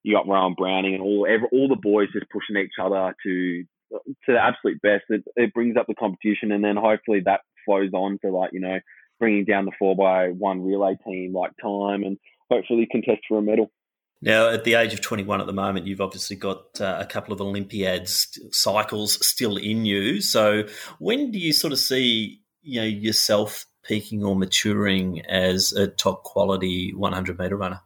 You 0.02 0.16
got 0.16 0.28
Rohan 0.28 0.55
Browning 0.59 0.94
and 0.94 1.02
all 1.02 1.27
every, 1.27 1.48
all 1.52 1.69
the 1.69 1.77
boys 1.77 2.09
just 2.12 2.31
pushing 2.31 2.57
each 2.57 2.74
other 2.78 3.15
to 3.23 3.65
to 3.90 4.32
the 4.32 4.38
absolute 4.38 4.80
best. 4.82 5.04
It, 5.08 5.24
it 5.36 5.54
brings 5.54 5.76
up 5.76 5.86
the 5.86 5.94
competition, 5.94 6.52
and 6.52 6.64
then 6.64 6.76
hopefully 6.76 7.22
that 7.24 7.40
flows 7.64 7.90
on 7.92 8.18
to 8.24 8.30
like 8.30 8.50
you 8.52 8.60
know 8.60 8.78
bringing 9.18 9.44
down 9.44 9.66
the 9.66 9.72
four 9.78 9.94
by 9.94 10.28
one 10.28 10.64
relay 10.64 10.96
team 11.06 11.34
like 11.34 11.52
time, 11.62 12.02
and 12.02 12.18
hopefully 12.50 12.88
contest 12.90 13.20
for 13.28 13.38
a 13.38 13.42
medal. 13.42 13.70
Now, 14.22 14.50
at 14.50 14.64
the 14.64 14.74
age 14.74 14.92
of 14.92 15.00
21 15.00 15.40
at 15.40 15.46
the 15.46 15.52
moment, 15.54 15.86
you've 15.86 16.02
obviously 16.02 16.36
got 16.36 16.78
uh, 16.78 16.98
a 17.00 17.06
couple 17.06 17.32
of 17.32 17.40
Olympiads 17.40 18.38
cycles 18.52 19.24
still 19.26 19.56
in 19.56 19.86
you. 19.86 20.20
So, 20.20 20.64
when 20.98 21.30
do 21.30 21.38
you 21.38 21.52
sort 21.52 21.72
of 21.72 21.78
see 21.78 22.40
you 22.62 22.80
know 22.80 22.86
yourself 22.86 23.64
peaking 23.82 24.22
or 24.22 24.36
maturing 24.36 25.24
as 25.26 25.72
a 25.72 25.86
top 25.86 26.22
quality 26.22 26.92
100 26.94 27.38
meter 27.38 27.56
runner? 27.56 27.80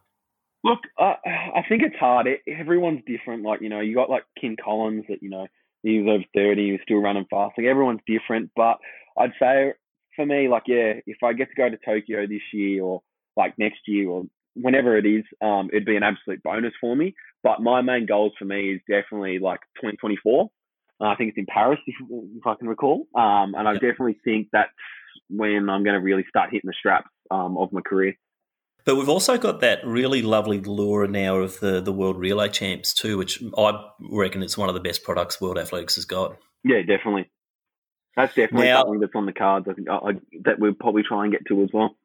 Look, 0.63 0.79
uh, 0.97 1.13
I 1.25 1.63
think 1.69 1.83
it's 1.83 1.95
hard. 1.95 2.27
everyone's 2.47 3.03
different. 3.05 3.43
Like 3.43 3.61
you 3.61 3.69
know, 3.69 3.79
you 3.79 3.95
got 3.95 4.09
like 4.09 4.23
Kim 4.39 4.55
Collins 4.61 5.05
that 5.09 5.21
you 5.21 5.29
know 5.29 5.47
he's 5.85 6.07
over 6.07 6.23
30, 6.33 6.71
he's 6.71 6.79
still 6.83 6.97
running 6.97 7.25
fast. 7.29 7.53
Like 7.57 7.67
everyone's 7.67 8.01
different, 8.07 8.51
but 8.55 8.77
I'd 9.17 9.33
say 9.39 9.73
for 10.15 10.25
me, 10.25 10.47
like, 10.47 10.63
yeah, 10.67 10.93
if 11.05 11.17
I 11.23 11.33
get 11.33 11.49
to 11.49 11.55
go 11.55 11.69
to 11.69 11.77
Tokyo 11.77 12.25
this 12.27 12.41
year 12.53 12.83
or 12.83 13.01
like 13.37 13.53
next 13.57 13.79
year 13.87 14.09
or 14.09 14.23
whenever 14.55 14.97
it 14.97 15.05
is, 15.05 15.23
um, 15.41 15.69
it'd 15.71 15.85
be 15.85 15.95
an 15.95 16.03
absolute 16.03 16.41
bonus 16.43 16.73
for 16.81 16.95
me. 16.95 17.13
But 17.43 17.61
my 17.61 17.81
main 17.81 18.05
goals 18.05 18.33
for 18.39 18.45
me 18.45 18.73
is 18.73 18.81
definitely 18.89 19.39
like 19.39 19.59
2024. 19.75 20.49
Uh, 20.99 21.03
I 21.03 21.15
think 21.15 21.29
it's 21.29 21.37
in 21.37 21.45
Paris, 21.45 21.79
if, 21.85 21.95
if 22.09 22.47
I 22.47 22.55
can 22.55 22.67
recall. 22.67 23.07
Um, 23.13 23.53
and 23.55 23.67
I 23.67 23.73
definitely 23.73 24.17
think 24.23 24.47
that's 24.51 24.71
when 25.29 25.69
I'm 25.69 25.83
going 25.83 25.95
to 25.95 25.99
really 25.99 26.25
start 26.29 26.49
hitting 26.51 26.67
the 26.67 26.73
straps 26.77 27.09
um, 27.29 27.57
of 27.57 27.71
my 27.71 27.81
career. 27.81 28.15
But 28.85 28.95
we've 28.97 29.09
also 29.09 29.37
got 29.37 29.61
that 29.61 29.79
really 29.83 30.21
lovely 30.21 30.61
lure 30.61 31.07
now 31.07 31.37
of 31.37 31.59
the, 31.59 31.81
the 31.81 31.91
World 31.91 32.17
Relay 32.17 32.49
Champs 32.49 32.93
too, 32.93 33.17
which 33.17 33.43
I 33.57 33.83
reckon 34.11 34.43
it's 34.43 34.57
one 34.57 34.69
of 34.69 34.75
the 34.75 34.81
best 34.81 35.03
products 35.03 35.41
World 35.41 35.57
Athletics 35.57 35.95
has 35.95 36.05
got. 36.05 36.37
Yeah, 36.63 36.81
definitely. 36.81 37.31
That's 38.15 38.33
definitely 38.35 38.67
now, 38.67 38.83
something 38.83 38.99
that's 38.99 39.15
on 39.15 39.25
the 39.25 39.33
cards. 39.33 39.67
I 39.69 39.73
think 39.73 39.89
I, 39.89 39.95
I, 39.95 40.11
that 40.43 40.59
we'll 40.59 40.73
probably 40.73 41.03
try 41.03 41.23
and 41.23 41.33
get 41.33 41.45
to 41.47 41.63
as 41.63 41.69
well. 41.73 41.97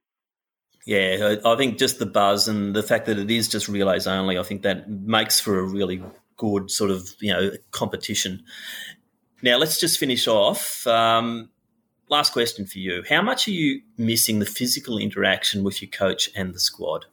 Yeah, 0.87 1.37
I 1.45 1.57
think 1.57 1.79
just 1.79 1.99
the 1.99 2.07
buzz 2.07 2.49
and 2.49 2.75
the 2.75 2.83
fact 2.83 3.07
that 3.07 3.19
it 3.19 3.31
is 3.31 3.49
just 3.49 3.69
relays 3.69 4.07
only, 4.07 4.39
I 4.39 4.43
think 4.43 4.63
that 4.63 4.89
makes 4.89 5.39
for 5.39 5.59
a 5.59 5.63
really 5.63 6.03
good 6.37 6.71
sort 6.71 6.91
of 6.91 7.11
you 7.21 7.33
know 7.33 7.51
competition. 7.71 8.43
Now 9.43 9.59
let's 9.59 9.79
just 9.79 9.99
finish 9.99 10.27
off. 10.27 10.87
Um, 10.87 11.51
last 12.11 12.33
question 12.33 12.67
for 12.67 12.79
you. 12.79 13.03
How 13.09 13.23
much 13.23 13.49
are 13.49 13.53
you 13.53 13.81
missing 13.97 14.41
the 14.41 14.47
physical 14.47 14.99
interaction 14.99 15.63
with 15.63 15.81
your 15.81 15.91
coach 15.91 16.29
and 16.37 16.53
the 16.53 16.61
squad? 16.61 17.07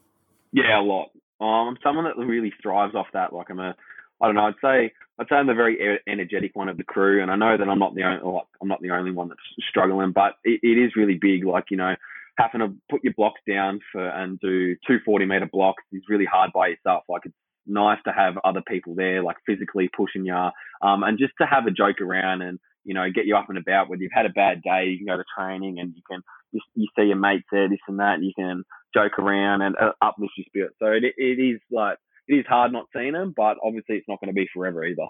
Yeah, 0.51 0.79
a 0.79 0.81
lot. 0.81 1.11
Um, 1.39 1.69
I'm 1.69 1.77
someone 1.83 2.05
that 2.05 2.17
really 2.17 2.51
thrives 2.61 2.95
off 2.95 3.07
that. 3.13 3.31
Like 3.31 3.49
I'm 3.49 3.59
a, 3.59 3.75
I 4.21 4.25
don't 4.25 4.35
know. 4.35 4.47
I'd 4.47 4.55
say 4.61 4.91
I'd 5.19 5.27
say 5.29 5.35
I'm 5.35 5.47
the 5.47 5.53
very 5.53 5.99
energetic 6.07 6.55
one 6.55 6.69
of 6.69 6.77
the 6.77 6.83
crew, 6.83 7.21
and 7.21 7.31
I 7.31 7.35
know 7.35 7.57
that 7.57 7.69
I'm 7.69 7.79
not 7.79 7.95
the 7.95 8.03
only 8.03 8.21
like, 8.23 8.45
I'm 8.61 8.67
not 8.67 8.81
the 8.81 8.91
only 8.91 9.11
one 9.11 9.29
that's 9.29 9.67
struggling, 9.69 10.11
but 10.11 10.35
it, 10.43 10.59
it 10.63 10.77
is 10.77 10.95
really 10.95 11.15
big. 11.15 11.45
Like 11.45 11.65
you 11.69 11.77
know, 11.77 11.95
having 12.37 12.61
to 12.61 12.73
put 12.89 13.03
your 13.03 13.13
blocks 13.13 13.41
down 13.47 13.79
for 13.91 14.07
and 14.07 14.39
do 14.39 14.75
two 14.87 14.97
40 15.05 15.25
meter 15.25 15.45
blocks 15.51 15.83
is 15.91 16.03
really 16.09 16.25
hard 16.25 16.51
by 16.53 16.67
yourself. 16.69 17.03
Like 17.07 17.23
it's 17.25 17.35
nice 17.67 17.99
to 18.05 18.11
have 18.11 18.37
other 18.43 18.61
people 18.67 18.95
there, 18.95 19.21
like 19.21 19.37
physically 19.45 19.89
pushing 19.95 20.25
you, 20.25 20.49
um, 20.81 21.03
and 21.03 21.19
just 21.19 21.33
to 21.39 21.45
have 21.45 21.67
a 21.67 21.71
joke 21.71 22.01
around 22.01 22.41
and 22.41 22.59
you 22.87 22.93
know, 22.93 23.05
get 23.13 23.25
you 23.25 23.35
up 23.35 23.49
and 23.49 23.57
about. 23.57 23.89
Whether 23.89 24.01
you've 24.01 24.13
had 24.15 24.25
a 24.25 24.29
bad 24.29 24.63
day, 24.63 24.85
you 24.85 24.97
can 24.97 25.07
go 25.07 25.17
to 25.17 25.25
training 25.37 25.77
and 25.77 25.93
you 25.93 26.01
can 26.09 26.23
you, 26.53 26.61
you 26.73 26.87
see 26.97 27.07
your 27.07 27.17
mates 27.17 27.45
there, 27.51 27.67
this 27.67 27.79
and 27.87 27.99
that, 27.99 28.15
and 28.15 28.23
you 28.23 28.31
can 28.33 28.63
joke 28.95 29.19
around 29.19 29.61
and 29.61 29.75
uh, 29.75 29.91
uplift 30.01 30.31
your 30.37 30.45
spirit. 30.47 30.71
So 30.79 30.87
it, 30.87 31.03
it 31.03 31.39
is 31.39 31.59
like 31.69 31.97
it 32.29 32.35
is 32.35 32.45
hard 32.47 32.71
not 32.71 32.85
seeing 32.95 33.11
them, 33.11 33.33
but 33.35 33.57
obviously 33.61 33.97
it's 33.97 34.07
not 34.07 34.21
going 34.21 34.33
to 34.33 34.33
be 34.33 34.47
forever 34.53 34.85
either. 34.85 35.05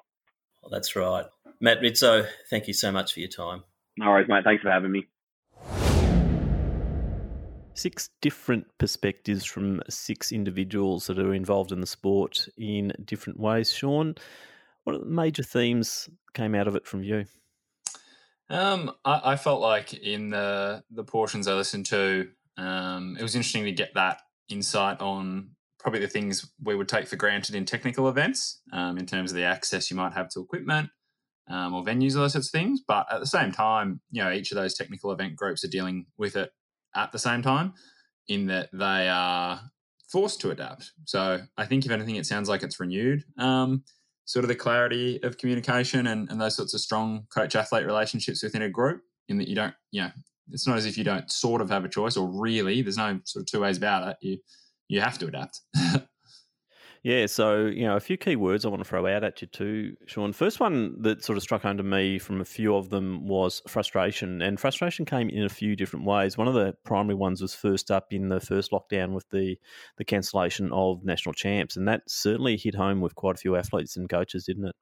Well, 0.64 0.72
that's 0.72 0.96
right, 0.96 1.26
Matt 1.62 1.80
Rizzo. 1.82 2.26
Thank 2.50 2.68
you 2.68 2.74
so 2.74 2.92
much 2.92 3.14
for 3.14 3.20
your 3.20 3.30
time. 3.30 3.64
No 3.96 4.08
worries, 4.08 4.28
mate. 4.28 4.44
Thanks 4.44 4.64
for 4.64 4.72
having 4.72 4.92
me. 4.92 5.06
Six 7.76 8.10
different 8.22 8.66
perspectives 8.80 9.46
from 9.46 9.84
six 9.88 10.32
individuals 10.32 11.06
that 11.06 11.20
are 11.20 11.36
involved 11.36 11.72
in 11.72 11.80
the 11.80 11.86
sport 11.86 12.48
in 12.58 12.92
different 13.06 13.40
ways. 13.40 13.72
Sean, 13.72 14.16
what 14.84 14.96
are 14.96 15.00
the 15.00 15.06
major 15.06 15.44
themes 15.44 16.10
came 16.34 16.56
out 16.56 16.68
of 16.68 16.76
it 16.76 16.88
from 16.88 17.04
you? 17.04 17.26
Um, 18.50 18.92
I, 19.04 19.22
I, 19.32 19.36
felt 19.36 19.62
like 19.62 19.94
in 19.94 20.30
the 20.30 20.84
the 20.90 21.04
portions 21.04 21.48
I 21.48 21.54
listened 21.54 21.86
to, 21.88 22.30
um, 22.58 23.18
it 23.20 23.24
was 23.24 23.36
interesting 23.36 23.66
to 23.66 23.72
get 23.72 23.94
that 23.96 24.22
insight 24.50 25.02
on 25.02 25.50
probably 25.80 26.00
the 26.00 26.08
things 26.08 26.50
we 26.64 26.76
would 26.76 26.88
take 26.88 27.08
for 27.08 27.18
granted 27.18 27.56
in 27.56 27.66
technical 27.66 28.08
events, 28.10 28.62
um, 28.72 28.98
in 28.98 29.06
terms 29.06 29.32
of 29.32 29.36
the 29.36 29.44
access 29.44 29.92
you 29.92 29.98
might 29.98 30.14
have 30.14 30.30
to 30.30 30.40
equipment 30.40 30.90
um, 31.50 31.74
or 31.74 31.84
venues, 31.84 32.16
or 32.16 32.20
those 32.20 32.34
sorts 32.34 32.48
of 32.48 32.52
things. 32.52 32.82
But 32.88 33.08
at 33.12 33.20
the 33.20 33.28
same 33.28 33.52
time, 33.52 34.02
you 34.12 34.24
know, 34.24 34.32
each 34.32 34.52
of 34.52 34.56
those 34.56 34.74
technical 34.74 35.12
event 35.12 35.36
groups 35.36 35.64
are 35.64 35.70
dealing 35.70 36.06
with 36.18 36.36
it 36.36 36.52
at 36.96 37.12
the 37.12 37.20
same 37.20 37.42
time, 37.42 37.74
in 38.28 38.48
that 38.48 38.70
they 38.74 39.10
are 39.10 39.62
forced 40.10 40.42
to 40.42 40.52
adapt. 40.52 40.92
So 41.06 41.42
I 41.58 41.66
think, 41.66 41.86
if 41.86 41.92
anything, 41.92 42.16
it 42.16 42.26
sounds 42.26 42.50
like 42.50 42.64
it's 42.64 42.80
renewed. 42.80 43.24
Um, 43.38 43.84
sort 44.28 44.44
of 44.44 44.50
the 44.50 44.56
clarity 44.56 45.20
of 45.24 45.38
communication 45.38 46.08
and, 46.08 46.30
and 46.30 46.40
those 46.40 46.56
sorts 46.56 46.74
of 46.74 46.82
strong 46.82 47.26
coach 47.34 47.56
athlete 47.56 47.86
relationships 47.86 48.44
within 48.44 48.62
a 48.62 48.70
group 48.70 49.02
in 49.30 49.38
that 49.38 49.48
you 49.48 49.56
don't, 49.56 49.74
you 49.92 50.02
know, 50.02 50.12
it's 50.52 50.68
not 50.68 50.78
as 50.78 50.86
if 50.86 50.98
you 50.98 51.04
don't 51.04 51.32
sort 51.32 51.62
of 51.62 51.70
have 51.70 51.86
a 51.86 51.90
choice 51.90 52.18
or 52.18 52.30
really 52.30 52.82
there's 52.82 52.98
no 52.98 53.20
sort 53.24 53.42
of 53.42 53.48
two 53.48 53.62
ways 53.62 53.78
about 53.78 54.08
it. 54.08 54.18
You, 54.22 54.38
you 54.90 55.02
have 55.02 55.18
to 55.20 55.28
adapt. 55.28 55.62
Yeah, 57.04 57.26
so 57.26 57.66
you 57.66 57.86
know, 57.86 57.96
a 57.96 58.00
few 58.00 58.18
key 58.18 58.36
words 58.36 58.66
I 58.66 58.70
want 58.70 58.84
to 58.84 58.88
throw 58.88 59.06
out 59.08 59.24
at 59.24 59.42
you 59.42 59.48
too, 59.48 59.96
Sean. 60.08 60.34
First 60.34 60.60
one 60.60 61.02
that 61.02 61.24
sort 61.24 61.38
of 61.38 61.44
struck 61.44 61.62
home 61.62 61.78
to 61.78 61.84
me 61.84 62.20
from 62.20 62.42
a 62.42 62.46
few 62.46 62.76
of 62.76 62.90
them 62.90 63.28
was 63.28 63.62
frustration, 63.68 64.42
and 64.42 64.60
frustration 64.60 65.06
came 65.06 65.30
in 65.30 65.44
a 65.44 65.50
few 65.50 65.76
different 65.76 66.06
ways. 66.06 66.38
One 66.38 66.48
of 66.48 66.54
the 66.54 66.74
primary 66.84 67.16
ones 67.16 67.42
was 67.42 67.54
first 67.54 67.92
up 67.92 68.08
in 68.12 68.30
the 68.30 68.40
first 68.40 68.72
lockdown 68.72 69.14
with 69.14 69.30
the 69.30 69.58
the 69.98 70.06
cancellation 70.06 70.72
of 70.72 71.04
national 71.04 71.34
champs, 71.34 71.78
and 71.78 71.88
that 71.88 72.02
certainly 72.08 72.58
hit 72.58 72.76
home 72.76 73.02
with 73.02 73.16
quite 73.16 73.36
a 73.36 73.40
few 73.40 73.56
athletes 73.56 73.96
and 73.96 74.10
coaches, 74.10 74.46
didn't 74.46 74.66
it? 74.66 74.76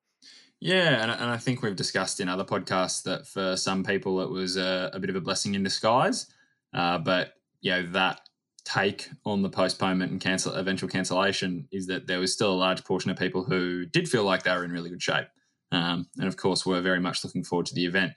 Yeah, 0.60 1.04
and, 1.04 1.12
and 1.12 1.30
I 1.30 1.38
think 1.38 1.62
we've 1.62 1.76
discussed 1.76 2.20
in 2.20 2.30
other 2.30 2.46
podcasts 2.46 3.04
that 3.04 3.28
for 3.28 3.58
some 3.58 3.84
people 3.84 4.22
it 4.22 4.30
was 4.30 4.58
a, 4.58 4.90
a 4.94 5.00
bit 5.00 5.10
of 5.10 5.16
a 5.16 5.22
blessing 5.22 5.54
in 5.54 5.64
disguise, 5.64 6.28
uh, 6.74 6.98
but 6.98 7.34
you 7.62 7.72
know 7.72 7.84
that 7.92 8.22
take 8.66 9.10
on 9.26 9.42
the 9.42 9.50
postponement 9.50 10.12
and 10.12 10.20
cancel 10.20 10.54
eventual 10.54 10.90
cancellation 10.90 11.68
is 11.72 11.88
that 11.88 12.08
there 12.08 12.20
was 12.20 12.34
still 12.34 12.52
a 12.52 12.56
large 12.56 12.84
portion 12.84 13.12
of 13.12 13.18
people 13.18 13.44
who 13.44 13.86
did 13.86 14.10
feel 14.10 14.24
like 14.24 14.44
they 14.44 14.52
were 14.52 14.66
in 14.66 14.72
really 14.72 14.90
good 14.90 15.02
shape, 15.02 15.28
um, 15.72 16.08
and 16.18 16.28
of 16.28 16.36
course 16.36 16.66
were 16.66 16.82
very 16.82 17.00
much 17.00 17.24
looking 17.24 17.44
forward 17.44 17.68
to 17.68 17.76
the 17.76 17.86
event. 17.86 18.14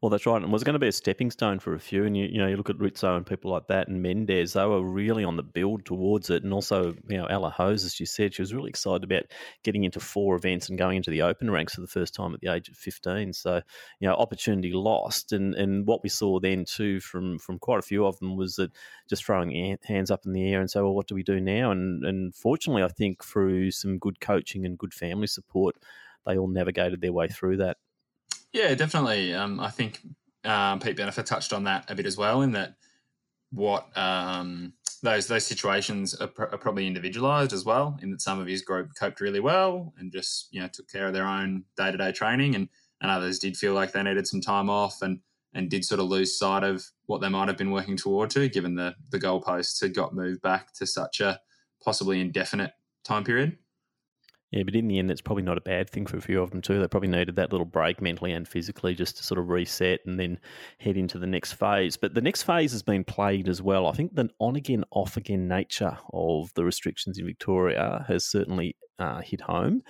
Well, 0.00 0.10
that's 0.10 0.26
right. 0.26 0.42
And 0.42 0.52
was 0.52 0.64
going 0.64 0.74
to 0.74 0.80
be 0.80 0.88
a 0.88 0.92
stepping 0.92 1.30
stone 1.30 1.58
for 1.60 1.74
a 1.74 1.78
few. 1.80 2.04
And 2.04 2.16
you, 2.16 2.24
you 2.26 2.38
know, 2.38 2.48
you 2.48 2.56
look 2.56 2.70
at 2.70 2.78
Rizzo 2.80 3.16
and 3.16 3.24
people 3.26 3.50
like 3.50 3.66
that, 3.68 3.88
and 3.88 4.02
Mendes, 4.02 4.54
they 4.54 4.64
were 4.66 4.82
really 4.82 5.24
on 5.24 5.36
the 5.36 5.42
build 5.42 5.84
towards 5.84 6.30
it. 6.30 6.42
And 6.42 6.52
also, 6.52 6.94
you 7.08 7.16
know, 7.16 7.26
Ella 7.26 7.50
Hose, 7.50 7.84
as 7.84 8.00
you 8.00 8.06
said, 8.06 8.34
she 8.34 8.42
was 8.42 8.52
really 8.54 8.70
excited 8.70 9.04
about 9.04 9.24
getting 9.62 9.84
into 9.84 10.00
four 10.00 10.34
events 10.36 10.68
and 10.68 10.78
going 10.78 10.96
into 10.96 11.10
the 11.10 11.22
open 11.22 11.50
ranks 11.50 11.74
for 11.74 11.80
the 11.80 11.86
first 11.86 12.14
time 12.14 12.34
at 12.34 12.40
the 12.40 12.52
age 12.52 12.68
of 12.68 12.76
15. 12.76 13.32
So, 13.32 13.60
you 14.00 14.08
know, 14.08 14.14
opportunity 14.14 14.72
lost. 14.72 15.32
And 15.32 15.54
and 15.54 15.86
what 15.86 16.02
we 16.02 16.08
saw 16.08 16.40
then 16.40 16.64
too 16.64 17.00
from 17.00 17.38
from 17.38 17.58
quite 17.58 17.78
a 17.78 17.82
few 17.82 18.06
of 18.06 18.18
them 18.18 18.36
was 18.36 18.56
that 18.56 18.72
just 19.08 19.24
throwing 19.24 19.76
hands 19.84 20.10
up 20.10 20.26
in 20.26 20.32
the 20.32 20.52
air 20.52 20.60
and 20.60 20.70
say, 20.70 20.80
well, 20.80 20.94
what 20.94 21.06
do 21.06 21.14
we 21.14 21.22
do 21.22 21.40
now? 21.40 21.70
And 21.70 22.04
and 22.04 22.34
fortunately, 22.34 22.82
I 22.82 22.88
think 22.88 23.24
through 23.24 23.70
some 23.70 23.98
good 23.98 24.20
coaching 24.20 24.66
and 24.66 24.78
good 24.78 24.94
family 24.94 25.26
support, 25.28 25.76
they 26.26 26.36
all 26.36 26.48
navigated 26.48 27.00
their 27.00 27.12
way 27.12 27.28
through 27.28 27.58
that. 27.58 27.76
Yeah, 28.52 28.74
definitely. 28.74 29.34
Um, 29.34 29.60
I 29.60 29.70
think 29.70 30.00
um, 30.44 30.80
Pete 30.80 30.96
Benefer 30.96 31.24
touched 31.24 31.52
on 31.52 31.64
that 31.64 31.90
a 31.90 31.94
bit 31.94 32.06
as 32.06 32.16
well, 32.16 32.42
in 32.42 32.52
that 32.52 32.74
what 33.52 33.86
um, 33.96 34.72
those 35.02 35.26
those 35.26 35.46
situations 35.46 36.14
are, 36.14 36.26
pr- 36.26 36.44
are, 36.44 36.58
probably 36.58 36.86
individualized 36.86 37.52
as 37.52 37.64
well. 37.64 37.98
In 38.02 38.10
that 38.10 38.20
some 38.20 38.40
of 38.40 38.46
his 38.46 38.62
group 38.62 38.90
coped 38.98 39.20
really 39.20 39.40
well 39.40 39.92
and 39.98 40.12
just 40.12 40.48
you 40.50 40.60
know 40.60 40.68
took 40.68 40.88
care 40.88 41.06
of 41.06 41.12
their 41.12 41.26
own 41.26 41.64
day 41.76 41.90
to 41.90 41.98
day 41.98 42.12
training, 42.12 42.54
and 42.54 42.68
and 43.00 43.10
others 43.10 43.38
did 43.38 43.56
feel 43.56 43.72
like 43.74 43.92
they 43.92 44.02
needed 44.02 44.26
some 44.26 44.40
time 44.40 44.68
off 44.68 45.02
and 45.02 45.20
and 45.52 45.68
did 45.68 45.84
sort 45.84 46.00
of 46.00 46.06
lose 46.06 46.38
sight 46.38 46.62
of 46.62 46.84
what 47.06 47.20
they 47.20 47.28
might 47.28 47.48
have 47.48 47.58
been 47.58 47.72
working 47.72 47.96
toward 47.96 48.30
to, 48.30 48.48
given 48.48 48.74
the 48.74 48.94
the 49.10 49.18
goalposts 49.18 49.80
had 49.80 49.94
got 49.94 50.14
moved 50.14 50.42
back 50.42 50.72
to 50.74 50.86
such 50.86 51.20
a 51.20 51.40
possibly 51.82 52.20
indefinite 52.20 52.72
time 53.04 53.24
period. 53.24 53.56
Yeah, 54.50 54.64
but 54.64 54.74
in 54.74 54.88
the 54.88 54.98
end, 54.98 55.12
it's 55.12 55.20
probably 55.20 55.44
not 55.44 55.58
a 55.58 55.62
bad 55.62 55.88
thing 55.88 56.06
for 56.06 56.16
a 56.16 56.20
few 56.20 56.42
of 56.42 56.50
them 56.50 56.60
too. 56.60 56.80
They 56.80 56.88
probably 56.88 57.08
needed 57.08 57.36
that 57.36 57.52
little 57.52 57.64
break 57.64 58.02
mentally 58.02 58.32
and 58.32 58.48
physically 58.48 58.96
just 58.96 59.16
to 59.18 59.24
sort 59.24 59.38
of 59.38 59.48
reset 59.48 60.00
and 60.06 60.18
then 60.18 60.38
head 60.78 60.96
into 60.96 61.18
the 61.20 61.26
next 61.26 61.52
phase. 61.52 61.96
But 61.96 62.14
the 62.14 62.20
next 62.20 62.42
phase 62.42 62.72
has 62.72 62.82
been 62.82 63.04
played 63.04 63.48
as 63.48 63.62
well. 63.62 63.86
I 63.86 63.92
think 63.92 64.16
the 64.16 64.28
on 64.40 64.56
again, 64.56 64.84
off 64.90 65.16
again 65.16 65.46
nature 65.46 65.96
of 66.12 66.52
the 66.54 66.64
restrictions 66.64 67.16
in 67.16 67.26
Victoria 67.26 68.04
has 68.08 68.24
certainly 68.24 68.74
uh, 69.00 69.20
hit 69.20 69.40
home. 69.40 69.82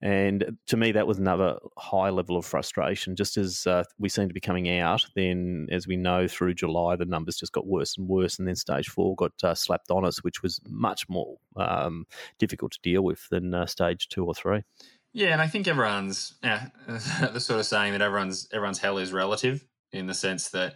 And 0.00 0.58
to 0.66 0.76
me, 0.76 0.92
that 0.92 1.06
was 1.06 1.18
another 1.18 1.58
high 1.76 2.10
level 2.10 2.36
of 2.36 2.46
frustration. 2.46 3.16
Just 3.16 3.36
as 3.36 3.66
uh, 3.66 3.82
we 3.98 4.08
seem 4.08 4.28
to 4.28 4.34
be 4.34 4.40
coming 4.40 4.68
out, 4.78 5.04
then 5.16 5.66
as 5.72 5.88
we 5.88 5.96
know 5.96 6.28
through 6.28 6.54
July, 6.54 6.94
the 6.94 7.04
numbers 7.04 7.36
just 7.36 7.52
got 7.52 7.66
worse 7.66 7.96
and 7.96 8.06
worse. 8.06 8.38
And 8.38 8.46
then 8.46 8.54
stage 8.54 8.88
four 8.88 9.16
got 9.16 9.32
uh, 9.42 9.54
slapped 9.54 9.90
on 9.90 10.04
us, 10.04 10.22
which 10.22 10.42
was 10.42 10.60
much 10.68 11.08
more 11.08 11.38
um, 11.56 12.06
difficult 12.38 12.72
to 12.72 12.80
deal 12.82 13.02
with 13.02 13.28
than 13.30 13.54
uh, 13.54 13.66
stage 13.66 14.08
two 14.08 14.24
or 14.24 14.34
three. 14.34 14.62
Yeah, 15.12 15.32
and 15.32 15.40
I 15.40 15.48
think 15.48 15.66
everyone's 15.66 16.34
yeah, 16.44 16.68
the 16.86 17.40
sort 17.40 17.58
of 17.58 17.66
saying 17.66 17.92
that 17.92 18.02
everyone's 18.02 18.46
everyone's 18.52 18.78
hell 18.78 18.98
is 18.98 19.12
relative 19.12 19.66
in 19.90 20.06
the 20.06 20.14
sense 20.14 20.50
that 20.50 20.74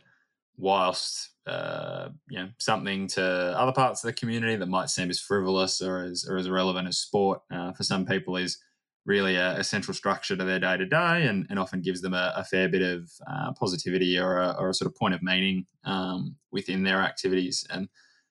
whilst 0.57 1.32
uh, 1.47 2.09
you 2.29 2.39
know 2.39 2.49
something 2.59 3.09
to 3.09 3.23
other 3.23 3.73
parts 3.73 4.03
of 4.03 4.09
the 4.09 4.13
community 4.13 4.57
that 4.57 4.69
might 4.69 4.91
seem 4.91 5.11
as 5.11 5.21
frivolous 5.21 5.83
or 5.83 6.05
as 6.05 6.25
or 6.29 6.37
as 6.37 6.47
irrelevant 6.47 6.87
as 6.87 6.99
sport 6.99 7.41
uh, 7.53 7.73
for 7.73 7.83
some 7.83 8.07
people 8.07 8.37
is 8.37 8.59
really 9.05 9.35
a, 9.37 9.59
a, 9.59 9.65
central 9.65 9.95
structure 9.95 10.37
to 10.37 10.45
their 10.45 10.61
day 10.61 10.77
to 10.77 10.87
day 10.87 11.27
and, 11.27 11.47
and 11.51 11.59
often 11.59 11.83
gives 11.83 12.01
them 12.01 12.15
a, 12.15 12.33
a 12.37 12.45
fair 12.45 12.69
bit 12.69 12.83
of 12.83 13.11
uh, 13.27 13.53
positivity 13.53 14.19
or 14.19 14.39
a, 14.39 14.55
or 14.59 14.71
a, 14.71 14.75
sort 14.75 14.89
of 14.89 14.97
point 14.97 15.15
of 15.15 15.23
meaning 15.23 15.67
um, 15.85 16.37
within 16.53 16.85
their 16.85 16.99
activities. 16.99 17.67
And 17.71 17.89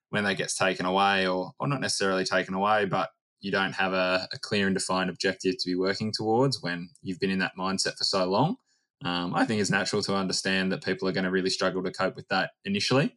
when 0.10 0.24
that 0.24 0.38
gets 0.38 0.56
taken 0.56 0.86
away, 0.86 1.28
or, 1.28 1.52
or 1.60 1.68
not 1.68 1.82
necessarily 1.82 2.24
taken 2.24 2.54
away, 2.54 2.86
but 2.86 3.10
you 3.42 3.52
don't 3.52 3.74
have 3.74 3.94
a, 3.94 4.28
clear 4.42 4.68
and 4.68 4.76
defined 4.76 5.10
objective 5.10 5.56
to 5.58 5.66
be 5.70 5.76
working 5.76 6.12
towards 6.16 6.62
when 6.62 6.90
you've 7.02 7.20
been 7.20 7.32
in 7.32 7.40
that 7.40 7.58
mindset 7.58 7.98
for 7.98 8.04
so 8.04 8.26
long, 8.26 8.56
um, 9.04 9.34
I 9.34 9.46
think 9.46 9.62
it's 9.62 9.70
natural 9.70 10.02
to 10.04 10.16
understand 10.16 10.72
that 10.72 10.84
people 10.84 11.08
are 11.08 11.12
going 11.12 11.24
to 11.24 11.32
really 11.32 11.50
struggle 11.50 11.84
to 11.84 11.92
cope 11.92 12.16
with 12.16 12.28
that 12.28 12.52
initially. 12.66 13.16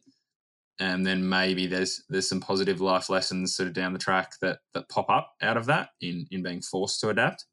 And 0.79 1.05
then 1.05 1.27
maybe 1.27 1.67
there's 1.67 2.03
there's 2.09 2.27
some 2.27 2.41
positive 2.41 2.81
life 2.81 3.09
lessons 3.09 3.55
sort 3.55 3.67
of 3.67 3.73
down 3.73 3.93
the 3.93 3.99
track 3.99 4.33
that 4.41 4.59
that 4.73 4.89
pop 4.89 5.09
up 5.09 5.33
out 5.41 5.57
of 5.57 5.67
that 5.67 5.89
in 6.01 6.27
in 6.31 6.43
being 6.43 6.61
forced 6.61 6.99
to 7.01 7.09
adapt. 7.09 7.45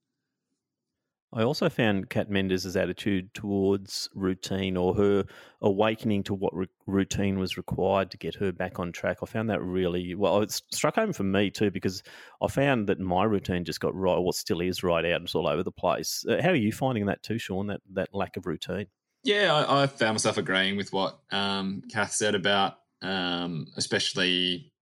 I 1.34 1.42
also 1.42 1.70
found 1.70 2.10
Kat 2.10 2.30
Mendes' 2.30 2.76
attitude 2.76 3.32
towards 3.32 4.10
routine 4.14 4.76
or 4.76 4.94
her 4.94 5.24
awakening 5.62 6.24
to 6.24 6.34
what 6.34 6.52
routine 6.86 7.38
was 7.38 7.56
required 7.56 8.10
to 8.10 8.18
get 8.18 8.34
her 8.34 8.52
back 8.52 8.78
on 8.78 8.92
track. 8.92 9.18
I 9.22 9.26
found 9.26 9.48
that 9.48 9.62
really 9.62 10.14
well. 10.14 10.42
It 10.42 10.50
struck 10.50 10.96
home 10.96 11.14
for 11.14 11.22
me 11.22 11.50
too 11.50 11.70
because 11.70 12.02
I 12.42 12.48
found 12.48 12.86
that 12.88 13.00
my 13.00 13.24
routine 13.24 13.64
just 13.64 13.80
got 13.80 13.94
right, 13.94 14.18
well, 14.18 14.32
still 14.32 14.60
is 14.60 14.82
right 14.82 15.04
out. 15.06 15.16
And 15.16 15.24
it's 15.24 15.34
all 15.34 15.48
over 15.48 15.62
the 15.62 15.72
place. 15.72 16.22
Uh, 16.28 16.42
how 16.42 16.50
are 16.50 16.54
you 16.54 16.70
finding 16.70 17.06
that 17.06 17.22
too, 17.22 17.38
Sean? 17.38 17.68
That 17.68 17.80
that 17.94 18.14
lack 18.14 18.36
of 18.36 18.46
routine? 18.46 18.88
Yeah, 19.24 19.54
I, 19.54 19.84
I 19.84 19.86
found 19.86 20.14
myself 20.14 20.36
agreeing 20.36 20.76
with 20.76 20.92
what 20.92 21.18
um, 21.30 21.82
Kath 21.90 22.12
said 22.12 22.34
about, 22.34 22.74
um, 23.00 23.68
especially 23.78 24.72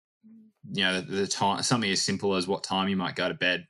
you 0.72 0.82
know 0.82 1.01
the, 1.01 1.14
the 1.14 1.27
time 1.27 1.62
something 1.62 1.90
as 1.90 2.02
simple 2.02 2.35
as 2.35 2.48
what 2.48 2.64
time 2.64 2.89
you 2.89 2.97
might 2.97 3.16
go 3.16 3.28
to 3.28 3.35
bed 3.35 3.66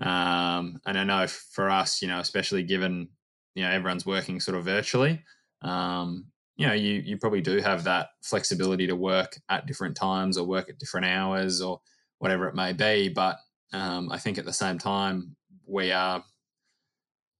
um, 0.00 0.80
and 0.86 0.98
I 0.98 1.04
know 1.04 1.26
for 1.26 1.70
us, 1.70 2.02
you 2.02 2.08
know, 2.08 2.20
especially 2.20 2.62
given 2.62 3.08
you 3.54 3.62
know 3.62 3.70
everyone's 3.70 4.06
working 4.06 4.40
sort 4.40 4.56
of 4.56 4.64
virtually, 4.64 5.22
um, 5.62 6.26
you 6.56 6.66
know, 6.66 6.72
you 6.72 7.02
you 7.04 7.16
probably 7.18 7.40
do 7.40 7.58
have 7.58 7.84
that 7.84 8.08
flexibility 8.22 8.86
to 8.86 8.96
work 8.96 9.38
at 9.48 9.66
different 9.66 9.96
times 9.96 10.38
or 10.38 10.46
work 10.46 10.68
at 10.68 10.78
different 10.78 11.06
hours 11.06 11.60
or 11.60 11.80
whatever 12.18 12.48
it 12.48 12.54
may 12.54 12.72
be. 12.72 13.08
But 13.08 13.38
um, 13.72 14.10
I 14.12 14.18
think 14.18 14.38
at 14.38 14.44
the 14.44 14.52
same 14.52 14.78
time, 14.78 15.34
we 15.66 15.90
are 15.90 16.22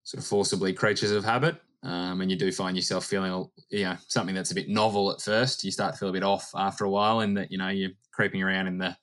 sort 0.02 0.22
of 0.22 0.26
forcibly 0.26 0.72
creatures 0.72 1.12
of 1.12 1.24
habit. 1.24 1.56
Um, 1.84 2.22
and 2.22 2.30
you 2.30 2.36
do 2.36 2.50
find 2.50 2.76
yourself 2.76 3.04
feeling, 3.04 3.46
you 3.68 3.84
know, 3.84 3.96
something 4.08 4.34
that's 4.34 4.52
a 4.52 4.54
bit 4.54 4.70
novel 4.70 5.12
at 5.12 5.20
first. 5.20 5.62
You 5.64 5.70
start 5.70 5.92
to 5.92 5.98
feel 5.98 6.08
a 6.08 6.12
bit 6.12 6.22
off 6.22 6.50
after 6.54 6.84
a 6.84 6.90
while, 6.90 7.20
and 7.20 7.36
that 7.36 7.52
you 7.52 7.58
know 7.58 7.68
you're 7.68 7.90
creeping 8.10 8.42
around 8.42 8.66
in 8.68 8.78
the 8.78 8.96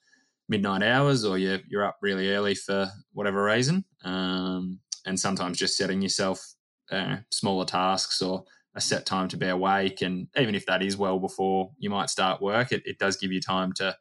midnight 0.48 0.82
hours 0.82 1.24
or 1.24 1.38
you're, 1.38 1.60
you're 1.68 1.84
up 1.84 1.98
really 2.02 2.30
early 2.30 2.54
for 2.54 2.88
whatever 3.12 3.44
reason. 3.44 3.84
Um, 4.04 4.80
and 5.06 5.18
sometimes 5.18 5.58
just 5.58 5.76
setting 5.76 6.02
yourself 6.02 6.44
uh, 6.90 7.16
smaller 7.30 7.64
tasks 7.64 8.22
or 8.22 8.44
a 8.74 8.80
set 8.80 9.06
time 9.06 9.28
to 9.28 9.36
be 9.36 9.48
awake. 9.48 10.02
And 10.02 10.28
even 10.36 10.54
if 10.54 10.66
that 10.66 10.82
is 10.82 10.96
well 10.96 11.18
before 11.18 11.70
you 11.78 11.90
might 11.90 12.10
start 12.10 12.40
work, 12.40 12.72
it, 12.72 12.82
it 12.86 12.98
does 12.98 13.16
give 13.16 13.32
you 13.32 13.40
time 13.40 13.72
to, 13.74 13.96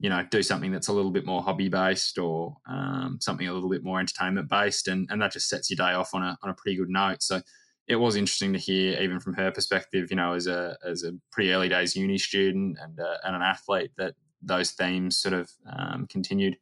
you 0.00 0.10
know, 0.10 0.24
do 0.30 0.42
something 0.42 0.72
that's 0.72 0.88
a 0.88 0.92
little 0.92 1.10
bit 1.10 1.26
more 1.26 1.42
hobby 1.42 1.68
based 1.68 2.18
or 2.18 2.56
um, 2.68 3.18
something 3.20 3.48
a 3.48 3.52
little 3.52 3.70
bit 3.70 3.84
more 3.84 4.00
entertainment 4.00 4.48
based. 4.48 4.88
And, 4.88 5.08
and 5.10 5.20
that 5.20 5.32
just 5.32 5.48
sets 5.48 5.70
your 5.70 5.76
day 5.76 5.94
off 5.94 6.14
on 6.14 6.22
a, 6.22 6.38
on 6.42 6.50
a 6.50 6.54
pretty 6.54 6.76
good 6.76 6.88
note. 6.88 7.22
So 7.22 7.40
it 7.86 7.96
was 7.96 8.16
interesting 8.16 8.52
to 8.52 8.58
hear, 8.58 9.00
even 9.00 9.18
from 9.20 9.34
her 9.34 9.50
perspective, 9.50 10.08
you 10.10 10.16
know, 10.16 10.34
as 10.34 10.46
a, 10.46 10.76
as 10.84 11.04
a 11.04 11.12
pretty 11.32 11.52
early 11.52 11.68
days 11.68 11.96
uni 11.96 12.18
student 12.18 12.78
and, 12.80 12.98
uh, 13.00 13.16
and 13.24 13.36
an 13.36 13.42
athlete 13.42 13.92
that 13.96 14.14
those 14.42 14.72
themes 14.72 15.18
sort 15.18 15.34
of 15.34 15.50
um, 15.70 16.06
continued. 16.06 16.58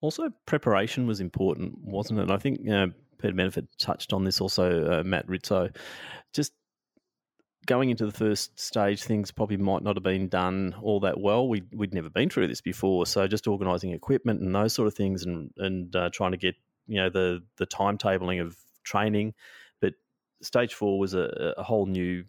Also, 0.00 0.30
preparation 0.46 1.06
was 1.06 1.20
important, 1.20 1.78
wasn't 1.82 2.20
it? 2.20 2.30
I 2.30 2.38
think 2.38 2.68
uh, 2.68 2.86
Peter 3.20 3.34
Benefer 3.34 3.66
touched 3.78 4.12
on 4.12 4.24
this 4.24 4.40
also, 4.40 5.00
uh, 5.00 5.02
Matt 5.04 5.28
Rizzo. 5.28 5.70
Just 6.32 6.52
going 7.66 7.90
into 7.90 8.06
the 8.06 8.12
first 8.12 8.58
stage, 8.58 9.02
things 9.02 9.30
probably 9.30 9.58
might 9.58 9.82
not 9.82 9.96
have 9.96 10.02
been 10.02 10.28
done 10.28 10.74
all 10.82 11.00
that 11.00 11.20
well. 11.20 11.46
We, 11.46 11.62
would 11.72 11.92
never 11.92 12.08
been 12.08 12.30
through 12.30 12.48
this 12.48 12.62
before. 12.62 13.04
So 13.06 13.26
just 13.26 13.46
organising 13.46 13.92
equipment 13.92 14.40
and 14.40 14.54
those 14.54 14.72
sort 14.72 14.88
of 14.88 14.94
things 14.94 15.24
and, 15.24 15.50
and 15.58 15.94
uh, 15.94 16.08
trying 16.12 16.32
to 16.32 16.38
get, 16.38 16.54
you 16.86 16.96
know, 16.96 17.10
the, 17.10 17.42
the 17.58 17.66
timetabling 17.66 18.40
of 18.40 18.56
training. 18.84 19.34
But 19.80 19.94
stage 20.42 20.72
four 20.72 20.98
was 20.98 21.12
a, 21.12 21.54
a 21.58 21.62
whole 21.62 21.86
new 21.86 22.24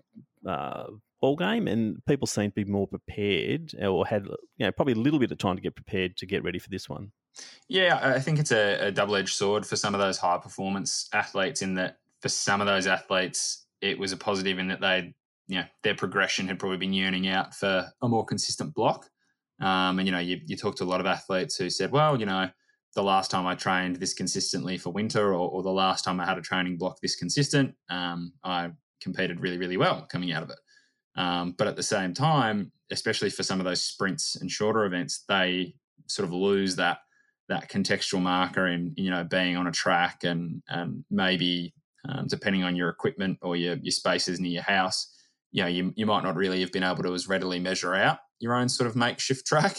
uh, 0.46 0.88
ball 1.22 1.36
game, 1.36 1.68
and 1.68 2.04
people 2.06 2.28
seem 2.28 2.52
to 2.52 2.56
be 2.56 2.66
more 2.66 2.88
prepared 2.88 3.74
or 3.82 4.06
had 4.06 4.26
you 4.58 4.66
know 4.66 4.72
probably 4.72 4.94
a 4.94 4.98
little 4.98 5.20
bit 5.20 5.32
of 5.32 5.38
time 5.38 5.56
to 5.56 5.62
get 5.62 5.76
prepared 5.76 6.18
to 6.18 6.26
get 6.26 6.44
ready 6.44 6.60
for 6.60 6.70
this 6.70 6.90
one. 6.90 7.12
Yeah, 7.70 8.00
I 8.02 8.20
think 8.20 8.40
it's 8.40 8.52
a, 8.52 8.88
a 8.88 8.92
double 8.92 9.16
edged 9.16 9.36
sword 9.36 9.66
for 9.66 9.76
some 9.76 9.94
of 9.94 10.02
those 10.02 10.18
high 10.18 10.38
performance 10.38 11.08
athletes. 11.14 11.62
In 11.62 11.76
that, 11.76 11.98
for 12.20 12.30
some 12.30 12.60
of 12.60 12.68
those 12.68 12.88
athletes, 12.88 13.66
it 13.82 13.98
was 13.98 14.12
a 14.12 14.18
positive 14.18 14.60
in 14.60 14.68
that 14.68 14.82
they, 14.82 15.14
you 15.48 15.60
know, 15.60 15.66
their 15.84 15.96
progression 15.96 16.48
had 16.48 16.60
probably 16.60 16.78
been 16.78 16.94
yearning 16.94 17.28
out 17.28 17.56
for 17.56 17.88
a 18.02 18.08
more 18.08 18.26
consistent 18.26 18.74
block. 18.74 19.10
Um, 19.62 20.00
and 20.00 20.08
you 20.08 20.12
know, 20.12 20.20
you, 20.20 20.40
you 20.46 20.58
talk 20.58 20.76
to 20.78 20.84
a 20.84 20.86
lot 20.86 21.00
of 21.00 21.06
athletes 21.06 21.56
who 21.56 21.70
said, 21.70 21.92
well, 21.92 22.20
you 22.20 22.26
know, 22.26 22.50
the 22.96 23.04
last 23.04 23.32
time 23.32 23.48
I 23.48 23.56
trained 23.56 23.98
this 23.98 24.14
consistently 24.14 24.78
for 24.78 24.92
winter, 24.92 25.34
or, 25.34 25.50
or 25.50 25.64
the 25.64 25.70
last 25.70 26.04
time 26.04 26.20
I 26.20 26.26
had 26.26 26.38
a 26.38 26.42
training 26.42 26.78
block 26.78 27.00
this 27.00 27.16
consistent, 27.16 27.76
um, 27.90 28.34
I 28.44 28.72
competed 29.02 29.40
really, 29.40 29.58
really 29.58 29.78
well 29.78 30.06
coming 30.10 30.32
out 30.32 30.44
of 30.44 30.50
it. 30.50 30.58
Um, 31.16 31.54
but 31.58 31.68
at 31.68 31.76
the 31.76 31.84
same 31.84 32.14
time, 32.14 32.72
especially 32.92 33.30
for 33.30 33.44
some 33.44 33.60
of 33.60 33.66
those 33.66 33.84
sprints 33.84 34.36
and 34.36 34.50
shorter 34.50 34.86
events, 34.86 35.24
they 35.28 35.76
sort 36.08 36.28
of 36.28 36.34
lose 36.34 36.76
that 36.78 37.00
that 37.50 37.70
contextual 37.70 38.22
marker 38.22 38.68
in 38.68 38.94
you 38.96 39.10
know 39.10 39.24
being 39.24 39.58
on 39.58 39.68
a 39.68 39.72
track 39.72 40.24
and 40.24 40.62
and 40.70 41.04
maybe 41.10 41.74
um, 42.08 42.26
depending 42.28 42.64
on 42.64 42.76
your 42.76 42.90
equipment 42.90 43.38
or 43.42 43.56
your 43.56 43.76
your 43.76 43.92
spaces 43.92 44.40
near 44.40 44.52
your 44.52 44.64
house, 44.64 45.14
you 45.52 45.62
know 45.62 45.68
you 45.68 45.94
you 45.96 46.06
might 46.06 46.24
not 46.24 46.36
really 46.36 46.62
have 46.62 46.72
been 46.72 46.84
able 46.84 47.04
to 47.04 47.14
as 47.14 47.28
readily 47.28 47.60
measure 47.60 47.94
out 47.94 48.20
your 48.40 48.56
own 48.56 48.70
sort 48.70 48.90
of 48.90 48.96
makeshift 48.96 49.46
track. 49.46 49.78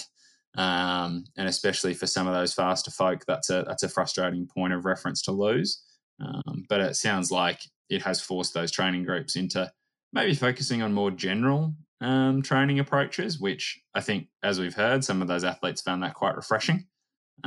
Um, 0.56 1.24
and 1.38 1.48
especially 1.48 1.94
for 1.94 2.06
some 2.06 2.26
of 2.26 2.34
those 2.34 2.52
faster 2.52 2.90
folk, 2.90 3.24
that's 3.26 3.48
a 3.48 3.64
that's 3.66 3.82
a 3.82 3.88
frustrating 3.88 4.46
point 4.46 4.74
of 4.74 4.84
reference 4.84 5.22
to 5.22 5.32
lose. 5.32 5.82
Um, 6.20 6.64
but 6.68 6.80
it 6.80 6.94
sounds 6.96 7.30
like 7.30 7.60
it 7.88 8.02
has 8.02 8.20
forced 8.20 8.54
those 8.54 8.70
training 8.70 9.04
groups 9.04 9.34
into 9.36 9.70
maybe 10.12 10.34
focusing 10.34 10.82
on 10.82 10.92
more 10.92 11.10
general 11.10 11.74
um, 12.00 12.42
training 12.42 12.78
approaches, 12.78 13.38
which 13.38 13.80
I 13.94 14.00
think, 14.00 14.28
as 14.42 14.58
we've 14.58 14.74
heard, 14.74 15.04
some 15.04 15.22
of 15.22 15.28
those 15.28 15.44
athletes 15.44 15.82
found 15.82 16.02
that 16.02 16.14
quite 16.14 16.36
refreshing. 16.36 16.86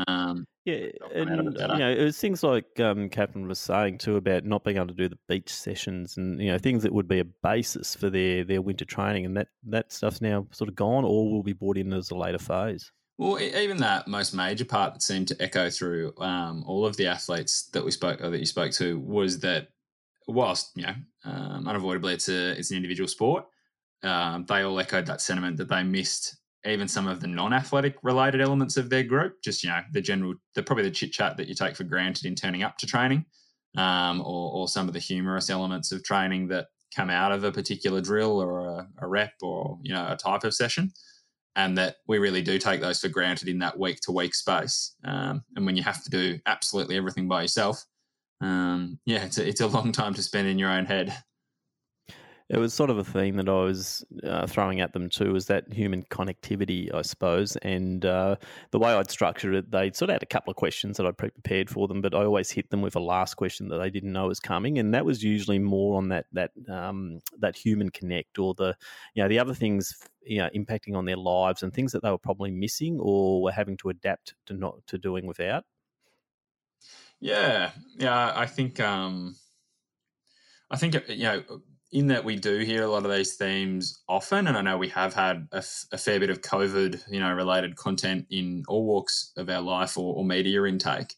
Um, 0.07 0.45
yeah, 0.65 0.87
and 1.13 1.55
you 1.59 1.77
know, 1.77 1.91
it 1.91 2.03
was 2.03 2.19
things 2.19 2.41
like 2.41 2.79
um, 2.79 3.09
Captain 3.09 3.47
was 3.47 3.59
saying 3.59 3.99
too 3.99 4.15
about 4.15 4.43
not 4.43 4.63
being 4.63 4.77
able 4.77 4.87
to 4.87 4.93
do 4.93 5.07
the 5.07 5.19
beach 5.29 5.53
sessions 5.53 6.17
and 6.17 6.41
you 6.41 6.51
know 6.51 6.57
things 6.57 6.83
that 6.83 6.91
would 6.91 7.07
be 7.07 7.19
a 7.19 7.25
basis 7.43 7.95
for 7.95 8.09
their 8.09 8.43
their 8.43 8.61
winter 8.61 8.83
training, 8.85 9.25
and 9.25 9.37
that 9.37 9.49
that 9.67 9.93
stuff's 9.93 10.21
now 10.21 10.47
sort 10.51 10.69
of 10.69 10.75
gone, 10.75 11.05
or 11.05 11.31
will 11.31 11.43
be 11.43 11.53
brought 11.53 11.77
in 11.77 11.93
as 11.93 12.09
a 12.09 12.15
later 12.15 12.39
phase. 12.39 12.91
Well, 13.17 13.39
even 13.39 13.77
that 13.77 14.07
most 14.07 14.33
major 14.33 14.65
part 14.65 14.93
that 14.93 15.01
seemed 15.01 15.29
to 15.29 15.41
echo 15.41 15.69
through 15.69 16.13
um, 16.17 16.65
all 16.67 16.85
of 16.85 16.97
the 16.97 17.07
athletes 17.07 17.69
that 17.71 17.85
we 17.85 17.91
spoke 17.91 18.21
or 18.21 18.29
that 18.29 18.39
you 18.39 18.45
spoke 18.45 18.73
to 18.73 18.99
was 18.99 19.39
that 19.39 19.69
whilst 20.27 20.71
you 20.75 20.83
know 20.83 20.95
um, 21.23 21.67
unavoidably 21.67 22.13
it's 22.13 22.29
a 22.29 22.51
it's 22.57 22.71
an 22.71 22.77
individual 22.77 23.07
sport, 23.07 23.45
um, 24.03 24.45
they 24.47 24.61
all 24.61 24.79
echoed 24.79 25.05
that 25.05 25.21
sentiment 25.21 25.57
that 25.57 25.69
they 25.69 25.83
missed 25.83 26.37
even 26.65 26.87
some 26.87 27.07
of 27.07 27.19
the 27.19 27.27
non-athletic 27.27 27.95
related 28.01 28.41
elements 28.41 28.75
of 28.75 28.89
their 28.89 29.03
group, 29.03 29.41
just 29.43 29.63
you 29.63 29.69
know 29.69 29.81
the 29.91 30.01
general, 30.01 30.33
the 30.55 30.63
probably 30.63 30.83
the 30.83 30.91
chit 30.91 31.11
chat 31.11 31.37
that 31.37 31.47
you 31.47 31.55
take 31.55 31.75
for 31.75 31.83
granted 31.83 32.25
in 32.25 32.35
turning 32.35 32.63
up 32.63 32.77
to 32.77 32.87
training, 32.87 33.25
um, 33.77 34.21
or, 34.21 34.51
or 34.53 34.67
some 34.67 34.87
of 34.87 34.93
the 34.93 34.99
humorous 34.99 35.49
elements 35.49 35.91
of 35.91 36.03
training 36.03 36.47
that 36.47 36.67
come 36.95 37.09
out 37.09 37.31
of 37.31 37.43
a 37.43 37.51
particular 37.51 38.01
drill 38.01 38.41
or 38.41 38.59
a, 38.59 38.87
a 38.99 39.07
rep 39.07 39.33
or 39.41 39.77
you 39.83 39.93
know 39.93 40.07
a 40.09 40.17
type 40.17 40.43
of 40.43 40.53
session 40.53 40.91
and 41.55 41.77
that 41.77 41.97
we 42.07 42.17
really 42.17 42.41
do 42.41 42.59
take 42.59 42.81
those 42.81 42.99
for 42.99 43.07
granted 43.07 43.47
in 43.47 43.59
that 43.59 43.79
week 43.79 43.99
to 44.01 44.11
week 44.11 44.35
space. 44.35 44.95
Um, 45.05 45.43
and 45.55 45.65
when 45.65 45.77
you 45.77 45.83
have 45.83 46.03
to 46.03 46.09
do 46.09 46.37
absolutely 46.45 46.97
everything 46.97 47.27
by 47.27 47.43
yourself, 47.43 47.83
um, 48.41 48.99
yeah, 49.05 49.25
it's 49.25 49.37
a, 49.37 49.47
it's 49.47 49.61
a 49.61 49.67
long 49.67 49.91
time 49.91 50.13
to 50.13 50.23
spend 50.23 50.47
in 50.47 50.59
your 50.59 50.69
own 50.69 50.85
head. 50.85 51.15
It 52.47 52.57
was 52.57 52.75
sort 52.75 52.91
of 52.91 52.99
a 52.99 53.03
theme 53.03 53.37
that 53.37 53.49
I 53.49 53.63
was 53.63 54.05
uh, 54.23 54.45
throwing 54.45 54.79
at 54.79 54.93
them 54.93 55.09
too, 55.09 55.33
was 55.33 55.47
that 55.47 55.73
human 55.73 56.03
connectivity, 56.03 56.93
I 56.93 57.01
suppose. 57.01 57.55
And 57.57 58.05
uh, 58.05 58.35
the 58.69 58.77
way 58.77 58.93
I'd 58.93 59.09
structured 59.09 59.55
it, 59.55 59.71
they 59.71 59.91
sort 59.91 60.11
of 60.11 60.15
had 60.15 60.23
a 60.23 60.27
couple 60.27 60.51
of 60.51 60.55
questions 60.55 60.97
that 60.97 61.07
I'd 61.07 61.17
prepared 61.17 61.71
for 61.71 61.87
them, 61.87 62.01
but 62.01 62.13
I 62.13 62.23
always 62.23 62.51
hit 62.51 62.69
them 62.69 62.83
with 62.83 62.95
a 62.95 62.99
last 62.99 63.33
question 63.33 63.67
that 63.69 63.79
they 63.79 63.89
didn't 63.89 64.13
know 64.13 64.27
was 64.27 64.39
coming, 64.39 64.77
and 64.77 64.93
that 64.93 65.05
was 65.05 65.23
usually 65.23 65.57
more 65.57 65.97
on 65.97 66.09
that 66.09 66.27
that 66.33 66.51
um, 66.69 67.19
that 67.39 67.57
human 67.57 67.89
connect 67.89 68.37
or 68.37 68.53
the 68.53 68.75
you 69.15 69.23
know 69.23 69.29
the 69.29 69.39
other 69.39 69.55
things 69.55 69.97
you 70.23 70.37
know 70.37 70.49
impacting 70.55 70.95
on 70.95 71.05
their 71.05 71.17
lives 71.17 71.63
and 71.63 71.73
things 71.73 71.91
that 71.93 72.03
they 72.03 72.11
were 72.11 72.17
probably 72.17 72.51
missing 72.51 72.99
or 72.99 73.41
were 73.41 73.51
having 73.51 73.77
to 73.77 73.89
adapt 73.89 74.35
to 74.45 74.53
not 74.53 74.85
to 74.85 74.99
doing 74.99 75.25
without. 75.25 75.63
Yeah, 77.19 77.71
yeah, 77.97 78.31
I 78.35 78.45
think 78.45 78.79
um, 78.79 79.35
I 80.69 80.77
think 80.77 80.95
you 81.07 81.23
know 81.23 81.43
in 81.91 82.07
that 82.07 82.25
we 82.25 82.35
do 82.35 82.57
hear 82.59 82.83
a 82.83 82.87
lot 82.89 83.05
of 83.05 83.11
these 83.11 83.35
themes 83.35 84.01
often, 84.09 84.47
and 84.47 84.57
I 84.57 84.61
know 84.61 84.77
we 84.77 84.89
have 84.89 85.13
had 85.13 85.47
a, 85.53 85.57
f- 85.57 85.85
a 85.91 85.97
fair 85.97 86.19
bit 86.19 86.29
of 86.29 86.41
COVID, 86.41 87.01
you 87.09 87.19
know, 87.19 87.31
related 87.33 87.75
content 87.77 88.25
in 88.29 88.63
all 88.67 88.85
walks 88.85 89.31
of 89.37 89.49
our 89.49 89.61
life 89.61 89.97
or, 89.97 90.15
or, 90.15 90.25
media 90.25 90.63
intake. 90.65 91.13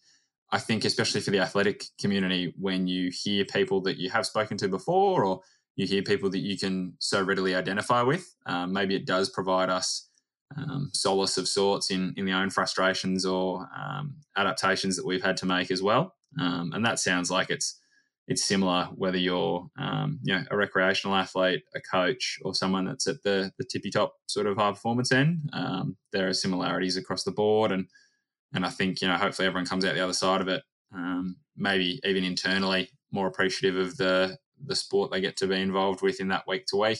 I 0.52 0.60
think, 0.60 0.86
especially 0.86 1.22
for 1.22 1.32
the 1.32 1.40
athletic 1.40 1.86
community, 2.00 2.54
when 2.60 2.88
you 2.88 3.12
hear 3.12 3.44
people 3.46 3.82
that 3.82 3.98
you 3.98 4.10
have 4.12 4.26
spoken 4.26 4.58
to 4.58 4.68
before, 4.68 5.24
or 5.26 5.42
you 5.76 5.88
hear 5.88 6.04
people 6.04 6.30
that 6.30 6.40
you 6.40 6.58
can 6.58 6.94
so 7.00 7.24
readily 7.24 7.56
identify 7.56 8.02
with, 8.02 8.36
um, 8.46 8.72
maybe 8.72 8.96
it 8.96 9.06
does 9.06 9.30
provide 9.30 9.70
us 9.70 10.07
um, 10.56 10.90
solace 10.94 11.38
of 11.38 11.48
sorts 11.48 11.92
in 11.92 12.14
in 12.18 12.26
the 12.26 12.32
own 12.32 12.50
frustrations 12.50 13.26
or 13.26 13.68
um, 13.76 14.16
adaptations 14.36 14.96
that 14.96 15.06
we've 15.06 15.24
had 15.24 15.38
to 15.38 15.46
make 15.46 15.72
as 15.72 15.82
well. 15.82 16.16
Um, 16.40 16.72
and 16.74 16.86
that 16.86 17.00
sounds 17.00 17.30
like 17.32 17.50
it's 17.50 17.80
it's 18.28 18.44
similar 18.44 18.90
whether 18.96 19.18
you're 19.18 19.70
um, 19.78 20.20
you 20.24 20.36
know 20.36 20.44
a 20.52 20.58
recreational 20.58 21.16
athlete, 21.16 21.64
a 21.76 21.82
coach, 21.82 22.40
or 22.44 22.54
someone 22.54 22.86
that's 22.86 23.08
at 23.08 23.24
the 23.24 23.52
the 23.58 23.66
tippy 23.66 23.90
top 23.90 24.14
sort 24.28 24.48
of 24.48 24.58
high 24.58 24.72
performance 24.72 25.12
end. 25.12 25.50
Um, 25.54 25.98
there 26.12 26.28
are 26.28 26.34
similarities 26.34 26.98
across 26.98 27.24
the 27.24 27.32
board, 27.32 27.72
and 27.72 27.88
and 28.54 28.66
I 28.66 28.70
think 28.70 29.02
you 29.02 29.08
know 29.08 29.16
hopefully 29.16 29.48
everyone 29.48 29.68
comes 29.68 29.86
out 29.86 29.96
the 29.96 30.04
other 30.04 30.14
side 30.14 30.42
of 30.42 30.48
it, 30.48 30.64
um, 30.94 31.38
maybe 31.56 32.00
even 32.04 32.24
internally 32.24 32.90
more 33.12 33.28
appreciative 33.28 33.78
of 33.78 33.98
the 33.98 34.38
the 34.66 34.76
sport 34.76 35.12
they 35.12 35.22
get 35.22 35.38
to 35.38 35.48
be 35.48 35.56
involved 35.56 36.02
with 36.02 36.20
in 36.20 36.30
that 36.30 36.48
week 36.48 36.66
to 36.68 36.78
week. 36.78 37.00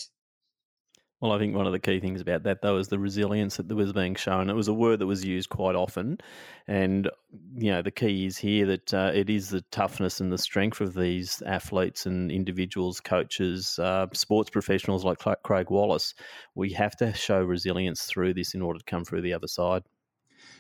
Well, 1.20 1.32
I 1.32 1.40
think 1.40 1.56
one 1.56 1.66
of 1.66 1.72
the 1.72 1.80
key 1.80 2.00
things 2.00 2.22
about 2.22 2.44
that, 2.44 2.62
though, 2.62 2.78
is 2.78 2.90
the 2.90 3.00
resilience 3.00 3.58
that 3.58 3.74
was 3.74 3.92
being 3.92 4.14
shown. 4.14 4.52
It 4.52 4.56
was 4.56 4.68
a 4.68 4.74
word 4.74 5.00
that 5.00 5.08
was 5.08 5.26
used 5.26 5.50
quite 5.50 5.76
often. 5.76 6.20
And, 6.68 7.10
you 7.56 7.72
know, 7.72 7.82
the 7.82 7.90
key 7.90 8.28
is 8.28 8.38
here 8.38 8.68
that 8.68 8.94
uh, 8.94 9.12
it 9.16 9.28
is 9.28 9.50
the 9.50 9.62
toughness 9.72 10.20
and 10.20 10.32
the 10.32 10.38
strength 10.38 10.80
of 10.80 10.94
these 10.94 11.42
athletes 11.42 12.06
and 12.06 12.32
individuals, 12.32 13.00
coaches, 13.00 13.80
uh, 13.80 14.06
sports 14.14 14.52
professionals 14.52 15.04
like 15.04 15.18
Craig 15.44 15.72
Wallace. 15.72 16.14
We 16.54 16.72
have 16.74 16.96
to 16.98 17.12
show 17.16 17.42
resilience 17.42 18.04
through 18.04 18.36
this 18.36 18.54
in 18.54 18.62
order 18.62 18.78
to 18.78 18.86
come 18.86 19.04
through 19.04 19.24
the 19.24 19.34
other 19.34 19.48
side. 19.48 19.82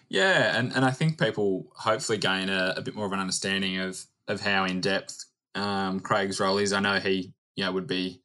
Yeah. 0.09 0.57
And, 0.57 0.75
and 0.75 0.83
I 0.83 0.91
think 0.91 1.19
people 1.19 1.67
hopefully 1.75 2.17
gain 2.17 2.49
a, 2.49 2.73
a 2.77 2.81
bit 2.81 2.95
more 2.95 3.05
of 3.05 3.13
an 3.13 3.19
understanding 3.19 3.77
of, 3.77 4.03
of 4.27 4.41
how 4.41 4.65
in 4.65 4.81
depth 4.81 5.23
um, 5.53 5.99
Craig's 5.99 6.39
role 6.39 6.57
is. 6.57 6.73
I 6.73 6.79
know 6.79 6.99
he, 6.99 7.31
you 7.55 7.63
know, 7.63 7.71
would 7.73 7.87
be 7.87 8.21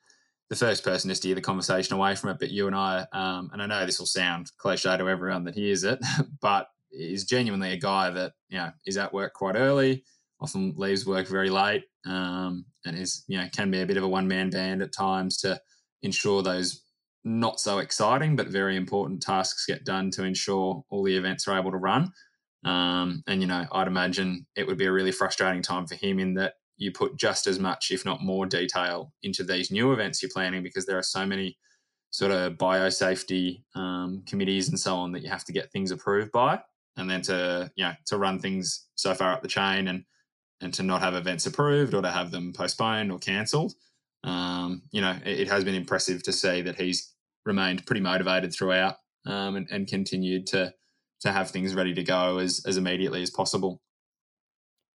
the 0.52 0.66
first 0.66 0.84
person 0.84 1.10
is 1.10 1.16
to 1.16 1.22
steer 1.22 1.34
the 1.34 1.40
conversation 1.40 1.94
away 1.94 2.14
from 2.14 2.28
it. 2.28 2.36
But 2.38 2.50
you 2.50 2.66
and 2.66 2.76
I, 2.76 3.06
um, 3.14 3.48
and 3.54 3.62
I 3.62 3.66
know 3.66 3.86
this 3.86 3.98
will 3.98 4.04
sound 4.04 4.52
cliche 4.58 4.98
to 4.98 5.08
everyone 5.08 5.44
that 5.44 5.54
hears 5.54 5.82
it, 5.82 5.98
but 6.42 6.66
is 6.90 7.24
genuinely 7.24 7.72
a 7.72 7.78
guy 7.78 8.10
that 8.10 8.34
you 8.50 8.58
know 8.58 8.70
is 8.84 8.98
at 8.98 9.14
work 9.14 9.32
quite 9.32 9.56
early, 9.56 10.04
often 10.42 10.74
leaves 10.76 11.06
work 11.06 11.26
very 11.26 11.48
late, 11.48 11.84
um, 12.04 12.66
and 12.84 12.98
is 12.98 13.24
you 13.28 13.38
know 13.38 13.48
can 13.50 13.70
be 13.70 13.80
a 13.80 13.86
bit 13.86 13.96
of 13.96 14.02
a 14.02 14.08
one 14.08 14.28
man 14.28 14.50
band 14.50 14.82
at 14.82 14.92
times 14.92 15.38
to 15.38 15.58
ensure 16.02 16.42
those 16.42 16.82
not 17.24 17.58
so 17.58 17.78
exciting 17.78 18.36
but 18.36 18.48
very 18.48 18.76
important 18.76 19.22
tasks 19.22 19.64
get 19.64 19.84
done 19.84 20.10
to 20.10 20.24
ensure 20.24 20.84
all 20.90 21.02
the 21.02 21.16
events 21.16 21.48
are 21.48 21.58
able 21.58 21.70
to 21.70 21.78
run. 21.78 22.12
Um, 22.62 23.22
and 23.26 23.40
you 23.40 23.46
know, 23.46 23.64
I'd 23.72 23.86
imagine 23.88 24.46
it 24.54 24.66
would 24.66 24.76
be 24.76 24.84
a 24.84 24.92
really 24.92 25.12
frustrating 25.12 25.62
time 25.62 25.86
for 25.86 25.94
him 25.94 26.18
in 26.18 26.34
that 26.34 26.54
you 26.82 26.92
put 26.92 27.16
just 27.16 27.46
as 27.46 27.58
much, 27.58 27.90
if 27.90 28.04
not 28.04 28.22
more, 28.22 28.44
detail 28.44 29.12
into 29.22 29.44
these 29.44 29.70
new 29.70 29.92
events 29.92 30.22
you're 30.22 30.30
planning 30.32 30.62
because 30.62 30.84
there 30.84 30.98
are 30.98 31.02
so 31.02 31.24
many 31.24 31.56
sort 32.10 32.32
of 32.32 32.54
biosafety 32.54 33.62
um, 33.74 34.22
committees 34.26 34.68
and 34.68 34.78
so 34.78 34.94
on 34.96 35.12
that 35.12 35.22
you 35.22 35.30
have 35.30 35.44
to 35.44 35.52
get 35.52 35.70
things 35.70 35.90
approved 35.90 36.32
by, 36.32 36.60
and 36.96 37.08
then 37.08 37.22
to 37.22 37.70
you 37.76 37.84
know 37.84 37.92
to 38.06 38.18
run 38.18 38.38
things 38.38 38.86
so 38.96 39.14
far 39.14 39.32
up 39.32 39.42
the 39.42 39.48
chain 39.48 39.88
and 39.88 40.04
and 40.60 40.74
to 40.74 40.82
not 40.82 41.00
have 41.00 41.14
events 41.14 41.46
approved 41.46 41.94
or 41.94 42.02
to 42.02 42.10
have 42.10 42.30
them 42.30 42.52
postponed 42.52 43.10
or 43.10 43.18
cancelled. 43.18 43.72
Um, 44.24 44.82
you 44.92 45.00
know, 45.00 45.16
it, 45.24 45.40
it, 45.40 45.48
has 45.48 45.64
been 45.64 45.74
impressive 45.74 46.22
to 46.22 46.32
see 46.32 46.62
that 46.62 46.78
he's 46.78 47.12
remained 47.44 47.84
pretty 47.86 48.00
motivated 48.00 48.54
throughout 48.54 48.94
um, 49.26 49.56
and, 49.56 49.68
and 49.70 49.88
continued 49.88 50.46
to 50.48 50.72
to 51.20 51.32
have 51.32 51.50
things 51.50 51.74
ready 51.74 51.94
to 51.94 52.02
go 52.02 52.38
as 52.38 52.62
as 52.66 52.76
immediately 52.76 53.22
as 53.22 53.30
possible 53.30 53.80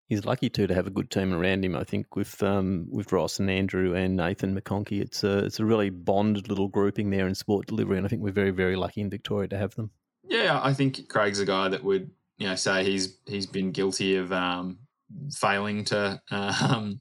he's 0.07 0.25
lucky 0.25 0.49
too 0.49 0.67
to 0.67 0.73
have 0.73 0.87
a 0.87 0.91
good 0.91 1.11
team 1.11 1.33
around 1.33 1.63
him. 1.63 1.75
I 1.75 1.83
think 1.83 2.15
with 2.15 2.41
um, 2.41 2.87
with 2.89 3.11
Ross 3.11 3.39
and 3.39 3.49
Andrew 3.49 3.93
and 3.93 4.15
Nathan 4.15 4.59
McConkey, 4.59 5.01
it's 5.01 5.23
a 5.23 5.39
it's 5.45 5.59
a 5.59 5.65
really 5.65 5.89
bonded 5.89 6.49
little 6.49 6.67
grouping 6.67 7.09
there 7.09 7.27
in 7.27 7.35
sport 7.35 7.67
delivery, 7.67 7.97
and 7.97 8.05
I 8.05 8.09
think 8.09 8.21
we're 8.21 8.31
very 8.31 8.51
very 8.51 8.75
lucky 8.75 9.01
in 9.01 9.09
Victoria 9.09 9.47
to 9.49 9.57
have 9.57 9.75
them. 9.75 9.91
Yeah, 10.23 10.59
I 10.61 10.73
think 10.73 11.07
Craig's 11.09 11.39
a 11.39 11.45
guy 11.45 11.69
that 11.69 11.83
would 11.83 12.09
you 12.37 12.47
know 12.47 12.55
say 12.55 12.83
he's 12.83 13.17
he's 13.25 13.45
been 13.45 13.71
guilty 13.71 14.15
of 14.15 14.31
um, 14.31 14.79
failing 15.33 15.83
to 15.85 16.21
um, 16.31 16.99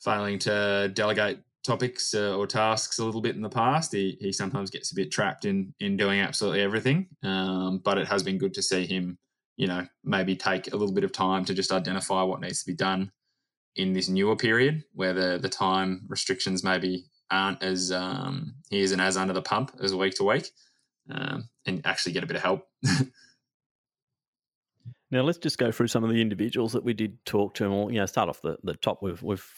failing 0.00 0.38
to 0.40 0.90
delegate 0.92 1.38
topics 1.64 2.12
uh, 2.12 2.36
or 2.36 2.46
tasks 2.46 2.98
a 2.98 3.04
little 3.04 3.20
bit 3.20 3.36
in 3.36 3.42
the 3.42 3.48
past. 3.48 3.92
He 3.92 4.16
he 4.20 4.32
sometimes 4.32 4.70
gets 4.70 4.92
a 4.92 4.94
bit 4.94 5.10
trapped 5.10 5.44
in 5.44 5.74
in 5.80 5.96
doing 5.96 6.20
absolutely 6.20 6.60
everything, 6.60 7.08
um, 7.22 7.80
but 7.84 7.98
it 7.98 8.08
has 8.08 8.22
been 8.22 8.38
good 8.38 8.54
to 8.54 8.62
see 8.62 8.86
him 8.86 9.18
you 9.56 9.66
know, 9.66 9.86
maybe 10.04 10.36
take 10.36 10.72
a 10.72 10.76
little 10.76 10.94
bit 10.94 11.04
of 11.04 11.12
time 11.12 11.44
to 11.44 11.54
just 11.54 11.72
identify 11.72 12.22
what 12.22 12.40
needs 12.40 12.60
to 12.60 12.66
be 12.66 12.74
done 12.74 13.12
in 13.76 13.92
this 13.92 14.08
newer 14.08 14.36
period 14.36 14.84
where 14.92 15.12
the, 15.12 15.38
the 15.40 15.48
time 15.48 16.04
restrictions 16.08 16.62
maybe 16.62 17.06
aren't 17.30 17.62
as 17.62 17.90
um, 17.90 18.54
he 18.70 18.80
isn't 18.80 19.00
as 19.00 19.16
under 19.16 19.32
the 19.32 19.42
pump 19.42 19.72
as 19.82 19.94
week 19.94 20.14
to 20.14 20.24
week 20.24 20.50
um, 21.10 21.48
and 21.66 21.80
actually 21.86 22.12
get 22.12 22.22
a 22.22 22.26
bit 22.26 22.36
of 22.36 22.42
help. 22.42 22.66
now 25.10 25.22
let's 25.22 25.38
just 25.38 25.58
go 25.58 25.72
through 25.72 25.88
some 25.88 26.04
of 26.04 26.10
the 26.10 26.20
individuals 26.20 26.72
that 26.72 26.84
we 26.84 26.92
did 26.92 27.24
talk 27.24 27.54
to. 27.54 27.64
And 27.64 27.72
we'll, 27.72 27.90
you 27.90 27.98
know, 28.00 28.06
start 28.06 28.28
off 28.28 28.42
the, 28.42 28.58
the 28.62 28.74
top 28.74 29.02
with, 29.02 29.22
with 29.22 29.48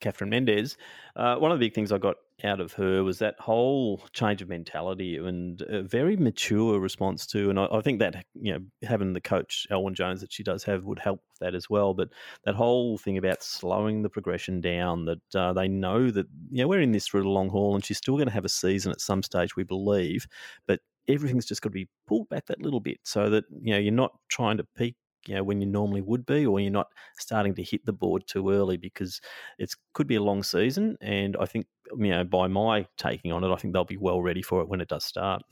Catherine 0.00 0.30
Mendez. 0.30 0.76
Uh, 1.16 1.36
one 1.36 1.52
of 1.52 1.58
the 1.58 1.66
big 1.66 1.74
things 1.74 1.92
I 1.92 1.98
got 1.98 2.16
out 2.42 2.60
of 2.60 2.72
her 2.72 3.04
was 3.04 3.18
that 3.20 3.36
whole 3.38 4.02
change 4.12 4.42
of 4.42 4.48
mentality 4.48 5.16
and 5.16 5.62
a 5.62 5.82
very 5.82 6.16
mature 6.16 6.80
response 6.80 7.26
to, 7.28 7.48
and 7.48 7.58
I, 7.58 7.68
I, 7.70 7.80
think 7.80 8.00
that 8.00 8.24
you 8.34 8.52
know 8.52 8.58
having 8.82 9.12
the 9.12 9.20
coach 9.20 9.66
Elwyn 9.70 9.94
Jones 9.94 10.20
that 10.20 10.32
she 10.32 10.42
does 10.42 10.64
have 10.64 10.84
would 10.84 10.98
help 10.98 11.20
that 11.40 11.54
as 11.54 11.70
well. 11.70 11.94
But 11.94 12.08
that 12.44 12.54
whole 12.54 12.98
thing 12.98 13.18
about 13.18 13.42
slowing 13.42 14.02
the 14.02 14.10
progression 14.10 14.60
down, 14.60 15.04
that 15.04 15.34
uh, 15.34 15.52
they 15.52 15.68
know 15.68 16.10
that 16.10 16.26
you 16.50 16.62
know 16.62 16.68
we're 16.68 16.80
in 16.80 16.92
this 16.92 17.06
for 17.06 17.22
the 17.22 17.28
long 17.28 17.48
haul, 17.48 17.74
and 17.74 17.84
she's 17.84 17.98
still 17.98 18.16
going 18.16 18.28
to 18.28 18.34
have 18.34 18.44
a 18.44 18.48
season 18.50 18.90
at 18.90 19.00
some 19.00 19.22
stage, 19.22 19.56
we 19.56 19.64
believe, 19.64 20.26
but 20.66 20.80
everything's 21.08 21.46
just 21.46 21.62
got 21.62 21.68
to 21.68 21.74
be 21.74 21.88
pulled 22.06 22.28
back 22.28 22.46
that 22.46 22.62
little 22.62 22.80
bit 22.80 22.98
so 23.04 23.30
that 23.30 23.44
you 23.60 23.72
know 23.72 23.78
you're 23.78 23.92
not 23.92 24.12
trying 24.28 24.56
to 24.56 24.66
peak 24.76 24.96
you 25.28 25.34
know 25.34 25.42
when 25.42 25.60
you 25.60 25.66
normally 25.66 26.00
would 26.00 26.26
be, 26.26 26.46
or 26.46 26.60
you're 26.60 26.70
not 26.70 26.88
starting 27.18 27.54
to 27.54 27.62
hit 27.62 27.84
the 27.84 27.92
board 27.92 28.24
too 28.26 28.50
early 28.50 28.76
because 28.76 29.20
it 29.58 29.74
could 29.92 30.06
be 30.06 30.16
a 30.16 30.22
long 30.22 30.42
season. 30.42 30.96
And 31.00 31.36
I 31.38 31.46
think 31.46 31.66
you 31.96 32.10
know 32.10 32.24
by 32.24 32.48
my 32.48 32.86
taking 32.96 33.32
on 33.32 33.44
it, 33.44 33.52
I 33.52 33.56
think 33.56 33.72
they'll 33.72 33.84
be 33.84 33.96
well 33.96 34.20
ready 34.20 34.42
for 34.42 34.60
it 34.60 34.68
when 34.68 34.80
it 34.80 34.88
does 34.88 35.04
start. 35.04 35.42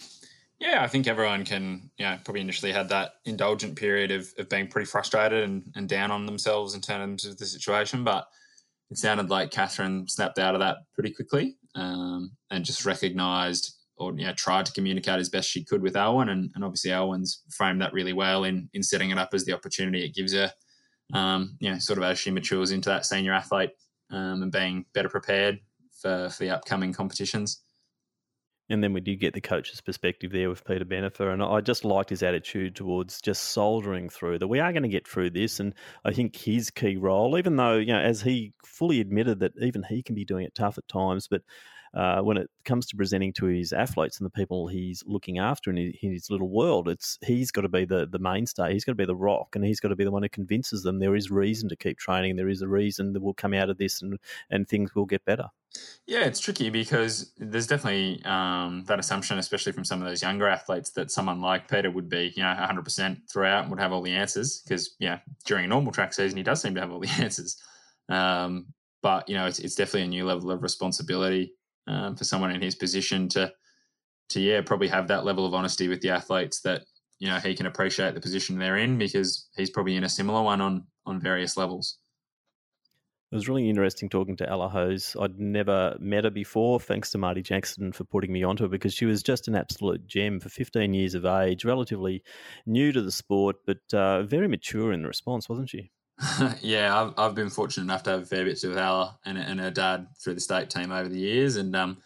Yeah, 0.58 0.84
I 0.84 0.86
think 0.86 1.08
everyone 1.08 1.44
can, 1.44 1.90
you 1.98 2.04
know, 2.04 2.16
probably 2.24 2.40
initially 2.40 2.70
had 2.70 2.88
that 2.90 3.14
indulgent 3.24 3.74
period 3.74 4.12
of, 4.12 4.32
of 4.38 4.48
being 4.48 4.68
pretty 4.68 4.86
frustrated 4.86 5.42
and, 5.42 5.64
and 5.74 5.88
down 5.88 6.12
on 6.12 6.24
themselves 6.24 6.76
in 6.76 6.80
terms 6.80 7.24
of 7.24 7.36
the 7.36 7.46
situation. 7.46 8.04
But 8.04 8.28
it 8.88 8.96
sounded 8.96 9.28
like 9.28 9.50
Catherine 9.50 10.06
snapped 10.06 10.38
out 10.38 10.54
of 10.54 10.60
that 10.60 10.76
pretty 10.94 11.12
quickly 11.12 11.56
um, 11.74 12.30
and 12.50 12.64
just 12.64 12.84
recognised 12.84 13.74
or 14.02 14.12
you 14.16 14.26
know 14.26 14.32
tried 14.34 14.66
to 14.66 14.72
communicate 14.72 15.18
as 15.18 15.28
best 15.28 15.48
she 15.48 15.64
could 15.64 15.82
with 15.82 15.96
Elwyn, 15.96 16.28
and, 16.28 16.50
and 16.54 16.64
obviously 16.64 16.90
Elwyn's 16.90 17.42
framed 17.50 17.80
that 17.80 17.92
really 17.92 18.12
well 18.12 18.44
in 18.44 18.68
in 18.74 18.82
setting 18.82 19.10
it 19.10 19.18
up 19.18 19.30
as 19.32 19.44
the 19.44 19.52
opportunity 19.52 20.04
it 20.04 20.14
gives 20.14 20.32
her. 20.32 20.52
Um, 21.14 21.56
you 21.60 21.70
know, 21.70 21.78
sort 21.78 21.98
of 21.98 22.04
as 22.04 22.18
she 22.18 22.30
matures 22.30 22.70
into 22.70 22.88
that 22.88 23.04
senior 23.04 23.32
athlete 23.32 23.70
um, 24.10 24.42
and 24.42 24.52
being 24.52 24.86
better 24.94 25.10
prepared 25.10 25.58
for, 26.00 26.30
for 26.30 26.42
the 26.42 26.50
upcoming 26.50 26.92
competitions. 26.92 27.62
And 28.70 28.82
then 28.82 28.94
we 28.94 29.00
did 29.00 29.20
get 29.20 29.34
the 29.34 29.40
coach's 29.40 29.80
perspective 29.80 30.30
there 30.32 30.48
with 30.48 30.64
Peter 30.64 30.84
Benefer, 30.84 31.32
and 31.32 31.42
I 31.42 31.60
just 31.60 31.84
liked 31.84 32.08
his 32.08 32.22
attitude 32.22 32.74
towards 32.74 33.20
just 33.20 33.42
soldering 33.42 34.08
through 34.08 34.38
that 34.38 34.48
we 34.48 34.60
are 34.60 34.72
going 34.72 34.84
to 34.84 34.88
get 34.88 35.06
through 35.06 35.30
this. 35.30 35.60
And 35.60 35.74
I 36.04 36.12
think 36.12 36.36
his 36.36 36.70
key 36.70 36.96
role, 36.96 37.36
even 37.36 37.56
though 37.56 37.76
you 37.76 37.92
know, 37.92 38.00
as 38.00 38.22
he 38.22 38.54
fully 38.64 39.00
admitted 39.00 39.40
that 39.40 39.52
even 39.60 39.82
he 39.82 40.02
can 40.02 40.14
be 40.14 40.24
doing 40.24 40.46
it 40.46 40.54
tough 40.54 40.78
at 40.78 40.88
times, 40.88 41.28
but 41.28 41.42
uh, 41.94 42.20
when 42.20 42.36
it 42.36 42.48
comes 42.64 42.86
to 42.86 42.96
presenting 42.96 43.32
to 43.34 43.46
his 43.46 43.72
athletes 43.72 44.18
and 44.18 44.26
the 44.26 44.30
people 44.30 44.66
he's 44.66 45.02
looking 45.06 45.38
after 45.38 45.70
in 45.70 45.76
his, 45.76 45.94
his, 46.00 46.30
little 46.30 46.48
world, 46.48 46.88
it's 46.88 47.18
he's 47.24 47.50
got 47.50 47.62
to 47.62 47.68
be 47.68 47.84
the, 47.84 48.06
the 48.06 48.18
mainstay. 48.18 48.72
He's 48.72 48.84
got 48.84 48.92
to 48.92 48.96
be 48.96 49.04
the 49.04 49.16
rock, 49.16 49.54
and 49.54 49.64
he's 49.64 49.80
got 49.80 49.88
to 49.88 49.96
be 49.96 50.04
the 50.04 50.10
one 50.10 50.22
who 50.22 50.28
convinces 50.28 50.82
them 50.82 50.98
there 50.98 51.16
is 51.16 51.30
reason 51.30 51.68
to 51.68 51.76
keep 51.76 51.98
training. 51.98 52.36
There 52.36 52.48
is 52.48 52.62
a 52.62 52.68
reason 52.68 53.12
that 53.12 53.22
will 53.22 53.34
come 53.34 53.52
out 53.54 53.70
of 53.70 53.78
this, 53.78 54.00
and 54.00 54.18
and 54.50 54.68
things 54.68 54.94
will 54.94 55.06
get 55.06 55.24
better. 55.24 55.48
Yeah, 56.06 56.24
it's 56.24 56.40
tricky 56.40 56.68
because 56.70 57.32
there's 57.38 57.66
definitely 57.66 58.22
um, 58.24 58.84
that 58.86 58.98
assumption, 58.98 59.38
especially 59.38 59.72
from 59.72 59.84
some 59.84 60.02
of 60.02 60.08
those 60.08 60.22
younger 60.22 60.48
athletes, 60.48 60.90
that 60.90 61.10
someone 61.10 61.40
like 61.40 61.70
Peter 61.70 61.90
would 61.90 62.08
be, 62.08 62.32
you 62.36 62.42
know, 62.42 62.54
100% 62.54 63.30
throughout 63.30 63.62
and 63.62 63.70
would 63.70 63.80
have 63.80 63.92
all 63.92 64.02
the 64.02 64.12
answers. 64.12 64.60
Because, 64.60 64.94
yeah, 64.98 65.20
during 65.46 65.64
a 65.64 65.68
normal 65.68 65.92
track 65.92 66.12
season, 66.12 66.36
he 66.36 66.42
does 66.42 66.60
seem 66.60 66.74
to 66.74 66.80
have 66.80 66.92
all 66.92 67.00
the 67.00 67.08
answers. 67.18 67.56
Um, 68.08 68.66
but, 69.00 69.28
you 69.28 69.34
know, 69.34 69.46
it's, 69.46 69.60
it's 69.60 69.74
definitely 69.74 70.02
a 70.02 70.08
new 70.08 70.26
level 70.26 70.50
of 70.50 70.62
responsibility 70.62 71.54
um, 71.86 72.16
for 72.16 72.24
someone 72.24 72.50
in 72.50 72.62
his 72.62 72.74
position 72.74 73.28
to 73.30 73.52
to 74.30 74.40
yeah 74.40 74.60
probably 74.60 74.88
have 74.88 75.08
that 75.08 75.24
level 75.24 75.44
of 75.44 75.54
honesty 75.54 75.88
with 75.88 76.00
the 76.00 76.10
athletes 76.10 76.60
that 76.62 76.82
you 77.18 77.28
know 77.28 77.38
he 77.38 77.54
can 77.54 77.66
appreciate 77.66 78.14
the 78.14 78.20
position 78.20 78.58
they're 78.58 78.78
in 78.78 78.98
because 78.98 79.48
he's 79.56 79.70
probably 79.70 79.96
in 79.96 80.04
a 80.04 80.08
similar 80.08 80.42
one 80.42 80.60
on 80.60 80.86
on 81.06 81.20
various 81.20 81.56
levels. 81.56 81.98
It 83.30 83.36
was 83.36 83.48
really 83.48 83.70
interesting 83.70 84.10
talking 84.10 84.36
to 84.36 84.48
Ella 84.48 84.68
Hose. 84.68 85.16
I'd 85.18 85.40
never 85.40 85.96
met 85.98 86.24
her 86.24 86.30
before, 86.30 86.78
thanks 86.78 87.10
to 87.12 87.18
Marty 87.18 87.40
Jackson 87.40 87.90
for 87.90 88.04
putting 88.04 88.30
me 88.30 88.42
onto 88.42 88.64
her 88.64 88.68
because 88.68 88.92
she 88.92 89.06
was 89.06 89.22
just 89.22 89.48
an 89.48 89.54
absolute 89.54 90.06
gem 90.06 90.38
for 90.38 90.50
15 90.50 90.92
years 90.92 91.14
of 91.14 91.24
age, 91.24 91.64
relatively 91.64 92.22
new 92.66 92.92
to 92.92 93.00
the 93.00 93.10
sport, 93.10 93.56
but 93.64 93.78
uh, 93.94 94.22
very 94.24 94.48
mature 94.48 94.92
in 94.92 95.00
the 95.00 95.08
response, 95.08 95.48
wasn't 95.48 95.70
she? 95.70 95.90
yeah, 96.60 97.00
I've, 97.00 97.14
I've 97.16 97.34
been 97.34 97.50
fortunate 97.50 97.84
enough 97.84 98.02
to 98.04 98.10
have 98.10 98.22
a 98.22 98.26
fair 98.26 98.44
bit 98.44 98.60
with 98.62 98.78
Ella 98.78 99.18
and, 99.24 99.38
and 99.38 99.58
her 99.60 99.70
dad 99.70 100.06
through 100.22 100.34
the 100.34 100.40
state 100.40 100.70
team 100.70 100.92
over 100.92 101.08
the 101.08 101.18
years. 101.18 101.56
And, 101.56 101.74
um, 101.74 101.98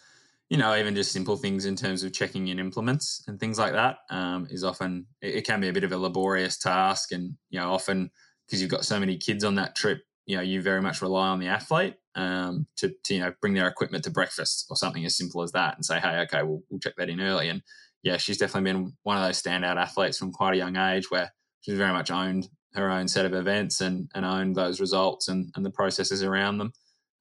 you 0.49 0.57
know, 0.57 0.75
even 0.77 0.95
just 0.95 1.13
simple 1.13 1.37
things 1.37 1.67
in 1.67 1.77
terms 1.77 2.03
of 2.03 2.13
checking 2.13 2.49
in 2.49 2.59
implements 2.59 3.25
and 3.27 3.39
things 3.39 3.59
like 3.59 3.73
that 3.73 3.99
um, 4.11 4.47
is 4.51 4.65
often, 4.65 5.07
it, 5.21 5.37
it, 5.37 5.47
can 5.47 5.61
be 5.61 5.69
a 5.69 5.73
bit 5.73 5.85
of 5.85 5.93
a 5.93 5.99
laborious 5.99 6.57
task. 6.57 7.13
And, 7.13 7.37
you 7.51 7.61
know, 7.61 7.73
often 7.73 8.11
because 8.47 8.63
you've 8.63 8.71
got 8.71 8.85
so 8.85 8.99
many 8.99 9.17
kids 9.17 9.45
on 9.45 9.57
that 9.57 9.75
trip, 9.75 10.03
you 10.25 10.37
know, 10.37 10.43
you 10.43 10.63
very 10.63 10.81
much 10.81 11.03
rely 11.03 11.29
on 11.29 11.41
the 11.41 11.49
athlete 11.49 11.97
um, 12.15 12.67
to, 12.77 12.95
to, 13.05 13.15
you 13.15 13.21
know, 13.21 13.33
bring 13.41 13.55
their 13.55 13.69
equipment 13.69 14.05
to 14.05 14.11
breakfast 14.11 14.67
or 14.71 14.77
something 14.77 15.05
as 15.05 15.17
simple 15.17 15.43
as 15.43 15.53
that 15.53 15.77
and 15.77 15.85
say, 15.85 15.99
hey, 15.99 16.21
okay, 16.21 16.43
we'll, 16.43 16.63
we'll 16.71 16.81
check 16.81 16.95
that 16.97 17.11
in 17.11 17.21
early. 17.21 17.49
And 17.49 17.63
yeah, 18.03 18.17
she's 18.17 18.39
definitely 18.39 18.73
been 18.73 18.93
one 19.03 19.19
of 19.19 19.25
those 19.25 19.43
standout 19.43 19.77
athletes 19.77 20.17
from 20.17 20.33
quite 20.33 20.55
a 20.55 20.59
young 20.59 20.77
age 20.77 21.11
where 21.11 21.33
she's 21.61 21.77
very 21.77 21.93
much 21.93 22.11
owned 22.11 22.49
her 22.77 22.91
own 22.91 23.09
set 23.09 23.27
of 23.27 23.35
events 23.35 23.81
and, 23.81 24.11
and 24.15 24.25
own 24.25 24.53
those 24.53 24.81
results 24.81 25.29
and, 25.29 25.51
and 25.57 25.65
the 25.65 25.71
processes 25.71 26.23
around 26.23 26.59
them, 26.59 26.73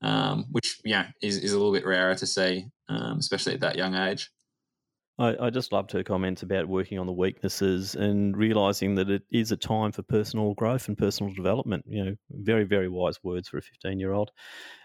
um, 0.02 0.46
which 0.52 0.80
yeah 0.84 1.08
is, 1.22 1.38
is 1.38 1.54
a 1.54 1.58
little 1.58 1.74
bit 1.74 1.86
rarer 1.86 2.16
to 2.16 2.28
see, 2.28 2.66
um, 2.90 3.18
especially 3.20 3.54
at 3.54 3.62
that 3.62 3.76
young 3.76 3.96
age. 3.96 4.30
I, 5.18 5.36
I, 5.46 5.50
just 5.50 5.72
loved 5.72 5.94
her 5.94 6.04
comments 6.04 6.44
about 6.44 6.68
working 6.68 7.00
on 7.00 7.06
the 7.06 7.14
weaknesses 7.14 7.96
and 7.96 8.36
realizing 8.36 8.96
that 8.96 9.10
it 9.10 9.24
is 9.32 9.52
a 9.52 9.58
time 9.58 9.94
for 9.94 10.02
personal 10.02 10.54
growth 10.56 10.90
and 10.90 10.98
personal 10.98 11.34
development. 11.34 11.86
You 11.88 12.04
know, 12.04 12.16
very, 12.32 12.66
very 12.66 12.90
wise 12.90 13.24
words 13.24 13.48
for 13.48 13.58
a 13.58 13.62
15 13.62 13.98
year 13.98 14.12
old. 14.12 14.32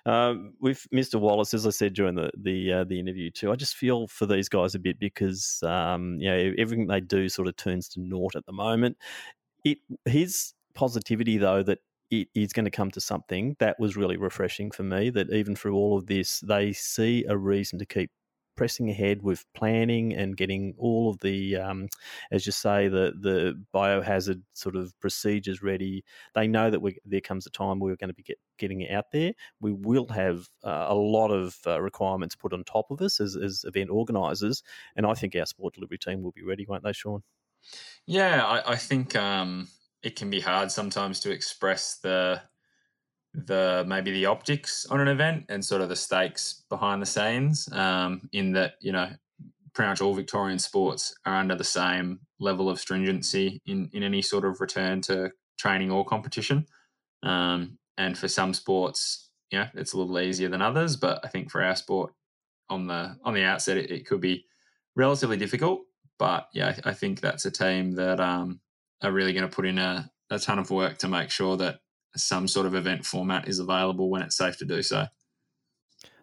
Um, 0.06 0.52
with 0.60 0.86
Mr. 0.94 1.18
Wallace, 1.18 1.52
as 1.52 1.66
I 1.66 1.70
said 1.70 1.94
during 1.94 2.14
the 2.14 2.30
the, 2.40 2.72
uh, 2.72 2.84
the 2.84 3.00
interview 3.00 3.30
too, 3.30 3.50
I 3.50 3.56
just 3.56 3.74
feel 3.74 4.06
for 4.06 4.26
these 4.26 4.48
guys 4.48 4.76
a 4.76 4.78
bit 4.78 5.00
because 5.00 5.60
um, 5.64 6.16
you 6.20 6.30
know 6.30 6.52
everything 6.58 6.86
they 6.86 7.00
do 7.00 7.28
sort 7.28 7.48
of 7.48 7.56
turns 7.56 7.88
to 7.90 8.00
naught 8.00 8.36
at 8.36 8.46
the 8.46 8.52
moment. 8.52 8.96
It 9.64 9.78
his 10.04 10.52
positivity 10.74 11.38
though 11.38 11.62
that 11.62 11.78
it 12.10 12.28
is 12.34 12.52
going 12.52 12.64
to 12.64 12.70
come 12.70 12.90
to 12.90 13.00
something 13.00 13.56
that 13.60 13.78
was 13.78 13.96
really 13.96 14.16
refreshing 14.16 14.70
for 14.70 14.82
me 14.82 15.10
that 15.10 15.32
even 15.32 15.54
through 15.54 15.76
all 15.76 15.96
of 15.96 16.06
this 16.06 16.40
they 16.40 16.72
see 16.72 17.24
a 17.28 17.36
reason 17.36 17.78
to 17.78 17.86
keep 17.86 18.10
pressing 18.60 18.90
ahead 18.90 19.22
with 19.22 19.46
planning 19.54 20.12
and 20.12 20.36
getting 20.36 20.74
all 20.76 21.08
of 21.08 21.18
the 21.20 21.56
um, 21.56 21.88
as 22.30 22.44
you 22.44 22.52
say 22.52 22.88
the 22.88 23.14
the 23.18 23.54
biohazard 23.74 24.42
sort 24.52 24.76
of 24.76 24.92
procedures 25.00 25.62
ready. 25.62 26.04
They 26.34 26.46
know 26.46 26.68
that 26.68 26.82
we, 26.82 26.98
there 27.06 27.22
comes 27.22 27.46
a 27.46 27.50
time 27.50 27.78
we're 27.78 27.96
going 27.96 28.10
to 28.10 28.14
be 28.14 28.22
get, 28.22 28.38
getting 28.58 28.82
it 28.82 28.90
out 28.90 29.06
there. 29.12 29.32
We 29.60 29.72
will 29.72 30.08
have 30.08 30.50
uh, 30.62 30.86
a 30.88 30.94
lot 30.94 31.30
of 31.30 31.56
uh, 31.66 31.80
requirements 31.80 32.36
put 32.36 32.52
on 32.52 32.64
top 32.64 32.90
of 32.90 33.00
us 33.00 33.18
as, 33.18 33.34
as 33.34 33.64
event 33.66 33.88
organisers 33.88 34.62
and 34.94 35.06
i 35.06 35.14
think 35.14 35.34
our 35.34 35.46
sport 35.46 35.74
delivery 35.74 35.98
team 35.98 36.22
will 36.22 36.32
be 36.32 36.42
ready 36.42 36.66
won't 36.68 36.82
they 36.82 36.92
sean 36.92 37.22
yeah 38.06 38.44
i, 38.44 38.72
I 38.72 38.76
think 38.76 39.16
um 39.16 39.68
it 40.02 40.16
can 40.16 40.30
be 40.30 40.40
hard 40.40 40.70
sometimes 40.70 41.20
to 41.20 41.30
express 41.30 41.98
the 42.02 42.42
the 43.32 43.84
maybe 43.86 44.10
the 44.10 44.26
optics 44.26 44.86
on 44.86 45.00
an 45.00 45.06
event 45.06 45.44
and 45.48 45.64
sort 45.64 45.80
of 45.80 45.88
the 45.88 45.94
stakes 45.96 46.64
behind 46.68 47.00
the 47.00 47.06
scenes. 47.06 47.68
Um, 47.72 48.28
in 48.32 48.52
that 48.52 48.74
you 48.80 48.92
know 48.92 49.10
pretty 49.72 49.88
much 49.88 50.00
all 50.00 50.14
Victorian 50.14 50.58
sports 50.58 51.14
are 51.24 51.36
under 51.36 51.54
the 51.54 51.64
same 51.64 52.20
level 52.40 52.68
of 52.68 52.80
stringency 52.80 53.60
in 53.66 53.88
in 53.92 54.02
any 54.02 54.22
sort 54.22 54.44
of 54.44 54.60
return 54.60 55.00
to 55.02 55.30
training 55.58 55.90
or 55.90 56.04
competition. 56.04 56.66
Um, 57.22 57.78
and 57.98 58.16
for 58.16 58.28
some 58.28 58.54
sports, 58.54 59.30
know, 59.58 59.68
it's 59.74 59.92
a 59.92 59.98
little 59.98 60.18
easier 60.18 60.48
than 60.48 60.62
others. 60.62 60.96
But 60.96 61.20
I 61.22 61.28
think 61.28 61.50
for 61.50 61.62
our 61.62 61.76
sport, 61.76 62.14
on 62.68 62.86
the 62.86 63.16
on 63.24 63.34
the 63.34 63.44
outset, 63.44 63.76
it, 63.76 63.90
it 63.90 64.06
could 64.06 64.20
be 64.20 64.46
relatively 64.96 65.36
difficult. 65.36 65.82
But 66.18 66.48
yeah, 66.52 66.76
I 66.84 66.94
think 66.94 67.20
that's 67.20 67.46
a 67.46 67.50
team 67.50 67.92
that 67.92 68.20
um, 68.20 68.60
are 69.02 69.12
really 69.12 69.32
going 69.32 69.48
to 69.48 69.54
put 69.54 69.66
in 69.66 69.78
a, 69.78 70.10
a 70.30 70.38
ton 70.38 70.58
of 70.58 70.70
work 70.70 70.98
to 70.98 71.08
make 71.08 71.30
sure 71.30 71.56
that 71.56 71.80
some 72.16 72.48
sort 72.48 72.66
of 72.66 72.74
event 72.74 73.06
format 73.06 73.48
is 73.48 73.58
available 73.58 74.10
when 74.10 74.22
it's 74.22 74.36
safe 74.36 74.58
to 74.58 74.64
do 74.64 74.82
so. 74.82 75.06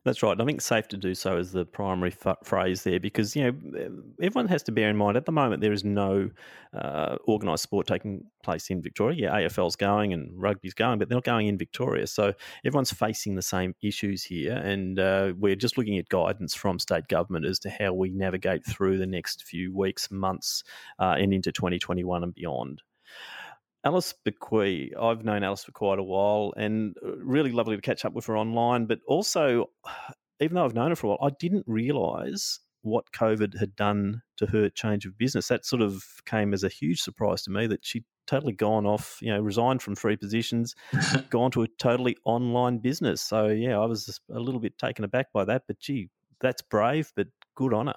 That's 0.08 0.24
right. 0.24 0.40
I 0.40 0.46
think 0.46 0.62
safe 0.62 0.88
to 0.88 0.98
do 0.98 1.14
so 1.14 1.36
is 1.36 1.52
the 1.52 1.66
primary 1.66 2.16
f- 2.26 2.38
phrase 2.46 2.84
there 2.84 2.98
because, 2.98 3.36
you 3.36 3.44
know, 3.44 3.92
everyone 4.22 4.48
has 4.48 4.64
to 4.64 4.72
bear 4.72 4.90
in 4.90 4.96
mind 4.96 5.18
at 5.18 5.26
the 5.26 5.34
moment 5.34 5.62
there 5.62 5.74
is 5.74 5.84
no 5.84 6.30
uh, 6.74 7.18
organised 7.28 7.64
sport 7.64 7.88
taking 7.88 8.24
place 8.42 8.70
in 8.70 8.82
Victoria. 8.82 9.24
Yeah, 9.24 9.48
AFL's 9.48 9.76
going 9.76 10.14
and 10.14 10.32
rugby's 10.34 10.74
going, 10.74 10.98
but 10.98 11.10
they're 11.10 11.18
not 11.18 11.26
going 11.26 11.48
in 11.48 11.58
Victoria. 11.58 12.08
So 12.08 12.34
everyone's 12.64 12.94
facing 12.94 13.36
the 13.36 13.42
same 13.42 13.76
issues 13.82 14.24
here. 14.24 14.54
And 14.54 14.98
uh, 14.98 15.34
we're 15.38 15.58
just 15.58 15.78
looking 15.78 15.98
at 15.98 16.08
guidance 16.08 16.56
from 16.56 16.80
state 16.80 17.10
government 17.10 17.46
as 17.46 17.60
to 17.60 17.70
how 17.70 17.92
we 17.92 18.10
navigate 18.10 18.66
through 18.66 19.00
the 19.00 19.06
next 19.06 19.44
few 19.44 19.76
weeks, 19.76 20.10
months, 20.10 20.64
uh, 21.00 21.16
and 21.20 21.34
into 21.34 21.52
2021 21.52 22.24
and 22.24 22.34
beyond. 22.34 22.82
Alice 23.88 24.14
Bequee, 24.26 24.92
I've 25.00 25.24
known 25.24 25.46
Alice 25.46 25.64
for 25.64 25.72
quite 25.72 25.98
a 25.98 26.04
while 26.04 26.54
and 26.58 26.94
uh, 27.02 27.16
really 27.20 27.54
lovely 27.54 27.78
to 27.78 27.82
catch 27.82 28.04
up 28.04 28.12
with 28.12 28.26
her 28.26 28.38
online. 28.38 28.86
But 28.86 29.00
also, 29.08 29.70
even 30.42 30.56
though 30.56 30.66
I've 30.66 30.76
known 30.76 30.90
her 30.90 30.96
for 30.98 31.08
a 31.08 31.10
while, 31.12 31.20
I 31.22 31.34
didn't 31.40 31.64
realise 31.68 32.60
what 32.82 33.10
COVID 33.14 33.58
had 33.58 33.78
done 33.78 34.24
to 34.40 34.46
her 34.48 34.70
change 34.70 35.06
of 35.06 35.18
business. 35.18 35.48
That 35.48 35.66
sort 35.66 35.82
of 35.82 36.04
came 36.26 36.54
as 36.54 36.66
a 36.66 36.68
huge 36.68 37.02
surprise 37.02 37.44
to 37.44 37.50
me 37.50 37.66
that 37.68 37.86
she'd 37.86 38.04
totally 38.28 38.52
gone 38.52 38.86
off, 38.86 39.20
you 39.22 39.32
know, 39.32 39.40
resigned 39.40 39.82
from 39.82 39.96
three 39.96 40.18
positions, 40.18 40.76
gone 41.30 41.52
to 41.52 41.64
a 41.64 41.68
totally 41.80 42.18
online 42.26 42.80
business. 42.80 43.22
So, 43.22 43.48
yeah, 43.48 43.80
I 43.80 43.86
was 43.86 44.20
a 44.30 44.38
little 44.38 44.60
bit 44.60 44.78
taken 44.78 45.06
aback 45.06 45.32
by 45.32 45.46
that. 45.46 45.64
But 45.66 45.80
gee, 45.80 46.10
that's 46.42 46.62
brave, 46.62 47.14
but 47.16 47.28
good 47.56 47.74
on 47.74 47.88
her. 47.88 47.96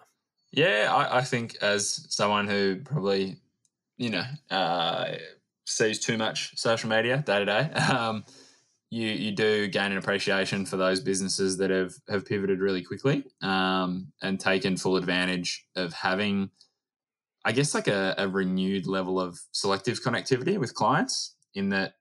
Yeah, 0.52 0.94
I, 0.94 1.18
I 1.18 1.22
think 1.22 1.56
as 1.60 2.06
someone 2.10 2.46
who 2.46 2.76
probably, 2.84 3.38
you 3.98 4.10
know, 4.10 4.24
uh, 4.52 5.16
sees 5.70 5.98
too 5.98 6.18
much 6.18 6.58
social 6.58 6.88
media 6.88 7.22
day 7.26 7.38
to 7.38 7.44
day, 7.44 7.70
um, 7.90 8.24
you 8.90 9.08
you 9.08 9.32
do 9.32 9.68
gain 9.68 9.92
an 9.92 9.98
appreciation 9.98 10.66
for 10.66 10.76
those 10.76 11.00
businesses 11.00 11.56
that 11.58 11.70
have 11.70 11.94
have 12.08 12.26
pivoted 12.26 12.60
really 12.60 12.82
quickly 12.82 13.24
um, 13.42 14.12
and 14.22 14.40
taken 14.40 14.76
full 14.76 14.96
advantage 14.96 15.64
of 15.76 15.92
having, 15.92 16.50
I 17.44 17.52
guess, 17.52 17.74
like 17.74 17.88
a, 17.88 18.14
a, 18.18 18.28
renewed 18.28 18.86
level 18.86 19.20
of 19.20 19.38
selective 19.52 20.02
connectivity 20.02 20.58
with 20.58 20.74
clients. 20.74 21.36
In 21.54 21.68
that, 21.70 21.94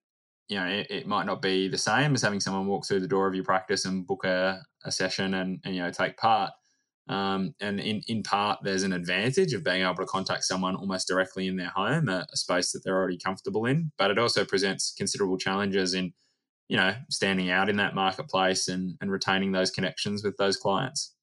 you 0.48 0.60
know, 0.60 0.66
it, 0.66 0.88
it, 0.90 1.08
might 1.08 1.26
not 1.26 1.42
be 1.42 1.68
the 1.68 1.78
same 1.78 2.14
as 2.14 2.22
having 2.22 2.40
someone 2.40 2.68
walk 2.68 2.88
through 2.88 3.00
the 3.00 3.08
door 3.08 3.28
of 3.28 3.34
your 3.34 3.44
practice 3.44 3.86
and 3.86 4.06
book 4.06 4.26
a, 4.26 4.62
a 4.84 4.92
session 4.92 5.36
and, 5.36 5.60
and 5.66 5.76
you 5.76 5.82
know 5.82 5.92
take 5.92 6.18
part. 6.18 6.52
Um, 7.10 7.56
and 7.60 7.80
in, 7.80 8.04
in 8.08 8.22
part, 8.22 8.60
there's 8.62 8.84
an 8.84 8.94
advantage 8.94 9.54
of 9.54 9.64
being 9.64 9.82
able 9.82 9.96
to 9.96 10.06
contact 10.06 10.44
someone 10.44 10.76
almost 10.76 11.08
directly 11.08 11.48
in 11.48 11.58
their 11.58 11.70
home, 11.70 12.08
a, 12.08 12.28
a, 12.32 12.38
space 12.38 12.72
that 12.72 12.84
they're 12.84 12.96
already 12.96 13.18
comfortable 13.18 13.66
in. 13.66 13.92
But 13.98 14.12
it 14.12 14.20
also 14.20 14.46
presents 14.46 14.94
considerable 14.96 15.40
challenges 15.40 15.96
in, 15.96 16.14
you 16.68 16.78
know, 16.78 16.94
standing 17.10 17.50
out 17.50 17.68
in 17.68 17.78
that 17.78 17.96
marketplace 17.96 18.68
and, 18.68 18.96
and 19.02 19.12
retaining 19.12 19.52
those 19.52 19.72
connections 19.72 20.24
with 20.24 20.38
those 20.38 20.56
clients. 20.56 21.16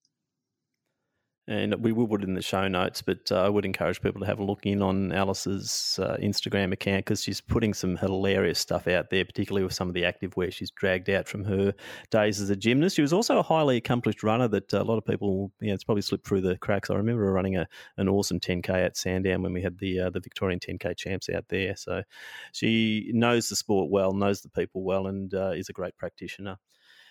And 1.49 1.77
we 1.77 1.93
will 1.93 2.09
put 2.09 2.23
it 2.23 2.29
in 2.29 2.35
the 2.35 2.43
show 2.43 2.67
notes, 2.67 3.03
but 3.03 3.31
uh, 3.31 3.41
I 3.43 3.49
would 3.49 3.65
encourage 3.65 4.03
people 4.03 4.21
to 4.21 4.27
have 4.27 4.41
a 4.41 4.45
look 4.45 4.67
in 4.67 4.83
on 4.83 5.13
Alice's 5.13 5.97
uh, 6.03 6.17
Instagram 6.21 6.73
account 6.73 7.05
because 7.05 7.23
she's 7.23 7.41
putting 7.41 7.73
some 7.73 7.97
hilarious 7.97 8.59
stuff 8.59 8.89
out 8.89 9.11
there, 9.11 9.25
particularly 9.25 9.63
with 9.63 9.73
some 9.73 9.87
of 9.87 9.95
the 9.95 10.05
active 10.05 10.37
wear 10.37 10.51
she's 10.51 10.73
dragged 10.73 11.09
out 11.09 11.29
from 11.29 11.45
her 11.45 11.73
days 12.11 12.41
as 12.41 12.51
a 12.51 12.57
gymnast. 12.57 12.97
She 12.97 13.03
was 13.03 13.13
also 13.13 13.39
a 13.39 13.45
highly 13.45 13.77
accomplished 13.77 14.25
runner 14.25 14.49
that 14.49 14.73
a 14.73 14.83
lot 14.83 14.99
of 14.99 15.05
people, 15.05 15.53
yeah, 15.61 15.73
it's 15.73 15.85
probably 15.85 16.03
slipped 16.03 16.27
through 16.27 16.41
the 16.41 16.57
cracks. 16.59 16.91
I 16.91 16.95
remember 16.95 17.25
her 17.27 17.33
running 17.33 17.57
a, 17.57 17.69
an 17.97 18.09
awesome 18.09 18.41
10K 18.41 18.69
at 18.71 18.97
Sandown 18.97 19.43
when 19.43 19.53
we 19.53 19.63
had 19.63 19.79
the 19.79 20.01
uh, 20.01 20.11
the 20.11 20.21
Victorian 20.21 20.59
10K 20.59 20.97
champs 20.97 21.29
out 21.29 21.45
there. 21.49 21.77
So 21.77 22.03
she 22.51 23.13
knows 23.15 23.49
the 23.49 23.57
sport 23.57 23.89
well, 23.89 24.13
knows 24.13 24.41
the 24.41 24.49
people 24.49 24.83
well, 24.83 25.07
and 25.07 25.33
uh, 25.33 25.51
is 25.51 25.69
a 25.69 25.73
great 25.73 25.97
practitioner. 25.97 26.57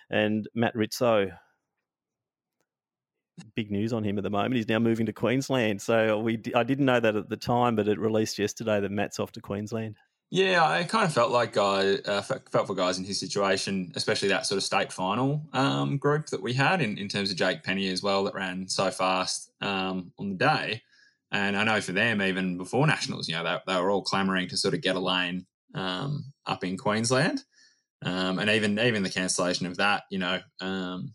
And 0.09 0.47
Matt 0.53 0.75
Rizzo, 0.75 1.31
big 3.55 3.71
news 3.71 3.93
on 3.93 4.03
him 4.03 4.17
at 4.17 4.23
the 4.23 4.29
moment. 4.29 4.55
He's 4.55 4.69
now 4.69 4.79
moving 4.79 5.05
to 5.05 5.13
Queensland. 5.13 5.81
So 5.81 6.19
we 6.19 6.41
I 6.55 6.63
didn't 6.63 6.85
know 6.85 6.99
that 6.99 7.15
at 7.15 7.29
the 7.29 7.37
time, 7.37 7.75
but 7.75 7.87
it 7.87 7.99
released 7.99 8.39
yesterday 8.39 8.79
that 8.79 8.91
Matt's 8.91 9.19
off 9.19 9.31
to 9.33 9.41
Queensland. 9.41 9.95
Yeah, 10.31 10.65
I 10.65 10.83
kind 10.83 11.05
of 11.05 11.13
felt 11.13 11.31
like 11.31 11.53
guy 11.53 11.95
uh, 12.05 12.21
felt 12.21 12.67
for 12.67 12.75
guys 12.75 12.97
in 12.97 13.03
his 13.03 13.19
situation, 13.19 13.91
especially 13.95 14.29
that 14.29 14.45
sort 14.45 14.57
of 14.57 14.63
state 14.63 14.91
final 14.91 15.43
um, 15.53 15.97
group 15.97 16.27
that 16.27 16.41
we 16.41 16.51
had 16.53 16.81
in, 16.81 16.97
in 16.97 17.07
terms 17.07 17.29
of 17.29 17.37
Jake 17.37 17.63
Penny 17.63 17.89
as 17.89 18.01
well 18.01 18.23
that 18.23 18.33
ran 18.33 18.67
so 18.67 18.89
fast 18.89 19.51
um, 19.61 20.11
on 20.17 20.29
the 20.29 20.35
day. 20.35 20.81
And 21.31 21.55
I 21.55 21.63
know 21.63 21.79
for 21.79 21.91
them, 21.91 22.21
even 22.21 22.57
before 22.57 22.87
nationals, 22.87 23.27
you 23.27 23.35
know, 23.35 23.43
they, 23.43 23.57
they 23.67 23.79
were 23.79 23.91
all 23.91 24.01
clamouring 24.01 24.47
to 24.49 24.57
sort 24.57 24.73
of 24.73 24.81
get 24.81 24.95
a 24.95 24.99
lane 24.99 25.45
um, 25.75 26.33
up 26.45 26.63
in 26.63 26.77
Queensland. 26.77 27.43
Um, 28.03 28.39
and 28.39 28.49
even 28.49 28.77
even 28.79 29.03
the 29.03 29.09
cancellation 29.09 29.65
of 29.67 29.77
that, 29.77 30.03
you 30.09 30.19
know, 30.19 30.39
um, 30.59 31.13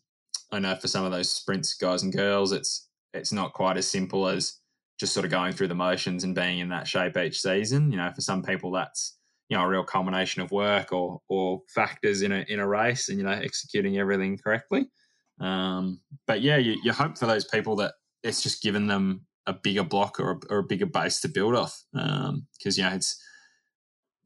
I 0.52 0.58
know 0.58 0.74
for 0.76 0.88
some 0.88 1.04
of 1.04 1.12
those 1.12 1.30
sprints 1.30 1.74
guys 1.74 2.02
and 2.02 2.12
girls, 2.12 2.52
it's 2.52 2.88
it's 3.12 3.32
not 3.32 3.52
quite 3.52 3.76
as 3.76 3.88
simple 3.88 4.28
as 4.28 4.60
just 4.98 5.14
sort 5.14 5.24
of 5.24 5.30
going 5.30 5.52
through 5.52 5.68
the 5.68 5.74
motions 5.74 6.24
and 6.24 6.34
being 6.34 6.58
in 6.58 6.68
that 6.68 6.86
shape 6.86 7.16
each 7.16 7.40
season. 7.40 7.90
You 7.90 7.98
know, 7.98 8.10
for 8.14 8.20
some 8.20 8.42
people, 8.42 8.70
that's 8.70 9.16
you 9.48 9.56
know 9.56 9.64
a 9.64 9.68
real 9.68 9.84
culmination 9.84 10.42
of 10.42 10.50
work 10.50 10.92
or 10.92 11.20
or 11.28 11.62
factors 11.74 12.22
in 12.22 12.32
a 12.32 12.44
in 12.48 12.60
a 12.60 12.66
race, 12.66 13.08
and 13.08 13.18
you 13.18 13.24
know 13.24 13.30
executing 13.30 13.98
everything 13.98 14.38
correctly. 14.38 14.88
Um, 15.40 16.00
but 16.26 16.42
yeah, 16.42 16.58
you, 16.58 16.78
you 16.84 16.92
hope 16.92 17.16
for 17.16 17.26
those 17.26 17.46
people 17.46 17.76
that 17.76 17.94
it's 18.22 18.42
just 18.42 18.62
given 18.62 18.86
them 18.86 19.26
a 19.46 19.54
bigger 19.54 19.84
block 19.84 20.20
or 20.20 20.32
a, 20.32 20.38
or 20.50 20.58
a 20.58 20.64
bigger 20.64 20.86
base 20.86 21.20
to 21.20 21.28
build 21.28 21.54
off. 21.54 21.82
Because 21.92 22.28
um, 22.28 22.46
you 22.64 22.82
know 22.82 22.94
it's 22.94 23.20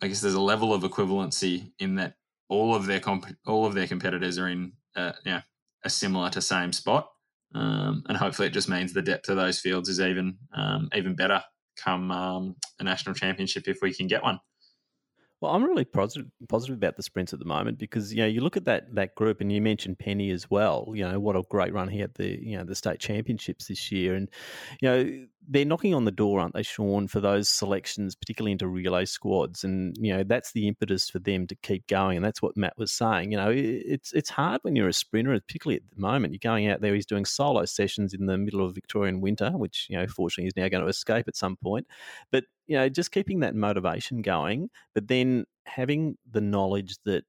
I 0.02 0.08
guess 0.08 0.20
there's 0.20 0.34
a 0.34 0.40
level 0.40 0.74
of 0.74 0.82
equivalency 0.82 1.70
in 1.78 1.94
that 1.96 2.14
all 2.48 2.74
of 2.74 2.86
their 2.86 3.00
comp- 3.00 3.36
all 3.46 3.64
of 3.64 3.74
their 3.74 3.86
competitors 3.86 4.38
are 4.38 4.48
in 4.48 4.72
uh, 4.96 5.12
you 5.24 5.32
a 5.84 5.90
similar 5.90 6.30
to 6.30 6.40
same 6.40 6.72
spot, 6.72 7.08
um, 7.54 8.02
and 8.08 8.16
hopefully 8.16 8.48
it 8.48 8.52
just 8.52 8.68
means 8.68 8.92
the 8.92 9.02
depth 9.02 9.28
of 9.28 9.36
those 9.36 9.60
fields 9.60 9.88
is 9.88 10.00
even 10.00 10.38
um, 10.54 10.88
even 10.94 11.14
better 11.14 11.42
come 11.76 12.10
um, 12.10 12.56
a 12.78 12.84
national 12.84 13.14
championship 13.14 13.68
if 13.68 13.78
we 13.82 13.92
can 13.92 14.06
get 14.06 14.22
one. 14.22 14.38
Well, 15.44 15.52
I'm 15.52 15.62
really 15.64 15.84
positive 15.84 16.30
positive 16.48 16.76
about 16.76 16.96
the 16.96 17.02
sprints 17.02 17.34
at 17.34 17.38
the 17.38 17.44
moment 17.44 17.76
because 17.76 18.14
you 18.14 18.22
know 18.22 18.26
you 18.26 18.40
look 18.40 18.56
at 18.56 18.64
that 18.64 18.94
that 18.94 19.14
group 19.14 19.42
and 19.42 19.52
you 19.52 19.60
mentioned 19.60 19.98
Penny 19.98 20.30
as 20.30 20.50
well. 20.50 20.90
You 20.94 21.06
know 21.06 21.20
what 21.20 21.36
a 21.36 21.42
great 21.50 21.74
run 21.74 21.88
he 21.88 21.98
had 21.98 22.14
the 22.14 22.42
you 22.42 22.56
know 22.56 22.64
the 22.64 22.74
state 22.74 22.98
championships 22.98 23.66
this 23.66 23.92
year, 23.92 24.14
and 24.14 24.30
you 24.80 24.88
know 24.88 25.26
they're 25.46 25.66
knocking 25.66 25.92
on 25.92 26.06
the 26.06 26.10
door, 26.10 26.40
aren't 26.40 26.54
they, 26.54 26.62
Sean, 26.62 27.06
for 27.08 27.20
those 27.20 27.50
selections, 27.50 28.14
particularly 28.14 28.52
into 28.52 28.66
relay 28.66 29.04
squads, 29.04 29.64
and 29.64 29.94
you 30.00 30.16
know 30.16 30.24
that's 30.24 30.52
the 30.52 30.66
impetus 30.66 31.10
for 31.10 31.18
them 31.18 31.46
to 31.48 31.54
keep 31.56 31.86
going, 31.88 32.16
and 32.16 32.24
that's 32.24 32.40
what 32.40 32.56
Matt 32.56 32.78
was 32.78 32.90
saying. 32.90 33.30
You 33.30 33.36
know 33.36 33.52
it's 33.54 34.14
it's 34.14 34.30
hard 34.30 34.60
when 34.62 34.74
you're 34.74 34.88
a 34.88 34.94
sprinter, 34.94 35.38
particularly 35.46 35.76
at 35.76 35.94
the 35.94 36.00
moment. 36.00 36.32
You're 36.32 36.38
going 36.42 36.70
out 36.70 36.80
there, 36.80 36.94
he's 36.94 37.04
doing 37.04 37.26
solo 37.26 37.66
sessions 37.66 38.14
in 38.14 38.24
the 38.24 38.38
middle 38.38 38.64
of 38.64 38.74
Victorian 38.74 39.20
winter, 39.20 39.50
which 39.50 39.88
you 39.90 39.98
know 39.98 40.06
fortunately 40.06 40.44
he's 40.44 40.56
now 40.56 40.70
going 40.70 40.84
to 40.84 40.88
escape 40.88 41.28
at 41.28 41.36
some 41.36 41.56
point, 41.56 41.86
but 42.32 42.44
you 42.66 42.76
know, 42.76 42.88
just 42.88 43.12
keeping 43.12 43.40
that 43.40 43.54
motivation 43.54 44.22
going, 44.22 44.70
but 44.94 45.08
then 45.08 45.44
having 45.66 46.16
the 46.30 46.40
knowledge 46.40 46.96
that 47.04 47.24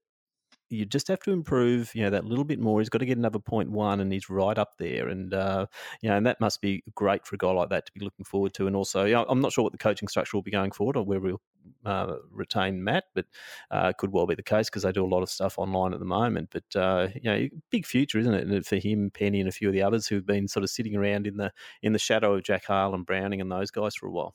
you 0.68 0.84
just 0.84 1.08
have 1.08 1.20
to 1.20 1.32
improve, 1.32 1.94
you 1.94 2.02
know, 2.02 2.10
that 2.10 2.24
little 2.24 2.44
bit 2.44 2.58
more. 2.58 2.80
He's 2.80 2.88
got 2.88 2.98
to 2.98 3.06
get 3.06 3.18
another 3.18 3.38
point 3.38 3.70
one, 3.70 4.00
and 4.00 4.12
he's 4.12 4.28
right 4.28 4.56
up 4.58 4.78
there. 4.78 5.08
And 5.08 5.32
uh, 5.32 5.66
you 6.00 6.08
know, 6.08 6.16
and 6.16 6.26
that 6.26 6.40
must 6.40 6.60
be 6.60 6.82
great 6.94 7.26
for 7.26 7.34
a 7.34 7.38
guy 7.38 7.50
like 7.50 7.70
that 7.70 7.86
to 7.86 7.92
be 7.92 8.04
looking 8.04 8.24
forward 8.24 8.54
to. 8.54 8.66
And 8.66 8.74
also, 8.74 9.04
you 9.04 9.14
know, 9.14 9.24
I'm 9.28 9.40
not 9.40 9.52
sure 9.52 9.64
what 9.64 9.72
the 9.72 9.78
coaching 9.78 10.08
structure 10.08 10.36
will 10.36 10.42
be 10.42 10.50
going 10.50 10.72
forward, 10.72 10.96
or 10.96 11.04
where 11.04 11.20
we'll 11.20 11.40
uh, 11.84 12.16
retain 12.30 12.82
Matt, 12.82 13.04
but 13.14 13.26
uh, 13.70 13.92
could 13.92 14.12
well 14.12 14.26
be 14.26 14.34
the 14.34 14.42
case 14.42 14.68
because 14.68 14.82
they 14.82 14.92
do 14.92 15.04
a 15.04 15.06
lot 15.06 15.22
of 15.22 15.30
stuff 15.30 15.58
online 15.58 15.92
at 15.92 16.00
the 16.00 16.06
moment. 16.06 16.50
But 16.52 16.78
uh, 16.78 17.08
you 17.14 17.30
know, 17.30 17.48
big 17.70 17.86
future, 17.86 18.18
isn't 18.18 18.34
it, 18.34 18.66
for 18.66 18.76
him, 18.76 19.10
Penny, 19.10 19.40
and 19.40 19.48
a 19.48 19.52
few 19.52 19.68
of 19.68 19.74
the 19.74 19.82
others 19.82 20.06
who've 20.06 20.26
been 20.26 20.48
sort 20.48 20.64
of 20.64 20.70
sitting 20.70 20.96
around 20.96 21.26
in 21.26 21.36
the 21.36 21.52
in 21.82 21.92
the 21.92 21.98
shadow 21.98 22.34
of 22.34 22.42
Jack 22.42 22.64
Hale 22.66 22.94
and 22.94 23.06
Browning 23.06 23.40
and 23.40 23.50
those 23.50 23.70
guys 23.70 23.94
for 23.94 24.06
a 24.06 24.12
while. 24.12 24.34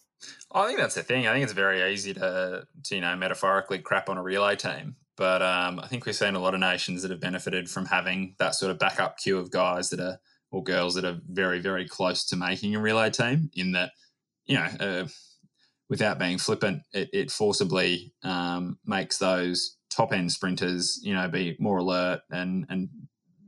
I 0.51 0.67
think 0.67 0.79
that's 0.79 0.95
the 0.95 1.03
thing. 1.03 1.27
I 1.27 1.33
think 1.33 1.43
it's 1.43 1.53
very 1.53 1.91
easy 1.91 2.13
to, 2.13 2.67
to 2.83 2.95
you 2.95 3.01
know, 3.01 3.15
metaphorically 3.15 3.79
crap 3.79 4.09
on 4.09 4.17
a 4.17 4.23
relay 4.23 4.55
team. 4.55 4.95
But 5.17 5.41
um, 5.41 5.79
I 5.79 5.87
think 5.87 6.05
we've 6.05 6.15
seen 6.15 6.35
a 6.35 6.39
lot 6.39 6.53
of 6.53 6.59
nations 6.59 7.01
that 7.01 7.11
have 7.11 7.19
benefited 7.19 7.69
from 7.69 7.85
having 7.85 8.35
that 8.39 8.55
sort 8.55 8.71
of 8.71 8.79
backup 8.79 9.17
queue 9.17 9.37
of 9.37 9.51
guys 9.51 9.89
that 9.89 9.99
are 9.99 10.19
or 10.51 10.63
girls 10.63 10.95
that 10.95 11.05
are 11.05 11.19
very, 11.29 11.59
very 11.59 11.87
close 11.87 12.25
to 12.25 12.35
making 12.35 12.75
a 12.75 12.79
relay 12.79 13.09
team. 13.09 13.49
In 13.53 13.71
that, 13.71 13.91
you 14.45 14.55
know, 14.55 14.67
uh, 14.79 15.07
without 15.89 16.19
being 16.19 16.37
flippant, 16.37 16.81
it, 16.93 17.09
it 17.13 17.31
forcibly 17.31 18.13
um, 18.23 18.77
makes 18.85 19.17
those 19.17 19.77
top 19.89 20.13
end 20.13 20.31
sprinters, 20.31 20.99
you 21.03 21.13
know, 21.13 21.27
be 21.27 21.55
more 21.59 21.77
alert 21.77 22.21
and 22.31 22.65
and 22.69 22.89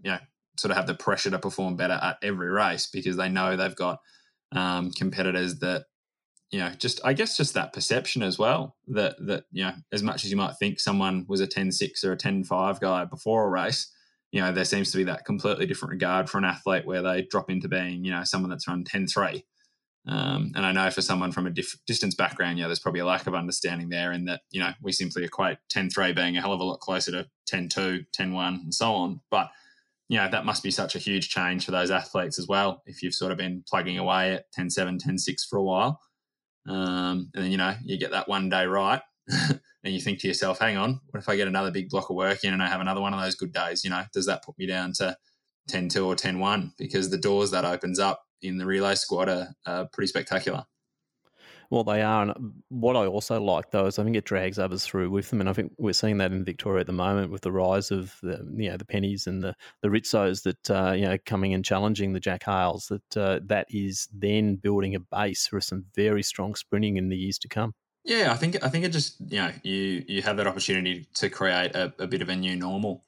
you 0.03 0.11
know 0.11 0.19
sort 0.57 0.71
of 0.71 0.77
have 0.77 0.87
the 0.87 0.93
pressure 0.93 1.31
to 1.31 1.39
perform 1.39 1.75
better 1.75 1.99
at 2.01 2.17
every 2.21 2.49
race 2.49 2.87
because 2.91 3.17
they 3.17 3.29
know 3.29 3.55
they've 3.55 3.75
got 3.75 3.99
um, 4.51 4.91
competitors 4.91 5.59
that 5.59 5.85
you 6.53 6.59
know, 6.59 6.69
just 6.77 7.01
I 7.03 7.13
guess 7.13 7.35
just 7.35 7.55
that 7.55 7.73
perception 7.73 8.21
as 8.21 8.37
well 8.37 8.75
that 8.89 9.15
that 9.25 9.45
you 9.51 9.63
know, 9.63 9.73
as 9.91 10.03
much 10.03 10.23
as 10.23 10.29
you 10.29 10.37
might 10.37 10.53
think 10.59 10.79
someone 10.79 11.25
was 11.27 11.41
a 11.41 11.47
10-6 11.47 12.03
or 12.03 12.11
a 12.11 12.17
10-5 12.17 12.79
guy 12.79 13.05
before 13.05 13.45
a 13.45 13.49
race, 13.49 13.91
you 14.31 14.39
know, 14.39 14.51
there 14.51 14.63
seems 14.63 14.91
to 14.91 14.97
be 14.97 15.03
that 15.05 15.25
completely 15.25 15.65
different 15.65 15.93
regard 15.93 16.29
for 16.29 16.37
an 16.37 16.45
athlete 16.45 16.85
where 16.85 17.01
they 17.01 17.23
drop 17.23 17.49
into 17.49 17.67
being, 17.67 18.05
you 18.05 18.11
know, 18.11 18.23
someone 18.23 18.51
that's 18.51 18.67
run 18.67 18.83
10-3. 18.83 19.41
Um, 20.07 20.51
and 20.55 20.63
I 20.63 20.71
know 20.73 20.91
for 20.91 21.01
someone 21.01 21.31
from 21.31 21.47
a 21.47 21.49
diff- 21.49 21.79
distance 21.87 22.13
background, 22.13 22.59
yeah, 22.59 22.67
there's 22.67 22.79
probably 22.79 23.01
a 23.01 23.05
lack 23.05 23.25
of 23.25 23.33
understanding 23.33 23.89
there 23.89 24.11
in 24.11 24.25
that, 24.25 24.41
you 24.51 24.59
know, 24.59 24.73
we 24.79 24.91
simply 24.91 25.23
equate 25.23 25.57
10-3 25.75 26.15
being 26.15 26.37
a 26.37 26.41
hell 26.41 26.53
of 26.53 26.59
a 26.59 26.63
lot 26.63 26.81
closer 26.81 27.11
to 27.13 27.25
10-2, 27.51 28.05
10-1 28.15 28.47
and 28.61 28.73
so 28.73 28.93
on. 28.93 29.21
But, 29.31 29.49
you 30.07 30.19
know, 30.19 30.29
that 30.29 30.45
must 30.45 30.61
be 30.61 30.69
such 30.69 30.95
a 30.95 30.99
huge 30.99 31.29
change 31.29 31.65
for 31.65 31.71
those 31.71 31.89
athletes 31.89 32.37
as 32.37 32.47
well. 32.47 32.83
If 32.85 33.01
you've 33.01 33.15
sort 33.15 33.31
of 33.31 33.39
been 33.39 33.63
plugging 33.67 33.97
away 33.97 34.33
at 34.33 34.45
10-7, 34.55 34.99
10-6 35.01 35.47
for 35.49 35.57
a 35.57 35.63
while, 35.63 35.99
um, 36.67 37.29
and 37.33 37.43
then, 37.43 37.51
you 37.51 37.57
know, 37.57 37.75
you 37.83 37.97
get 37.97 38.11
that 38.11 38.27
one 38.27 38.49
day 38.49 38.65
right. 38.65 39.01
and 39.29 39.93
you 39.93 39.99
think 39.99 40.19
to 40.19 40.27
yourself, 40.27 40.59
hang 40.59 40.77
on, 40.77 40.99
what 41.09 41.19
if 41.19 41.29
I 41.29 41.35
get 41.35 41.47
another 41.47 41.71
big 41.71 41.89
block 41.89 42.09
of 42.09 42.15
work 42.15 42.43
in 42.43 42.53
and 42.53 42.63
I 42.63 42.67
have 42.67 42.81
another 42.81 43.01
one 43.01 43.13
of 43.13 43.21
those 43.21 43.35
good 43.35 43.53
days? 43.53 43.83
You 43.83 43.89
know, 43.89 44.03
does 44.13 44.25
that 44.25 44.43
put 44.43 44.57
me 44.57 44.65
down 44.65 44.93
to 44.93 45.17
10 45.67 45.89
2 45.89 46.05
or 46.05 46.15
10 46.15 46.39
1? 46.39 46.73
Because 46.77 47.09
the 47.09 47.17
doors 47.17 47.51
that 47.51 47.65
opens 47.65 47.99
up 47.99 48.23
in 48.41 48.57
the 48.57 48.65
relay 48.65 48.95
squad 48.95 49.29
are, 49.29 49.49
are 49.65 49.87
pretty 49.91 50.07
spectacular. 50.07 50.65
Well, 51.73 51.83
they 51.83 52.03
are. 52.03 52.21
And 52.21 52.53
what 52.69 52.95
I 52.95 53.07
also 53.07 53.41
like, 53.41 53.71
though, 53.71 53.87
is 53.87 53.97
I 53.97 54.03
think 54.03 54.15
it 54.15 54.25
drags 54.25 54.59
others 54.59 54.85
through 54.85 55.09
with 55.09 55.31
them. 55.31 55.39
And 55.39 55.49
I 55.49 55.53
think 55.53 55.71
we're 55.79 55.93
seeing 55.93 56.19
that 56.19 56.31
in 56.31 56.45
Victoria 56.45 56.81
at 56.81 56.85
the 56.85 56.93
moment 56.93 57.31
with 57.31 57.41
the 57.41 57.51
rise 57.51 57.89
of 57.89 58.15
the, 58.21 58.47
you 58.55 58.69
know, 58.69 58.77
the 58.77 58.85
pennies 58.85 59.25
and 59.25 59.41
the, 59.41 59.55
the 59.81 59.87
Rizzos 59.87 60.43
that, 60.43 60.69
uh, 60.69 60.91
you 60.91 61.05
know, 61.05 61.17
coming 61.25 61.51
and 61.51 61.65
challenging 61.65 62.13
the 62.13 62.19
Jack 62.19 62.43
Hales, 62.43 62.89
that 62.89 63.17
uh, 63.17 63.39
that 63.47 63.65
is 63.71 64.07
then 64.13 64.57
building 64.57 64.93
a 64.93 64.99
base 64.99 65.47
for 65.47 65.59
some 65.59 65.85
very 65.95 66.21
strong 66.21 66.53
sprinting 66.53 66.97
in 66.97 67.09
the 67.09 67.17
years 67.17 67.39
to 67.39 67.47
come. 67.47 67.73
Yeah, 68.05 68.31
I 68.31 68.35
think 68.35 68.63
I 68.63 68.69
think 68.69 68.85
it 68.85 68.89
just 68.89 69.15
you 69.19 69.39
know 69.39 69.51
you 69.63 70.05
you 70.07 70.21
have 70.21 70.37
that 70.37 70.45
opportunity 70.45 71.07
to 71.15 71.27
create 71.27 71.73
a, 71.73 71.91
a 71.97 72.05
bit 72.05 72.21
of 72.21 72.29
a 72.29 72.35
new 72.35 72.55
normal, 72.55 73.03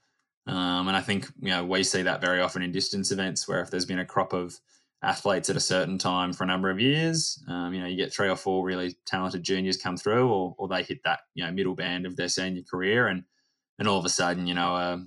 um, 0.48 0.88
and 0.88 0.98
I 0.98 1.02
think 1.02 1.28
you 1.40 1.50
know 1.50 1.64
we 1.64 1.84
see 1.84 2.02
that 2.02 2.20
very 2.20 2.42
often 2.42 2.64
in 2.64 2.72
distance 2.72 3.12
events 3.12 3.48
where 3.48 3.62
if 3.62 3.70
there's 3.70 3.86
been 3.86 4.00
a 4.00 4.06
crop 4.06 4.34
of 4.34 4.60
athletes 5.06 5.50
at 5.50 5.56
a 5.56 5.62
certain 5.62 5.98
time 5.98 6.34
for 6.34 6.44
a 6.44 6.48
number 6.48 6.70
of 6.70 6.80
years. 6.80 7.42
Um, 7.48 7.74
you 7.74 7.82
know, 7.82 7.88
you 7.88 7.96
get 7.96 8.14
three 8.14 8.30
or 8.30 8.36
four 8.36 8.66
really 8.66 8.98
talented 9.06 9.44
juniors 9.44 9.78
come 9.78 9.98
through, 9.98 10.30
or, 10.30 10.56
or 10.58 10.68
they 10.68 10.84
hit 10.84 11.00
that 11.06 11.20
you 11.34 11.46
know 11.46 11.52
middle 11.52 11.76
band 11.76 12.06
of 12.06 12.16
their 12.16 12.30
senior 12.30 12.64
career, 12.70 13.08
and 13.08 13.24
and 13.80 13.88
all 13.88 14.00
of 14.00 14.06
a 14.06 14.10
sudden, 14.10 14.48
you 14.48 14.54
know, 14.54 14.76
a, 14.76 15.06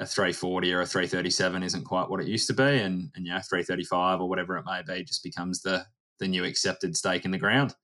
a 0.00 0.06
340 0.06 0.72
or 0.72 0.80
a 0.80 0.86
337 0.86 1.62
isn't 1.62 1.84
quite 1.84 2.10
what 2.10 2.20
it 2.20 2.26
used 2.26 2.46
to 2.48 2.54
be, 2.54 2.62
and 2.62 3.10
and 3.14 3.24
know, 3.24 3.40
335 3.48 4.20
or 4.20 4.28
whatever 4.28 4.56
it 4.56 4.64
may 4.66 4.82
be 4.86 5.02
just 5.04 5.22
becomes 5.22 5.62
the 5.62 5.84
the 6.20 6.28
new 6.28 6.44
accepted 6.44 6.96
stake 6.96 7.24
in 7.24 7.30
the 7.30 7.38
ground. 7.38 7.74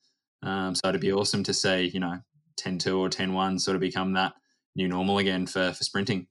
Um, 0.43 0.74
so 0.74 0.89
it'd 0.89 1.01
be 1.01 1.12
awesome 1.12 1.43
to 1.45 1.55
see, 1.55 1.91
you 1.95 2.01
know, 2.01 2.19
10-2 2.61 2.99
or 2.99 3.09
10-1 3.09 3.61
sort 3.61 3.77
of 3.77 3.81
become 3.81 4.12
that 4.15 4.35
new 4.77 4.89
normal 4.89 5.19
again 5.19 5.47
for 5.47 5.73
for 5.73 5.85
sprinting. 5.85 6.27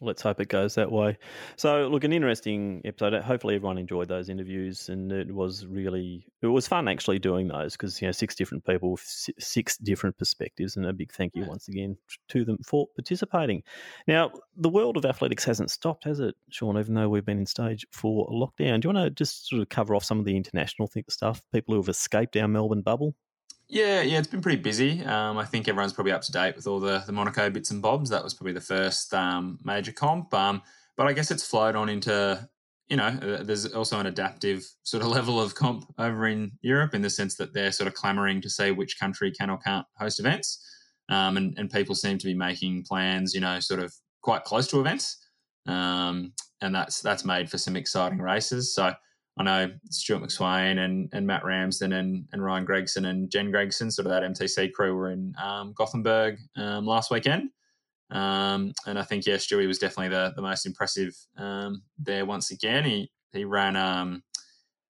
Let's 0.00 0.22
hope 0.22 0.40
it 0.40 0.48
goes 0.48 0.74
that 0.74 0.90
way. 0.90 1.18
So, 1.56 1.88
look, 1.88 2.04
an 2.04 2.12
interesting 2.12 2.82
episode. 2.84 3.14
Hopefully, 3.22 3.54
everyone 3.54 3.78
enjoyed 3.78 4.08
those 4.08 4.28
interviews, 4.28 4.88
and 4.88 5.12
it 5.12 5.32
was 5.32 5.66
really 5.66 6.26
it 6.42 6.46
was 6.46 6.66
fun 6.66 6.88
actually 6.88 7.18
doing 7.18 7.48
those 7.48 7.72
because 7.72 8.00
you 8.00 8.08
know 8.08 8.12
six 8.12 8.34
different 8.34 8.64
people, 8.64 8.98
six 8.98 9.76
different 9.78 10.18
perspectives, 10.18 10.76
and 10.76 10.86
a 10.86 10.92
big 10.92 11.12
thank 11.12 11.34
you 11.34 11.44
once 11.44 11.68
again 11.68 11.96
to 12.28 12.44
them 12.44 12.58
for 12.64 12.86
participating. 12.96 13.62
Now, 14.06 14.32
the 14.56 14.68
world 14.68 14.96
of 14.96 15.04
athletics 15.04 15.44
hasn't 15.44 15.70
stopped, 15.70 16.04
has 16.04 16.20
it, 16.20 16.34
Sean? 16.50 16.78
Even 16.78 16.94
though 16.94 17.08
we've 17.08 17.24
been 17.24 17.38
in 17.38 17.46
stage 17.46 17.86
for 17.92 18.28
lockdown, 18.28 18.80
do 18.80 18.88
you 18.88 18.94
want 18.94 19.06
to 19.06 19.10
just 19.10 19.48
sort 19.48 19.62
of 19.62 19.68
cover 19.68 19.94
off 19.94 20.04
some 20.04 20.18
of 20.18 20.24
the 20.24 20.36
international 20.36 20.90
stuff? 21.08 21.42
People 21.52 21.74
who 21.74 21.80
have 21.80 21.88
escaped 21.88 22.36
our 22.36 22.48
Melbourne 22.48 22.82
bubble. 22.82 23.14
Yeah, 23.72 24.02
yeah, 24.02 24.18
it's 24.18 24.26
been 24.26 24.40
pretty 24.40 24.60
busy. 24.60 25.04
Um, 25.04 25.38
I 25.38 25.44
think 25.44 25.68
everyone's 25.68 25.92
probably 25.92 26.10
up 26.10 26.22
to 26.22 26.32
date 26.32 26.56
with 26.56 26.66
all 26.66 26.80
the, 26.80 27.04
the 27.06 27.12
Monaco 27.12 27.48
bits 27.50 27.70
and 27.70 27.80
bobs. 27.80 28.10
That 28.10 28.24
was 28.24 28.34
probably 28.34 28.52
the 28.52 28.60
first 28.60 29.14
um, 29.14 29.60
major 29.62 29.92
comp. 29.92 30.34
Um, 30.34 30.60
but 30.96 31.06
I 31.06 31.12
guess 31.12 31.30
it's 31.30 31.46
flowed 31.46 31.76
on 31.76 31.88
into, 31.88 32.48
you 32.88 32.96
know, 32.96 33.06
uh, 33.06 33.44
there's 33.44 33.72
also 33.72 34.00
an 34.00 34.06
adaptive 34.06 34.66
sort 34.82 35.04
of 35.04 35.08
level 35.16 35.40
of 35.40 35.54
comp 35.54 35.84
over 35.98 36.26
in 36.26 36.50
Europe 36.62 36.94
in 36.94 37.02
the 37.02 37.10
sense 37.10 37.36
that 37.36 37.54
they're 37.54 37.70
sort 37.70 37.86
of 37.86 37.94
clamoring 37.94 38.40
to 38.40 38.50
say 38.50 38.72
which 38.72 38.98
country 38.98 39.30
can 39.30 39.50
or 39.50 39.58
can't 39.58 39.86
host 39.96 40.18
events. 40.18 40.66
Um, 41.08 41.36
and, 41.36 41.56
and 41.56 41.70
people 41.70 41.94
seem 41.94 42.18
to 42.18 42.26
be 42.26 42.34
making 42.34 42.86
plans, 42.88 43.34
you 43.34 43.40
know, 43.40 43.60
sort 43.60 43.78
of 43.78 43.94
quite 44.20 44.42
close 44.42 44.66
to 44.68 44.80
events. 44.80 45.16
Um, 45.68 46.32
and 46.60 46.74
that's 46.74 47.00
that's 47.00 47.24
made 47.24 47.48
for 47.48 47.56
some 47.56 47.76
exciting 47.76 48.18
races. 48.18 48.74
So 48.74 48.92
I 49.38 49.42
know 49.42 49.72
Stuart 49.90 50.22
McSweyn 50.22 50.78
and, 50.78 51.08
and 51.12 51.26
Matt 51.26 51.44
Ramsden 51.44 51.92
and, 51.92 52.26
and 52.32 52.44
Ryan 52.44 52.64
Gregson 52.64 53.06
and 53.06 53.30
Jen 53.30 53.50
Gregson, 53.50 53.90
sort 53.90 54.06
of 54.06 54.12
that 54.12 54.22
MTC 54.22 54.72
crew, 54.72 54.94
were 54.94 55.10
in 55.10 55.34
um, 55.42 55.72
Gothenburg 55.72 56.38
um, 56.56 56.84
last 56.84 57.10
weekend. 57.10 57.50
Um, 58.10 58.72
and 58.86 58.98
I 58.98 59.02
think, 59.02 59.24
yeah, 59.24 59.36
Stewie 59.36 59.68
was 59.68 59.78
definitely 59.78 60.08
the, 60.08 60.32
the 60.34 60.42
most 60.42 60.66
impressive 60.66 61.14
um, 61.38 61.82
there 61.98 62.26
once 62.26 62.50
again. 62.50 62.84
He 62.84 63.10
he 63.32 63.44
ran 63.44 63.76
um, 63.76 64.22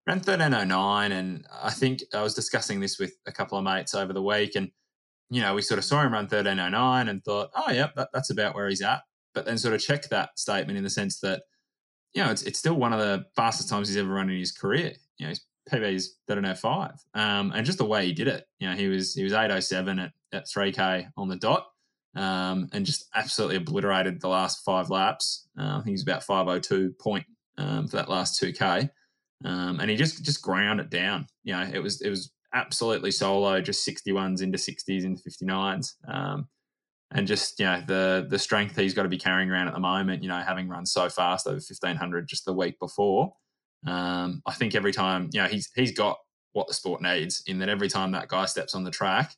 ran 0.07 0.19
1309. 0.19 1.13
And 1.13 1.47
I 1.63 1.71
think 1.71 2.03
I 2.15 2.23
was 2.23 2.35
discussing 2.35 2.81
this 2.81 2.99
with 2.99 3.15
a 3.27 3.33
couple 3.33 3.59
of 3.59 3.65
mates 3.65 3.95
over 3.95 4.13
the 4.13 4.23
week. 4.23 4.53
And, 4.57 4.71
you 5.31 5.41
know, 5.41 5.55
we 5.55 5.63
sort 5.63 5.79
of 5.79 5.85
saw 5.85 6.03
him 6.03 6.13
run 6.13 6.25
1309 6.25 7.09
and 7.09 7.25
thought, 7.25 7.51
oh, 7.55 7.71
yeah, 7.71 7.89
that, 7.97 8.09
that's 8.13 8.31
about 8.31 8.55
where 8.55 8.69
he's 8.69 8.83
at. 8.83 9.03
But 9.35 9.45
then 9.45 9.59
sort 9.59 9.75
of 9.75 9.81
checked 9.81 10.11
that 10.11 10.31
statement 10.39 10.77
in 10.79 10.85
the 10.85 10.91
sense 10.91 11.21
that, 11.21 11.43
you 12.15 12.23
know, 12.23 12.31
it's, 12.31 12.43
it's 12.43 12.59
still 12.59 12.75
one 12.75 12.93
of 12.93 12.99
the 12.99 13.25
fastest 13.37 13.69
times 13.69 13.89
he's 13.89 13.97
ever 13.97 14.13
run 14.13 14.31
in 14.31 14.39
his 14.39 14.53
career. 14.53 14.93
You 15.19 15.27
know, 15.27 15.31
his 15.31 15.45
PB 15.71 15.95
is 15.95 16.17
1305. 16.27 16.93
Um, 17.15 17.53
and 17.55 17.65
just 17.65 17.79
the 17.79 17.85
way 17.85 18.07
he 18.07 18.13
did 18.13 18.29
it, 18.29 18.47
you 18.59 18.69
know, 18.69 18.75
he 18.75 18.89
was 18.89 19.15
he 19.15 19.23
was 19.23 19.33
807 19.33 19.99
at, 19.99 20.13
at 20.33 20.47
3K 20.47 21.11
on 21.17 21.29
the 21.29 21.37
dot 21.37 21.67
um, 22.17 22.69
and 22.73 22.85
just 22.85 23.09
absolutely 23.15 23.57
obliterated 23.57 24.21
the 24.21 24.29
last 24.29 24.65
five 24.65 24.91
laps. 24.91 25.49
Uh, 25.59 25.69
I 25.69 25.75
think 25.75 25.87
he 25.87 25.93
was 25.93 26.03
about 26.03 26.25
502 26.25 26.95
point 26.99 27.27
um, 27.59 27.87
for 27.87 27.97
that 27.97 28.09
last 28.09 28.41
2K. 28.43 28.91
Um, 29.45 29.81
and 29.81 29.89
he 29.89 29.97
just 29.97 30.25
just 30.25 30.43
ground 30.43 30.81
it 30.81 30.91
down. 30.91 31.27
You 31.45 31.55
know, 31.55 31.71
it 31.73 31.79
was 31.79 32.03
it 32.03 32.11
was 32.11 32.33
absolutely 32.53 33.11
solo, 33.11 33.61
just 33.61 33.87
61s 33.89 34.43
into 34.43 34.59
60s 34.59 35.05
into 35.05 35.23
59s. 35.23 35.95
Um, 36.09 36.49
and 37.13 37.27
just 37.27 37.59
you 37.59 37.67
know 37.67 37.83
the 37.87 38.27
the 38.29 38.39
strength 38.39 38.77
he's 38.77 38.95
got 38.95 39.03
to 39.03 39.09
be 39.09 39.19
carrying 39.19 39.51
around 39.51 39.69
at 39.69 39.75
the 39.75 39.81
moment. 39.81 40.23
You 40.23 40.29
know, 40.29 40.39
having 40.39 40.69
run 40.69 40.87
so 40.87 41.09
fast 41.09 41.47
over 41.47 41.61
fifteen 41.61 41.97
hundred 41.97 42.29
just 42.29 42.45
the 42.45 42.53
week 42.53 42.79
before. 42.79 43.33
Um, 43.87 44.43
I 44.47 44.53
think 44.53 44.75
every 44.75 44.93
time 44.93 45.31
you 45.33 45.41
know 45.41 45.49
he's 45.49 45.71
he's 45.75 45.93
got 45.93 46.19
what 46.53 46.69
the 46.69 46.75
sport 46.75 47.01
needs 47.03 47.43
in 47.47 47.59
that 47.61 47.69
every 47.69 47.89
time 47.89 48.13
that 48.13 48.29
guy 48.29 48.45
steps 48.47 48.75
on 48.75 48.85
the 48.85 48.91
track, 48.91 49.35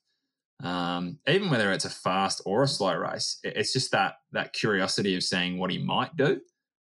um, 0.63 1.19
even 1.29 1.51
whether 1.51 1.73
it's 1.73 1.85
a 1.85 1.91
fast 1.91 2.43
or 2.45 2.63
a 2.63 2.69
slow 2.69 2.95
race, 2.95 3.39
it's 3.43 3.73
just 3.73 3.91
that 3.93 4.15
that 4.33 4.53
curiosity 4.53 5.17
of 5.17 5.23
seeing 5.23 5.59
what 5.59 5.71
he 5.71 5.79
might 5.79 6.17
do, 6.17 6.41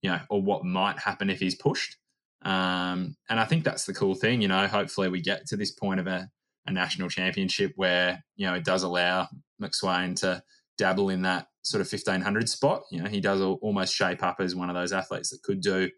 you 0.02 0.11
know, 0.11 0.20
or 0.31 0.43
what 0.43 0.65
might 0.65 0.98
happen 0.98 1.31
if 1.31 1.40
he's 1.40 1.55
pushed. 1.55 1.97
Um, 2.43 3.16
and 3.31 3.40
I 3.40 3.47
think 3.47 3.65
that's 3.65 3.86
the 3.86 3.94
cool 3.94 4.15
thing, 4.15 4.43
you 4.43 4.48
know. 4.48 4.66
Hopefully, 4.66 5.09
we 5.09 5.23
get 5.23 5.47
to 5.47 5.56
this 5.56 5.70
point 5.73 5.98
of 5.98 6.06
a, 6.06 6.28
a 6.66 6.73
national 6.73 7.09
championship 7.09 7.73
where 7.77 8.23
you 8.36 8.47
know 8.47 8.55
it 8.55 8.65
does 8.65 8.82
allow 8.82 9.28
McSweyn 9.62 10.15
to 10.20 10.43
dabble 10.78 11.10
in 11.10 11.22
that 11.22 11.46
sort 11.62 11.80
of 11.80 11.90
1500 11.90 12.48
spot. 12.48 12.82
You 12.90 13.02
know, 13.02 13.09
he 13.09 13.20
does 13.20 13.40
almost 13.40 13.94
shape 13.94 14.22
up 14.22 14.36
as 14.40 14.55
one 14.55 14.70
of 14.70 14.76
those 14.76 14.92
athletes 14.92 15.30
that 15.30 15.42
could 15.42 15.60
do, 15.60 15.90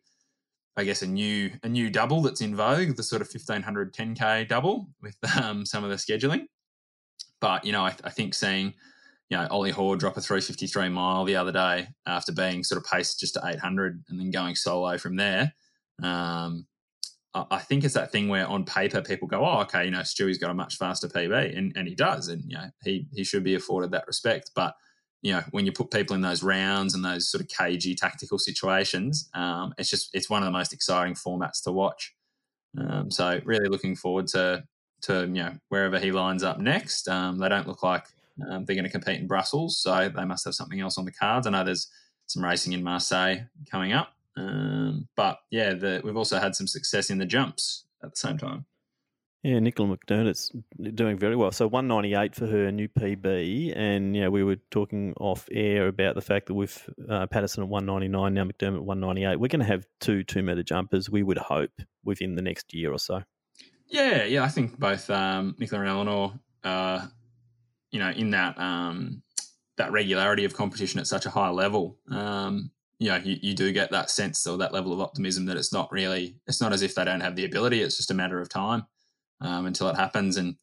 I 0.77 0.85
guess, 0.85 1.03
a 1.03 1.07
new 1.07 1.51
a 1.63 1.69
new 1.69 1.91
double 1.91 2.23
that's 2.23 2.41
in 2.41 2.55
vogue, 2.55 2.97
the 2.97 3.03
sort 3.03 3.23
of 3.23 3.29
1500 3.29 3.95
10k 3.95 4.49
double 4.49 4.89
with 5.03 5.17
um, 5.41 5.67
some 5.67 5.85
of 5.85 5.91
the 5.91 5.97
scheduling. 5.97 6.47
But 7.41 7.65
you 7.65 7.73
know, 7.73 7.85
I, 7.85 7.95
I 8.05 8.11
think 8.11 8.35
seeing 8.35 8.75
you 9.29 9.37
know 9.37 9.47
Ollie 9.51 9.73
Hoare 9.73 9.97
drop 9.97 10.17
a 10.17 10.21
353 10.21 10.89
mile 10.89 11.25
the 11.25 11.37
other 11.37 11.53
day 11.53 11.89
after 12.07 12.33
being 12.33 12.65
sort 12.65 12.81
of 12.81 12.91
paced 12.91 13.21
just 13.21 13.35
to 13.35 13.43
800 13.45 14.05
and 14.09 14.19
then 14.19 14.31
going 14.31 14.55
solo 14.55 14.99
from 14.99 15.17
there. 15.17 15.53
Um, 16.03 16.67
I 17.51 17.59
think 17.59 17.85
it's 17.85 17.95
that 17.95 18.13
thing 18.13 18.29
where 18.29 18.47
on 18.47 18.65
paper 18.65 19.03
people 19.03 19.29
go, 19.29 19.45
oh, 19.45 19.61
okay, 19.61 19.85
you 19.85 19.91
know, 19.91 20.01
Stewie's 20.01 20.39
got 20.39 20.51
a 20.51 20.55
much 20.55 20.77
faster 20.77 21.09
PB, 21.09 21.57
and, 21.57 21.73
and 21.77 21.89
he 21.89 21.95
does, 21.95 22.29
and 22.29 22.43
you 22.47 22.57
know, 22.57 22.71
he 22.83 23.07
he 23.13 23.25
should 23.25 23.45
be 23.45 23.55
afforded 23.55 23.91
that 23.91 24.07
respect. 24.07 24.53
But 24.55 24.75
you 25.23 25.33
know, 25.33 25.43
when 25.51 25.67
you 25.67 25.73
put 25.73 25.91
people 25.91 26.15
in 26.15 26.23
those 26.23 26.43
rounds 26.43 26.95
and 26.95 27.05
those 27.05 27.29
sort 27.29 27.43
of 27.43 27.49
cagey 27.49 27.95
tactical 27.95 28.39
situations, 28.39 29.29
um, 29.35 29.75
it's 29.77 29.91
just 29.91 30.11
it's 30.15 30.31
one 30.31 30.43
of 30.43 30.47
the 30.47 30.53
most 30.53 30.73
exciting 30.73 31.15
formats 31.15 31.63
to 31.65 31.73
watch. 31.73 32.15
Um, 32.79 33.11
so 33.11 33.41
really 33.45 33.69
looking 33.69 33.97
forward 33.97 34.29
to 34.29 34.65
to 35.03 35.21
you 35.23 35.43
know 35.43 35.53
wherever 35.69 35.99
he 35.99 36.13
lines 36.13 36.43
up 36.43 36.59
next. 36.59 37.09
Um, 37.09 37.39
they 37.39 37.49
don't 37.49 37.67
look 37.67 37.83
like 37.83 38.07
um, 38.49 38.65
they're 38.65 38.77
going 38.77 38.85
to 38.85 38.91
compete 38.91 39.21
in 39.21 39.27
Brussels, 39.27 39.81
so 39.81 40.09
they 40.09 40.25
must 40.25 40.45
have 40.45 40.55
something 40.55 40.81
else 40.81 40.99
on 40.99 41.05
the 41.05 41.13
cards. 41.13 41.47
I 41.47 41.51
know 41.51 41.65
there's 41.65 41.89
some 42.27 42.45
racing 42.45 42.73
in 42.73 42.83
Marseille 42.83 43.47
coming 43.71 43.93
up. 43.93 44.16
Um, 44.37 45.09
but 45.17 45.39
yeah, 45.51 45.75
the, 45.75 46.01
we've 46.05 46.17
also 46.17 46.39
had 46.39 46.55
some 46.55 46.67
success 46.67 47.11
in 47.11 47.19
the 47.19 47.27
jumps 47.27 47.85
at 48.03 48.11
the 48.11 48.17
same 48.17 48.39
time. 48.39 48.67
Yeah, 49.43 49.61
Nicola 49.61 49.97
McDermott's 49.97 50.51
doing 50.95 51.17
very 51.19 51.37
well. 51.37 51.53
So 51.53 51.69
198 51.69 52.35
for 52.35 52.49
her 52.49 52.73
new 52.73 52.89
PB, 52.89 53.77
and 53.77 54.17
yeah, 54.17 54.27
we 54.27 54.43
were 54.43 54.57
talking 54.73 55.15
off 55.21 55.49
air 55.53 55.87
about 55.87 56.17
the 56.17 56.21
fact 56.21 56.47
that 56.47 56.55
with 56.55 56.89
uh, 57.09 57.29
Patterson 57.29 57.63
at 57.63 57.69
199 57.69 58.35
now, 58.35 58.43
McDermott 58.43 58.79
at 58.79 58.85
198, 58.85 59.39
we're 59.39 59.47
going 59.47 59.61
to 59.61 59.67
have 59.67 59.87
two 60.01 60.25
two 60.25 60.43
meter 60.43 60.65
jumpers. 60.65 61.09
We 61.09 61.23
would 61.23 61.39
hope 61.39 61.71
within 62.03 62.35
the 62.35 62.43
next 62.43 62.75
year 62.75 62.93
or 62.93 62.99
so. 62.99 63.23
Yeah, 63.87 64.25
yeah, 64.25 64.43
I 64.43 64.49
think 64.49 64.81
both 64.81 65.09
um, 65.11 65.55
Nicola 65.59 65.83
and 65.83 65.91
Eleanor, 65.91 66.33
uh, 66.65 67.07
you 67.93 68.01
know, 68.01 68.11
in 68.11 68.31
that 68.31 68.59
um, 68.59 69.23
that 69.77 69.93
regularity 69.93 70.45
of 70.45 70.55
competition 70.55 70.99
at 70.99 71.07
such 71.07 71.25
a 71.25 71.31
high 71.31 71.51
level, 71.51 71.99
um, 72.11 72.73
you 72.99 73.09
know, 73.09 73.17
you, 73.17 73.37
you 73.43 73.55
do 73.55 73.73
get 73.73 73.91
that 73.91 74.11
sense 74.11 74.47
or 74.47 74.57
that 74.59 74.73
level 74.73 74.93
of 74.93 75.01
optimism 75.01 75.45
that 75.47 75.57
it's 75.57 75.73
not 75.73 75.91
really, 75.93 76.37
it's 76.47 76.61
not 76.61 76.73
as 76.73 76.83
if 76.83 76.95
they 76.95 77.05
don't 77.05 77.21
have 77.21 77.37
the 77.37 77.45
ability. 77.45 77.83
It's 77.83 77.97
just 77.97 78.11
a 78.11 78.15
matter 78.15 78.41
of 78.41 78.49
time 78.49 78.87
um, 79.41 79.67
until 79.67 79.89
it 79.89 79.97
happens. 79.97 80.39
And, 80.39 80.57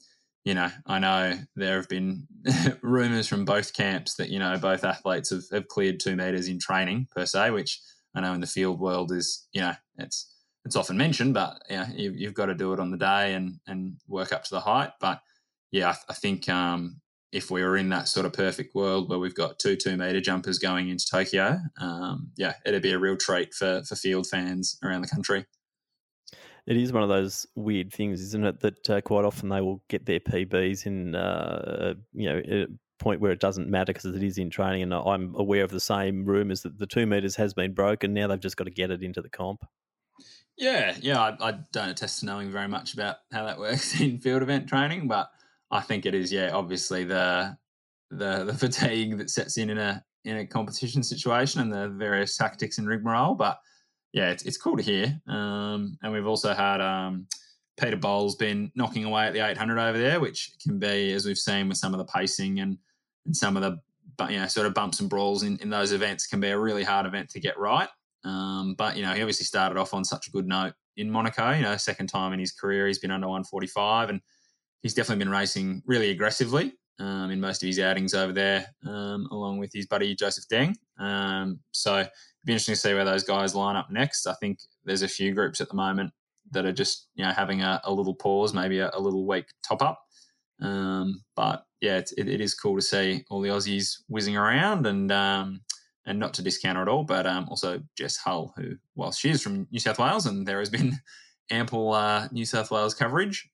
you 0.44 0.56
know, 0.56 0.70
I 0.88 1.00
know 1.00 1.38
there 1.56 1.76
have 1.76 1.90
been 1.90 2.28
rumors 2.82 3.28
from 3.28 3.46
both 3.46 3.74
camps 3.74 4.16
that, 4.16 4.30
you 4.30 4.40
know, 4.40 4.58
both 4.58 4.84
athletes 4.84 5.30
have, 5.30 5.44
have 5.52 5.68
cleared 5.68 6.00
two 6.00 6.16
meters 6.16 6.48
in 6.48 6.60
training 6.60 7.08
per 7.12 7.26
se, 7.26 7.52
which 7.52 7.80
I 8.16 8.22
know 8.22 8.34
in 8.34 8.42
the 8.42 8.48
field 8.48 8.80
world 8.80 9.12
is, 9.12 9.48
you 9.54 9.62
know, 9.62 9.74
it's, 9.98 10.30
it's 10.66 10.76
often 10.76 10.98
mentioned, 10.98 11.34
but 11.34 11.62
yeah, 11.70 11.88
you, 11.94 12.14
you've 12.16 12.34
got 12.34 12.48
to 12.48 12.56
do 12.56 12.74
it 12.74 12.80
on 12.80 12.90
the 12.90 12.98
day 12.98 13.34
and, 13.34 13.60
and 13.68 13.98
work 14.08 14.34
up 14.34 14.44
to 14.46 14.56
the 14.56 14.62
height. 14.62 14.92
But 15.00 15.22
yeah, 15.72 15.90
I, 15.90 15.96
I 16.10 16.14
think 16.14 16.50
um, 16.50 17.02
if 17.34 17.50
we 17.50 17.64
were 17.64 17.76
in 17.76 17.90
that 17.90 18.08
sort 18.08 18.28
of 18.28 18.32
perfect 18.32 18.76
world 18.76 19.10
where 19.10 19.18
we've 19.18 19.36
got 19.36 19.58
two 19.58 19.76
two 19.76 19.98
meter 19.98 20.22
jumpers 20.22 20.60
going 20.60 20.90
into 20.90 21.06
Tokyo, 21.10 21.58
um, 21.82 22.32
yeah, 22.38 22.54
it'd 22.66 22.84
be 22.84 22.92
a 22.92 23.00
real 23.00 23.18
treat 23.18 23.54
for 23.54 23.84
for 23.84 23.96
field 23.96 24.28
fans 24.28 24.78
around 24.84 25.02
the 25.02 25.08
country. 25.08 25.46
It 26.66 26.78
is 26.78 26.94
one 26.94 27.04
of 27.04 27.10
those 27.10 27.46
weird 27.56 27.92
things, 27.92 28.22
isn't 28.22 28.46
it? 28.46 28.60
That 28.62 28.90
uh, 28.90 29.02
quite 29.02 29.26
often 29.26 29.50
they 29.50 29.60
will 29.60 29.84
get 29.90 30.06
their 30.06 30.22
PBs 30.22 30.86
in, 30.86 31.14
uh, 31.14 31.96
you 32.14 32.30
know, 32.30 32.42
a 32.48 32.68
point 33.00 33.20
where 33.20 33.32
it 33.32 33.42
doesn't 33.42 33.68
matter 33.68 33.92
because 33.92 34.06
it 34.06 34.24
is 34.24 34.38
in 34.38 34.50
training. 34.50 34.84
And 34.84 34.94
I'm 34.94 35.36
aware 35.36 35.66
of 35.66 35.72
the 35.72 35.82
same 35.82 36.24
rumours 36.24 36.62
that 36.62 36.80
the 36.80 36.88
two 36.88 37.06
meters 37.06 37.36
has 37.36 37.54
been 37.54 37.74
broken. 37.74 38.14
Now 38.14 38.28
they've 38.28 38.40
just 38.40 38.56
got 38.56 38.64
to 38.66 38.72
get 38.72 38.92
it 38.92 39.04
into 39.04 39.22
the 39.22 39.30
comp. 39.30 39.66
Yeah, 40.56 40.96
yeah, 41.02 41.20
I, 41.20 41.50
I 41.50 41.52
don't 41.74 41.90
attest 41.90 42.22
to 42.22 42.28
knowing 42.28 42.52
very 42.52 42.68
much 42.68 42.94
about 42.94 43.18
how 43.32 43.46
that 43.46 43.60
works 43.60 44.00
in 44.00 44.20
field 44.20 44.44
event 44.44 44.70
training, 44.70 45.10
but 45.10 45.30
I 45.74 45.82
think 45.82 46.06
it 46.06 46.14
is, 46.14 46.32
yeah, 46.32 46.52
obviously 46.54 47.04
the 47.04 47.58
the 48.12 48.44
the 48.46 48.54
fatigue 48.54 49.18
that 49.18 49.32
sets 49.32 49.58
in 49.58 49.72
in 49.72 49.80
a 49.80 50.04
in 50.24 50.38
a 50.38 50.46
competition 50.46 51.04
situation 51.04 51.62
and 51.62 51.74
the 51.74 51.90
various 51.90 52.38
tactics 52.38 52.78
and 52.78 52.88
rigmarole. 52.88 53.34
But 53.34 53.58
yeah, 54.14 54.30
it's, 54.30 54.44
it's 54.44 54.58
cool 54.58 54.78
to 54.78 54.84
hear. 54.84 55.20
Um, 55.28 55.98
and 56.02 56.14
we've 56.14 56.28
also 56.28 56.54
had 56.54 56.80
um, 56.80 57.28
Peter 57.78 57.98
Bol 57.98 58.34
been 58.38 58.72
knocking 58.76 59.04
away 59.04 59.26
at 59.26 59.34
the 59.34 59.46
800 59.46 59.80
over 59.80 59.98
there, 59.98 60.20
which 60.20 60.52
can 60.64 60.78
be, 60.78 61.12
as 61.12 61.26
we've 61.26 61.38
seen 61.38 61.68
with 61.68 61.78
some 61.78 61.94
of 61.94 61.98
the 61.98 62.06
pacing 62.06 62.60
and 62.60 62.78
and 63.26 63.36
some 63.36 63.58
of 63.58 63.64
the 63.64 64.32
you 64.32 64.40
know 64.40 64.48
sort 64.48 64.68
of 64.68 64.76
bumps 64.76 65.00
and 65.00 65.10
brawls 65.10 65.42
in, 65.44 65.58
in 65.58 65.70
those 65.70 65.92
events 65.92 66.28
can 66.28 66.40
be 66.40 66.50
a 66.50 66.60
really 66.60 66.84
hard 66.84 67.08
event 67.08 67.30
to 67.32 67.40
get 67.40 67.58
right. 67.58 67.90
Um, 68.24 68.76
but 68.78 68.96
you 68.96 69.02
know, 69.02 69.14
he 69.14 69.22
obviously 69.22 69.46
started 69.46 69.78
off 69.80 69.96
on 69.96 70.06
such 70.06 70.28
a 70.28 70.32
good 70.32 70.48
note 70.48 70.74
in 70.98 71.10
Monaco. 71.10 71.50
You 71.52 71.64
know, 71.64 71.76
second 71.78 72.08
time 72.08 72.32
in 72.32 72.40
his 72.40 72.52
career 72.52 72.86
he's 72.86 73.00
been 73.00 73.12
under 73.12 73.28
145 73.28 74.10
and 74.10 74.22
he's 74.84 74.94
definitely 74.94 75.24
been 75.24 75.32
racing 75.32 75.82
really 75.86 76.12
aggressively. 76.12 76.74
um, 77.00 77.32
in 77.32 77.42
most 77.42 77.64
of 77.64 77.68
his 77.68 77.80
outings 77.80 78.14
over 78.14 78.32
there, 78.32 78.68
um, 78.86 79.28
along 79.32 79.58
with 79.58 79.72
his 79.74 79.88
buddy 79.88 80.14
Joseph 80.16 80.46
Deng. 80.48 80.76
Um, 81.00 81.60
so 81.72 82.00
it'd 82.00 82.12
be 82.46 82.54
interesting 82.54 82.76
to 82.76 82.80
see 82.80 82.94
where 82.94 83.06
those 83.06 83.24
guys 83.24 83.56
line 83.56 83.76
up 83.76 83.90
next. 83.90 84.28
I 84.28 84.34
think 84.36 84.60
there's 84.86 85.02
a 85.02 85.08
few 85.08 85.34
groups 85.34 85.60
at 85.60 85.70
the 85.70 85.76
moment 85.76 86.12
that 86.52 86.66
are 86.66 86.72
just 86.74 87.08
you 87.16 87.26
know 87.26 87.32
having 87.32 87.62
a, 87.62 87.82
a 87.86 87.92
little 87.92 88.14
pause, 88.14 88.54
maybe 88.54 88.80
a, 88.80 88.92
a 88.94 89.00
little 89.00 89.26
weak 89.26 89.46
top 89.68 89.82
up. 89.82 90.00
Um, 90.62 91.24
but 91.36 91.66
yeah, 91.82 91.98
it, 91.98 92.12
it 92.18 92.42
is 92.42 92.54
cool 92.54 92.76
to 92.76 92.82
see 92.82 93.26
all 93.30 93.42
the 93.42 93.50
Aussies 93.50 93.98
whizzing 94.08 94.38
around 94.38 94.86
and 94.86 95.12
um, 95.12 95.62
and 96.06 96.20
not 96.20 96.34
to 96.36 96.44
discount 96.44 96.78
her 96.78 96.84
at 96.84 96.90
all, 96.90 97.04
but 97.04 97.26
um, 97.26 97.48
also 97.50 97.82
Jess 97.98 98.18
Hull, 98.18 98.54
who, 98.56 98.76
whilst 98.96 99.20
she 99.20 99.30
is 99.30 99.42
from 99.42 99.68
New 99.72 99.80
South 99.80 100.00
Wales 100.00 100.26
and 100.26 100.46
there 100.46 100.60
has 100.60 100.70
been 100.70 100.94
ample 101.50 101.92
uh, 101.94 102.28
New 102.32 102.46
South 102.46 102.72
Wales 102.72 102.94
coverage, 102.94 103.50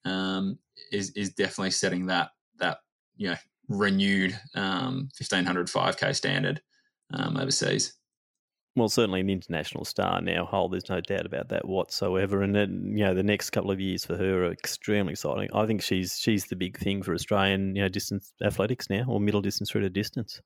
is 0.91 1.11
is 1.11 1.33
definitely 1.33 1.71
setting 1.71 2.07
that 2.07 2.29
that 2.59 2.79
you 3.15 3.29
know 3.29 3.37
renewed 3.67 4.39
um, 4.55 5.09
1500 5.17 5.67
5k 5.67 6.15
standard 6.15 6.61
um, 7.13 7.37
overseas. 7.37 7.93
Well, 8.75 8.87
certainly 8.87 9.19
an 9.19 9.29
international 9.29 9.83
star 9.83 10.21
now, 10.21 10.45
Hull. 10.45 10.69
There's 10.69 10.89
no 10.89 11.01
doubt 11.01 11.25
about 11.25 11.49
that 11.49 11.67
whatsoever. 11.67 12.41
And 12.43 12.55
then, 12.55 12.93
you 12.95 13.03
know, 13.03 13.13
the 13.13 13.23
next 13.23 13.49
couple 13.49 13.71
of 13.71 13.79
years 13.79 14.05
for 14.05 14.15
her 14.15 14.45
are 14.45 14.51
extremely 14.51 15.13
exciting. 15.13 15.49
I 15.53 15.65
think 15.65 15.81
she's 15.81 16.17
she's 16.17 16.45
the 16.45 16.55
big 16.55 16.77
thing 16.77 17.01
for 17.01 17.13
Australian, 17.13 17.75
you 17.75 17.81
know, 17.81 17.89
distance 17.89 18.31
athletics 18.43 18.89
now, 18.89 19.05
or 19.07 19.19
middle 19.19 19.41
distance 19.41 19.71
through 19.71 19.81
to 19.81 19.89
distance. 19.89 20.39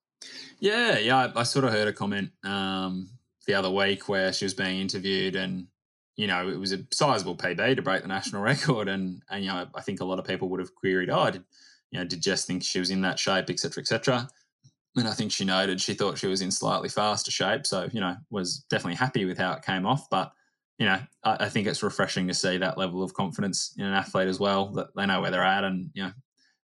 Yeah, 0.58 0.98
yeah. 0.98 1.16
I, 1.36 1.40
I 1.40 1.42
sort 1.44 1.64
of 1.64 1.72
heard 1.72 1.86
a 1.86 1.92
comment 1.92 2.30
um, 2.42 3.10
the 3.46 3.54
other 3.54 3.70
week 3.70 4.08
where 4.08 4.32
she 4.32 4.46
was 4.46 4.54
being 4.54 4.80
interviewed, 4.80 5.36
and 5.36 5.68
you 6.16 6.26
know, 6.26 6.48
it 6.48 6.58
was 6.58 6.72
a 6.72 6.78
sizable 6.92 7.36
PB 7.36 7.76
to 7.76 7.82
break 7.82 8.02
the 8.02 8.08
national 8.08 8.42
record, 8.52 8.88
and 8.88 9.22
and 9.30 9.44
you 9.44 9.50
know, 9.50 9.66
I 9.74 9.80
think 9.80 10.00
a 10.00 10.04
lot 10.04 10.18
of 10.18 10.24
people 10.24 10.48
would 10.50 10.60
have 10.60 10.74
queried, 10.74 11.10
oh, 11.10 11.30
did 11.30 11.44
you 11.90 11.98
know, 11.98 12.04
did 12.04 12.22
Jess 12.22 12.44
think 12.44 12.62
she 12.62 12.78
was 12.78 12.90
in 12.90 13.02
that 13.02 13.18
shape, 13.18 13.50
etc., 13.50 13.80
etc. 13.80 14.28
And 14.96 15.08
I 15.08 15.12
think 15.12 15.32
she 15.32 15.44
noted 15.44 15.80
she 15.80 15.94
thought 15.94 16.18
she 16.18 16.28
was 16.28 16.40
in 16.40 16.50
slightly 16.50 16.88
faster 16.88 17.30
shape, 17.30 17.66
so 17.66 17.88
you 17.92 18.00
know, 18.00 18.16
was 18.30 18.64
definitely 18.70 18.96
happy 18.96 19.24
with 19.24 19.38
how 19.38 19.52
it 19.52 19.62
came 19.62 19.86
off. 19.86 20.08
But 20.10 20.32
you 20.78 20.86
know, 20.86 21.00
I, 21.24 21.44
I 21.44 21.48
think 21.48 21.66
it's 21.66 21.82
refreshing 21.82 22.28
to 22.28 22.34
see 22.34 22.58
that 22.58 22.78
level 22.78 23.02
of 23.02 23.14
confidence 23.14 23.74
in 23.76 23.84
an 23.84 23.94
athlete 23.94 24.28
as 24.28 24.38
well 24.38 24.72
that 24.72 24.88
they 24.96 25.06
know 25.06 25.20
where 25.20 25.30
they're 25.30 25.42
at, 25.42 25.64
and 25.64 25.90
you 25.94 26.04
know, 26.04 26.12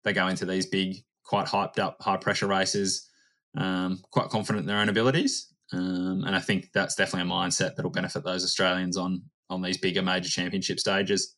they 0.05 0.13
go 0.13 0.29
into 0.29 0.47
these 0.47 0.67
big, 0.67 1.05
quite 1.25 1.47
hyped 1.47 1.79
up, 1.79 2.01
high 2.01 2.17
pressure 2.17 2.47
races, 2.47 3.09
um, 3.57 4.01
quite 4.11 4.29
confident 4.29 4.63
in 4.63 4.67
their 4.67 4.79
own 4.79 4.89
abilities. 4.89 5.53
Um, 5.73 6.25
and 6.27 6.35
I 6.35 6.41
think 6.41 6.71
that's 6.73 6.97
definitely 6.97 7.31
a 7.31 7.33
mindset 7.33 7.77
that'll 7.77 7.91
benefit 7.91 8.25
those 8.25 8.45
Australians 8.45 8.97
on 8.97 9.23
on 9.51 9.63
these 9.63 9.77
bigger 9.77 10.03
major 10.03 10.29
championship 10.29 10.81
stages. 10.81 11.37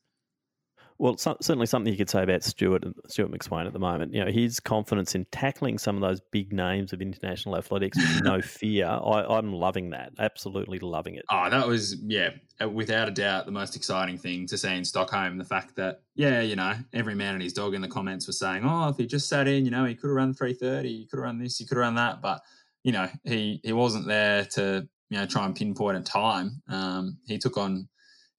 Well, 0.98 1.16
so, 1.16 1.36
certainly 1.40 1.66
something 1.66 1.92
you 1.92 1.96
could 1.96 2.10
say 2.10 2.22
about 2.22 2.44
Stuart 2.44 2.84
Stuart 3.08 3.32
McSweyn 3.32 3.66
at 3.66 3.72
the 3.72 3.80
moment. 3.80 4.14
You 4.14 4.24
know, 4.24 4.30
his 4.30 4.60
confidence 4.60 5.16
in 5.16 5.24
tackling 5.32 5.78
some 5.78 5.96
of 5.96 6.02
those 6.02 6.20
big 6.30 6.52
names 6.52 6.92
of 6.92 7.02
international 7.02 7.56
athletics 7.56 7.98
with 7.98 8.22
no 8.22 8.40
fear. 8.42 8.86
I, 8.86 9.36
am 9.36 9.52
loving 9.52 9.90
that. 9.90 10.12
Absolutely 10.20 10.78
loving 10.78 11.16
it. 11.16 11.24
Oh, 11.28 11.50
that 11.50 11.66
was 11.66 11.96
yeah, 12.04 12.30
uh, 12.62 12.68
without 12.68 13.08
a 13.08 13.10
doubt, 13.10 13.46
the 13.46 13.52
most 13.52 13.74
exciting 13.74 14.16
thing 14.16 14.46
to 14.46 14.56
see 14.56 14.76
in 14.76 14.84
Stockholm. 14.84 15.38
The 15.38 15.44
fact 15.44 15.74
that 15.74 16.02
yeah, 16.14 16.40
you 16.40 16.54
know, 16.54 16.74
every 16.92 17.16
man 17.16 17.34
and 17.34 17.42
his 17.42 17.52
dog 17.52 17.74
in 17.74 17.80
the 17.80 17.88
comments 17.88 18.28
was 18.28 18.38
saying, 18.38 18.62
oh, 18.64 18.88
if 18.88 18.96
he 18.96 19.06
just 19.06 19.28
sat 19.28 19.48
in, 19.48 19.64
you 19.64 19.72
know, 19.72 19.84
he 19.84 19.96
could 19.96 20.08
have 20.08 20.16
run 20.16 20.34
330, 20.34 20.88
he 20.88 21.06
could 21.06 21.16
have 21.16 21.24
run 21.24 21.38
this, 21.38 21.58
he 21.58 21.66
could 21.66 21.78
have 21.78 21.82
run 21.82 21.94
that, 21.96 22.22
but 22.22 22.42
you 22.84 22.92
know, 22.92 23.08
he 23.24 23.60
he 23.64 23.72
wasn't 23.72 24.06
there 24.06 24.44
to 24.52 24.86
you 25.10 25.18
know 25.18 25.26
try 25.26 25.44
and 25.44 25.56
pinpoint 25.56 25.98
a 25.98 26.00
time. 26.02 26.62
Um, 26.68 27.18
he 27.26 27.38
took 27.38 27.56
on 27.56 27.88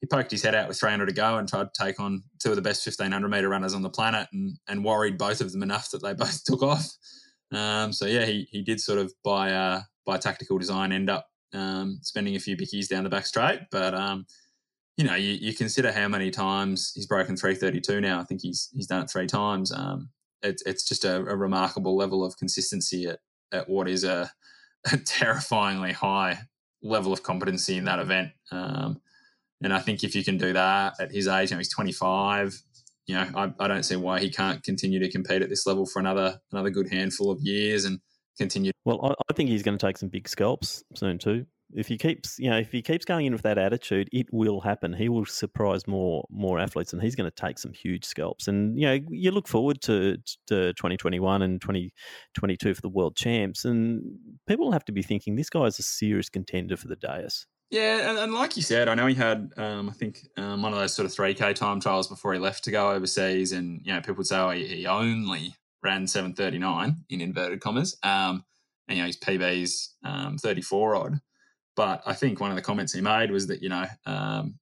he 0.03 0.07
poked 0.07 0.31
his 0.31 0.43
head 0.43 0.53
out 0.53 0.67
with 0.67 0.77
300 0.77 1.05
to 1.05 1.13
go 1.13 1.37
and 1.37 1.47
tried 1.47 1.73
to 1.73 1.81
take 1.81 1.97
on 1.97 2.23
two 2.37 2.49
of 2.49 2.57
the 2.57 2.61
best 2.61 2.85
1500 2.85 3.29
meter 3.29 3.47
runners 3.47 3.73
on 3.73 3.83
the 3.83 3.89
planet 3.89 4.27
and, 4.33 4.57
and 4.67 4.83
worried 4.83 5.17
both 5.17 5.39
of 5.39 5.53
them 5.53 5.63
enough 5.63 5.91
that 5.91 6.03
they 6.03 6.13
both 6.25 6.43
took 6.43 6.61
off. 6.61 6.85
Um, 7.53 7.93
so 7.93 8.05
yeah, 8.05 8.25
he, 8.25 8.45
he 8.51 8.63
did 8.63 8.81
sort 8.81 8.99
of 8.99 9.13
by 9.23 9.53
uh, 9.53 9.81
by 10.05 10.17
tactical 10.17 10.57
design 10.57 10.91
end 10.91 11.09
up 11.09 11.29
um, 11.53 11.99
spending 12.01 12.35
a 12.35 12.39
few 12.39 12.57
bickies 12.57 12.89
down 12.89 13.05
the 13.05 13.09
back 13.09 13.25
straight, 13.25 13.61
but 13.71 13.93
um, 13.93 14.25
you 14.97 15.05
know 15.05 15.15
you, 15.15 15.37
you, 15.39 15.53
consider 15.53 15.89
how 15.89 16.09
many 16.09 16.31
times 16.31 16.91
he's 16.93 17.05
broken 17.05 17.37
332 17.37 18.01
now. 18.01 18.19
I 18.19 18.25
think 18.25 18.41
he's 18.41 18.67
he's 18.73 18.87
done 18.87 19.03
it 19.03 19.09
three 19.09 19.27
times. 19.27 19.71
Um, 19.71 20.09
it, 20.41 20.61
it's 20.65 20.85
just 20.85 21.05
a, 21.05 21.15
a, 21.15 21.37
remarkable 21.37 21.95
level 21.95 22.25
of 22.25 22.35
consistency 22.35 23.05
at, 23.05 23.19
at 23.53 23.69
what 23.69 23.87
is 23.87 24.03
a, 24.03 24.29
a 24.91 24.97
terrifyingly 24.97 25.93
high 25.93 26.39
level 26.81 27.13
of 27.13 27.23
competency 27.23 27.77
in 27.77 27.85
that 27.85 27.99
event. 27.99 28.31
Um, 28.51 28.99
and 29.63 29.73
I 29.73 29.79
think 29.79 30.03
if 30.03 30.15
you 30.15 30.23
can 30.23 30.37
do 30.37 30.53
that 30.53 30.95
at 30.99 31.11
his 31.11 31.27
age, 31.27 31.49
you 31.49 31.55
know, 31.55 31.59
he's 31.59 31.73
25. 31.73 32.61
You 33.07 33.15
know, 33.15 33.27
I, 33.35 33.53
I 33.59 33.67
don't 33.67 33.83
see 33.83 33.95
why 33.95 34.19
he 34.19 34.29
can't 34.29 34.63
continue 34.63 34.99
to 34.99 35.09
compete 35.09 35.41
at 35.41 35.49
this 35.49 35.65
level 35.65 35.85
for 35.85 35.99
another 35.99 36.39
another 36.51 36.69
good 36.69 36.91
handful 36.91 37.31
of 37.31 37.39
years 37.41 37.85
and 37.85 37.99
continue. 38.37 38.71
Well, 38.85 38.99
I, 39.03 39.13
I 39.29 39.33
think 39.33 39.49
he's 39.49 39.63
going 39.63 39.77
to 39.77 39.85
take 39.85 39.97
some 39.97 40.09
big 40.09 40.27
scalps 40.27 40.83
soon 40.95 41.17
too. 41.17 41.45
If 41.75 41.87
he 41.87 41.97
keeps, 41.97 42.37
you 42.37 42.51
know, 42.51 42.57
if 42.57 42.71
he 42.71 42.83
keeps 42.83 43.03
going 43.03 43.25
in 43.25 43.33
with 43.33 43.41
that 43.41 43.57
attitude, 43.57 44.07
it 44.11 44.27
will 44.31 44.61
happen. 44.61 44.93
He 44.93 45.09
will 45.09 45.25
surprise 45.25 45.87
more 45.87 46.23
more 46.29 46.59
athletes, 46.59 46.93
and 46.93 47.01
he's 47.01 47.15
going 47.15 47.29
to 47.29 47.35
take 47.35 47.57
some 47.57 47.73
huge 47.73 48.05
scalps. 48.05 48.47
And 48.47 48.77
you 48.77 48.85
know, 48.85 48.99
you 49.09 49.31
look 49.31 49.47
forward 49.47 49.81
to, 49.83 50.17
to 50.47 50.73
2021 50.73 51.41
and 51.41 51.59
2022 51.59 52.73
for 52.73 52.81
the 52.81 52.89
world 52.89 53.15
champs, 53.15 53.65
and 53.65 54.03
people 54.47 54.71
have 54.71 54.85
to 54.85 54.91
be 54.91 55.01
thinking 55.01 55.35
this 55.35 55.49
guy 55.49 55.63
is 55.63 55.79
a 55.79 55.83
serious 55.83 56.29
contender 56.29 56.77
for 56.77 56.87
the 56.87 56.95
dais. 56.95 57.47
Yeah, 57.69 58.09
and, 58.09 58.19
and, 58.19 58.33
like 58.33 58.55
you 58.55 58.61
said, 58.61 58.87
I 58.87 58.93
know 58.93 59.07
he 59.07 59.15
had, 59.15 59.51
um, 59.57 59.89
I 59.89 59.93
think, 59.93 60.19
um, 60.37 60.61
one 60.61 60.73
of 60.73 60.79
those 60.79 60.93
sort 60.93 61.07
of 61.07 61.11
3K 61.11 61.55
time 61.55 61.79
trials 61.79 62.07
before 62.07 62.33
he 62.33 62.39
left 62.39 62.63
to 62.65 62.71
go 62.71 62.91
overseas. 62.91 63.51
And, 63.51 63.81
you 63.83 63.93
know, 63.93 63.99
people 63.99 64.15
would 64.17 64.27
say, 64.27 64.37
oh, 64.37 64.51
he, 64.51 64.67
he 64.67 64.85
only 64.85 65.55
ran 65.81 66.05
739 66.05 66.97
in 67.09 67.21
inverted 67.21 67.61
commas. 67.61 67.97
Um, 68.03 68.45
and, 68.87 68.97
you 68.97 69.03
know, 69.03 69.07
his 69.07 69.17
PB's 69.17 69.95
um, 70.03 70.37
34 70.37 70.95
odd. 70.95 71.19
But 71.75 72.03
I 72.05 72.13
think 72.13 72.39
one 72.39 72.51
of 72.51 72.55
the 72.55 72.61
comments 72.61 72.93
he 72.93 73.01
made 73.01 73.31
was 73.31 73.47
that, 73.47 73.63
you 73.63 73.69
know, 73.69 73.85
um, 74.05 74.59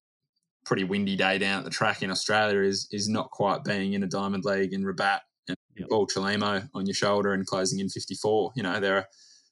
pretty 0.66 0.84
windy 0.84 1.16
day 1.16 1.38
down 1.38 1.60
at 1.60 1.66
the 1.66 1.72
track 1.72 2.04
in 2.04 2.12
Australia 2.12 2.62
is 2.62 2.88
is 2.92 3.10
not 3.10 3.32
quite 3.32 3.64
being 3.64 3.94
in 3.94 4.04
a 4.04 4.08
Diamond 4.08 4.46
League 4.46 4.74
in 4.74 4.84
Rabat 4.84 5.20
and 5.48 5.58
yep. 5.76 5.90
Paul 5.90 6.08
Chelimo 6.08 6.70
on 6.74 6.86
your 6.86 6.94
shoulder 6.94 7.34
and 7.34 7.46
closing 7.46 7.80
in 7.80 7.90
54. 7.90 8.54
You 8.56 8.64
know, 8.64 8.80
there 8.80 8.98
are 8.98 9.06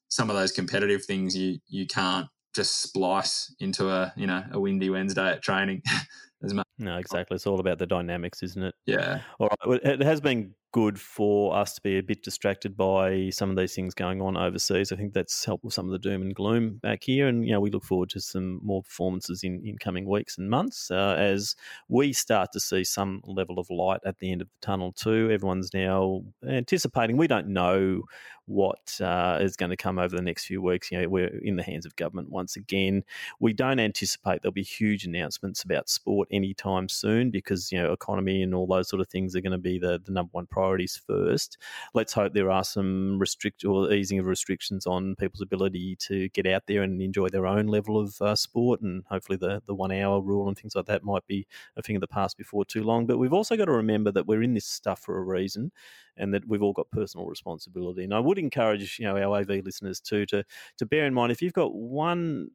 some 0.10 0.30
of 0.30 0.36
those 0.36 0.52
competitive 0.52 1.04
things 1.06 1.36
you 1.36 1.60
you 1.68 1.88
can't 1.88 2.28
just 2.56 2.82
splice 2.82 3.54
into 3.60 3.90
a 3.90 4.14
you 4.16 4.28
know 4.28 4.44
a 4.52 4.60
windy 4.60 4.90
Wednesday 4.90 5.30
at 5.32 5.42
training 5.42 5.82
as 6.44 6.54
much. 6.54 6.66
No, 6.78 6.98
exactly. 6.98 7.36
It's 7.36 7.48
all 7.48 7.60
about 7.60 7.78
the 7.78 7.88
dynamics, 7.88 8.42
isn't 8.44 8.64
it? 8.64 8.76
Yeah. 8.86 9.22
All 9.40 9.50
right. 9.66 9.82
It 9.84 10.02
has 10.02 10.22
been 10.22 10.54
good 10.72 11.00
for 11.00 11.56
us 11.56 11.74
to 11.74 11.82
be 11.82 11.98
a 11.98 12.04
bit 12.04 12.24
distracted 12.24 12.78
by 12.78 13.30
some 13.32 13.50
of 13.50 13.56
these 13.56 13.74
things 13.74 13.94
going 13.94 14.22
on 14.22 14.38
overseas. 14.38 14.92
I 14.92 14.96
think 14.96 15.14
that's 15.14 15.44
helped 15.44 15.64
with 15.64 15.74
some 15.74 15.86
of 15.86 15.92
the 15.92 16.00
doom 16.00 16.22
and 16.22 16.36
gloom 16.36 16.76
back 16.78 17.04
here. 17.04 17.28
And, 17.28 17.46
you 17.46 17.52
know, 17.52 17.60
we 17.60 17.72
look 17.72 17.84
forward 17.84 18.10
to 18.12 18.22
some 18.22 18.60
more 18.64 18.84
performances 18.84 19.44
in, 19.44 19.62
in 19.66 19.78
coming 19.78 20.08
weeks 20.08 20.38
and 20.38 20.50
months 20.50 20.92
uh, 20.92 21.16
as 21.18 21.56
we 21.88 22.14
start 22.14 22.52
to 22.54 22.60
see 22.60 22.84
some 22.84 23.22
level 23.26 23.58
of 23.58 23.70
light 23.70 24.02
at 24.06 24.20
the 24.20 24.32
end 24.32 24.42
of 24.42 24.48
the 24.48 24.66
tunnel, 24.66 24.92
too. 24.92 25.30
Everyone's 25.32 25.74
now 25.74 26.24
anticipating. 26.48 27.18
We 27.18 27.28
don't 27.28 27.48
know 27.48 28.04
what 28.50 29.00
uh, 29.00 29.38
is 29.40 29.56
going 29.56 29.70
to 29.70 29.78
come 29.78 30.00
over 30.00 30.16
the 30.16 30.24
next 30.24 30.46
few 30.46 30.60
weeks. 30.60 30.92
You 30.92 31.02
know, 31.02 31.08
we're 31.08 31.40
in 31.44 31.56
the 31.56 31.64
hands 31.64 31.86
of 31.86 31.96
government 31.96 32.32
once 32.32 32.56
again. 32.56 33.04
We 33.40 33.54
don't 33.54 33.80
anticipate 33.80 34.42
there'll 34.42 34.54
be 34.54 34.64
huge 34.64 35.06
announcements 35.06 35.64
about 35.64 35.88
sport 35.88 36.28
anytime 36.32 36.90
soon 36.90 37.30
because, 37.30 37.72
you 37.72 37.80
know, 37.80 37.94
economy 37.94 38.42
and 38.42 38.56
all 38.56 38.66
those 38.66 38.90
sort 38.90 39.02
of 39.02 39.08
things 39.08 39.36
are 39.36 39.42
going 39.42 39.52
to 39.52 39.60
be 39.60 39.78
the, 39.78 40.02
the 40.04 40.12
number 40.12 40.32
one 40.32 40.48
priorities 40.60 41.02
first. 41.08 41.58
Let's 41.94 42.14
hope 42.14 42.34
there 42.34 42.52
are 42.52 42.64
some 42.64 43.18
restrict 43.18 43.64
or 43.64 43.92
easing 43.94 44.20
of 44.20 44.26
restrictions 44.26 44.86
on 44.86 45.16
people's 45.16 45.42
ability 45.42 45.96
to 46.08 46.30
get 46.30 46.46
out 46.46 46.64
there 46.68 46.84
and 46.84 47.02
enjoy 47.02 47.30
their 47.30 47.48
own 47.48 47.68
level 47.68 47.98
of 47.98 48.22
uh, 48.22 48.36
sport, 48.36 48.82
and 48.82 49.04
hopefully 49.10 49.38
the 49.38 49.62
the 49.66 49.76
one 49.76 49.92
hour 49.92 50.22
rule 50.22 50.48
and 50.48 50.58
things 50.58 50.76
like 50.76 50.86
that 50.88 51.04
might 51.04 51.26
be 51.28 51.48
a 51.78 51.82
thing 51.82 51.96
of 51.96 52.02
the 52.02 52.08
past 52.08 52.38
before 52.38 52.66
too 52.66 52.84
long. 52.84 53.06
But 53.06 53.18
we've 53.20 53.34
also 53.34 53.56
got 53.56 53.66
to 53.66 53.72
remember 53.72 54.12
that 54.12 54.28
we're 54.28 54.44
in 54.44 54.54
this 54.54 54.66
stuff 54.66 55.00
for 55.00 55.18
a 55.18 55.24
reason, 55.24 55.72
and 56.18 56.34
that 56.34 56.48
we've 56.48 56.64
all 56.64 56.74
got 56.74 56.92
personal 56.92 57.28
responsibility. 57.28 58.04
And 58.04 58.14
I 58.14 58.20
would 58.20 58.38
encourage 58.38 59.00
you 59.00 59.06
know 59.06 59.18
our 59.18 59.40
AV 59.40 59.64
listeners 59.64 60.00
too 60.00 60.26
to 60.28 60.44
to 60.78 60.86
bear 60.86 61.06
in 61.06 61.14
mind 61.14 61.32
if 61.32 61.42
you've 61.42 61.54
got 61.54 61.74
one 61.74 62.50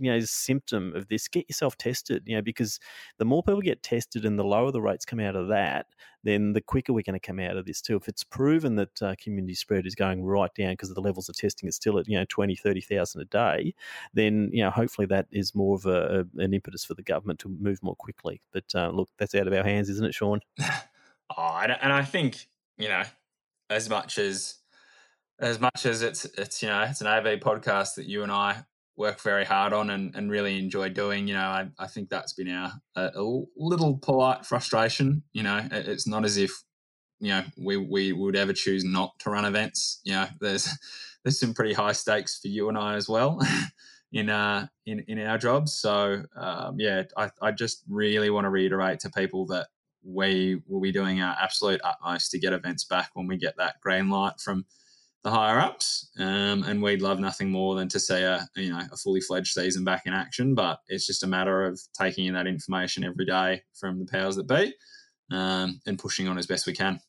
you 0.00 0.10
know 0.10 0.20
symptom 0.20 0.94
of 0.94 1.08
this 1.08 1.28
get 1.28 1.48
yourself 1.48 1.76
tested 1.76 2.22
you 2.26 2.36
know 2.36 2.42
because 2.42 2.78
the 3.18 3.24
more 3.24 3.42
people 3.42 3.60
get 3.60 3.82
tested 3.82 4.24
and 4.24 4.38
the 4.38 4.44
lower 4.44 4.70
the 4.70 4.80
rates 4.80 5.04
come 5.04 5.20
out 5.20 5.36
of 5.36 5.48
that 5.48 5.86
then 6.24 6.52
the 6.52 6.60
quicker 6.60 6.92
we're 6.92 7.02
going 7.02 7.18
to 7.18 7.26
come 7.26 7.38
out 7.38 7.56
of 7.56 7.64
this 7.64 7.80
too. 7.80 7.96
If 7.96 8.08
it's 8.08 8.24
proven 8.24 8.76
that 8.76 9.02
uh, 9.02 9.14
community 9.22 9.54
spread 9.54 9.86
is 9.86 9.94
going 9.94 10.24
right 10.24 10.52
down 10.54 10.72
because 10.72 10.92
the 10.92 11.00
levels 11.00 11.28
of 11.28 11.36
testing 11.36 11.68
is 11.68 11.76
still 11.76 11.98
at 11.98 12.08
you 12.08 12.18
know 12.18 12.24
20 12.28 12.56
30,000 12.56 13.20
a 13.20 13.24
day 13.24 13.74
then 14.14 14.50
you 14.52 14.62
know 14.62 14.70
hopefully 14.70 15.06
that 15.06 15.26
is 15.30 15.54
more 15.54 15.76
of 15.76 15.86
a, 15.86 16.26
a, 16.38 16.42
an 16.42 16.52
impetus 16.52 16.84
for 16.84 16.94
the 16.94 17.02
government 17.02 17.38
to 17.40 17.48
move 17.48 17.82
more 17.82 17.96
quickly. 17.96 18.40
But 18.52 18.64
uh, 18.74 18.90
look 18.90 19.08
that's 19.18 19.34
out 19.34 19.46
of 19.46 19.52
our 19.52 19.64
hands 19.64 19.88
isn't 19.88 20.04
it 20.04 20.14
Sean? 20.14 20.40
Oh 21.36 21.58
and 21.58 21.92
I 21.92 22.04
think 22.04 22.48
you 22.78 22.88
know 22.88 23.02
as 23.68 23.90
much 23.90 24.16
as 24.16 24.56
as 25.38 25.60
much 25.60 25.84
as 25.84 26.00
it's 26.00 26.24
it's 26.24 26.62
you 26.62 26.68
know 26.68 26.82
it's 26.82 27.02
an 27.02 27.06
AV 27.06 27.38
podcast 27.40 27.96
that 27.96 28.06
you 28.06 28.22
and 28.22 28.32
I 28.32 28.64
work 28.98 29.20
very 29.20 29.44
hard 29.44 29.72
on 29.72 29.88
and, 29.90 30.14
and 30.16 30.30
really 30.30 30.58
enjoy 30.58 30.88
doing. 30.88 31.28
You 31.28 31.34
know, 31.34 31.40
I, 31.40 31.68
I 31.78 31.86
think 31.86 32.10
that's 32.10 32.32
been 32.34 32.50
our 32.50 32.72
a, 32.96 33.12
a 33.14 33.44
little 33.56 33.96
polite 33.96 34.44
frustration. 34.44 35.22
You 35.32 35.44
know, 35.44 35.66
it's 35.70 36.06
not 36.06 36.24
as 36.24 36.36
if 36.36 36.50
you 37.20 37.28
know 37.28 37.44
we 37.56 37.76
we 37.76 38.12
would 38.12 38.36
ever 38.36 38.52
choose 38.52 38.84
not 38.84 39.18
to 39.20 39.30
run 39.30 39.44
events. 39.44 40.00
You 40.04 40.12
know, 40.12 40.26
there's 40.40 40.68
there's 41.24 41.40
some 41.40 41.54
pretty 41.54 41.72
high 41.72 41.92
stakes 41.92 42.38
for 42.38 42.48
you 42.48 42.68
and 42.68 42.76
I 42.76 42.96
as 42.96 43.08
well. 43.08 43.40
in 44.10 44.30
uh 44.30 44.66
in 44.86 45.00
in 45.00 45.20
our 45.20 45.36
jobs 45.36 45.74
so 45.74 46.22
um, 46.34 46.76
yeah 46.80 47.02
I, 47.14 47.28
I 47.42 47.52
just 47.52 47.84
really 47.90 48.30
want 48.30 48.46
to 48.46 48.48
reiterate 48.48 49.00
to 49.00 49.10
people 49.10 49.44
that 49.48 49.66
we 50.02 50.62
will 50.66 50.80
be 50.80 50.92
doing 50.92 51.20
our 51.20 51.36
absolute 51.38 51.82
utmost 51.84 52.30
to 52.30 52.38
get 52.38 52.54
events 52.54 52.84
back 52.84 53.10
when 53.12 53.26
we 53.26 53.36
get 53.36 53.58
that 53.58 53.82
green 53.82 54.08
light 54.08 54.40
from 54.40 54.64
the 55.24 55.30
higher 55.30 55.58
ups. 55.58 56.10
Um, 56.18 56.62
and 56.64 56.82
we'd 56.82 57.02
love 57.02 57.18
nothing 57.20 57.50
more 57.50 57.74
than 57.74 57.88
to 57.88 58.00
see 58.00 58.22
a 58.22 58.48
you 58.56 58.70
know 58.70 58.82
a 58.92 58.96
fully 58.96 59.20
fledged 59.20 59.52
season 59.52 59.84
back 59.84 60.02
in 60.06 60.12
action. 60.12 60.54
But 60.54 60.80
it's 60.88 61.06
just 61.06 61.24
a 61.24 61.28
matter 61.28 61.64
of 61.64 61.80
taking 61.98 62.26
in 62.26 62.34
that 62.34 62.46
information 62.46 63.04
every 63.04 63.24
day 63.24 63.62
from 63.74 63.98
the 63.98 64.06
powers 64.06 64.36
that 64.36 64.48
be 64.48 64.74
um, 65.30 65.80
and 65.86 65.98
pushing 65.98 66.28
on 66.28 66.38
as 66.38 66.46
best 66.46 66.66
we 66.66 66.72
can. 66.72 67.00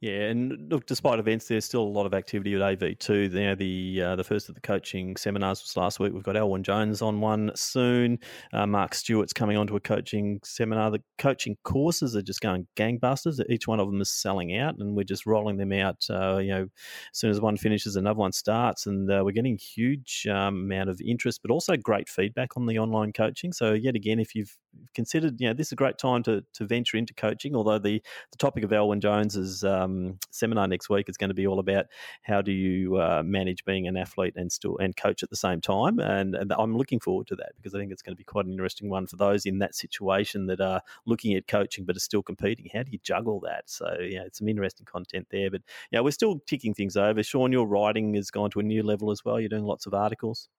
Yeah, 0.00 0.30
and 0.30 0.70
look, 0.72 0.86
despite 0.86 1.18
events, 1.18 1.46
there's 1.46 1.66
still 1.66 1.82
a 1.82 1.84
lot 1.84 2.06
of 2.06 2.14
activity 2.14 2.54
at 2.54 2.62
AV2. 2.62 3.28
Now, 3.28 3.54
the 3.54 4.02
uh, 4.02 4.16
the 4.16 4.24
first 4.24 4.48
of 4.48 4.54
the 4.54 4.60
coaching 4.62 5.14
seminars 5.16 5.60
was 5.60 5.76
last 5.76 6.00
week. 6.00 6.14
We've 6.14 6.22
got 6.22 6.36
Elwyn 6.36 6.62
Jones 6.62 7.02
on 7.02 7.20
one 7.20 7.50
soon. 7.54 8.18
Uh, 8.54 8.66
Mark 8.66 8.94
Stewart's 8.94 9.34
coming 9.34 9.58
on 9.58 9.66
to 9.66 9.76
a 9.76 9.80
coaching 9.80 10.40
seminar. 10.42 10.90
The 10.90 11.02
coaching 11.18 11.58
courses 11.64 12.16
are 12.16 12.22
just 12.22 12.40
going 12.40 12.66
gangbusters. 12.76 13.42
Each 13.50 13.68
one 13.68 13.78
of 13.78 13.88
them 13.88 14.00
is 14.00 14.10
selling 14.10 14.56
out, 14.56 14.76
and 14.78 14.96
we're 14.96 15.04
just 15.04 15.26
rolling 15.26 15.58
them 15.58 15.72
out. 15.72 16.02
Uh, 16.08 16.38
you 16.38 16.48
know, 16.48 16.62
as 16.62 17.18
soon 17.18 17.30
as 17.30 17.38
one 17.38 17.58
finishes, 17.58 17.94
another 17.94 18.20
one 18.20 18.32
starts, 18.32 18.86
and 18.86 19.10
uh, 19.10 19.20
we're 19.22 19.32
getting 19.32 19.58
huge 19.58 20.26
um, 20.30 20.62
amount 20.62 20.88
of 20.88 20.98
interest, 21.02 21.42
but 21.42 21.50
also 21.50 21.76
great 21.76 22.08
feedback 22.08 22.56
on 22.56 22.64
the 22.64 22.78
online 22.78 23.12
coaching. 23.12 23.52
So, 23.52 23.74
yet 23.74 23.96
again, 23.96 24.18
if 24.18 24.34
you've 24.34 24.56
considered, 24.94 25.38
you 25.42 25.48
know, 25.48 25.52
this 25.52 25.68
is 25.68 25.72
a 25.72 25.76
great 25.76 25.98
time 25.98 26.22
to 26.22 26.42
to 26.54 26.66
venture 26.66 26.96
into 26.96 27.12
coaching. 27.12 27.54
Although 27.54 27.78
the 27.78 28.02
the 28.32 28.38
topic 28.38 28.64
of 28.64 28.70
Elwyn 28.72 29.00
Jones 29.00 29.36
is 29.36 29.62
um, 29.62 29.89
um, 29.90 30.18
seminar 30.30 30.66
next 30.66 30.88
week 30.88 31.08
is 31.08 31.16
going 31.16 31.28
to 31.28 31.34
be 31.34 31.46
all 31.46 31.58
about 31.58 31.86
how 32.22 32.40
do 32.40 32.52
you 32.52 32.96
uh, 32.96 33.22
manage 33.24 33.64
being 33.64 33.86
an 33.86 33.96
athlete 33.96 34.34
and 34.36 34.50
still 34.50 34.76
and 34.78 34.96
coach 34.96 35.22
at 35.22 35.30
the 35.30 35.36
same 35.36 35.60
time. 35.60 35.98
And, 35.98 36.34
and, 36.34 36.52
I'm 36.52 36.76
looking 36.76 37.00
forward 37.00 37.26
to 37.28 37.36
that 37.36 37.52
because 37.56 37.74
I 37.74 37.78
think 37.78 37.92
it's 37.92 38.02
going 38.02 38.14
to 38.14 38.18
be 38.18 38.24
quite 38.24 38.44
an 38.44 38.52
interesting 38.52 38.90
one 38.90 39.06
for 39.06 39.16
those 39.16 39.46
in 39.46 39.58
that 39.60 39.74
situation 39.74 40.46
that 40.46 40.60
are 40.60 40.82
looking 41.06 41.34
at 41.34 41.46
coaching 41.46 41.84
but 41.84 41.96
are 41.96 42.00
still 42.00 42.22
competing. 42.22 42.68
How 42.72 42.82
do 42.82 42.90
you 42.90 42.98
juggle 43.02 43.40
that? 43.40 43.70
So 43.70 43.96
yeah, 44.00 44.22
it's 44.22 44.38
some 44.38 44.48
interesting 44.48 44.84
content 44.84 45.28
there. 45.30 45.50
But 45.50 45.62
yeah, 45.90 46.00
we're 46.00 46.10
still 46.10 46.40
ticking 46.46 46.74
things 46.74 46.96
over. 46.96 47.22
Sean, 47.22 47.52
your 47.52 47.66
writing 47.66 48.14
has 48.14 48.30
gone 48.30 48.50
to 48.50 48.60
a 48.60 48.64
new 48.64 48.82
level 48.82 49.10
as 49.10 49.24
well. 49.24 49.40
You're 49.40 49.48
doing 49.48 49.64
lots 49.64 49.86
of 49.86 49.94
articles. 49.94 50.48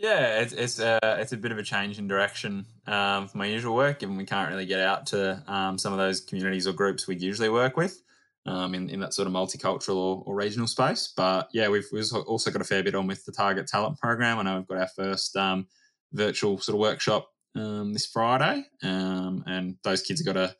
Yeah, 0.00 0.42
it's 0.42 0.52
it's 0.52 0.78
a 0.78 1.04
uh, 1.04 1.16
it's 1.16 1.32
a 1.32 1.36
bit 1.36 1.50
of 1.50 1.58
a 1.58 1.62
change 1.64 1.98
in 1.98 2.06
direction 2.06 2.66
um, 2.86 3.26
for 3.26 3.36
my 3.36 3.46
usual 3.46 3.74
work, 3.74 3.98
given 3.98 4.16
we 4.16 4.24
can't 4.24 4.48
really 4.48 4.64
get 4.64 4.78
out 4.78 5.06
to 5.06 5.42
um, 5.48 5.76
some 5.76 5.92
of 5.92 5.98
those 5.98 6.20
communities 6.20 6.68
or 6.68 6.72
groups 6.72 7.08
we 7.08 7.16
usually 7.16 7.48
work 7.48 7.76
with 7.76 8.00
um, 8.46 8.74
in, 8.74 8.88
in 8.88 9.00
that 9.00 9.14
sort 9.14 9.28
of 9.28 9.34
multicultural 9.34 9.96
or, 9.96 10.22
or, 10.26 10.34
regional 10.34 10.66
space. 10.66 11.12
But 11.16 11.48
yeah, 11.52 11.68
we've, 11.68 11.86
we've 11.92 12.10
also 12.12 12.50
got 12.50 12.62
a 12.62 12.64
fair 12.64 12.82
bit 12.82 12.94
on 12.94 13.06
with 13.06 13.24
the 13.24 13.32
Target 13.32 13.66
Talent 13.66 13.98
Program. 13.98 14.38
I 14.38 14.42
know 14.42 14.58
we've 14.58 14.66
got 14.66 14.78
our 14.78 14.88
first 14.88 15.36
um, 15.36 15.66
virtual 16.12 16.58
sort 16.58 16.74
of 16.74 16.80
workshop 16.80 17.28
um, 17.54 17.92
this 17.92 18.06
Friday, 18.06 18.64
um, 18.82 19.44
and 19.46 19.76
those 19.82 20.02
kids 20.02 20.20
have 20.24 20.34
got 20.34 20.42
a 20.42 20.54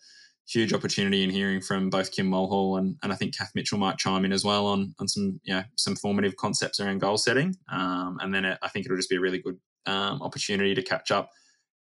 huge 0.46 0.72
opportunity 0.72 1.22
in 1.22 1.30
hearing 1.30 1.60
from 1.60 1.90
both 1.90 2.10
Kim 2.10 2.26
Mulhall 2.26 2.78
and, 2.78 2.96
and 3.02 3.12
I 3.12 3.16
think 3.16 3.36
Kath 3.36 3.52
Mitchell 3.54 3.78
might 3.78 3.98
chime 3.98 4.24
in 4.24 4.32
as 4.32 4.44
well 4.44 4.66
on 4.66 4.94
on 4.98 5.06
some 5.06 5.38
you 5.44 5.54
know 5.54 5.62
some 5.76 5.94
formative 5.94 6.36
concepts 6.36 6.80
around 6.80 7.00
goal 7.00 7.18
setting. 7.18 7.56
Um, 7.70 8.18
and 8.20 8.34
then 8.34 8.44
it, 8.44 8.58
I 8.62 8.68
think 8.68 8.86
it'll 8.86 8.96
just 8.96 9.10
be 9.10 9.16
a 9.16 9.20
really 9.20 9.38
good 9.38 9.58
um, 9.86 10.22
opportunity 10.22 10.74
to 10.74 10.82
catch 10.82 11.10
up 11.10 11.30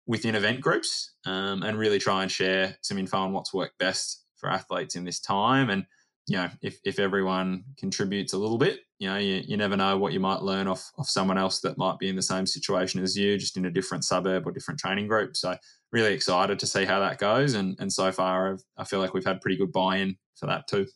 within 0.07 0.35
event 0.35 0.61
groups 0.61 1.13
and 1.25 1.77
really 1.77 1.99
try 1.99 2.23
and 2.23 2.31
share 2.31 2.77
some 2.81 2.97
info 2.97 3.19
on 3.19 3.33
what's 3.33 3.53
worked 3.53 3.77
best 3.79 4.26
for 4.37 4.51
athletes 4.51 4.97
in 4.97 5.05
this 5.05 5.21
time. 5.21 5.71
And 5.71 5.85
you 6.29 6.37
know, 6.37 6.49
if, 6.61 6.79
if 6.85 6.99
everyone 6.99 7.63
contributes 7.79 8.33
a 8.33 8.39
little 8.39 8.59
bit, 8.59 8.81
you 8.99 9.09
know, 9.09 9.17
you, 9.17 9.43
you 9.47 9.57
never 9.57 9.77
know 9.77 9.97
what 9.97 10.13
you 10.13 10.19
might 10.19 10.43
learn 10.43 10.67
off, 10.67 10.91
off 10.99 11.09
someone 11.09 11.39
else 11.39 11.61
that 11.61 11.79
might 11.79 11.99
be 11.99 12.09
in 12.09 12.17
the 12.17 12.23
same 12.23 12.47
situation 12.47 13.01
as 13.03 13.17
you, 13.17 13.39
just 13.39 13.57
in 13.57 13.67
a 13.67 13.71
different 13.71 14.05
suburb 14.05 14.47
or 14.47 14.51
different 14.51 14.81
training 14.81 15.07
group. 15.07 15.37
So 15.37 15.57
really 15.93 16.13
excited 16.13 16.59
to 16.59 16.67
see 16.67 16.85
how 16.85 16.99
that 17.01 17.19
goes. 17.19 17.55
And, 17.55 17.77
and 17.79 17.93
so 17.93 18.11
far, 18.11 18.53
I've, 18.53 18.63
I 18.77 18.85
feel 18.85 18.99
like 18.99 19.15
we've 19.15 19.25
had 19.25 19.41
pretty 19.41 19.57
good 19.57 19.71
buy-in 19.71 20.17
for 20.35 20.47
that 20.47 20.67
too. 20.67 20.87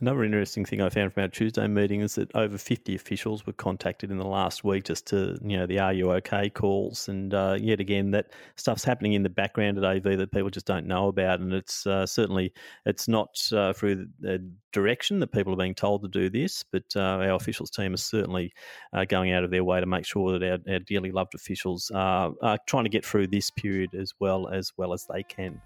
Another 0.00 0.22
interesting 0.22 0.64
thing 0.64 0.80
I 0.80 0.90
found 0.90 1.12
from 1.12 1.24
our 1.24 1.28
Tuesday 1.28 1.66
meeting 1.66 2.02
is 2.02 2.14
that 2.14 2.32
over 2.36 2.56
50 2.56 2.94
officials 2.94 3.44
were 3.44 3.52
contacted 3.52 4.12
in 4.12 4.18
the 4.18 4.26
last 4.26 4.62
week 4.62 4.84
just 4.84 5.08
to, 5.08 5.36
you 5.42 5.56
know, 5.56 5.66
the 5.66 5.80
Are 5.80 5.92
You 5.92 6.12
OK 6.12 6.50
calls. 6.50 7.08
And 7.08 7.34
uh, 7.34 7.56
yet 7.60 7.80
again, 7.80 8.12
that 8.12 8.26
stuff's 8.54 8.84
happening 8.84 9.14
in 9.14 9.24
the 9.24 9.28
background 9.28 9.76
at 9.76 9.84
AV 9.84 10.04
that 10.18 10.30
people 10.30 10.50
just 10.50 10.66
don't 10.66 10.86
know 10.86 11.08
about. 11.08 11.40
And 11.40 11.52
it's 11.52 11.84
uh, 11.84 12.06
certainly, 12.06 12.52
it's 12.86 13.08
not 13.08 13.40
uh, 13.52 13.72
through 13.72 14.06
the 14.20 14.48
direction 14.72 15.18
that 15.18 15.32
people 15.32 15.52
are 15.52 15.56
being 15.56 15.74
told 15.74 16.02
to 16.02 16.08
do 16.08 16.30
this, 16.30 16.62
but 16.62 16.84
uh, 16.94 17.00
our 17.00 17.34
officials 17.34 17.70
team 17.70 17.92
is 17.92 18.04
certainly 18.04 18.52
uh, 18.92 19.04
going 19.04 19.32
out 19.32 19.42
of 19.42 19.50
their 19.50 19.64
way 19.64 19.80
to 19.80 19.86
make 19.86 20.06
sure 20.06 20.38
that 20.38 20.48
our, 20.48 20.74
our 20.74 20.78
dearly 20.78 21.10
loved 21.10 21.34
officials 21.34 21.90
are, 21.92 22.32
are 22.40 22.58
trying 22.68 22.84
to 22.84 22.90
get 22.90 23.04
through 23.04 23.26
this 23.26 23.50
period 23.50 23.96
as 23.96 24.12
well 24.20 24.46
as 24.46 24.72
well 24.76 24.92
as 24.92 25.06
they 25.12 25.24
can. 25.24 25.60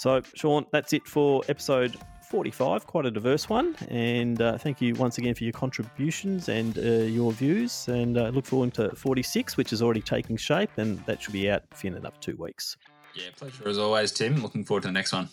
So, 0.00 0.22
Sean, 0.34 0.64
that's 0.72 0.94
it 0.94 1.06
for 1.06 1.42
episode 1.50 1.94
45, 2.22 2.86
quite 2.86 3.04
a 3.04 3.10
diverse 3.10 3.50
one. 3.50 3.76
And 3.90 4.40
uh, 4.40 4.56
thank 4.56 4.80
you 4.80 4.94
once 4.94 5.18
again 5.18 5.34
for 5.34 5.44
your 5.44 5.52
contributions 5.52 6.48
and 6.48 6.78
uh, 6.78 7.04
your 7.04 7.32
views. 7.32 7.86
And 7.86 8.16
uh, 8.16 8.28
look 8.28 8.46
forward 8.46 8.72
to 8.74 8.96
46, 8.96 9.58
which 9.58 9.74
is 9.74 9.82
already 9.82 10.00
taking 10.00 10.38
shape, 10.38 10.70
and 10.78 11.04
that 11.04 11.20
should 11.20 11.34
be 11.34 11.50
out 11.50 11.64
in 11.82 11.96
another 11.96 12.16
two 12.18 12.34
weeks. 12.36 12.78
Yeah, 13.14 13.24
pleasure 13.36 13.68
as 13.68 13.76
always, 13.76 14.10
Tim. 14.10 14.40
Looking 14.40 14.64
forward 14.64 14.84
to 14.84 14.88
the 14.88 14.92
next 14.92 15.12
one. 15.12 15.28